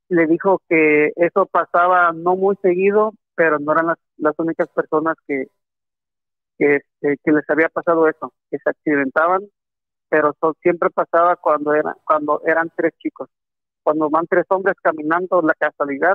le 0.09 0.27
dijo 0.27 0.61
que 0.69 1.13
eso 1.17 1.47
pasaba 1.47 2.13
no 2.13 2.37
muy 2.37 2.57
seguido 2.63 3.13
pero 3.35 3.59
no 3.59 3.73
eran 3.73 3.87
las, 3.89 3.99
las 4.17 4.35
únicas 4.39 4.69
personas 4.69 5.17
que 5.27 5.49
que, 6.57 6.77
este, 6.77 7.19
que 7.23 7.33
les 7.33 7.49
había 7.49 7.69
pasado 7.69 8.09
eso 8.09 8.33
que 8.51 8.59
se 8.59 8.71
accidentaban 8.71 9.43
pero 10.09 10.35
siempre 10.63 10.91
pasaba 10.91 11.37
cuando 11.37 11.73
eran 11.75 11.95
cuando 12.05 12.43
eran 12.45 12.71
tres 12.75 12.95
chicos 12.99 13.29
cuando 13.89 14.11
van 14.11 14.27
tres 14.27 14.45
hombres 14.51 14.77
caminando 14.83 15.41
la 15.41 15.55
casualidad 15.55 16.15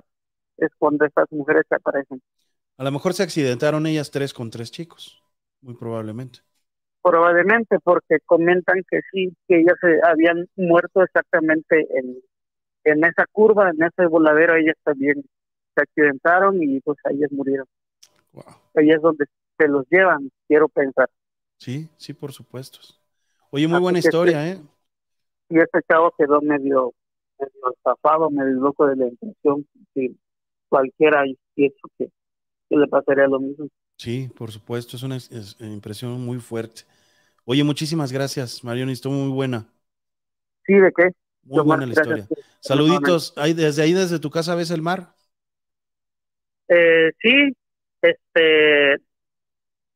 es 0.57 0.69
cuando 0.77 1.05
estas 1.05 1.25
mujeres 1.31 1.63
se 1.67 1.75
aparecen 1.75 2.21
a 2.77 2.83
lo 2.83 2.91
mejor 2.91 3.15
se 3.15 3.23
accidentaron 3.23 3.87
ellas 3.87 4.11
tres 4.11 4.31
con 4.31 4.51
tres 4.51 4.69
chicos 4.69 5.23
muy 5.61 5.73
probablemente 5.73 6.41
Probablemente 7.01 7.79
porque 7.83 8.19
comentan 8.25 8.83
que 8.89 9.01
sí, 9.11 9.35
que 9.47 9.61
ellas 9.61 9.75
se 9.81 9.99
habían 10.07 10.45
muerto 10.55 11.01
exactamente 11.03 11.87
en, 11.97 12.17
en 12.83 13.05
esa 13.05 13.25
curva, 13.31 13.71
en 13.71 13.83
ese 13.83 14.07
voladero, 14.07 14.55
ellas 14.55 14.75
también 14.83 15.23
se 15.75 15.81
accidentaron 15.81 16.61
y 16.61 16.79
pues 16.81 16.97
ellas 17.09 17.31
murieron. 17.31 17.65
Ahí 18.75 18.91
es 18.91 19.01
donde 19.01 19.25
se 19.57 19.67
los 19.67 19.85
llevan, 19.89 20.29
quiero 20.47 20.69
pensar. 20.69 21.09
Sí, 21.57 21.89
sí, 21.97 22.13
por 22.13 22.31
supuesto. 22.33 22.79
Oye, 23.51 23.67
muy 23.67 23.79
buena 23.79 23.99
historia, 23.99 24.47
¿eh? 24.47 24.61
Y 25.49 25.59
este 25.59 25.79
chavo 25.87 26.13
quedó 26.17 26.41
medio, 26.41 26.93
medio 27.39 27.73
estafado, 27.73 28.29
medio 28.29 28.53
loco 28.53 28.87
de 28.87 28.95
la 28.95 29.07
impresión. 29.07 29.67
Si 29.93 30.17
cualquiera 30.69 31.23
pienso 31.53 31.87
que, 31.97 32.09
que 32.69 32.75
le 32.75 32.87
pasaría 32.87 33.27
lo 33.27 33.39
mismo. 33.39 33.67
Sí, 33.97 34.29
por 34.35 34.51
supuesto, 34.51 34.97
es 34.97 35.03
una 35.03 35.17
impresión 35.59 36.19
muy 36.21 36.39
fuerte. 36.39 36.83
Oye, 37.45 37.63
muchísimas 37.63 38.11
gracias, 38.11 38.63
Marión, 38.63 38.89
estuvo 38.89 39.13
muy 39.13 39.31
buena. 39.31 39.67
Sí, 40.65 40.73
¿de 40.73 40.91
qué? 40.95 41.09
Muy 41.43 41.63
buena 41.63 41.85
la 41.85 41.91
historia. 41.91 42.27
Saluditos, 42.61 43.33
¿Ahí, 43.35 43.53
¿desde 43.53 43.83
ahí, 43.83 43.93
desde 43.93 44.19
tu 44.19 44.29
casa 44.29 44.55
ves 44.55 44.71
el 44.71 44.81
mar? 44.81 45.13
Eh, 46.69 47.11
sí, 47.21 47.53
este, 48.01 49.03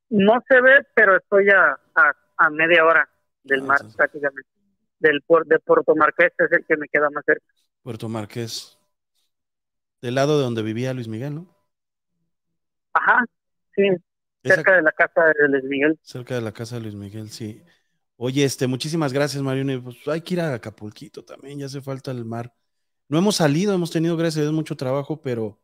no 0.09 0.43
se 0.47 0.61
ve, 0.61 0.85
pero 0.93 1.17
estoy 1.17 1.49
a, 1.49 1.79
a, 2.37 2.49
media 2.49 2.83
hora 2.85 3.09
del 3.43 3.61
ah, 3.61 3.65
mar 3.65 3.79
prácticamente. 3.95 4.49
Del 4.99 5.21
de 5.45 5.59
Puerto 5.59 5.95
Marqués 5.95 6.31
es 6.37 6.51
el 6.51 6.65
que 6.65 6.77
me 6.77 6.87
queda 6.87 7.09
más 7.09 7.23
cerca. 7.25 7.45
Puerto 7.83 8.09
Marqués. 8.09 8.77
Del 10.01 10.15
lado 10.15 10.37
de 10.37 10.43
donde 10.43 10.61
vivía 10.61 10.93
Luis 10.93 11.07
Miguel, 11.07 11.35
¿no? 11.35 11.57
Ajá, 12.93 13.25
sí. 13.75 13.83
Cerca 14.43 14.75
de 14.75 14.81
la 14.81 14.91
casa 14.91 15.25
de 15.25 15.47
Luis 15.49 15.63
Miguel. 15.63 15.99
Cerca 16.01 16.35
de 16.35 16.41
la 16.41 16.51
casa 16.51 16.75
de 16.75 16.81
Luis 16.81 16.95
Miguel, 16.95 17.29
sí. 17.29 17.61
Oye, 18.15 18.43
este, 18.43 18.65
muchísimas 18.67 19.13
gracias, 19.13 19.43
Marione. 19.43 19.79
Pues 19.79 19.97
hay 20.07 20.21
que 20.21 20.35
ir 20.35 20.41
a 20.41 20.53
Acapulquito 20.53 21.23
también, 21.23 21.59
ya 21.59 21.67
hace 21.67 21.81
falta 21.81 22.11
el 22.11 22.25
mar. 22.25 22.53
No 23.09 23.17
hemos 23.17 23.37
salido, 23.37 23.73
hemos 23.73 23.91
tenido, 23.91 24.17
gracias 24.17 24.39
a 24.39 24.41
Dios, 24.41 24.53
mucho 24.53 24.75
trabajo, 24.75 25.21
pero 25.21 25.59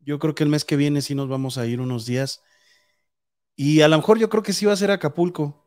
yo 0.00 0.18
creo 0.18 0.34
que 0.34 0.44
el 0.44 0.50
mes 0.50 0.64
que 0.64 0.76
viene 0.76 1.02
sí 1.02 1.14
nos 1.14 1.28
vamos 1.28 1.58
a 1.58 1.66
ir 1.66 1.80
unos 1.80 2.06
días. 2.06 2.42
Y 3.56 3.82
a 3.82 3.88
lo 3.88 3.96
mejor 3.96 4.18
yo 4.18 4.28
creo 4.28 4.42
que 4.42 4.52
sí 4.52 4.66
va 4.66 4.72
a 4.72 4.76
ser 4.76 4.90
Acapulco. 4.90 5.59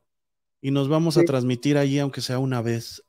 Y 0.64 0.72
nos 0.72 0.88
vamos 0.88 1.18
a 1.18 1.26
transmitir 1.26 1.78
allí, 1.78 2.00
aunque 2.00 2.22
sea 2.22 2.40
una 2.40 2.62
vez. 2.62 3.04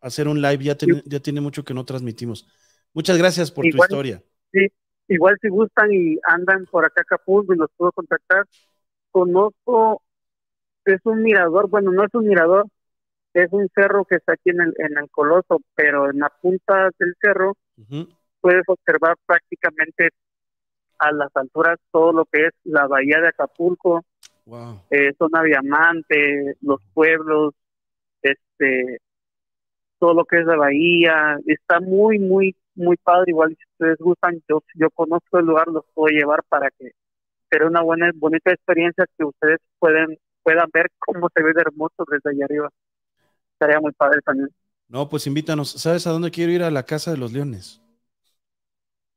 Hacer 0.00 0.28
un 0.28 0.40
live, 0.40 0.64
ya, 0.64 0.76
ya 1.04 1.20
tiene 1.20 1.42
mucho 1.42 1.62
que 1.62 1.74
no 1.74 1.84
transmitimos. 1.84 2.48
Muchas 2.94 3.18
gracias 3.18 3.52
por 3.52 3.64
tu 3.68 3.76
historia. 3.76 4.22
Sí, 4.50 4.66
igual 5.08 5.36
si 5.42 5.50
gustan 5.50 5.92
y 5.92 6.16
andan 6.26 6.64
por 6.64 6.86
acá 6.86 7.02
Acapulco 7.02 7.52
y 7.52 7.58
los 7.58 7.68
puedo 7.76 7.92
contactar, 7.92 8.46
conozco 9.10 10.00
es 10.86 11.00
un 11.04 11.22
mirador, 11.22 11.68
bueno, 11.68 11.92
no 11.92 12.02
es 12.02 12.14
un 12.14 12.26
mirador, 12.26 12.64
es 13.34 13.52
un 13.52 13.68
cerro 13.74 14.06
que 14.06 14.16
está 14.16 14.32
aquí 14.32 14.48
en 14.48 14.62
el, 14.62 14.74
en 14.78 14.96
el 14.96 15.10
Coloso, 15.10 15.60
pero 15.74 16.08
en 16.08 16.20
la 16.20 16.30
punta 16.40 16.88
del 16.98 17.14
cerro 17.20 17.58
puedes 18.40 18.62
observar 18.66 19.16
prácticamente 19.26 20.12
a 20.98 21.12
las 21.12 21.28
alturas 21.34 21.78
todo 21.90 22.14
lo 22.14 22.24
que 22.24 22.46
es 22.46 22.52
la 22.64 22.86
bahía 22.86 23.20
de 23.20 23.28
Acapulco, 23.28 24.02
eh, 24.90 25.12
zona 25.18 25.42
diamante, 25.42 26.56
los 26.60 26.80
pueblos, 26.94 27.54
este, 28.22 28.98
todo 29.98 30.14
lo 30.14 30.24
que 30.24 30.40
es 30.40 30.46
la 30.46 30.56
bahía, 30.56 31.38
está 31.46 31.80
muy, 31.80 32.18
muy, 32.18 32.54
muy 32.74 32.96
padre, 32.96 33.30
igual 33.30 33.56
si 33.56 33.64
ustedes 33.72 33.98
gustan, 33.98 34.42
yo, 34.48 34.62
yo 34.74 34.90
conozco 34.90 35.38
el 35.38 35.46
lugar, 35.46 35.68
los 35.68 35.84
puedo 35.94 36.08
llevar 36.08 36.42
para 36.48 36.70
que 36.70 36.92
sea 37.50 37.66
una 37.66 37.82
buena, 37.82 38.10
bonita 38.14 38.52
experiencia 38.52 39.06
que 39.16 39.24
ustedes 39.24 39.58
pueden 39.78 40.18
puedan 40.46 40.70
ver 40.72 40.92
cómo 41.00 41.28
se 41.34 41.42
ve 41.42 41.52
de 41.52 41.60
hermoso 41.60 42.04
desde 42.08 42.30
allá 42.30 42.44
arriba. 42.44 42.70
Estaría 43.54 43.80
muy 43.80 43.90
padre 43.90 44.20
también. 44.24 44.48
No, 44.86 45.08
pues 45.08 45.26
invítanos. 45.26 45.72
¿Sabes 45.72 46.06
a 46.06 46.10
dónde 46.10 46.30
quiero 46.30 46.52
ir? 46.52 46.62
A 46.62 46.70
la 46.70 46.84
Casa 46.84 47.10
de 47.10 47.16
los 47.16 47.32
Leones. 47.32 47.82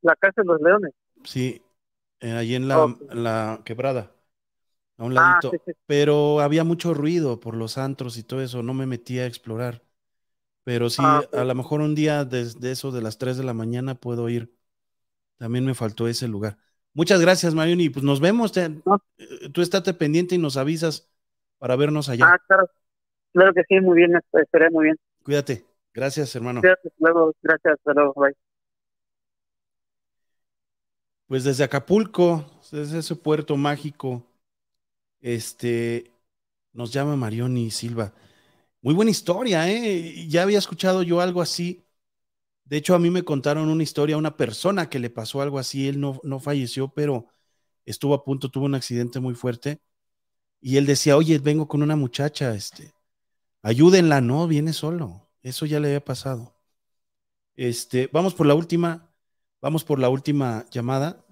¿La 0.02 0.16
Casa 0.16 0.42
de 0.42 0.48
los 0.48 0.60
Leones? 0.60 0.92
Sí, 1.22 1.62
eh, 2.18 2.32
allí 2.32 2.56
en 2.56 2.66
la, 2.66 3.60
quebrada, 3.64 4.10
a 5.00 5.04
un 5.04 5.16
ah, 5.16 5.40
ladito. 5.42 5.52
Pero 5.86 6.40
había 6.40 6.62
mucho 6.62 6.92
ruido 6.92 7.40
por 7.40 7.56
los 7.56 7.78
antros 7.78 8.18
y 8.18 8.22
todo 8.22 8.42
eso, 8.42 8.62
no 8.62 8.74
me 8.74 8.86
metí 8.86 9.18
a 9.18 9.26
explorar. 9.26 9.82
Pero 10.62 10.90
sí, 10.90 11.02
ah, 11.04 11.22
a 11.32 11.44
lo 11.44 11.54
mejor 11.54 11.80
un 11.80 11.94
día 11.94 12.26
desde 12.26 12.70
eso 12.70 12.92
de 12.92 13.00
las 13.00 13.16
3 13.16 13.38
de 13.38 13.44
la 13.44 13.54
mañana 13.54 13.94
puedo 13.94 14.28
ir. 14.28 14.54
También 15.38 15.64
me 15.64 15.74
faltó 15.74 16.06
ese 16.06 16.28
lugar. 16.28 16.58
Muchas 16.92 17.20
gracias, 17.20 17.54
Marioni. 17.54 17.88
Pues 17.88 18.04
nos 18.04 18.20
vemos. 18.20 18.54
Eh, 18.58 18.70
tú 19.54 19.62
estate 19.62 19.94
pendiente 19.94 20.34
y 20.34 20.38
nos 20.38 20.58
avisas 20.58 21.10
para 21.58 21.76
vernos 21.76 22.10
allá. 22.10 22.26
Ah, 22.28 22.38
claro. 22.46 22.68
Claro 23.32 23.54
que 23.54 23.62
sí, 23.68 23.80
muy 23.80 23.96
bien, 23.96 24.12
estaré 24.32 24.70
muy 24.70 24.84
bien. 24.86 24.96
Cuídate. 25.22 25.64
Gracias, 25.94 26.34
hermano. 26.36 26.60
Gracias, 26.60 26.92
luego, 26.98 27.32
gracias, 27.42 27.78
luego, 27.84 28.12
bye. 28.14 28.36
Pues 31.26 31.44
desde 31.44 31.64
Acapulco, 31.64 32.44
desde 32.70 32.98
ese 32.98 33.16
puerto 33.16 33.56
mágico, 33.56 34.26
este, 35.20 36.12
nos 36.72 36.92
llama 36.92 37.16
Marioni 37.16 37.70
Silva. 37.70 38.14
Muy 38.82 38.94
buena 38.94 39.10
historia, 39.10 39.70
¿eh? 39.70 40.26
Ya 40.28 40.42
había 40.42 40.58
escuchado 40.58 41.02
yo 41.02 41.20
algo 41.20 41.42
así. 41.42 41.86
De 42.64 42.76
hecho, 42.78 42.94
a 42.94 42.98
mí 43.00 43.10
me 43.10 43.24
contaron 43.24 43.68
una 43.70 43.82
historia, 43.82 44.16
una 44.16 44.36
persona 44.36 44.88
que 44.90 44.98
le 45.00 45.10
pasó 45.10 45.42
algo 45.42 45.58
así, 45.58 45.88
él 45.88 46.00
no, 46.00 46.20
no 46.24 46.40
falleció, 46.40 46.88
pero 46.94 47.28
estuvo 47.86 48.14
a 48.14 48.24
punto, 48.24 48.50
tuvo 48.50 48.66
un 48.66 48.74
accidente 48.76 49.20
muy 49.20 49.34
fuerte 49.34 49.80
y 50.60 50.76
él 50.76 50.86
decía, 50.86 51.16
oye, 51.16 51.38
vengo 51.38 51.68
con 51.68 51.82
una 51.82 51.96
muchacha, 51.96 52.54
este, 52.54 52.92
ayúdenla, 53.62 54.20
no, 54.20 54.46
viene 54.48 54.72
solo. 54.72 55.30
Eso 55.42 55.66
ya 55.66 55.80
le 55.80 55.88
había 55.88 56.04
pasado. 56.04 56.54
Este, 57.56 58.08
vamos 58.12 58.34
por 58.34 58.46
la 58.46 58.54
última, 58.54 59.12
vamos 59.60 59.84
por 59.84 59.98
la 59.98 60.08
última 60.08 60.66
llamada. 60.70 61.24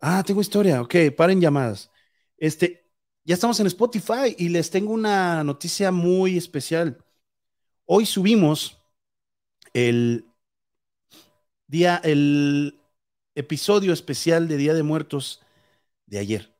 Ah, 0.00 0.22
tengo 0.24 0.40
historia, 0.40 0.82
ok, 0.82 0.94
paren 1.16 1.40
llamadas. 1.40 1.90
Este, 2.36 2.83
ya 3.24 3.34
estamos 3.34 3.58
en 3.60 3.66
Spotify 3.66 4.34
y 4.36 4.50
les 4.50 4.70
tengo 4.70 4.92
una 4.92 5.42
noticia 5.44 5.90
muy 5.90 6.36
especial. 6.36 7.02
Hoy 7.86 8.04
subimos 8.04 8.78
el 9.72 10.26
día, 11.66 12.00
el 12.04 12.80
episodio 13.34 13.92
especial 13.92 14.46
de 14.46 14.58
Día 14.58 14.74
de 14.74 14.82
Muertos 14.82 15.40
de 16.06 16.18
ayer, 16.18 16.54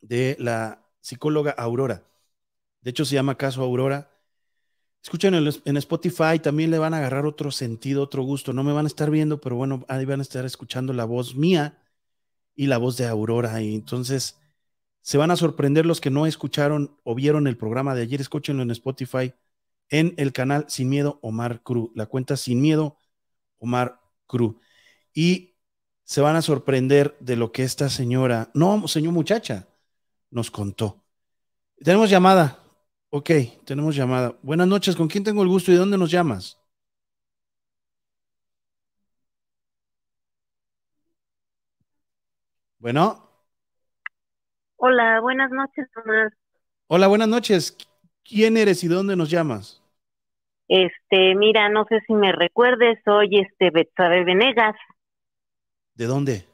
de 0.00 0.36
la 0.38 0.86
psicóloga 1.00 1.50
Aurora. 1.50 2.04
De 2.80 2.90
hecho, 2.90 3.04
se 3.04 3.16
llama 3.16 3.36
Caso 3.36 3.62
Aurora. 3.62 4.08
Escuchen 5.02 5.34
en 5.34 5.76
Spotify, 5.78 6.38
también 6.40 6.70
le 6.70 6.78
van 6.78 6.94
a 6.94 6.98
agarrar 6.98 7.26
otro 7.26 7.50
sentido, 7.50 8.04
otro 8.04 8.22
gusto. 8.22 8.52
No 8.52 8.62
me 8.62 8.72
van 8.72 8.86
a 8.86 8.88
estar 8.88 9.10
viendo, 9.10 9.40
pero 9.40 9.56
bueno, 9.56 9.84
ahí 9.88 10.04
van 10.04 10.20
a 10.20 10.22
estar 10.22 10.44
escuchando 10.44 10.92
la 10.92 11.04
voz 11.04 11.34
mía 11.34 11.82
y 12.54 12.68
la 12.68 12.78
voz 12.78 12.96
de 12.98 13.06
Aurora. 13.06 13.60
Y 13.60 13.74
entonces 13.74 14.41
se 15.02 15.18
van 15.18 15.30
a 15.30 15.36
sorprender 15.36 15.84
los 15.84 16.00
que 16.00 16.10
no 16.10 16.26
escucharon 16.26 16.96
o 17.04 17.14
vieron 17.14 17.46
el 17.46 17.56
programa 17.56 17.94
de 17.94 18.02
ayer. 18.02 18.20
Escúchenlo 18.20 18.62
en 18.62 18.70
Spotify, 18.70 19.34
en 19.90 20.14
el 20.16 20.32
canal 20.32 20.66
Sin 20.68 20.88
Miedo 20.88 21.18
Omar 21.22 21.62
Cruz, 21.62 21.90
la 21.94 22.06
cuenta 22.06 22.36
Sin 22.36 22.60
Miedo 22.62 22.96
Omar 23.58 24.00
Cruz. 24.26 24.56
Y 25.12 25.56
se 26.04 26.20
van 26.20 26.36
a 26.36 26.42
sorprender 26.42 27.16
de 27.20 27.36
lo 27.36 27.52
que 27.52 27.64
esta 27.64 27.88
señora, 27.88 28.50
no, 28.54 28.86
señor 28.88 29.12
muchacha, 29.12 29.68
nos 30.30 30.50
contó. 30.50 31.04
Tenemos 31.78 32.10
llamada. 32.10 32.58
Ok, 33.10 33.30
tenemos 33.64 33.96
llamada. 33.96 34.38
Buenas 34.42 34.68
noches, 34.68 34.96
¿con 34.96 35.08
quién 35.08 35.24
tengo 35.24 35.42
el 35.42 35.48
gusto 35.48 35.70
y 35.70 35.74
de 35.74 35.80
dónde 35.80 35.98
nos 35.98 36.10
llamas? 36.10 36.58
Bueno. 42.78 43.31
Hola, 44.84 45.20
buenas 45.20 45.50
noches, 45.52 45.88
Tomás. 45.94 46.32
Hola, 46.86 47.08
buenas 47.08 47.26
noches. 47.28 47.76
¿Quién 48.24 48.56
eres 48.56 48.84
y 48.84 48.88
de 48.88 48.94
dónde 48.94 49.16
nos 49.16 49.30
llamas? 49.30 49.82
Este, 50.66 51.36
mira, 51.36 51.68
no 51.68 51.84
sé 51.88 52.00
si 52.06 52.14
me 52.14 52.32
recuerdes, 52.32 52.98
soy 53.04 53.38
este 53.38 53.70
Betsabe 53.70 54.24
Venegas. 54.24 54.74
¿De 55.94 56.06
dónde? 56.06 56.46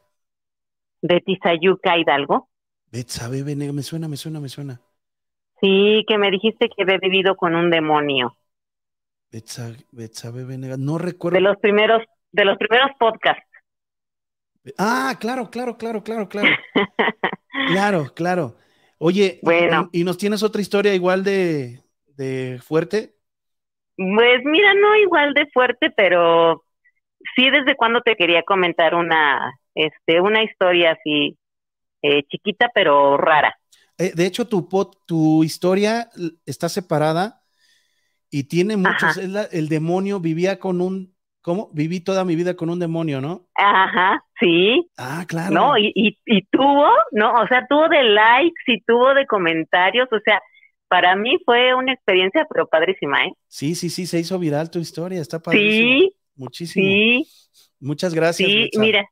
De 1.02 1.20
Tizayuca, 1.20 1.98
Hidalgo. 1.98 2.48
Betsabe 2.92 3.42
Venegas, 3.42 3.74
me 3.74 3.82
suena, 3.82 4.08
me 4.08 4.16
suena, 4.18 4.40
me 4.40 4.48
suena. 4.50 4.80
Sí, 5.60 6.04
que 6.08 6.18
me 6.18 6.30
dijiste 6.32 6.68
que 6.68 6.82
había 6.82 6.98
vivido 6.98 7.36
con 7.36 7.54
un 7.54 7.70
demonio. 7.70 8.36
Betsabe 9.92 10.44
Venegas, 10.44 10.78
no 10.78 10.98
recuerdo. 10.98 11.36
De 11.36 11.40
los 11.40 11.56
primeros, 11.58 12.02
de 12.32 12.44
los 12.44 12.56
primeros 12.58 12.90
podcasts. 12.98 13.42
Ah, 14.78 15.16
claro, 15.20 15.50
claro, 15.50 15.76
claro, 15.78 16.02
claro, 16.02 16.28
claro. 16.28 16.48
claro, 17.66 18.12
claro. 18.14 18.56
Oye, 18.98 19.40
bueno. 19.42 19.88
¿y, 19.92 20.04
nos 20.04 20.18
tienes 20.18 20.42
otra 20.42 20.60
historia 20.60 20.94
igual 20.94 21.24
de, 21.24 21.80
de 22.16 22.60
fuerte? 22.62 23.14
Pues 23.96 24.44
mira, 24.44 24.74
no 24.74 24.96
igual 24.96 25.34
de 25.34 25.46
fuerte, 25.52 25.90
pero 25.96 26.64
sí 27.34 27.50
desde 27.50 27.76
cuando 27.76 28.00
te 28.00 28.16
quería 28.16 28.42
comentar 28.42 28.94
una, 28.94 29.52
este, 29.74 30.20
una 30.20 30.42
historia 30.42 30.92
así 30.92 31.36
eh, 32.02 32.22
chiquita 32.28 32.70
pero 32.74 33.16
rara. 33.16 33.56
Eh, 33.98 34.12
de 34.14 34.26
hecho, 34.26 34.46
tu, 34.46 34.68
tu 35.06 35.42
historia 35.42 36.08
está 36.46 36.68
separada 36.68 37.42
y 38.30 38.44
tiene 38.44 38.76
muchos. 38.76 39.16
el 39.16 39.68
demonio 39.68 40.20
vivía 40.20 40.60
con 40.60 40.80
un 40.80 41.17
¿Cómo? 41.42 41.70
Viví 41.72 42.00
toda 42.00 42.24
mi 42.24 42.36
vida 42.36 42.54
con 42.54 42.68
un 42.70 42.78
demonio, 42.78 43.20
¿no? 43.20 43.46
Ajá, 43.54 44.22
sí. 44.38 44.88
Ah, 44.96 45.24
claro. 45.26 45.54
No, 45.54 45.78
y, 45.78 45.92
y, 45.94 46.18
y 46.26 46.42
tuvo, 46.46 46.88
¿no? 47.12 47.32
O 47.34 47.46
sea, 47.48 47.66
tuvo 47.68 47.88
de 47.88 48.02
likes 48.02 48.62
y 48.66 48.80
tuvo 48.82 49.14
de 49.14 49.26
comentarios, 49.26 50.08
o 50.12 50.18
sea, 50.24 50.40
para 50.88 51.16
mí 51.16 51.38
fue 51.44 51.74
una 51.74 51.92
experiencia, 51.92 52.46
pero 52.50 52.66
padrísima, 52.66 53.24
¿eh? 53.24 53.32
Sí, 53.48 53.74
sí, 53.74 53.90
sí, 53.90 54.06
se 54.06 54.18
hizo 54.18 54.38
viral 54.38 54.70
tu 54.70 54.78
historia, 54.78 55.20
está 55.20 55.40
padrísimo. 55.40 56.02
Sí, 56.02 56.14
Muchísimo. 56.36 56.84
sí, 56.84 57.26
Muchas 57.80 58.14
gracias. 58.14 58.48
sí, 58.48 58.70
mira. 58.74 59.04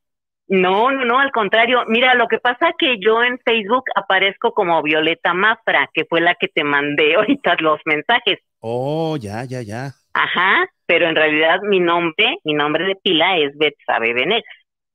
No, 0.49 0.91
no, 0.91 1.03
no, 1.05 1.19
al 1.19 1.31
contrario. 1.31 1.83
Mira, 1.87 2.15
lo 2.15 2.27
que 2.27 2.39
pasa 2.39 2.71
que 2.77 2.97
yo 2.99 3.21
en 3.23 3.37
Facebook 3.39 3.83
aparezco 3.95 4.53
como 4.53 4.81
Violeta 4.81 5.33
Mafra, 5.33 5.89
que 5.93 6.05
fue 6.05 6.21
la 6.21 6.35
que 6.35 6.47
te 6.47 6.63
mandé 6.63 7.15
ahorita 7.17 7.55
los 7.59 7.79
mensajes. 7.85 8.39
Oh, 8.61 9.17
ya, 9.17 9.43
ya, 9.45 9.61
ya. 9.61 9.95
Ajá, 10.17 10.67
pero 10.85 11.07
en 11.07 11.15
realidad 11.15 11.59
mi 11.63 11.79
nombre, 11.79 12.37
mi 12.43 12.53
nombre 12.53 12.85
de 12.85 12.95
pila 12.95 13.37
es 13.37 13.55
Betsabe 13.57 14.13
Venegas. 14.13 14.43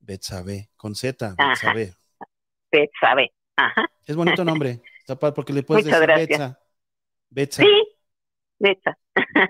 Betsabe, 0.00 0.68
con 0.76 0.94
Z. 0.94 1.34
Betsabe. 1.38 1.92
Betsabe. 2.72 3.32
Ajá. 3.56 3.86
Es 4.04 4.16
bonito 4.16 4.44
nombre. 4.44 4.80
Está 4.98 5.16
padre 5.18 5.34
porque 5.34 5.52
le 5.52 5.62
puedes 5.62 5.84
Muchas 5.84 6.00
decir 6.00 6.14
gracias. 6.16 6.38
Betsa. 6.38 6.58
Betsa, 7.30 7.62
Sí, 7.62 7.88
Betsa. 8.58 8.98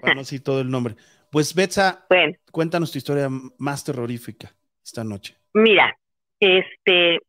para 0.01 0.15
no 0.15 0.21
decir 0.21 0.43
todo 0.43 0.61
el 0.61 0.71
nombre. 0.71 0.95
Pues 1.31 1.55
Betsa, 1.55 2.05
Bueno, 2.11 2.35
cuéntanos 2.51 2.93
tu 2.93 2.99
historia 2.99 3.29
más 3.59 3.83
terrorífica 3.85 4.53
esta 4.85 5.03
noche. 5.05 5.37
mira, 5.55 5.97
este, 6.39 7.21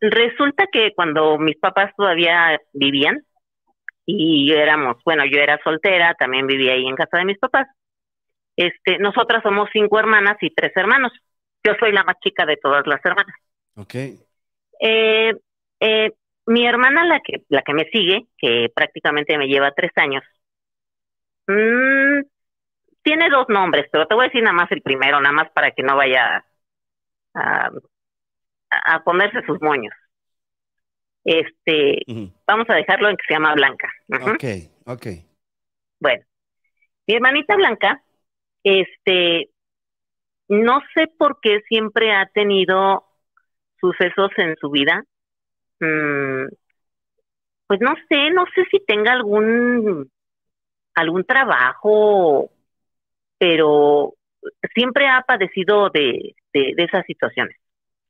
resulta 0.00 0.66
que 0.70 0.92
cuando 0.94 1.38
mis 1.38 1.56
papás 1.56 1.92
todavía 1.96 2.60
vivían 2.74 3.24
y 4.06 4.52
éramos, 4.52 4.96
bueno, 5.04 5.24
yo 5.24 5.38
era 5.38 5.58
soltera, 5.62 6.14
también 6.14 6.46
vivía 6.46 6.72
ahí 6.74 6.86
en 6.86 6.96
casa 6.96 7.18
de 7.18 7.24
mis 7.24 7.38
papás. 7.38 7.66
Este, 8.56 8.98
nosotras 8.98 9.42
somos 9.42 9.68
cinco 9.72 9.98
hermanas 9.98 10.36
y 10.40 10.50
tres 10.50 10.72
hermanos. 10.76 11.12
Yo 11.64 11.72
soy 11.80 11.92
la 11.92 12.04
más 12.04 12.16
chica 12.20 12.46
de 12.46 12.56
todas 12.56 12.86
las 12.86 13.04
hermanas. 13.04 13.34
Ok. 13.76 13.94
Eh, 14.80 15.32
eh, 15.80 16.12
mi 16.46 16.66
hermana, 16.66 17.04
la 17.04 17.20
que, 17.20 17.42
la 17.48 17.62
que 17.62 17.74
me 17.74 17.84
sigue, 17.86 18.26
que 18.36 18.70
prácticamente 18.74 19.38
me 19.38 19.48
lleva 19.48 19.72
tres 19.72 19.92
años, 19.96 20.22
mm, 21.46 22.22
tiene 23.02 23.30
dos 23.30 23.46
nombres, 23.48 23.88
pero 23.92 24.06
te 24.06 24.14
voy 24.14 24.26
a 24.26 24.28
decir 24.28 24.42
nada 24.42 24.54
más 24.56 24.72
el 24.72 24.82
primero, 24.82 25.20
nada 25.20 25.34
más 25.34 25.50
para 25.52 25.72
que 25.72 25.82
no 25.82 25.96
vaya 25.96 26.44
a, 27.34 27.70
a 28.70 29.04
ponerse 29.04 29.42
sus 29.46 29.60
moños. 29.62 29.94
Este, 31.24 32.02
vamos 32.46 32.68
a 32.68 32.74
dejarlo 32.74 33.08
en 33.08 33.16
que 33.16 33.24
se 33.26 33.34
llama 33.34 33.54
Blanca. 33.54 33.88
Ok, 34.10 34.44
ok. 34.86 35.06
Bueno, 36.00 36.24
mi 37.06 37.14
hermanita 37.14 37.56
Blanca, 37.56 38.02
este, 38.62 39.50
no 40.48 40.80
sé 40.94 41.06
por 41.18 41.40
qué 41.40 41.60
siempre 41.68 42.12
ha 42.12 42.26
tenido 42.26 43.04
sucesos 43.80 44.30
en 44.36 44.56
su 44.56 44.70
vida. 44.70 45.04
Mm, 45.80 46.46
pues 47.66 47.80
no 47.80 47.94
sé, 48.08 48.30
no 48.30 48.44
sé 48.54 48.64
si 48.70 48.84
tenga 48.84 49.12
algún 49.12 50.10
algún 50.94 51.24
trabajo, 51.24 52.50
pero 53.38 54.14
siempre 54.74 55.08
ha 55.08 55.22
padecido 55.22 55.90
de, 55.90 56.36
de, 56.52 56.72
de 56.76 56.84
esas 56.84 57.04
situaciones. 57.06 57.56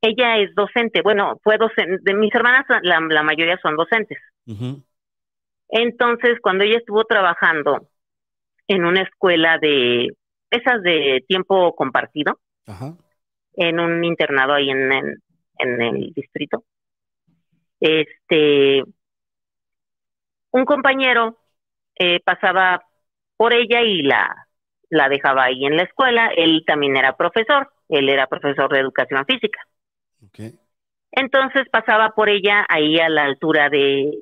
Ella 0.07 0.37
es 0.37 0.53
docente, 0.53 1.01
bueno, 1.01 1.39
fue 1.43 1.57
docente, 1.57 1.97
de 2.01 2.13
mis 2.13 2.33
hermanas 2.35 2.65
la, 2.83 2.99
la 2.99 3.23
mayoría 3.23 3.57
son 3.57 3.75
docentes. 3.75 4.19
Entonces, 5.69 6.39
cuando 6.41 6.63
ella 6.63 6.77
estuvo 6.77 7.03
trabajando 7.05 7.87
en 8.67 8.85
una 8.85 9.01
escuela 9.01 9.57
de 9.57 10.09
esas 10.51 10.81
de 10.83 11.23
tiempo 11.27 11.75
compartido, 11.75 12.39
Ajá. 12.67 12.93
en 13.55 13.79
un 13.79 14.03
internado 14.03 14.53
ahí 14.53 14.69
en, 14.69 14.91
en, 14.91 15.15
en 15.57 15.81
el 15.81 16.13
distrito, 16.13 16.63
este, 17.79 18.83
un 20.51 20.65
compañero 20.65 21.37
eh, 21.97 22.19
pasaba 22.23 22.83
por 23.37 23.53
ella 23.53 23.81
y 23.81 24.03
la, 24.03 24.47
la 24.89 25.09
dejaba 25.09 25.45
ahí 25.45 25.65
en 25.65 25.77
la 25.77 25.83
escuela. 25.83 26.31
Él 26.35 26.63
también 26.65 26.95
era 26.95 27.17
profesor, 27.17 27.71
él 27.89 28.07
era 28.09 28.27
profesor 28.27 28.71
de 28.71 28.79
educación 28.79 29.25
física. 29.25 29.59
Ok. 30.23 30.39
Entonces 31.11 31.67
pasaba 31.71 32.11
por 32.11 32.29
ella 32.29 32.65
ahí 32.69 32.99
a 32.99 33.09
la 33.09 33.23
altura 33.23 33.69
de, 33.69 34.21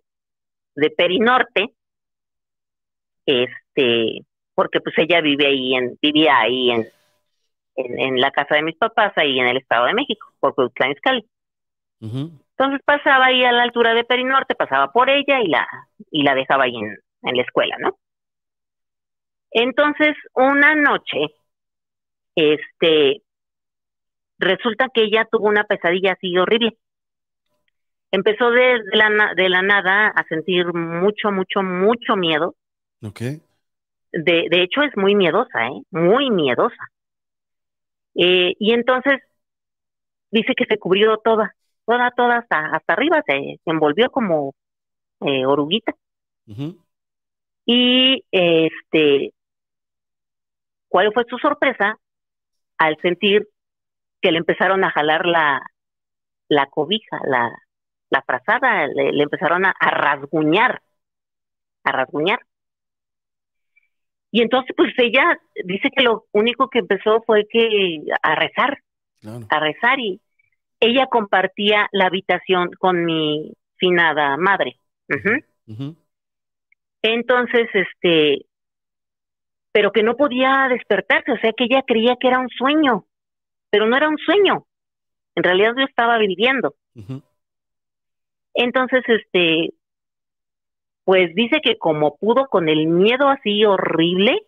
de 0.76 0.90
Perinorte, 0.92 1.74
este, 3.26 4.26
porque 4.54 4.80
pues 4.80 4.98
ella 4.98 5.22
vive 5.22 5.48
ahí 5.48 5.76
en, 5.76 5.98
vivía 6.02 6.40
ahí 6.40 6.72
en, 6.72 6.88
en, 7.76 8.00
en 8.00 8.22
la 8.22 8.32
casa 8.32 8.56
de 8.56 8.64
mis 8.64 8.78
papás, 8.78 9.14
ahí 9.16 9.40
en 9.40 9.48
el 9.48 9.58
Estado 9.58 9.88
de 9.88 9.94
México, 9.94 10.28
por 10.40 10.54
Cuauhtémoc 10.54 10.96
Izcalli. 10.96 11.26
Ujú. 12.02 12.32
Entonces 12.58 12.82
pasaba 12.86 13.26
ahí 13.26 13.44
a 13.44 13.52
la 13.52 13.64
altura 13.64 13.96
de 13.96 14.04
Perinorte, 14.04 14.54
pasaba 14.54 14.92
por 14.92 15.10
ella 15.10 15.42
y 15.42 15.48
la, 15.48 15.68
y 16.12 16.24
la 16.24 16.36
dejaba 16.36 16.66
ahí 16.66 16.76
en, 16.76 16.98
en 17.24 17.36
la 17.36 17.42
escuela, 17.42 17.76
¿no? 17.80 17.98
Entonces, 19.50 20.16
una 20.34 20.76
noche, 20.76 21.28
este, 22.36 23.22
resulta 24.44 24.90
que 24.94 25.04
ella 25.04 25.28
tuvo 25.32 25.48
una 25.48 25.64
pesadilla 25.64 26.14
así 26.14 26.38
horrible. 26.38 26.78
Empezó 28.12 28.52
de, 28.52 28.80
de 28.84 28.98
la, 28.98 29.34
de 29.36 29.50
la 29.50 29.62
nada 29.62 30.08
a 30.08 30.24
sentir 30.26 30.72
mucho, 30.74 31.32
mucho, 31.32 31.64
mucho 31.64 32.16
miedo. 32.16 32.56
Ok. 33.02 33.22
De, 34.12 34.48
de 34.50 34.62
hecho, 34.62 34.84
es 34.84 34.96
muy 34.96 35.16
miedosa, 35.16 35.68
¿eh? 35.68 35.82
Muy 35.90 36.30
miedosa. 36.30 36.90
Eh, 38.16 38.54
y 38.60 38.74
entonces 38.74 39.20
dice 40.30 40.54
que 40.56 40.66
se 40.66 40.78
cubrió 40.78 41.18
toda, 41.18 41.56
toda, 41.86 42.12
toda 42.12 42.38
hasta, 42.38 42.68
hasta 42.68 42.94
arriba, 42.94 43.24
se, 43.26 43.60
se 43.64 43.72
envolvió 43.72 44.12
como 44.12 44.54
eh, 45.22 45.46
oruguita. 45.46 45.94
Y 47.66 48.24
este, 48.32 49.34
¿cuál 50.88 51.12
fue 51.14 51.24
su 51.28 51.38
sorpresa? 51.40 51.98
Al 52.78 52.98
sentir 53.02 53.48
que 54.24 54.32
le 54.32 54.38
empezaron 54.38 54.84
a 54.86 54.90
jalar 54.90 55.26
la, 55.26 55.62
la 56.48 56.66
cobija, 56.68 57.20
la, 57.28 57.52
la 58.10 58.22
frazada, 58.22 58.88
le, 58.88 59.12
le 59.12 59.24
empezaron 59.24 59.66
a, 59.66 59.76
a 59.78 59.90
rasguñar, 59.92 60.82
a 61.84 61.92
rasguñar. 61.92 62.40
Y 64.32 64.42
entonces, 64.42 64.74
pues 64.78 64.94
ella 64.98 65.38
dice 65.66 65.90
que 65.96 66.04
lo 66.04 66.26
único 66.32 66.70
que 66.70 66.80
empezó 66.80 67.22
fue 67.24 67.46
que 67.52 68.00
a 68.24 68.36
rezar, 68.36 68.80
Claro. 69.20 69.46
a 69.50 69.60
rezar 69.60 70.00
y 70.00 70.22
ella 70.80 71.08
compartía 71.08 71.88
la 71.92 72.08
habitación 72.08 72.72
con 72.80 73.06
mi 73.06 73.54
finada 73.76 74.36
madre. 74.38 74.78
Ujú. 75.10 75.44
Ujú. 75.68 75.96
Entonces, 77.02 77.70
este, 77.74 78.46
pero 79.74 79.92
que 79.92 80.04
no 80.04 80.16
podía 80.16 80.68
despertarse, 80.70 81.32
o 81.34 81.38
sea 81.38 81.52
que 81.54 81.66
ella 81.66 81.84
creía 81.86 82.16
que 82.20 82.28
era 82.30 82.40
un 82.40 82.50
sueño, 82.50 83.06
pero 83.74 83.88
no 83.88 83.98
era 83.98 84.08
un 84.08 84.20
sueño. 84.20 84.68
En 85.34 85.44
realidad 85.44 85.74
yo 85.76 85.84
estaba 85.86 86.20
viviendo. 86.20 86.76
Entonces, 88.54 89.04
este, 89.08 89.74
pues 91.06 91.34
dice 91.34 91.60
que 91.64 91.80
como 91.80 92.16
pudo 92.18 92.46
con 92.50 92.70
el 92.70 92.86
miedo 92.86 93.30
así 93.30 93.66
horrible, 93.66 94.46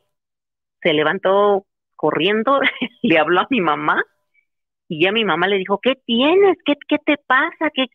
se 0.84 0.94
levantó 0.94 1.66
corriendo, 1.96 2.60
le 3.02 3.18
habló 3.18 3.40
a 3.40 3.48
mi 3.50 3.62
mamá 3.62 4.04
y 4.88 5.04
ya 5.04 5.12
mi 5.12 5.26
mamá 5.26 5.48
le 5.48 5.58
dijo, 5.58 5.80
¿qué 5.82 5.96
tienes? 6.06 6.58
¿Qué, 6.64 6.76
qué 6.88 6.98
te 7.04 7.18
pasa? 7.18 7.72
¿Qué? 7.74 7.88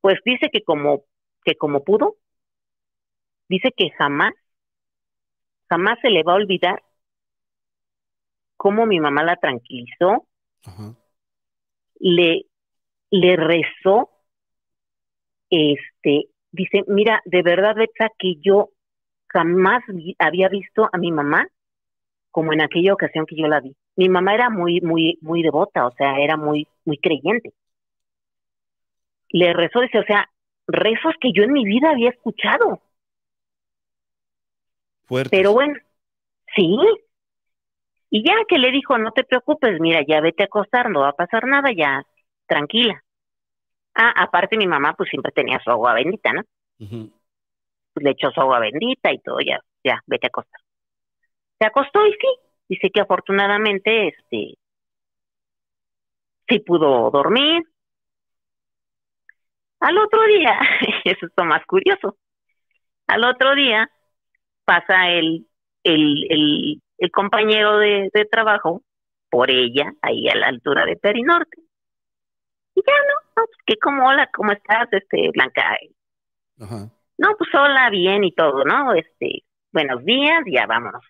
Pues 0.00 0.18
dice 0.24 0.48
que 0.52 0.64
como, 0.64 1.04
que 1.44 1.54
como 1.54 1.84
pudo, 1.84 2.16
dice 3.48 3.70
que 3.76 3.90
jamás, 3.90 4.32
jamás 5.68 6.00
se 6.02 6.10
le 6.10 6.24
va 6.24 6.32
a 6.32 6.36
olvidar 6.36 6.82
cómo 8.62 8.86
mi 8.86 9.00
mamá 9.00 9.24
la 9.24 9.34
tranquilizó, 9.34 10.28
Ajá. 10.64 10.94
le, 11.98 12.46
le 13.10 13.34
rezó, 13.36 14.08
este, 15.50 16.28
dice, 16.52 16.84
mira, 16.86 17.20
de 17.24 17.42
verdad, 17.42 17.74
Betsa, 17.74 18.08
que 18.16 18.36
yo 18.40 18.68
jamás 19.30 19.82
vi- 19.88 20.14
había 20.20 20.48
visto 20.48 20.88
a 20.92 20.96
mi 20.96 21.10
mamá 21.10 21.48
como 22.30 22.52
en 22.52 22.62
aquella 22.62 22.94
ocasión 22.94 23.26
que 23.26 23.34
yo 23.34 23.48
la 23.48 23.58
vi. 23.58 23.74
Mi 23.96 24.08
mamá 24.08 24.32
era 24.34 24.48
muy, 24.48 24.80
muy, 24.80 25.18
muy 25.22 25.42
devota, 25.42 25.84
o 25.88 25.92
sea, 25.96 26.20
era 26.20 26.36
muy, 26.36 26.68
muy 26.84 26.98
creyente. 26.98 27.52
Le 29.30 29.52
rezó, 29.54 29.80
dice, 29.80 29.98
o 29.98 30.04
sea, 30.04 30.30
rezos 30.68 31.14
que 31.20 31.32
yo 31.32 31.42
en 31.42 31.52
mi 31.52 31.64
vida 31.64 31.90
había 31.90 32.10
escuchado. 32.10 32.80
Pero 35.32 35.52
bueno, 35.52 35.74
sí. 36.54 36.76
Y 38.14 38.22
ya 38.22 38.34
que 38.46 38.58
le 38.58 38.70
dijo, 38.70 38.98
no 38.98 39.10
te 39.12 39.24
preocupes, 39.24 39.80
mira, 39.80 40.02
ya 40.06 40.20
vete 40.20 40.42
a 40.42 40.46
acostar, 40.46 40.90
no 40.90 41.00
va 41.00 41.08
a 41.08 41.12
pasar 41.14 41.46
nada, 41.46 41.70
ya, 41.74 42.02
tranquila. 42.46 43.02
Ah, 43.94 44.12
aparte 44.14 44.58
mi 44.58 44.66
mamá 44.66 44.92
pues 44.94 45.08
siempre 45.08 45.32
tenía 45.32 45.58
su 45.64 45.70
agua 45.70 45.94
bendita, 45.94 46.30
¿no? 46.34 46.42
Pues 46.78 48.04
le 48.04 48.10
echó 48.10 48.30
su 48.30 48.40
agua 48.42 48.58
bendita 48.60 49.10
y 49.12 49.18
todo, 49.20 49.38
ya, 49.40 49.60
ya, 49.82 50.02
vete 50.06 50.26
a 50.26 50.28
acostar. 50.28 50.60
Se 51.58 51.64
acostó 51.66 52.06
y 52.06 52.12
sí, 52.12 52.28
Dice 52.68 52.90
que 52.90 53.00
afortunadamente, 53.00 54.08
este, 54.08 54.58
sí 56.48 56.58
pudo 56.60 57.10
dormir. 57.10 57.62
Al 59.80 59.96
otro 59.96 60.22
día, 60.26 60.58
eso 61.04 61.26
es 61.26 61.32
lo 61.34 61.44
más 61.46 61.64
curioso, 61.64 62.18
al 63.06 63.24
otro 63.24 63.54
día 63.54 63.90
pasa 64.66 65.08
el, 65.10 65.46
el, 65.84 66.26
el, 66.30 66.82
el 67.02 67.10
compañero 67.10 67.78
de, 67.78 68.10
de 68.14 68.24
trabajo 68.26 68.82
por 69.28 69.50
ella, 69.50 69.92
ahí 70.02 70.28
a 70.28 70.36
la 70.36 70.46
altura 70.46 70.84
de 70.86 70.94
Perinorte. 70.94 71.60
Y 72.76 72.80
ya 72.86 72.92
no, 72.92 73.42
no 73.42 73.46
pues 73.46 73.58
que 73.66 73.76
como, 73.76 74.06
hola, 74.06 74.30
¿cómo 74.32 74.52
estás, 74.52 74.86
este, 74.92 75.30
Blanca? 75.32 75.76
Ajá. 76.60 76.90
No, 77.18 77.36
pues 77.36 77.50
hola, 77.54 77.90
bien 77.90 78.22
y 78.22 78.32
todo, 78.32 78.64
¿no? 78.64 78.94
Este, 78.94 79.42
buenos 79.72 80.04
días, 80.04 80.44
ya 80.46 80.66
vámonos. 80.66 81.04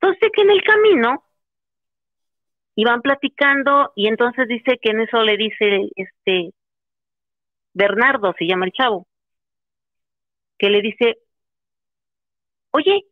Entonces 0.00 0.28
que 0.34 0.42
en 0.42 0.50
el 0.50 0.62
camino 0.64 1.22
iban 2.74 3.00
platicando 3.00 3.92
y 3.94 4.08
entonces 4.08 4.48
dice 4.48 4.80
que 4.82 4.90
en 4.90 5.02
eso 5.02 5.22
le 5.22 5.36
dice 5.36 5.88
este 5.94 6.52
Bernardo, 7.74 8.34
se 8.36 8.44
llama 8.44 8.66
el 8.66 8.72
chavo, 8.72 9.06
que 10.58 10.68
le 10.68 10.82
dice, 10.82 11.18
oye, 12.72 13.04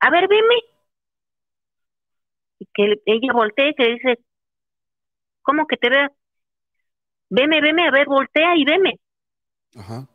a 0.00 0.10
ver, 0.10 0.28
veme. 0.28 0.54
Y 2.60 2.66
que 2.74 3.00
ella 3.06 3.32
voltea 3.32 3.68
y 3.68 3.74
que 3.74 3.86
dice, 3.88 4.18
¿cómo 5.42 5.66
que 5.66 5.76
te 5.76 5.88
veas? 5.90 6.10
Veme, 7.30 7.60
veme, 7.60 7.86
a 7.86 7.90
ver, 7.90 8.06
voltea 8.06 8.56
y 8.56 8.64
veme. 8.64 8.98
Ajá. 9.76 10.08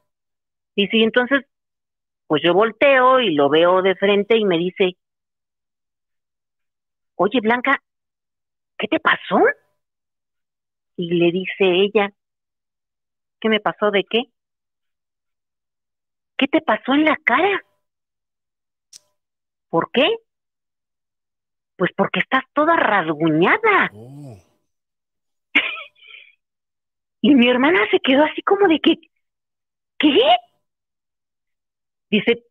Y 0.76 0.88
sí, 0.88 1.04
entonces, 1.04 1.46
pues 2.28 2.42
yo 2.44 2.54
volteo 2.54 3.20
y 3.20 3.36
lo 3.36 3.50
veo 3.50 3.82
de 3.82 3.96
frente 3.96 4.38
y 4.38 4.46
me 4.46 4.58
dice, 4.58 4.98
oye 7.16 7.40
Blanca, 7.42 7.82
¿qué 8.78 8.88
te 8.88 9.00
pasó? 9.00 9.40
Y 10.96 11.14
le 11.14 11.32
dice 11.32 11.64
ella, 11.64 12.12
¿qué 13.40 13.50
me 13.50 13.60
pasó 13.60 13.92
de 13.92 14.04
qué? 14.04 14.24
¿Qué 16.38 16.48
te 16.48 16.62
pasó 16.62 16.94
en 16.94 17.06
la 17.06 17.18
cara? 17.24 17.64
¿Por 19.74 19.90
qué? 19.92 20.08
Pues 21.78 21.90
porque 21.98 22.20
estás 22.20 22.44
toda 22.54 22.76
rasguñada. 22.76 23.90
Oh. 23.92 24.38
Y 27.22 27.34
mi 27.34 27.50
hermana 27.50 27.80
se 27.90 28.00
quedó 28.00 28.24
así 28.24 28.44
como 28.44 28.68
de 28.68 28.80
que, 28.80 28.98
¿qué? 29.98 30.20
Dice, 32.12 32.44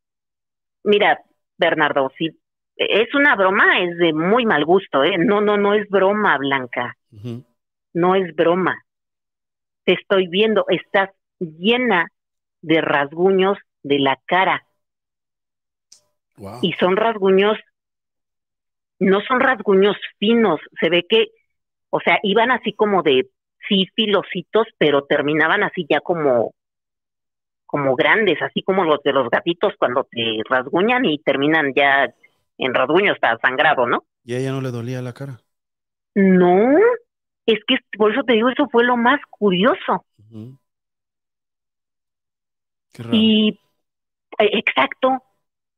mira, 0.82 1.22
Bernardo, 1.58 2.10
si 2.18 2.36
es 2.74 3.14
una 3.14 3.36
broma, 3.36 3.78
es 3.82 3.98
de 3.98 4.12
muy 4.12 4.44
mal 4.44 4.64
gusto, 4.64 5.04
¿eh? 5.04 5.16
No, 5.16 5.40
no, 5.40 5.56
no 5.56 5.74
es 5.74 5.88
broma, 5.88 6.36
Blanca, 6.38 6.96
no 7.92 8.16
es 8.16 8.34
broma. 8.34 8.84
Te 9.84 9.92
estoy 9.92 10.26
viendo, 10.26 10.64
estás 10.66 11.10
llena 11.38 12.08
de 12.62 12.80
rasguños 12.80 13.58
de 13.84 14.00
la 14.00 14.18
cara 14.26 14.66
Wow. 16.38 16.60
y 16.62 16.72
son 16.74 16.96
rasguños, 16.96 17.58
no 18.98 19.20
son 19.22 19.40
rasguños 19.40 19.96
finos, 20.18 20.60
se 20.80 20.88
ve 20.88 21.04
que, 21.08 21.26
o 21.90 22.00
sea, 22.00 22.18
iban 22.22 22.50
así 22.50 22.72
como 22.72 23.02
de, 23.02 23.28
sí, 23.68 23.86
filositos, 23.94 24.66
pero 24.78 25.04
terminaban 25.04 25.62
así 25.62 25.86
ya 25.88 26.00
como, 26.00 26.54
como 27.66 27.96
grandes, 27.96 28.40
así 28.42 28.62
como 28.62 28.84
los 28.84 29.02
de 29.02 29.12
los 29.12 29.28
gatitos 29.30 29.72
cuando 29.78 30.04
te 30.04 30.42
rasguñan 30.48 31.04
y 31.04 31.18
terminan 31.18 31.72
ya 31.74 32.12
en 32.58 32.74
rasguños 32.74 33.16
hasta 33.20 33.38
sangrado, 33.38 33.86
¿no? 33.86 34.04
Y 34.24 34.34
a 34.34 34.38
ella 34.38 34.52
no 34.52 34.60
le 34.60 34.70
dolía 34.70 35.02
la 35.02 35.14
cara. 35.14 35.40
No, 36.14 36.76
es 37.46 37.58
que 37.66 37.76
por 37.96 38.12
eso 38.12 38.22
te 38.24 38.34
digo, 38.34 38.50
eso 38.50 38.68
fue 38.70 38.84
lo 38.84 38.96
más 38.96 39.20
curioso. 39.30 40.04
Ujú. 40.18 40.58
Qué 42.92 43.02
raro. 43.02 43.16
Y 43.16 43.58
eh, 44.38 44.50
exacto, 44.52 45.22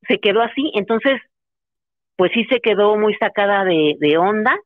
se 0.09 0.19
quedó 0.21 0.43
así, 0.43 0.73
entonces, 0.75 1.21
pues 2.17 2.33
sí 2.33 2.45
se 2.47 2.61
quedó 2.61 2.97
muy 2.97 3.15
sacada 3.15 3.65
de, 3.65 4.19
onda, 4.19 4.57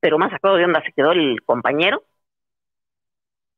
pero 0.00 0.18
más 0.18 0.30
sacado 0.30 0.56
de 0.56 0.64
onda 0.64 0.82
se 0.82 0.92
quedó 0.92 1.12
el 1.12 1.40
compañero. 1.42 2.02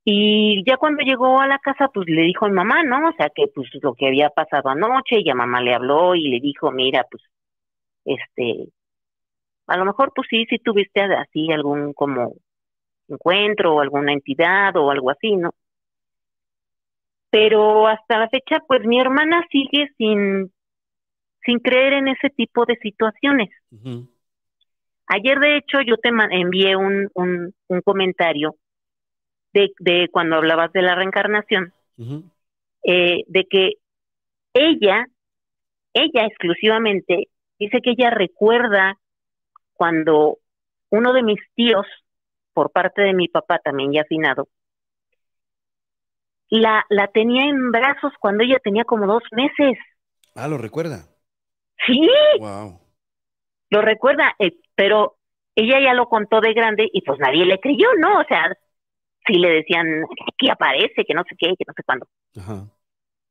Y 0.04 0.62
ya 0.64 0.76
cuando 0.76 1.02
llegó 1.02 1.40
a 1.40 1.48
la 1.48 1.58
casa, 1.58 1.88
pues 1.88 2.08
le 2.08 2.22
dijo 2.22 2.46
a 2.46 2.48
mi 2.48 2.54
mamá, 2.54 2.84
¿no? 2.84 3.08
O 3.08 3.12
sea, 3.16 3.28
que 3.34 3.48
pues 3.52 3.68
lo 3.82 3.94
que 3.94 4.06
había 4.06 4.30
pasado 4.30 4.68
anoche, 4.68 5.18
y 5.20 5.28
a 5.30 5.34
mamá 5.34 5.60
le 5.60 5.74
habló 5.74 6.14
y 6.14 6.28
le 6.28 6.40
dijo, 6.40 6.70
mira, 6.70 7.04
pues, 7.10 7.22
este, 8.04 8.68
a 9.66 9.76
lo 9.76 9.84
mejor 9.84 10.12
pues 10.14 10.28
sí, 10.30 10.46
sí 10.48 10.58
tuviste 10.58 11.02
así 11.02 11.50
algún 11.52 11.92
como 11.92 12.34
encuentro 13.08 13.74
o 13.74 13.80
alguna 13.80 14.12
entidad 14.12 14.76
o 14.76 14.90
algo 14.90 15.10
así, 15.10 15.36
¿no? 15.36 15.50
Pero 17.30 17.86
hasta 17.86 18.18
la 18.18 18.28
fecha, 18.28 18.60
pues 18.66 18.84
mi 18.84 19.00
hermana 19.00 19.44
sigue 19.50 19.88
sin, 19.98 20.52
sin 21.47 21.60
creer 21.60 21.94
en 21.94 22.08
ese 22.08 22.28
tipo 22.28 22.66
de 22.66 22.76
situaciones. 22.76 23.49
Ayer, 25.07 25.39
de 25.39 25.57
hecho, 25.57 25.81
yo 25.86 25.97
te 25.97 26.10
envié 26.10 26.76
un, 26.76 27.08
un, 27.15 27.55
un 27.68 27.81
comentario 27.81 28.57
de, 29.55 29.70
de 29.78 30.08
cuando 30.12 30.36
hablabas 30.36 30.73
de 30.73 30.83
la 30.83 30.97
reencarnación, 30.97 31.73
eh, 32.84 33.23
de 33.26 33.44
que 33.49 33.73
ella, 34.52 35.07
ella 35.94 36.26
exclusivamente, 36.26 37.28
dice 37.58 37.81
que 37.81 37.92
ella 37.92 38.10
recuerda 38.10 38.99
cuando 39.75 40.39
uno 40.91 41.12
de 41.12 41.23
mis 41.23 41.41
tíos, 41.55 41.86
por 42.52 42.70
parte 42.70 43.02
de 43.02 43.15
mi 43.15 43.28
papá 43.28 43.58
también 43.58 43.92
ya 43.92 44.02
afinado, 44.02 44.49
la, 46.49 46.84
la 46.89 47.08
tenía 47.08 47.49
en 47.49 47.70
brazos 47.70 48.12
cuando 48.20 48.44
ella 48.44 48.58
tenía 48.62 48.84
como 48.84 49.07
dos 49.07 49.23
meses. 49.33 49.78
Ah, 50.34 50.49
lo 50.49 50.58
recuerda. 50.58 51.08
Sí, 51.84 52.08
Wow. 52.38 52.80
lo 53.70 53.82
recuerda, 53.82 54.34
eh, 54.38 54.52
pero 54.74 55.16
ella 55.55 55.80
ya 55.80 55.94
lo 55.94 56.08
contó 56.08 56.40
de 56.40 56.52
grande 56.55 56.88
y 56.92 57.02
pues 57.02 57.18
nadie 57.18 57.44
le 57.44 57.58
creyó, 57.60 57.88
¿no? 57.98 58.20
O 58.20 58.24
sea, 58.24 58.52
si 59.26 59.34
le 59.34 59.50
decían 59.50 60.05
que 60.38 60.50
aparece, 60.50 61.05
que 61.05 61.14
no 61.14 61.24
sé 61.28 61.34
qué, 61.38 61.48
que 61.56 61.64
no 61.66 61.72
sé 61.74 61.82
cuándo. 61.84 62.06
Ajá. 62.38 62.66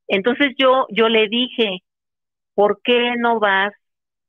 Entonces 0.08 0.54
yo, 0.58 0.86
yo 0.90 1.08
le 1.10 1.28
dije, 1.28 1.80
¿por 2.54 2.82
qué 2.84 3.16
no 3.18 3.40
vas 3.40 3.74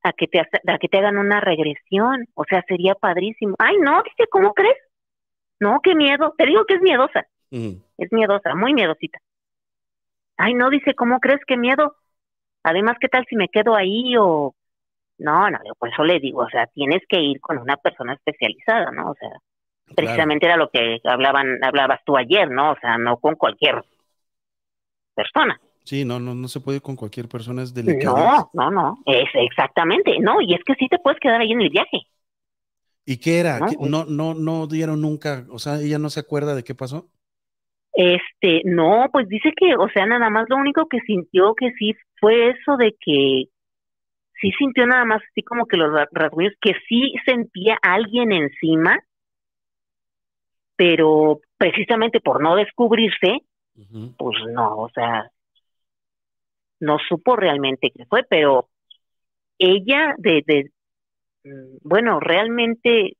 a 0.02 0.12
que 0.12 0.26
te 0.26 0.40
a 0.40 0.78
que 0.78 0.88
te 0.88 0.98
hagan 0.98 1.18
una 1.18 1.40
regresión? 1.40 2.26
O 2.34 2.44
sea, 2.44 2.64
sería 2.68 2.94
padrísimo. 2.94 3.56
Ay, 3.58 3.76
no, 3.80 4.02
dice, 4.02 4.28
¿cómo 4.30 4.54
crees? 4.54 4.76
No, 5.60 5.80
qué 5.82 5.94
miedo. 5.94 6.34
Te 6.36 6.46
digo 6.46 6.64
que 6.66 6.74
es 6.74 6.82
miedosa, 6.82 7.26
es 7.50 8.12
miedosa, 8.12 8.54
muy 8.54 8.74
miedosita. 8.74 9.18
Ay, 10.36 10.54
no, 10.54 10.68
dice, 10.70 10.94
¿cómo 10.94 11.18
crees? 11.18 11.40
Qué 11.46 11.56
miedo. 11.56 11.96
Además, 12.66 12.96
¿qué 13.00 13.08
tal 13.08 13.24
si 13.28 13.36
me 13.36 13.48
quedo 13.48 13.76
ahí 13.76 14.16
o 14.18 14.54
no, 15.18 15.50
no, 15.50 15.58
por 15.78 15.88
eso 15.90 16.04
le 16.04 16.20
digo, 16.20 16.42
o 16.42 16.50
sea, 16.50 16.66
tienes 16.68 17.02
que 17.08 17.20
ir 17.20 17.40
con 17.40 17.58
una 17.58 17.76
persona 17.76 18.14
especializada, 18.14 18.90
¿no? 18.92 19.10
O 19.12 19.14
sea, 19.14 19.30
precisamente 19.94 20.46
era 20.46 20.56
lo 20.56 20.68
que 20.70 21.00
hablaban, 21.04 21.62
hablabas 21.64 22.00
tú 22.04 22.16
ayer, 22.16 22.50
¿no? 22.50 22.72
O 22.72 22.76
sea, 22.80 22.98
no 22.98 23.18
con 23.18 23.36
cualquier 23.36 23.82
persona. 25.14 25.58
Sí, 25.84 26.04
no, 26.04 26.18
no, 26.18 26.34
no 26.34 26.48
se 26.48 26.60
puede 26.60 26.80
con 26.80 26.96
cualquier 26.96 27.28
persona, 27.28 27.62
es 27.62 27.72
delicado. 27.72 28.16
No, 28.16 28.50
no, 28.52 28.70
no, 28.70 28.98
es 29.06 29.28
exactamente, 29.34 30.18
no, 30.20 30.40
y 30.40 30.54
es 30.54 30.60
que 30.64 30.74
sí 30.74 30.88
te 30.88 30.98
puedes 30.98 31.20
quedar 31.20 31.40
ahí 31.40 31.52
en 31.52 31.60
el 31.62 31.70
viaje. 31.70 31.98
¿Y 33.04 33.18
qué 33.18 33.38
era? 33.38 33.60
No, 33.60 33.66
¿Qué- 33.66 33.76
pues- 33.76 33.90
No, 33.90 34.04
no, 34.04 34.34
no 34.34 34.66
dieron 34.66 35.00
nunca, 35.00 35.46
o 35.50 35.58
sea, 35.58 35.80
ella 35.80 35.98
no 35.98 36.10
se 36.10 36.20
acuerda 36.20 36.54
de 36.54 36.64
qué 36.64 36.74
pasó. 36.74 37.08
Este, 37.96 38.60
no, 38.66 39.08
pues 39.10 39.26
dice 39.26 39.52
que, 39.56 39.74
o 39.74 39.88
sea, 39.88 40.04
nada 40.04 40.28
más 40.28 40.44
lo 40.50 40.56
único 40.56 40.86
que 40.86 41.00
sintió 41.00 41.54
que 41.54 41.72
sí 41.78 41.94
fue 42.20 42.50
eso 42.50 42.76
de 42.76 42.94
que 43.00 43.44
sí 44.40 44.52
sintió 44.58 44.86
nada 44.86 45.06
más 45.06 45.22
así 45.30 45.42
como 45.42 45.66
que 45.66 45.78
los 45.78 45.90
ra- 45.92 46.08
rasguños, 46.12 46.52
que 46.60 46.74
sí 46.88 47.14
sentía 47.24 47.78
a 47.82 47.94
alguien 47.94 48.32
encima, 48.32 48.98
pero 50.76 51.40
precisamente 51.56 52.20
por 52.20 52.42
no 52.42 52.54
descubrirse, 52.54 53.40
pues 54.18 54.38
no, 54.52 54.76
o 54.76 54.90
sea, 54.90 55.30
no 56.80 56.98
supo 57.08 57.34
realmente 57.36 57.90
qué 57.96 58.04
fue, 58.06 58.24
pero 58.28 58.68
ella 59.58 60.14
de, 60.18 60.42
de 60.46 60.70
mm, 61.44 61.78
bueno, 61.82 62.20
realmente, 62.20 63.16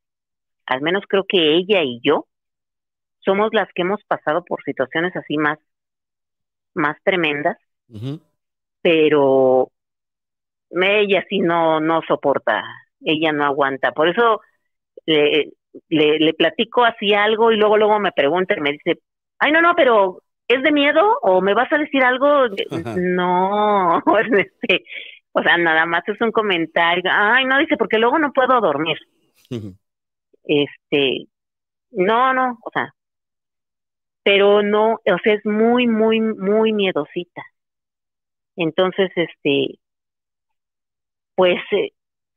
al 0.67 0.83
menos 0.83 1.05
creo 1.09 1.25
que 1.29 1.57
ella 1.57 1.83
y 1.83 2.01
yo 2.03 2.27
somos 3.27 3.51
las 3.53 3.69
que 3.75 3.83
hemos 3.83 4.03
pasado 4.05 4.43
por 4.45 4.63
situaciones 4.63 5.15
así 5.15 5.37
más, 5.37 5.59
más 6.73 6.97
tremendas, 7.05 7.59
pero 8.81 9.71
ella 10.71 11.25
sí 11.29 11.41
no, 11.41 11.81
no 11.81 12.01
soporta, 12.09 12.63
ella 13.01 13.33
no 13.33 13.45
aguanta, 13.45 13.93
por 13.93 14.09
eso 14.09 14.41
le, 15.05 15.53
le, 15.89 16.19
le 16.19 16.35
platico 16.35 16.85
así 16.85 17.13
algo 17.13 17.53
y 17.53 17.57
luego 17.57 17.77
luego 17.77 17.99
me 17.99 18.13
pregunta 18.13 18.55
y 18.57 18.61
me 18.63 18.73
dice, 18.73 19.01
ay 19.39 19.53
no, 19.53 19.61
no, 19.61 19.75
pero 19.75 20.23
¿es 20.49 20.63
de 20.63 20.73
miedo 20.73 21.19
o 21.23 21.41
me 21.41 21.55
vas 21.55 21.73
a 21.73 21.79
decir 21.79 22.03
algo? 22.03 22.27
Ajá. 22.71 22.97
No, 22.97 24.03
este, 24.39 24.85
O 25.33 25.43
sea, 25.43 25.59
nada 25.59 25.85
más 25.87 26.03
es 26.09 26.21
un 26.21 26.33
comentario. 26.33 27.11
Ay, 27.13 27.45
no, 27.45 27.59
dice, 27.59 27.77
porque 27.77 27.99
luego 27.99 28.19
no 28.19 28.33
puedo 28.33 28.61
dormir. 28.61 28.97
Este, 30.45 31.27
no, 31.91 32.33
no, 32.33 32.59
o 32.65 32.71
sea, 32.73 32.95
pero 34.27 34.61
no, 34.61 34.95
o 34.95 35.19
sea, 35.23 35.35
es 35.35 35.47
muy, 35.47 35.87
muy, 35.87 36.19
muy 36.21 36.73
miedosita. 36.73 37.45
Entonces, 38.57 39.09
este, 39.15 39.79
pues, 41.37 41.61
eh, 41.71 41.93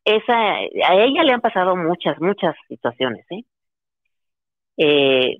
esa, 0.05 0.37
a 0.37 0.95
ella 1.03 1.23
le 1.23 1.33
han 1.33 1.41
pasado 1.41 1.75
muchas, 1.75 2.21
muchas 2.21 2.55
situaciones, 2.67 3.25
¿eh? 3.31 3.43
¿eh? 4.77 5.37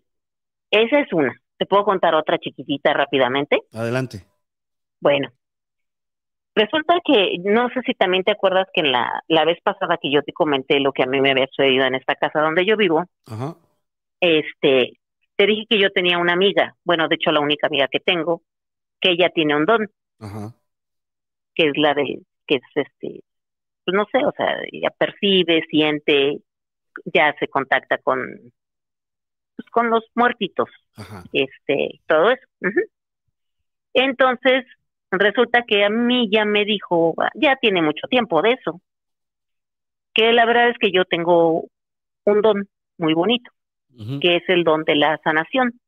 Esa 0.71 1.01
es 1.01 1.13
una. 1.13 1.39
¿Te 1.59 1.67
puedo 1.67 1.83
contar 1.83 2.15
otra 2.15 2.39
chiquitita 2.39 2.93
rápidamente? 2.93 3.59
Adelante. 3.71 4.25
Bueno, 4.99 5.29
resulta 6.55 6.95
que, 7.05 7.37
no 7.43 7.69
sé 7.69 7.81
si 7.85 7.93
también 7.93 8.23
te 8.23 8.31
acuerdas 8.31 8.65
que 8.73 8.81
en 8.81 8.91
la, 8.91 9.21
la 9.27 9.45
vez 9.45 9.59
pasada 9.61 9.99
que 10.01 10.11
yo 10.11 10.23
te 10.23 10.33
comenté 10.33 10.79
lo 10.79 10.93
que 10.93 11.03
a 11.03 11.05
mí 11.05 11.21
me 11.21 11.29
había 11.29 11.45
sucedido 11.45 11.85
en 11.85 11.93
esta 11.93 12.15
casa 12.15 12.41
donde 12.41 12.65
yo 12.65 12.75
vivo, 12.75 13.05
este, 14.19 14.99
te 15.39 15.45
dije 15.45 15.67
que 15.69 15.79
yo 15.79 15.89
tenía 15.91 16.17
una 16.17 16.33
amiga, 16.33 16.75
bueno, 16.83 17.07
de 17.07 17.15
hecho 17.15 17.31
la 17.31 17.39
única 17.39 17.67
amiga 17.67 17.87
que 17.87 18.01
tengo, 18.01 18.41
que 18.99 19.11
ella 19.11 19.29
tiene 19.29 19.55
un 19.55 19.65
don, 19.65 19.89
que 21.55 21.69
es 21.69 21.77
la 21.77 21.93
de, 21.93 22.19
que 22.45 22.55
es 22.55 22.61
este, 22.75 23.21
pues 23.85 23.95
no 23.95 24.05
sé, 24.11 24.17
o 24.25 24.33
sea, 24.35 24.57
ella 24.69 24.89
percibe, 24.97 25.63
siente, 25.69 26.41
ya 27.05 27.33
se 27.39 27.47
contacta 27.47 27.99
con, 27.99 28.19
pues 29.55 29.69
con 29.71 29.89
los 29.89 30.03
muertitos, 30.13 30.67
este, 31.31 32.01
todo 32.05 32.31
eso. 32.31 32.45
Entonces, 33.93 34.65
resulta 35.09 35.63
que 35.65 35.85
a 35.85 35.89
mí 35.89 36.29
ya 36.29 36.43
me 36.43 36.65
dijo, 36.65 37.15
ya 37.35 37.55
tiene 37.61 37.81
mucho 37.81 38.07
tiempo 38.09 38.41
de 38.41 38.57
eso, 38.59 38.81
que 40.13 40.33
la 40.33 40.45
verdad 40.45 40.71
es 40.71 40.77
que 40.79 40.91
yo 40.91 41.05
tengo 41.05 41.63
un 42.25 42.41
don 42.41 42.67
muy 42.97 43.13
bonito, 43.13 43.49
que 44.21 44.37
es 44.37 44.43
el 44.47 44.63
don 44.63 44.83
de 44.83 44.95
la 44.95 45.19
sanación. 45.23 45.79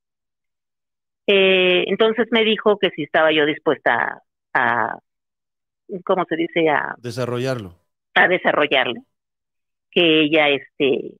Eh, 1.27 1.85
entonces 1.87 2.27
me 2.31 2.43
dijo 2.43 2.77
que 2.77 2.89
si 2.89 3.03
estaba 3.03 3.31
yo 3.31 3.45
dispuesta 3.45 4.21
a, 4.53 4.97
¿cómo 6.03 6.25
se 6.25 6.35
dice? 6.35 6.69
A 6.69 6.95
desarrollarlo. 6.97 7.75
A 8.15 8.27
desarrollarlo. 8.27 9.01
Que 9.91 10.21
ella, 10.23 10.49
este, 10.49 11.13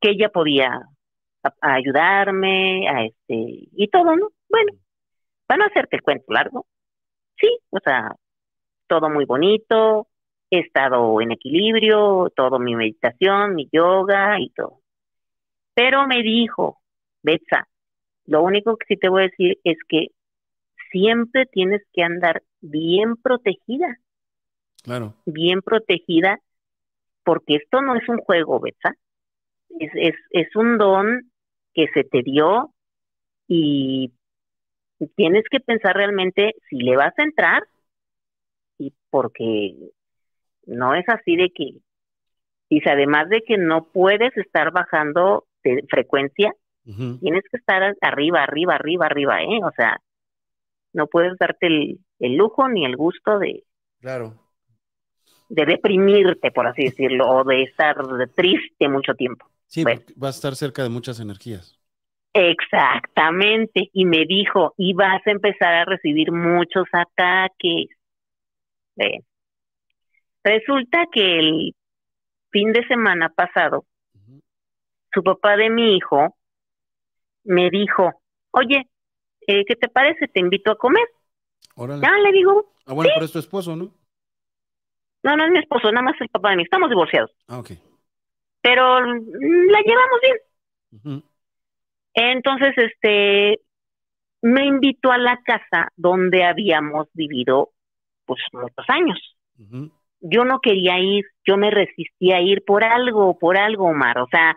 que 0.00 0.10
ella 0.10 0.28
podía 0.30 0.82
ayudarme, 1.60 2.88
a 2.88 3.04
este, 3.04 3.68
y 3.72 3.88
todo, 3.88 4.16
¿no? 4.16 4.30
Bueno, 4.48 4.72
van 5.48 5.62
a 5.62 5.66
hacerte 5.66 5.96
el 5.96 6.02
cuento 6.02 6.32
largo, 6.32 6.66
sí, 7.36 7.58
o 7.70 7.78
sea, 7.80 8.14
todo 8.86 9.10
muy 9.10 9.24
bonito, 9.24 10.08
he 10.50 10.60
estado 10.60 11.20
en 11.20 11.32
equilibrio, 11.32 12.30
todo 12.34 12.58
mi 12.58 12.74
meditación, 12.76 13.54
mi 13.54 13.68
yoga 13.72 14.40
y 14.40 14.50
todo. 14.50 14.83
Pero 15.74 16.06
me 16.06 16.22
dijo, 16.22 16.80
Betsa, 17.22 17.68
lo 18.26 18.42
único 18.42 18.76
que 18.76 18.86
sí 18.86 18.96
te 18.96 19.08
voy 19.08 19.22
a 19.22 19.28
decir 19.28 19.58
es 19.64 19.78
que 19.88 20.08
siempre 20.90 21.46
tienes 21.46 21.82
que 21.92 22.02
andar 22.02 22.42
bien 22.60 23.16
protegida. 23.16 23.98
Claro. 24.82 25.14
Bien 25.26 25.60
protegida, 25.62 26.38
porque 27.24 27.56
esto 27.56 27.82
no 27.82 27.96
es 27.96 28.08
un 28.08 28.18
juego, 28.18 28.60
Betsa. 28.60 28.94
Es, 29.80 29.90
es, 29.94 30.14
es 30.30 30.54
un 30.56 30.78
don 30.78 31.30
que 31.74 31.88
se 31.92 32.04
te 32.04 32.22
dio 32.22 32.72
y 33.48 34.12
tienes 35.16 35.44
que 35.50 35.60
pensar 35.60 35.96
realmente 35.96 36.54
si 36.68 36.76
le 36.76 36.96
vas 36.96 37.12
a 37.18 37.24
entrar 37.24 37.64
y 38.78 38.94
porque 39.10 39.74
no 40.66 40.94
es 40.94 41.04
así 41.08 41.36
de 41.36 41.50
que 41.50 41.74
y 42.68 42.88
además 42.88 43.28
de 43.28 43.42
que 43.42 43.58
no 43.58 43.84
puedes 43.84 44.36
estar 44.36 44.72
bajando 44.72 45.44
de 45.70 45.84
frecuencia 45.88 46.52
tienes 46.84 47.42
que 47.50 47.56
estar 47.56 47.94
arriba 48.02 48.42
arriba 48.42 48.74
arriba 48.74 49.06
arriba 49.06 49.42
eh 49.42 49.60
o 49.62 49.70
sea 49.76 49.98
no 50.92 51.06
puedes 51.06 51.36
darte 51.38 51.66
el, 51.66 51.98
el 52.18 52.36
lujo 52.36 52.68
ni 52.68 52.84
el 52.84 52.96
gusto 52.96 53.38
de 53.38 53.64
claro. 54.00 54.34
de 55.48 55.64
deprimirte 55.64 56.50
por 56.50 56.66
así 56.66 56.84
decirlo 56.84 57.28
o 57.28 57.44
de 57.44 57.62
estar 57.62 57.96
triste 58.34 58.88
mucho 58.88 59.14
tiempo. 59.14 59.46
Sí 59.66 59.82
va 59.82 60.28
a 60.28 60.30
estar 60.30 60.54
cerca 60.54 60.82
de 60.82 60.88
muchas 60.88 61.20
energías. 61.20 61.80
Exactamente, 62.36 63.90
y 63.92 64.04
me 64.06 64.24
dijo, 64.26 64.74
y 64.76 64.92
vas 64.92 65.24
a 65.24 65.30
empezar 65.30 65.72
a 65.72 65.84
recibir 65.84 66.32
muchos 66.32 66.84
ataques. 66.92 67.90
Resulta 70.42 71.06
que 71.12 71.38
el 71.38 71.74
fin 72.50 72.72
de 72.72 72.84
semana 72.88 73.28
pasado, 73.28 73.84
su 75.14 75.22
papá 75.22 75.56
de 75.56 75.70
mi 75.70 75.96
hijo 75.96 76.36
me 77.44 77.70
dijo, 77.70 78.20
oye, 78.50 78.88
eh, 79.46 79.64
¿qué 79.64 79.76
te 79.76 79.88
parece? 79.88 80.28
Te 80.28 80.40
invito 80.40 80.70
a 80.70 80.76
comer. 80.76 81.06
Ya 81.76 82.12
le 82.18 82.32
digo. 82.32 82.72
Ah, 82.86 82.92
bueno, 82.92 83.10
pero 83.14 83.24
es 83.24 83.32
tu 83.32 83.38
esposo, 83.38 83.76
¿no? 83.76 83.90
No, 85.22 85.36
no 85.36 85.44
es 85.46 85.50
mi 85.50 85.58
esposo, 85.58 85.90
nada 85.90 86.02
más 86.02 86.20
el 86.20 86.28
papá 86.28 86.50
de 86.50 86.56
mi. 86.56 86.62
Estamos 86.64 86.90
divorciados. 86.90 87.30
Ah, 87.48 87.58
ok. 87.58 87.70
Pero 88.60 89.00
la 89.00 89.80
llevamos 89.80 90.20
bien. 90.22 91.22
Entonces, 92.14 92.72
este, 92.76 93.60
me 94.42 94.66
invitó 94.66 95.10
a 95.10 95.18
la 95.18 95.40
casa 95.42 95.88
donde 95.96 96.44
habíamos 96.44 97.08
vivido, 97.12 97.70
pues, 98.24 98.40
muchos 98.52 98.84
años. 98.88 99.18
Yo 100.20 100.44
no 100.44 100.60
quería 100.60 100.98
ir, 100.98 101.24
yo 101.44 101.56
me 101.56 101.70
resistía 101.70 102.36
a 102.36 102.40
ir 102.40 102.64
por 102.64 102.84
algo, 102.84 103.38
por 103.38 103.58
algo, 103.58 103.86
Omar. 103.86 104.18
O 104.18 104.28
sea, 104.28 104.56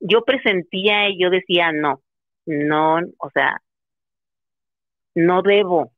yo 0.00 0.24
presentía 0.24 1.08
y 1.08 1.18
yo 1.18 1.30
decía, 1.30 1.72
no, 1.72 2.02
no, 2.46 2.96
o 3.18 3.30
sea, 3.30 3.60
no 5.14 5.42
debo. 5.42 5.92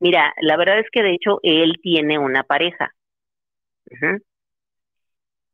Mira, 0.00 0.34
la 0.40 0.56
verdad 0.56 0.78
es 0.78 0.86
que 0.90 1.02
de 1.02 1.14
hecho 1.14 1.40
él 1.42 1.74
tiene 1.82 2.18
una 2.18 2.44
pareja 2.44 2.94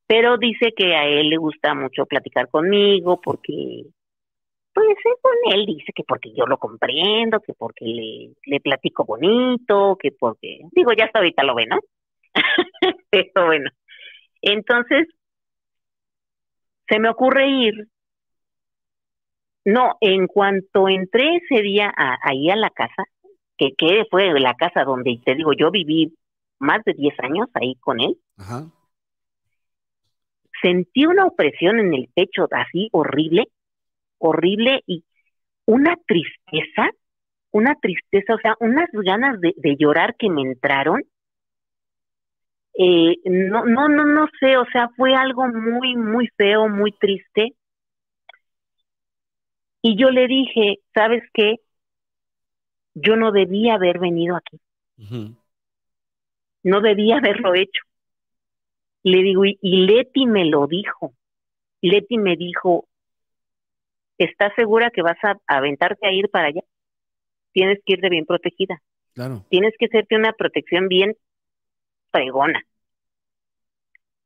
pero 0.07 0.37
dice 0.37 0.73
que 0.77 0.95
a 0.95 1.07
él 1.07 1.31
le 1.31 1.37
gusta 1.37 1.75
mucho 1.75 2.07
platicar 2.07 2.49
conmigo 2.49 3.21
porque, 3.21 3.85
pues 4.73 4.97
él 5.53 5.67
dice 5.67 5.93
que 5.95 6.05
porque 6.05 6.33
yo 6.35 6.47
lo 6.47 6.59
comprendo, 6.59 7.41
que 7.41 7.55
porque 7.55 7.85
le, 7.85 8.31
le 8.45 8.61
platico 8.61 9.05
bonito, 9.05 9.97
que 10.01 10.13
porque, 10.13 10.61
digo, 10.73 10.93
ya 10.93 11.07
hasta 11.07 11.21
ahorita 11.21 11.45
lo 11.45 11.55
ve, 11.55 11.67
¿no? 11.67 11.79
pero 13.11 13.47
bueno, 13.47 13.71
entonces 14.43 15.09
se 16.89 16.99
me 16.99 17.09
ocurre 17.09 17.49
ir. 17.49 17.89
No, 19.65 19.97
en 20.01 20.27
cuanto 20.27 20.89
entré 20.89 21.37
ese 21.37 21.63
día 21.63 21.93
ahí 21.97 22.51
a 22.51 22.57
la 22.57 22.71
casa, 22.71 23.05
que, 23.57 23.73
que 23.77 24.05
fue 24.11 24.39
la 24.39 24.55
casa 24.55 24.85
donde 24.85 25.19
te 25.25 25.35
digo, 25.35 25.53
yo 25.55 25.71
viví 25.71 26.15
más 26.59 26.85
de 26.85 26.93
10 26.93 27.19
años 27.21 27.49
ahí 27.55 27.77
con 27.77 28.01
él. 28.01 28.19
Ajá 28.37 28.67
sentí 30.65 31.05
una 31.05 31.27
opresión 31.27 31.79
en 31.79 31.93
el 31.93 32.09
pecho 32.15 32.49
así 32.51 32.89
horrible, 32.93 33.49
horrible 34.19 34.83
y 34.87 35.05
una 35.67 35.97
tristeza, 36.07 36.91
una 37.51 37.75
tristeza, 37.75 38.35
o 38.35 38.39
sea, 38.39 38.57
unas 38.61 38.89
ganas 38.93 39.39
de, 39.41 39.77
llorar 39.79 40.17
que 40.17 40.31
me 40.31 40.43
entraron. 40.43 41.03
Eh, 42.77 43.19
no, 43.25 43.65
no, 43.65 43.89
no, 43.89 44.05
no 44.05 44.29
sé, 44.41 44.57
o 44.57 44.65
sea, 44.73 44.89
fue 44.97 45.15
algo 45.15 45.47
muy, 45.47 45.97
muy 45.97 46.29
feo, 46.37 46.69
muy 46.69 46.93
triste. 46.93 47.55
Y 49.81 49.97
yo 49.97 50.11
le 50.11 50.27
dije, 50.27 50.81
¿sabes 50.93 51.23
qué? 51.33 51.57
Yo 52.95 53.17
no 53.17 53.33
debía 53.33 53.75
haber 53.75 53.99
venido 53.99 54.37
aquí. 54.37 54.59
No 56.63 56.81
debía 56.81 57.19
haberlo 57.19 57.55
hecho. 57.55 57.83
Le 59.03 59.23
digo, 59.23 59.45
y, 59.45 59.59
Leti 59.61 60.27
me 60.27 60.47
lo 60.47 60.67
dijo. 60.67 61.13
Leti 61.83 62.17
me 62.17 62.37
dijo, 62.37 62.89
¿estás 64.17 64.53
segura 64.57 64.91
que 64.91 65.03
vas 65.03 65.19
a 65.23 65.37
aventarte 65.47 66.07
a 66.07 66.13
ir 66.13 66.31
para 66.31 66.49
allá? 66.49 66.63
Tienes 67.53 67.79
que 67.85 67.93
ir 67.93 68.01
de 68.01 68.09
bien 68.09 68.25
protegida. 68.25 68.81
Claro. 69.13 69.45
Tienes 69.51 69.75
que 69.79 69.87
hacerte 69.87 70.17
una 70.17 70.33
protección 70.33 70.89
bien 70.89 71.15
fregona. 72.15 72.63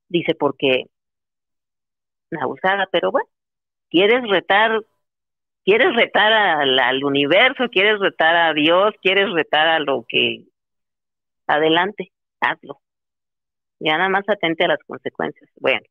Dice, 0.09 0.35
porque 0.35 0.85
abusada, 2.41 2.89
pero 2.93 3.11
bueno, 3.11 3.29
quieres 3.91 4.23
retar, 4.29 4.83
quieres 5.65 5.95
retar 5.97 6.33
al, 6.33 6.79
al 6.79 7.05
universo, 7.05 7.69
quieres 7.71 7.99
retar 8.01 8.37
a 8.37 8.53
Dios, 8.53 8.95
quieres 9.03 9.31
retar 9.33 9.69
a 9.69 9.81
lo 9.81 10.05
que 10.09 10.45
adelante, 11.47 12.13
hazlo. 12.41 12.81
Ya 13.81 13.97
nada 13.97 14.09
más 14.11 14.29
atente 14.29 14.65
a 14.65 14.69
las 14.69 14.81
consecuencias. 14.87 15.49
Bueno, 15.57 15.87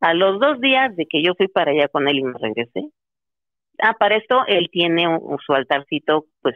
a 0.00 0.14
los 0.14 0.40
dos 0.40 0.60
días 0.60 0.94
de 0.96 1.06
que 1.06 1.22
yo 1.22 1.34
fui 1.36 1.48
para 1.48 1.72
allá 1.72 1.88
con 1.88 2.08
él 2.08 2.18
y 2.18 2.22
me 2.22 2.38
regresé, 2.38 2.90
ah, 3.80 3.94
para 3.98 4.16
esto 4.16 4.44
él 4.46 4.68
tiene 4.70 5.06
su 5.44 5.52
altarcito, 5.52 6.26
pues, 6.42 6.54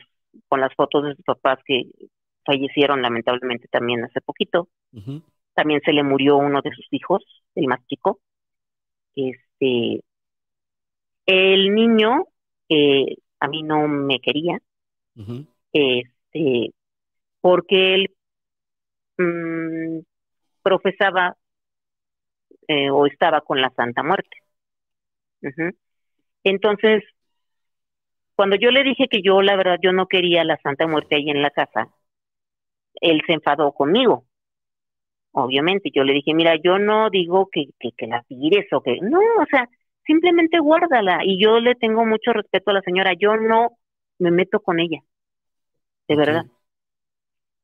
con 0.48 0.60
las 0.60 0.74
fotos 0.74 1.04
de 1.04 1.14
sus 1.16 1.24
papás 1.24 1.58
que 1.66 1.84
fallecieron 2.44 3.02
lamentablemente 3.02 3.68
también 3.68 4.04
hace 4.04 4.20
poquito. 4.20 4.68
También 5.54 5.80
se 5.84 5.92
le 5.92 6.02
murió 6.02 6.36
uno 6.36 6.60
de 6.62 6.70
sus 6.70 6.86
hijos, 6.90 7.22
el 7.54 7.66
más 7.66 7.84
chico. 7.86 8.20
Este, 9.14 10.02
el 11.26 11.74
niño, 11.74 12.26
eh, 12.68 13.16
a 13.40 13.48
mí 13.48 13.62
no 13.62 13.86
me 13.88 14.20
quería, 14.20 14.58
este, 15.72 16.72
porque 17.40 17.94
él 17.94 18.14
mm, 19.18 20.00
profesaba 20.62 21.36
eh, 22.68 22.90
o 22.90 23.06
estaba 23.06 23.40
con 23.40 23.60
la 23.60 23.70
Santa 23.70 24.02
Muerte. 24.02 24.36
Entonces, 26.44 27.02
cuando 28.34 28.56
yo 28.56 28.70
le 28.70 28.82
dije 28.82 29.08
que 29.08 29.22
yo, 29.22 29.42
la 29.42 29.56
verdad, 29.56 29.78
yo 29.82 29.92
no 29.92 30.06
quería 30.06 30.44
la 30.44 30.58
Santa 30.62 30.86
Muerte 30.86 31.16
ahí 31.16 31.30
en 31.30 31.42
la 31.42 31.50
casa, 31.50 31.88
él 33.00 33.22
se 33.26 33.34
enfadó 33.34 33.72
conmigo. 33.72 34.24
Obviamente, 35.32 35.90
yo 35.94 36.04
le 36.04 36.12
dije, 36.12 36.34
mira, 36.34 36.56
yo 36.62 36.78
no 36.78 37.08
digo 37.08 37.48
que, 37.50 37.68
que, 37.78 38.06
la 38.06 38.22
tires 38.24 38.70
o 38.72 38.82
que, 38.82 38.98
no, 39.00 39.18
o 39.18 39.46
sea, 39.50 39.68
simplemente 40.06 40.58
guárdala. 40.58 41.20
Y 41.24 41.42
yo 41.42 41.58
le 41.58 41.74
tengo 41.74 42.04
mucho 42.04 42.32
respeto 42.32 42.70
a 42.70 42.74
la 42.74 42.82
señora, 42.82 43.14
yo 43.14 43.36
no 43.36 43.78
me 44.18 44.30
meto 44.30 44.60
con 44.60 44.78
ella, 44.78 45.00
de 46.06 46.16
verdad. 46.16 46.44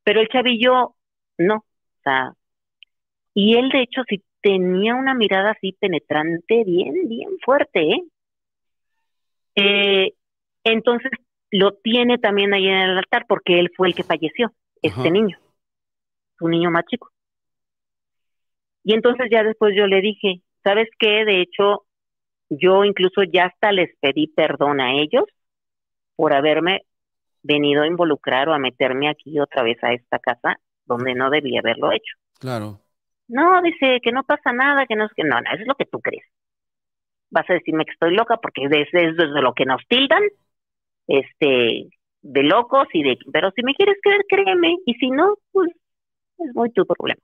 Pero 0.03 0.21
el 0.21 0.29
chavillo, 0.29 0.95
no, 1.37 1.57
o 1.57 2.03
sea, 2.03 2.33
y 3.35 3.57
él 3.57 3.69
de 3.69 3.83
hecho 3.83 4.03
sí 4.09 4.23
tenía 4.41 4.95
una 4.95 5.15
mirada 5.15 5.51
así 5.51 5.73
penetrante, 5.79 6.65
bien, 6.65 7.09
bien 7.09 7.39
fuerte, 7.45 7.81
¿eh? 7.81 8.03
eh 9.57 10.13
entonces 10.65 11.11
lo 11.51 11.73
tiene 11.75 12.19
también 12.19 12.53
ahí 12.55 12.67
en 12.67 12.77
el 12.77 12.99
altar 12.99 13.27
porque 13.29 13.59
él 13.59 13.71
fue 13.77 13.89
el 13.89 13.95
que 13.95 14.03
falleció, 14.03 14.53
este 14.83 15.11
niño, 15.11 15.39
su 16.39 16.49
niño 16.49 16.71
más 16.71 16.85
chico. 16.87 17.11
Y 18.85 18.95
entonces 18.95 19.29
ya 19.31 19.43
después 19.43 19.75
yo 19.77 19.87
le 19.87 20.01
dije, 20.01 20.43
¿sabes 20.65 20.89
qué? 20.99 21.25
De 21.25 21.43
hecho, 21.43 21.85
yo 22.49 22.85
incluso 22.85 23.23
ya 23.23 23.47
hasta 23.47 23.73
les 23.73 23.95
pedí 24.01 24.29
perdón 24.29 24.81
a 24.81 24.95
ellos 24.95 25.25
por 26.17 26.33
haberme 26.33 26.83
venido 27.43 27.83
a 27.83 27.87
involucrar 27.87 28.49
o 28.49 28.55
a 28.55 28.59
meterme 28.59 29.09
aquí 29.09 29.39
otra 29.39 29.63
vez 29.63 29.83
a 29.83 29.93
esta 29.93 30.19
casa 30.19 30.59
donde 30.85 31.15
no 31.15 31.31
debía 31.31 31.61
haberlo 31.61 31.93
hecho. 31.93 32.17
Claro. 32.41 32.81
No, 33.29 33.61
dice 33.63 34.01
que 34.03 34.11
no 34.11 34.25
pasa 34.25 34.53
nada, 34.53 34.87
que 34.87 34.97
no 34.97 35.05
es 35.05 35.13
que 35.15 35.23
no, 35.23 35.41
no, 35.41 35.51
eso 35.51 35.63
es 35.63 35.69
lo 35.69 35.75
que 35.75 35.85
tú 35.85 36.01
crees. 36.01 36.25
Vas 37.31 37.49
a 37.51 37.55
decirme 37.55 37.85
que 37.85 37.93
estoy 37.93 38.15
loca 38.15 38.39
porque 38.39 38.69
desde, 38.69 39.13
desde 39.13 39.43
lo 39.43 39.53
que 39.53 39.67
nos 39.67 39.83
tildan, 39.87 40.23
este, 41.07 41.91
de 42.29 42.43
locos 42.43 42.87
y 42.93 43.03
de, 43.03 43.19
pero 43.33 43.51
si 43.53 43.63
me 43.63 43.75
quieres 43.75 43.97
creer, 44.03 44.23
créeme, 44.29 44.77
y 44.85 44.95
si 44.95 45.11
no, 45.11 45.37
pues 45.51 45.71
es 46.39 46.55
muy 46.55 46.71
tu 46.71 46.85
problema. 46.85 47.21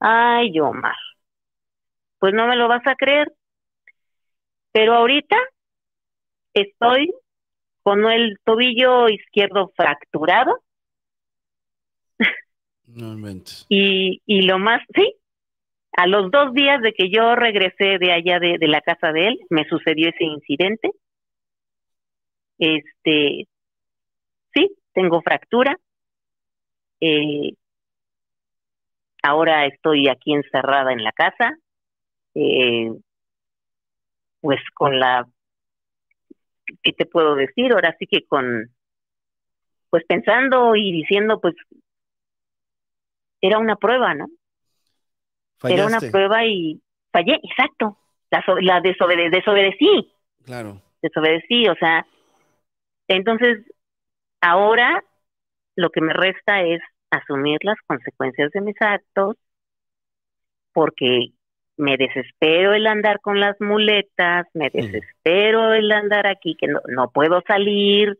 Ay, 0.00 0.58
Omar, 0.60 0.94
pues 2.18 2.34
no 2.34 2.46
me 2.46 2.56
lo 2.56 2.68
vas 2.68 2.86
a 2.86 2.94
creer, 2.94 3.32
pero 4.70 4.94
ahorita 4.94 5.36
estoy 6.52 7.10
con 7.82 8.04
el 8.04 8.38
tobillo 8.44 9.08
izquierdo 9.08 9.72
fracturado. 9.74 10.60
No 12.86 13.16
y, 13.68 14.20
y 14.26 14.42
lo 14.42 14.58
más, 14.58 14.82
sí, 14.94 15.14
a 15.92 16.06
los 16.06 16.30
dos 16.30 16.52
días 16.52 16.82
de 16.82 16.92
que 16.92 17.10
yo 17.10 17.34
regresé 17.34 17.98
de 17.98 18.12
allá 18.12 18.38
de, 18.40 18.58
de 18.58 18.68
la 18.68 18.82
casa 18.82 19.12
de 19.12 19.28
él, 19.28 19.40
me 19.48 19.66
sucedió 19.68 20.10
ese 20.10 20.24
incidente. 20.24 20.90
Este, 22.58 23.46
sí, 24.54 24.76
tengo 24.92 25.22
fractura. 25.22 25.78
Eh, 27.00 27.54
ahora 29.22 29.66
estoy 29.66 30.08
aquí 30.08 30.32
encerrada 30.32 30.92
en 30.92 31.04
la 31.04 31.12
casa. 31.12 31.56
Eh, 32.34 32.90
pues 34.40 34.60
con 34.74 34.98
la, 34.98 35.26
¿qué 36.82 36.92
te 36.92 37.06
puedo 37.06 37.34
decir? 37.34 37.72
Ahora 37.72 37.96
sí 37.98 38.06
que 38.06 38.24
con, 38.26 38.70
pues 39.90 40.04
pensando 40.06 40.76
y 40.76 40.92
diciendo, 40.92 41.40
pues, 41.40 41.54
era 43.40 43.58
una 43.58 43.76
prueba, 43.76 44.14
¿no? 44.14 44.28
Era 45.64 45.86
una 45.86 46.00
prueba 46.00 46.44
y 46.44 46.80
fallé, 47.10 47.40
exacto. 47.42 47.98
La, 48.30 48.44
la 48.60 48.80
desobedecí. 48.80 50.12
Claro. 50.44 50.80
Desobedecí, 51.02 51.68
o 51.68 51.74
sea, 51.76 52.06
entonces, 53.08 53.58
ahora 54.40 55.02
lo 55.76 55.90
que 55.90 56.00
me 56.00 56.12
resta 56.12 56.62
es 56.62 56.80
asumir 57.10 57.58
las 57.62 57.78
consecuencias 57.86 58.50
de 58.52 58.60
mis 58.60 58.80
actos, 58.80 59.36
porque 60.72 61.28
me 61.76 61.96
desespero 61.96 62.74
el 62.74 62.86
andar 62.86 63.20
con 63.20 63.40
las 63.40 63.58
muletas, 63.60 64.46
me 64.52 64.68
desespero 64.70 65.72
el 65.72 65.90
andar 65.92 66.26
aquí, 66.26 66.56
que 66.56 66.66
no, 66.66 66.80
no 66.88 67.10
puedo 67.10 67.42
salir, 67.46 68.18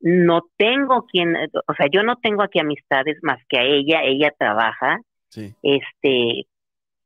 no 0.00 0.42
tengo 0.56 1.06
quien, 1.06 1.34
o 1.36 1.74
sea, 1.74 1.86
yo 1.90 2.02
no 2.02 2.16
tengo 2.16 2.42
aquí 2.42 2.60
amistades 2.60 3.18
más 3.22 3.40
que 3.48 3.58
a 3.58 3.62
ella, 3.62 4.02
ella 4.04 4.32
trabaja, 4.38 5.00
este, 5.62 6.46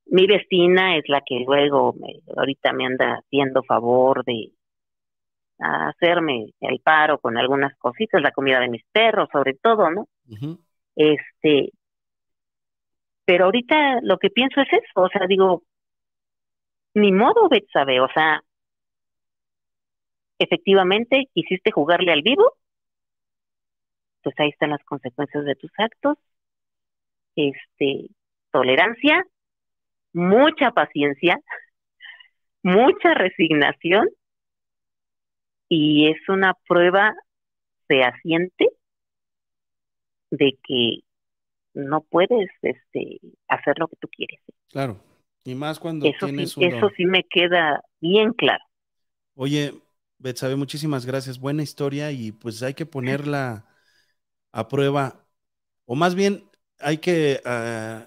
mi 0.07 0.27
vecina 0.27 0.97
es 0.97 1.09
la 1.09 1.23
que 1.25 1.45
luego, 1.47 1.95
me, 1.95 2.21
ahorita 2.37 2.73
me 2.73 2.87
anda 2.87 3.21
haciendo 3.21 3.63
favor 3.63 4.25
de 4.25 4.51
hacerme 5.59 6.53
el 6.61 6.81
paro 6.81 7.19
con 7.19 7.37
algunas 7.39 7.77
cositas, 7.79 8.23
la 8.23 8.33
comida 8.33 8.61
de 8.61 8.69
mis 8.69 8.85
perros, 8.93 9.29
sobre 9.33 9.55
todo, 9.55 9.91
¿no? 9.91 10.09
Este, 10.95 11.73
pero 13.25 13.47
ahorita 13.47 14.01
lo 14.03 14.19
que 14.19 14.31
pienso 14.31 14.61
es 14.61 14.69
eso, 14.73 15.03
o 15.03 15.09
sea, 15.09 15.27
digo, 15.27 15.63
ni 16.95 17.13
modo, 17.13 17.49
Betsabe, 17.49 18.01
o 18.01 18.09
sea, 18.09 18.43
efectivamente 20.39 21.29
quisiste 21.35 21.71
jugarle 21.71 22.13
al 22.13 22.23
vivo, 22.23 22.55
pues 24.23 24.35
ahí 24.39 24.49
están 24.51 24.71
las 24.71 24.85
consecuencias 24.85 25.45
de 25.45 25.55
tus 25.55 25.71
actos, 25.79 26.19
este, 27.37 28.09
tolerancia, 28.51 29.25
mucha 30.13 30.71
paciencia, 30.71 31.39
mucha 32.63 33.15
resignación, 33.15 34.09
y 35.69 36.09
es 36.09 36.17
una 36.29 36.55
prueba 36.69 37.15
fehaciente 37.89 38.69
de 40.31 40.59
que 40.67 41.01
no 41.75 42.03
puedes 42.03 42.51
este 42.63 43.21
hacer 43.49 43.79
lo 43.79 43.89
que 43.89 43.97
tú 43.97 44.09
quieres. 44.09 44.41
Claro, 44.71 44.99
y 45.45 45.55
más 45.55 45.79
cuando 45.79 46.07
eso 46.07 46.27
tienes 46.27 46.53
sí, 46.53 46.65
Eso 46.65 46.91
sí 46.97 47.05
me 47.05 47.25
queda 47.25 47.83
bien 48.01 48.33
claro. 48.33 48.65
Oye, 49.35 49.75
Betsabe, 50.19 50.57
muchísimas 50.57 51.05
gracias. 51.05 51.39
Buena 51.39 51.63
historia 51.63 52.11
y 52.13 52.33
pues 52.33 52.63
hay 52.63 52.75
que 52.75 52.87
ponerla 52.87 53.67
a 54.53 54.69
prueba, 54.69 55.27
o 55.85 55.95
más 55.95 56.15
bien 56.15 56.45
hay 56.79 56.99
que 56.99 57.41
ah, 57.45 58.07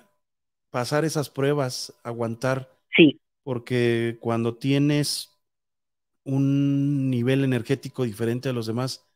pasar 0.71 1.05
esas 1.05 1.29
pruebas, 1.29 1.93
aguantar. 2.03 2.69
Sí. 2.95 3.19
Porque 3.43 4.17
cuando 4.19 4.55
tienes 4.57 5.38
un 6.29 7.09
nivel 7.09 7.43
energético 7.43 8.03
diferente 8.03 8.49
a 8.49 8.53
los 8.53 8.67
demás, 8.67 9.07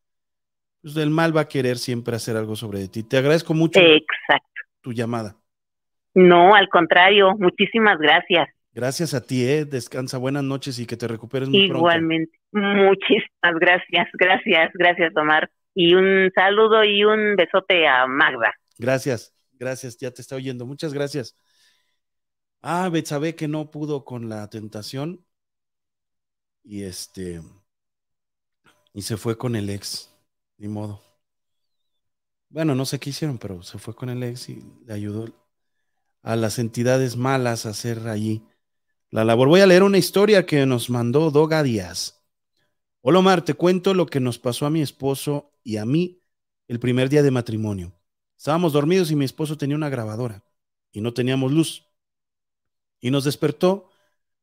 pues 0.82 0.98
el 0.98 1.10
mal 1.10 1.36
va 1.36 1.42
a 1.42 1.48
querer 1.48 1.78
siempre 1.78 2.16
hacer 2.16 2.36
algo 2.36 2.56
sobre 2.56 2.88
ti. 2.88 3.04
Te 3.04 3.18
agradezco 3.18 3.54
mucho 3.54 3.80
Exacto. 3.80 4.62
tu 4.82 4.92
llamada. 4.92 5.38
No, 6.14 6.56
al 6.56 6.70
contrario, 6.70 7.36
muchísimas 7.38 7.98
gracias. 7.98 8.50
Gracias 8.74 9.14
a 9.14 9.22
ti, 9.22 9.46
¿eh? 9.46 9.66
Descansa, 9.66 10.18
buenas 10.18 10.44
noches 10.44 10.80
y 10.80 10.86
que 10.86 10.98
te 10.98 11.08
recuperes 11.08 11.48
muy 11.48 11.66
Igualmente. 11.66 12.38
Muchísimas 12.52 13.56
gracias, 13.60 14.08
gracias, 14.14 14.72
gracias, 14.74 15.16
Omar. 15.16 15.50
Y 15.76 15.94
un 15.94 16.32
saludo 16.36 16.84
y 16.84 17.04
un 17.04 17.36
besote 17.36 17.88
a 17.88 18.06
Magda. 18.08 18.54
Gracias, 18.78 19.34
gracias, 19.54 19.98
ya 19.98 20.12
te 20.12 20.22
está 20.22 20.36
oyendo. 20.36 20.66
Muchas 20.66 20.94
gracias. 20.94 21.36
Ah, 22.62 22.90
Betsabe 22.92 23.36
que 23.36 23.48
no 23.48 23.72
pudo 23.72 24.06
con 24.06 24.30
la 24.30 24.50
tentación 24.50 25.24
y 26.64 26.84
este 26.84 27.42
y 28.94 29.02
se 29.02 29.18
fue 29.18 29.38
con 29.38 29.56
el 29.56 29.70
ex, 29.70 30.10
ni 30.58 30.68
modo. 30.68 31.02
Bueno, 32.50 32.76
no 32.76 32.86
sé 32.86 33.00
qué 33.00 33.10
hicieron, 33.10 33.40
pero 33.40 33.64
se 33.64 33.80
fue 33.80 33.96
con 33.96 34.10
el 34.10 34.22
ex 34.22 34.50
y 34.50 34.64
le 34.86 34.94
ayudó 34.94 35.28
a 36.22 36.36
las 36.36 36.60
entidades 36.60 37.18
malas 37.18 37.66
hacer 37.66 38.08
allí 38.08 38.44
la 39.10 39.26
labor. 39.26 39.48
Voy 39.48 39.62
a 39.62 39.68
leer 39.68 39.84
una 39.84 39.98
historia 39.98 40.46
que 40.46 40.66
nos 40.66 40.90
mandó 40.90 41.32
Doga 41.32 41.64
Díaz. 41.64 42.22
Hola 43.02 43.20
Omar, 43.20 43.44
te 43.44 43.56
cuento 43.56 43.94
lo 43.94 44.06
que 44.06 44.20
nos 44.20 44.40
pasó 44.40 44.66
a 44.66 44.70
mi 44.70 44.82
esposo 44.82 45.52
y 45.64 45.78
a 45.78 45.86
mí 45.86 46.22
el 46.68 46.80
primer 46.80 47.10
día 47.10 47.24
de 47.24 47.32
matrimonio. 47.32 47.94
Estábamos 48.38 48.74
dormidos 48.74 49.12
y 49.12 49.16
mi 49.16 49.26
esposo 49.26 49.58
tenía 49.58 49.76
una 49.76 49.90
grabadora 49.90 50.44
y 50.92 51.02
no 51.02 51.14
teníamos 51.14 51.52
luz. 51.52 51.88
Y 53.00 53.12
nos 53.12 53.26
despertó 53.26 53.90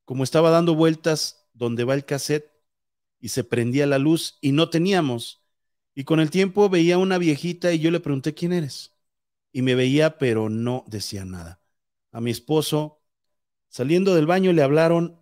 como 0.05 0.25
estaba 0.25 0.51
dando 0.51 0.75
vueltas 0.75 1.40
donde 1.53 1.85
va 1.85 1.95
el 1.95 2.05
cassette 2.05 2.51
y 3.21 3.29
se 3.29 3.45
prendía 3.45 3.87
la 3.87 3.99
luz 3.99 4.39
y 4.41 4.53
no 4.53 4.71
teníamos. 4.71 5.43
Y 5.95 6.05
con 6.05 6.21
el 6.21 6.31
tiempo 6.31 6.69
veía 6.69 6.99
una 6.99 7.19
viejita 7.19 7.73
y 7.73 7.81
yo 7.81 7.91
le 7.91 8.01
pregunté 8.01 8.35
quién 8.35 8.53
eres. 8.53 8.95
Y 9.53 9.63
me 9.63 9.75
veía, 9.75 10.19
pero 10.19 10.49
no 10.49 10.85
decía 10.87 11.25
nada. 11.25 11.61
A 12.13 12.21
mi 12.21 12.31
esposo, 12.31 13.03
saliendo 13.69 14.15
del 14.15 14.27
baño, 14.27 14.53
le 14.53 14.63
hablaron. 14.63 15.21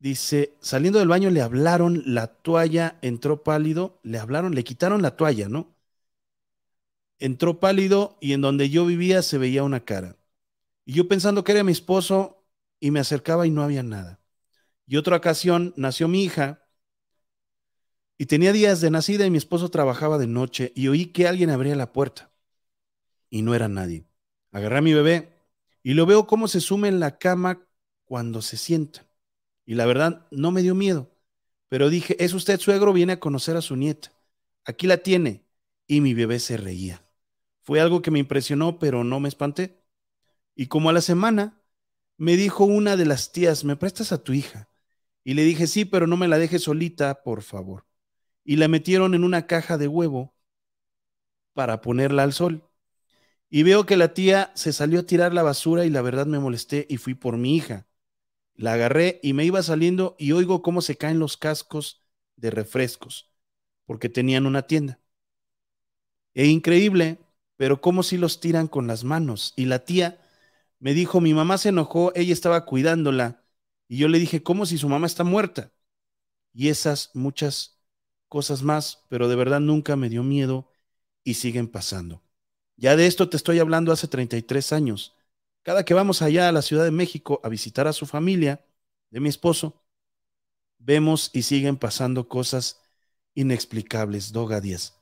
Dice, 0.00 0.54
saliendo 0.60 0.98
del 1.00 1.08
baño 1.08 1.30
le 1.30 1.40
hablaron, 1.40 2.02
la 2.06 2.28
toalla 2.28 2.98
entró 3.02 3.42
pálido, 3.42 3.98
le 4.04 4.18
hablaron, 4.18 4.54
le 4.54 4.62
quitaron 4.62 5.02
la 5.02 5.16
toalla, 5.16 5.48
¿no? 5.48 5.74
Entró 7.18 7.58
pálido 7.58 8.16
y 8.20 8.32
en 8.32 8.40
donde 8.40 8.70
yo 8.70 8.86
vivía 8.86 9.22
se 9.22 9.38
veía 9.38 9.64
una 9.64 9.84
cara. 9.84 10.16
Y 10.84 10.92
yo 10.94 11.08
pensando 11.08 11.42
que 11.44 11.52
era 11.52 11.64
mi 11.64 11.72
esposo 11.72 12.37
y 12.80 12.90
me 12.90 13.00
acercaba 13.00 13.46
y 13.46 13.50
no 13.50 13.62
había 13.62 13.82
nada. 13.82 14.20
Y 14.86 14.96
otra 14.96 15.16
ocasión 15.16 15.74
nació 15.76 16.08
mi 16.08 16.24
hija 16.24 16.66
y 18.16 18.26
tenía 18.26 18.52
días 18.52 18.80
de 18.80 18.90
nacida 18.90 19.26
y 19.26 19.30
mi 19.30 19.38
esposo 19.38 19.70
trabajaba 19.70 20.18
de 20.18 20.26
noche 20.26 20.72
y 20.74 20.88
oí 20.88 21.06
que 21.06 21.28
alguien 21.28 21.50
abría 21.50 21.76
la 21.76 21.92
puerta. 21.92 22.32
Y 23.30 23.42
no 23.42 23.54
era 23.54 23.68
nadie. 23.68 24.06
Agarré 24.50 24.78
a 24.78 24.82
mi 24.82 24.94
bebé 24.94 25.28
y 25.82 25.94
lo 25.94 26.06
veo 26.06 26.26
cómo 26.26 26.48
se 26.48 26.60
sume 26.60 26.88
en 26.88 27.00
la 27.00 27.18
cama 27.18 27.66
cuando 28.04 28.42
se 28.42 28.56
sienta. 28.56 29.06
Y 29.66 29.74
la 29.74 29.86
verdad, 29.86 30.26
no 30.30 30.50
me 30.50 30.62
dio 30.62 30.74
miedo. 30.74 31.10
Pero 31.68 31.90
dije, 31.90 32.16
es 32.24 32.32
usted 32.32 32.58
suegro, 32.58 32.92
viene 32.92 33.14
a 33.14 33.20
conocer 33.20 33.56
a 33.56 33.62
su 33.62 33.76
nieta. 33.76 34.12
Aquí 34.64 34.86
la 34.86 34.98
tiene. 34.98 35.44
Y 35.86 36.00
mi 36.00 36.14
bebé 36.14 36.40
se 36.40 36.56
reía. 36.56 37.02
Fue 37.62 37.80
algo 37.80 38.00
que 38.02 38.10
me 38.10 38.18
impresionó, 38.18 38.78
pero 38.78 39.04
no 39.04 39.20
me 39.20 39.28
espanté. 39.28 39.82
Y 40.54 40.66
como 40.66 40.90
a 40.90 40.92
la 40.92 41.02
semana, 41.02 41.57
me 42.18 42.36
dijo 42.36 42.64
una 42.64 42.96
de 42.96 43.06
las 43.06 43.32
tías, 43.32 43.64
¿me 43.64 43.76
prestas 43.76 44.12
a 44.12 44.22
tu 44.22 44.34
hija? 44.34 44.68
Y 45.24 45.34
le 45.34 45.44
dije, 45.44 45.66
sí, 45.66 45.84
pero 45.86 46.06
no 46.06 46.16
me 46.16 46.28
la 46.28 46.38
dejes 46.38 46.64
solita, 46.64 47.22
por 47.22 47.42
favor 47.42 47.88
y 48.48 48.56
la 48.56 48.66
metieron 48.66 49.12
en 49.14 49.24
una 49.24 49.46
caja 49.46 49.76
de 49.76 49.88
huevo 49.88 50.34
para 51.52 51.82
ponerla 51.82 52.22
al 52.22 52.32
sol. 52.32 52.66
Y 53.50 53.62
veo 53.62 53.84
que 53.84 53.98
la 53.98 54.14
tía 54.14 54.52
se 54.54 54.72
salió 54.72 55.00
a 55.00 55.02
tirar 55.02 55.34
la 55.34 55.42
basura 55.42 55.84
y 55.84 55.90
la 55.90 56.00
verdad 56.00 56.24
me 56.24 56.38
molesté 56.38 56.86
y 56.88 56.96
fui 56.96 57.12
por 57.12 57.36
mi 57.36 57.56
hija. 57.56 57.86
La 58.54 58.72
agarré 58.72 59.20
y 59.22 59.34
me 59.34 59.44
iba 59.44 59.62
saliendo 59.62 60.16
y 60.18 60.32
oigo 60.32 60.62
cómo 60.62 60.80
se 60.80 60.96
caen 60.96 61.18
los 61.18 61.36
cascos 61.36 62.06
de 62.36 62.50
refrescos, 62.50 63.30
porque 63.84 64.08
tenían 64.08 64.46
una 64.46 64.62
tienda. 64.62 64.98
E 66.32 66.46
increíble, 66.46 67.18
pero 67.58 67.82
cómo 67.82 68.02
si 68.02 68.16
los 68.16 68.40
tiran 68.40 68.66
con 68.66 68.86
las 68.86 69.04
manos. 69.04 69.52
Y 69.56 69.66
la 69.66 69.84
tía 69.84 70.22
me 70.80 70.94
dijo, 70.94 71.20
mi 71.20 71.34
mamá 71.34 71.58
se 71.58 71.70
enojó, 71.70 72.12
ella 72.14 72.32
estaba 72.32 72.64
cuidándola. 72.64 73.44
Y 73.88 73.98
yo 73.98 74.08
le 74.08 74.18
dije, 74.18 74.42
¿cómo 74.42 74.66
si 74.66 74.78
su 74.78 74.88
mamá 74.88 75.06
está 75.06 75.24
muerta? 75.24 75.72
Y 76.52 76.68
esas 76.68 77.10
muchas 77.14 77.80
cosas 78.28 78.62
más, 78.62 79.06
pero 79.08 79.28
de 79.28 79.36
verdad 79.36 79.60
nunca 79.60 79.96
me 79.96 80.08
dio 80.08 80.22
miedo 80.22 80.70
y 81.24 81.34
siguen 81.34 81.68
pasando. 81.68 82.22
Ya 82.76 82.96
de 82.96 83.06
esto 83.06 83.28
te 83.28 83.36
estoy 83.36 83.58
hablando 83.58 83.92
hace 83.92 84.08
33 84.08 84.72
años. 84.72 85.16
Cada 85.62 85.84
que 85.84 85.94
vamos 85.94 86.22
allá 86.22 86.48
a 86.48 86.52
la 86.52 86.62
Ciudad 86.62 86.84
de 86.84 86.90
México 86.90 87.40
a 87.42 87.48
visitar 87.48 87.86
a 87.88 87.92
su 87.92 88.06
familia, 88.06 88.64
de 89.10 89.20
mi 89.20 89.28
esposo, 89.28 89.82
vemos 90.78 91.30
y 91.32 91.42
siguen 91.42 91.76
pasando 91.76 92.28
cosas 92.28 92.80
inexplicables. 93.34 94.32
Doga 94.32 94.60
10. 94.60 94.97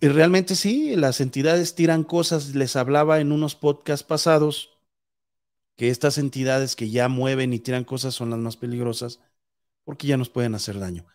Y 0.00 0.08
realmente 0.08 0.54
sí, 0.54 0.94
las 0.94 1.20
entidades 1.20 1.74
tiran 1.74 2.04
cosas. 2.04 2.54
Les 2.54 2.76
hablaba 2.76 3.20
en 3.20 3.32
unos 3.32 3.54
podcasts 3.56 4.06
pasados 4.06 4.78
que 5.76 5.90
estas 5.90 6.18
entidades 6.18 6.76
que 6.76 6.90
ya 6.90 7.08
mueven 7.08 7.52
y 7.52 7.58
tiran 7.58 7.84
cosas 7.84 8.14
son 8.14 8.30
las 8.30 8.38
más 8.38 8.56
peligrosas 8.56 9.20
porque 9.84 10.06
ya 10.06 10.16
nos 10.16 10.28
pueden 10.28 10.54
hacer 10.54 10.78
daño. 10.78 11.06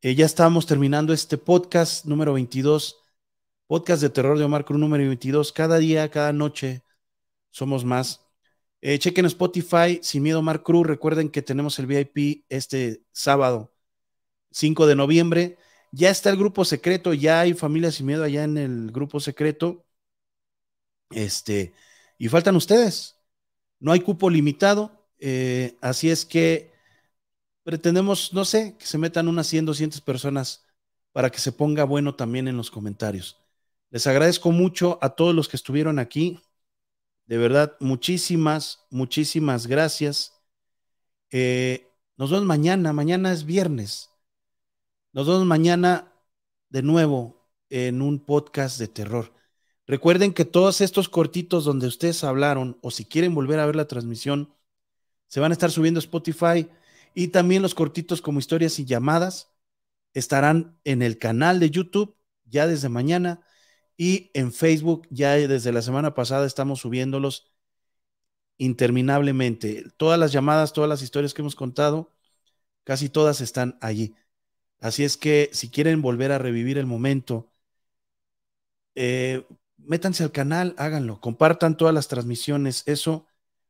Eh, 0.00 0.14
ya 0.14 0.24
estamos 0.24 0.64
terminando 0.64 1.12
este 1.12 1.36
podcast 1.36 2.06
número 2.06 2.32
22, 2.32 2.96
podcast 3.66 4.00
de 4.00 4.08
terror 4.08 4.38
de 4.38 4.44
Omar 4.44 4.64
Cruz 4.64 4.80
número 4.80 5.06
22. 5.06 5.52
Cada 5.52 5.76
día, 5.76 6.10
cada 6.10 6.32
noche 6.32 6.82
somos 7.50 7.84
más. 7.84 8.22
Eh, 8.80 8.98
chequen 8.98 9.26
Spotify, 9.26 10.00
Sin 10.02 10.22
Miedo 10.22 10.38
Omar 10.38 10.62
Cruz. 10.62 10.86
Recuerden 10.86 11.28
que 11.28 11.42
tenemos 11.42 11.78
el 11.78 11.86
VIP 11.86 12.46
este 12.48 13.02
sábado, 13.12 13.70
5 14.50 14.86
de 14.86 14.96
noviembre. 14.96 15.58
Ya 15.92 16.10
está 16.10 16.30
el 16.30 16.36
grupo 16.36 16.64
secreto, 16.64 17.14
ya 17.14 17.40
hay 17.40 17.54
familia 17.54 17.90
Sin 17.90 18.06
Miedo 18.06 18.24
allá 18.24 18.44
en 18.44 18.56
el 18.58 18.90
grupo 18.92 19.20
secreto. 19.20 19.84
Este, 21.10 21.74
y 22.18 22.28
faltan 22.28 22.56
ustedes. 22.56 23.16
No 23.80 23.92
hay 23.92 24.00
cupo 24.00 24.30
limitado. 24.30 25.08
Eh, 25.18 25.76
así 25.80 26.10
es 26.10 26.24
que 26.24 26.72
pretendemos, 27.64 28.32
no 28.32 28.44
sé, 28.44 28.76
que 28.78 28.86
se 28.86 28.98
metan 28.98 29.28
unas 29.28 29.46
100, 29.48 29.66
200 29.66 30.00
personas 30.00 30.66
para 31.12 31.30
que 31.30 31.38
se 31.40 31.52
ponga 31.52 31.84
bueno 31.84 32.14
también 32.14 32.48
en 32.48 32.56
los 32.56 32.70
comentarios. 32.70 33.38
Les 33.90 34.06
agradezco 34.06 34.52
mucho 34.52 34.98
a 35.02 35.10
todos 35.10 35.34
los 35.34 35.48
que 35.48 35.56
estuvieron 35.56 35.98
aquí. 35.98 36.40
De 37.26 37.38
verdad, 37.38 37.76
muchísimas, 37.80 38.86
muchísimas 38.90 39.66
gracias. 39.66 40.40
Eh, 41.30 41.88
nos 42.16 42.30
vemos 42.30 42.46
mañana. 42.46 42.92
Mañana 42.92 43.32
es 43.32 43.44
viernes. 43.44 44.09
Nos 45.12 45.26
vemos 45.26 45.44
mañana 45.44 46.12
de 46.68 46.82
nuevo 46.82 47.48
en 47.68 48.00
un 48.00 48.24
podcast 48.24 48.78
de 48.78 48.86
terror. 48.86 49.34
Recuerden 49.86 50.32
que 50.32 50.44
todos 50.44 50.80
estos 50.80 51.08
cortitos 51.08 51.64
donde 51.64 51.88
ustedes 51.88 52.22
hablaron, 52.22 52.78
o 52.80 52.92
si 52.92 53.04
quieren 53.04 53.34
volver 53.34 53.58
a 53.58 53.66
ver 53.66 53.74
la 53.74 53.88
transmisión, 53.88 54.54
se 55.28 55.40
van 55.40 55.50
a 55.50 55.54
estar 55.54 55.72
subiendo 55.72 55.98
a 55.98 56.02
Spotify 56.02 56.68
y 57.14 57.28
también 57.28 57.62
los 57.62 57.74
cortitos 57.74 58.22
como 58.22 58.38
historias 58.38 58.78
y 58.78 58.84
llamadas 58.84 59.50
estarán 60.14 60.78
en 60.84 61.02
el 61.02 61.18
canal 61.18 61.58
de 61.58 61.70
YouTube 61.70 62.16
ya 62.44 62.68
desde 62.68 62.88
mañana 62.88 63.40
y 63.96 64.30
en 64.34 64.52
Facebook 64.52 65.08
ya 65.10 65.34
desde 65.34 65.72
la 65.72 65.82
semana 65.82 66.14
pasada 66.14 66.46
estamos 66.46 66.80
subiéndolos 66.80 67.52
interminablemente. 68.58 69.86
Todas 69.96 70.20
las 70.20 70.30
llamadas, 70.32 70.72
todas 70.72 70.88
las 70.88 71.02
historias 71.02 71.34
que 71.34 71.42
hemos 71.42 71.56
contado, 71.56 72.12
casi 72.84 73.08
todas 73.08 73.40
están 73.40 73.78
allí. 73.80 74.14
Así 74.80 75.04
es 75.04 75.16
que 75.16 75.50
si 75.52 75.70
quieren 75.70 76.02
volver 76.02 76.32
a 76.32 76.38
revivir 76.38 76.78
el 76.78 76.86
momento, 76.86 77.52
eh, 78.94 79.46
métanse 79.78 80.24
al 80.24 80.32
canal, 80.32 80.74
háganlo, 80.78 81.20
compartan 81.20 81.76
todas 81.76 81.94
las 81.94 82.08
transmisiones, 82.08 82.82
eso 82.86 83.26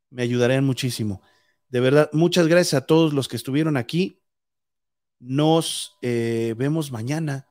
me 0.09 0.23
ayudaría 0.23 0.61
muchísimo. 0.61 1.21
De 1.69 1.79
verdad, 1.79 2.09
muchas 2.13 2.47
gracias 2.47 2.81
a 2.81 2.85
todos 2.85 3.13
los 3.13 3.27
que 3.27 3.37
estuvieron 3.37 3.77
aquí. 3.77 4.21
Nos 5.19 5.97
eh, 6.01 6.55
vemos 6.57 6.91
mañana. 6.91 7.47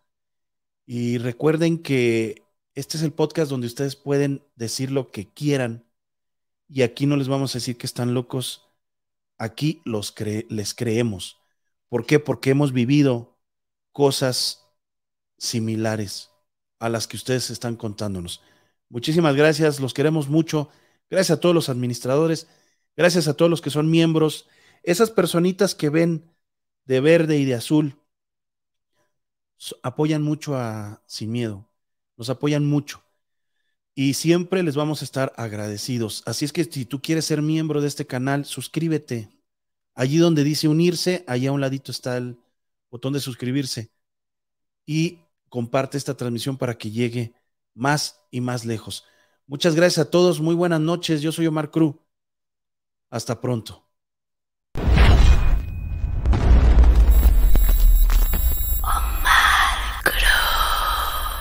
Y 0.86 1.18
recuerden 1.18 1.82
que 1.82 2.42
este 2.74 2.96
es 2.96 3.02
el 3.02 3.12
podcast 3.12 3.50
donde 3.50 3.66
ustedes 3.66 3.96
pueden 3.96 4.44
decir 4.56 4.90
lo 4.90 5.10
que 5.10 5.32
quieran. 5.32 5.86
Y 6.68 6.82
aquí 6.82 7.06
no 7.06 7.16
les 7.16 7.28
vamos 7.28 7.54
a 7.54 7.58
decir 7.58 7.78
que 7.78 7.86
están 7.86 8.14
locos. 8.14 8.68
Aquí 9.38 9.80
los 9.84 10.14
les 10.48 10.74
creemos. 10.74 11.38
¿Por 11.88 12.06
qué? 12.06 12.18
Porque 12.18 12.50
hemos 12.50 12.72
vivido 12.72 13.39
cosas 13.92 14.66
similares 15.38 16.30
a 16.78 16.88
las 16.88 17.06
que 17.06 17.16
ustedes 17.16 17.50
están 17.50 17.76
contándonos. 17.76 18.42
Muchísimas 18.88 19.36
gracias, 19.36 19.80
los 19.80 19.94
queremos 19.94 20.28
mucho. 20.28 20.70
Gracias 21.08 21.38
a 21.38 21.40
todos 21.40 21.54
los 21.54 21.68
administradores. 21.68 22.48
Gracias 22.96 23.28
a 23.28 23.34
todos 23.34 23.50
los 23.50 23.60
que 23.60 23.70
son 23.70 23.90
miembros, 23.90 24.46
esas 24.82 25.10
personitas 25.10 25.74
que 25.74 25.88
ven 25.88 26.30
de 26.84 27.00
verde 27.00 27.38
y 27.38 27.44
de 27.44 27.54
azul, 27.54 27.96
apoyan 29.82 30.22
mucho 30.22 30.56
a 30.56 31.02
Sin 31.06 31.30
Miedo, 31.32 31.68
nos 32.16 32.30
apoyan 32.30 32.66
mucho 32.66 33.02
y 33.94 34.14
siempre 34.14 34.62
les 34.62 34.76
vamos 34.76 35.02
a 35.02 35.04
estar 35.04 35.32
agradecidos. 35.36 36.22
Así 36.26 36.44
es 36.44 36.52
que 36.52 36.64
si 36.64 36.84
tú 36.84 37.00
quieres 37.00 37.26
ser 37.26 37.42
miembro 37.42 37.80
de 37.80 37.88
este 37.88 38.06
canal, 38.06 38.44
suscríbete. 38.44 39.30
Allí 39.94 40.18
donde 40.18 40.44
dice 40.44 40.68
unirse, 40.68 41.24
allá 41.26 41.50
a 41.50 41.52
un 41.52 41.60
ladito 41.60 41.92
está 41.92 42.16
el 42.16 42.38
botón 42.90 43.12
de 43.12 43.20
suscribirse 43.20 43.90
y 44.84 45.20
comparte 45.48 45.96
esta 45.98 46.16
transmisión 46.16 46.56
para 46.56 46.76
que 46.76 46.90
llegue 46.90 47.34
más 47.74 48.20
y 48.30 48.40
más 48.40 48.64
lejos. 48.64 49.04
Muchas 49.46 49.74
gracias 49.74 50.06
a 50.06 50.10
todos, 50.10 50.40
muy 50.40 50.54
buenas 50.54 50.80
noches. 50.80 51.22
Yo 51.22 51.32
soy 51.32 51.46
Omar 51.46 51.70
Cruz. 51.70 51.96
Hasta 53.10 53.40
pronto. 53.40 53.86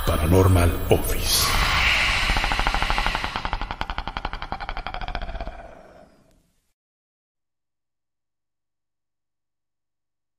Paranormal 0.05 0.71
Office. 0.89 1.58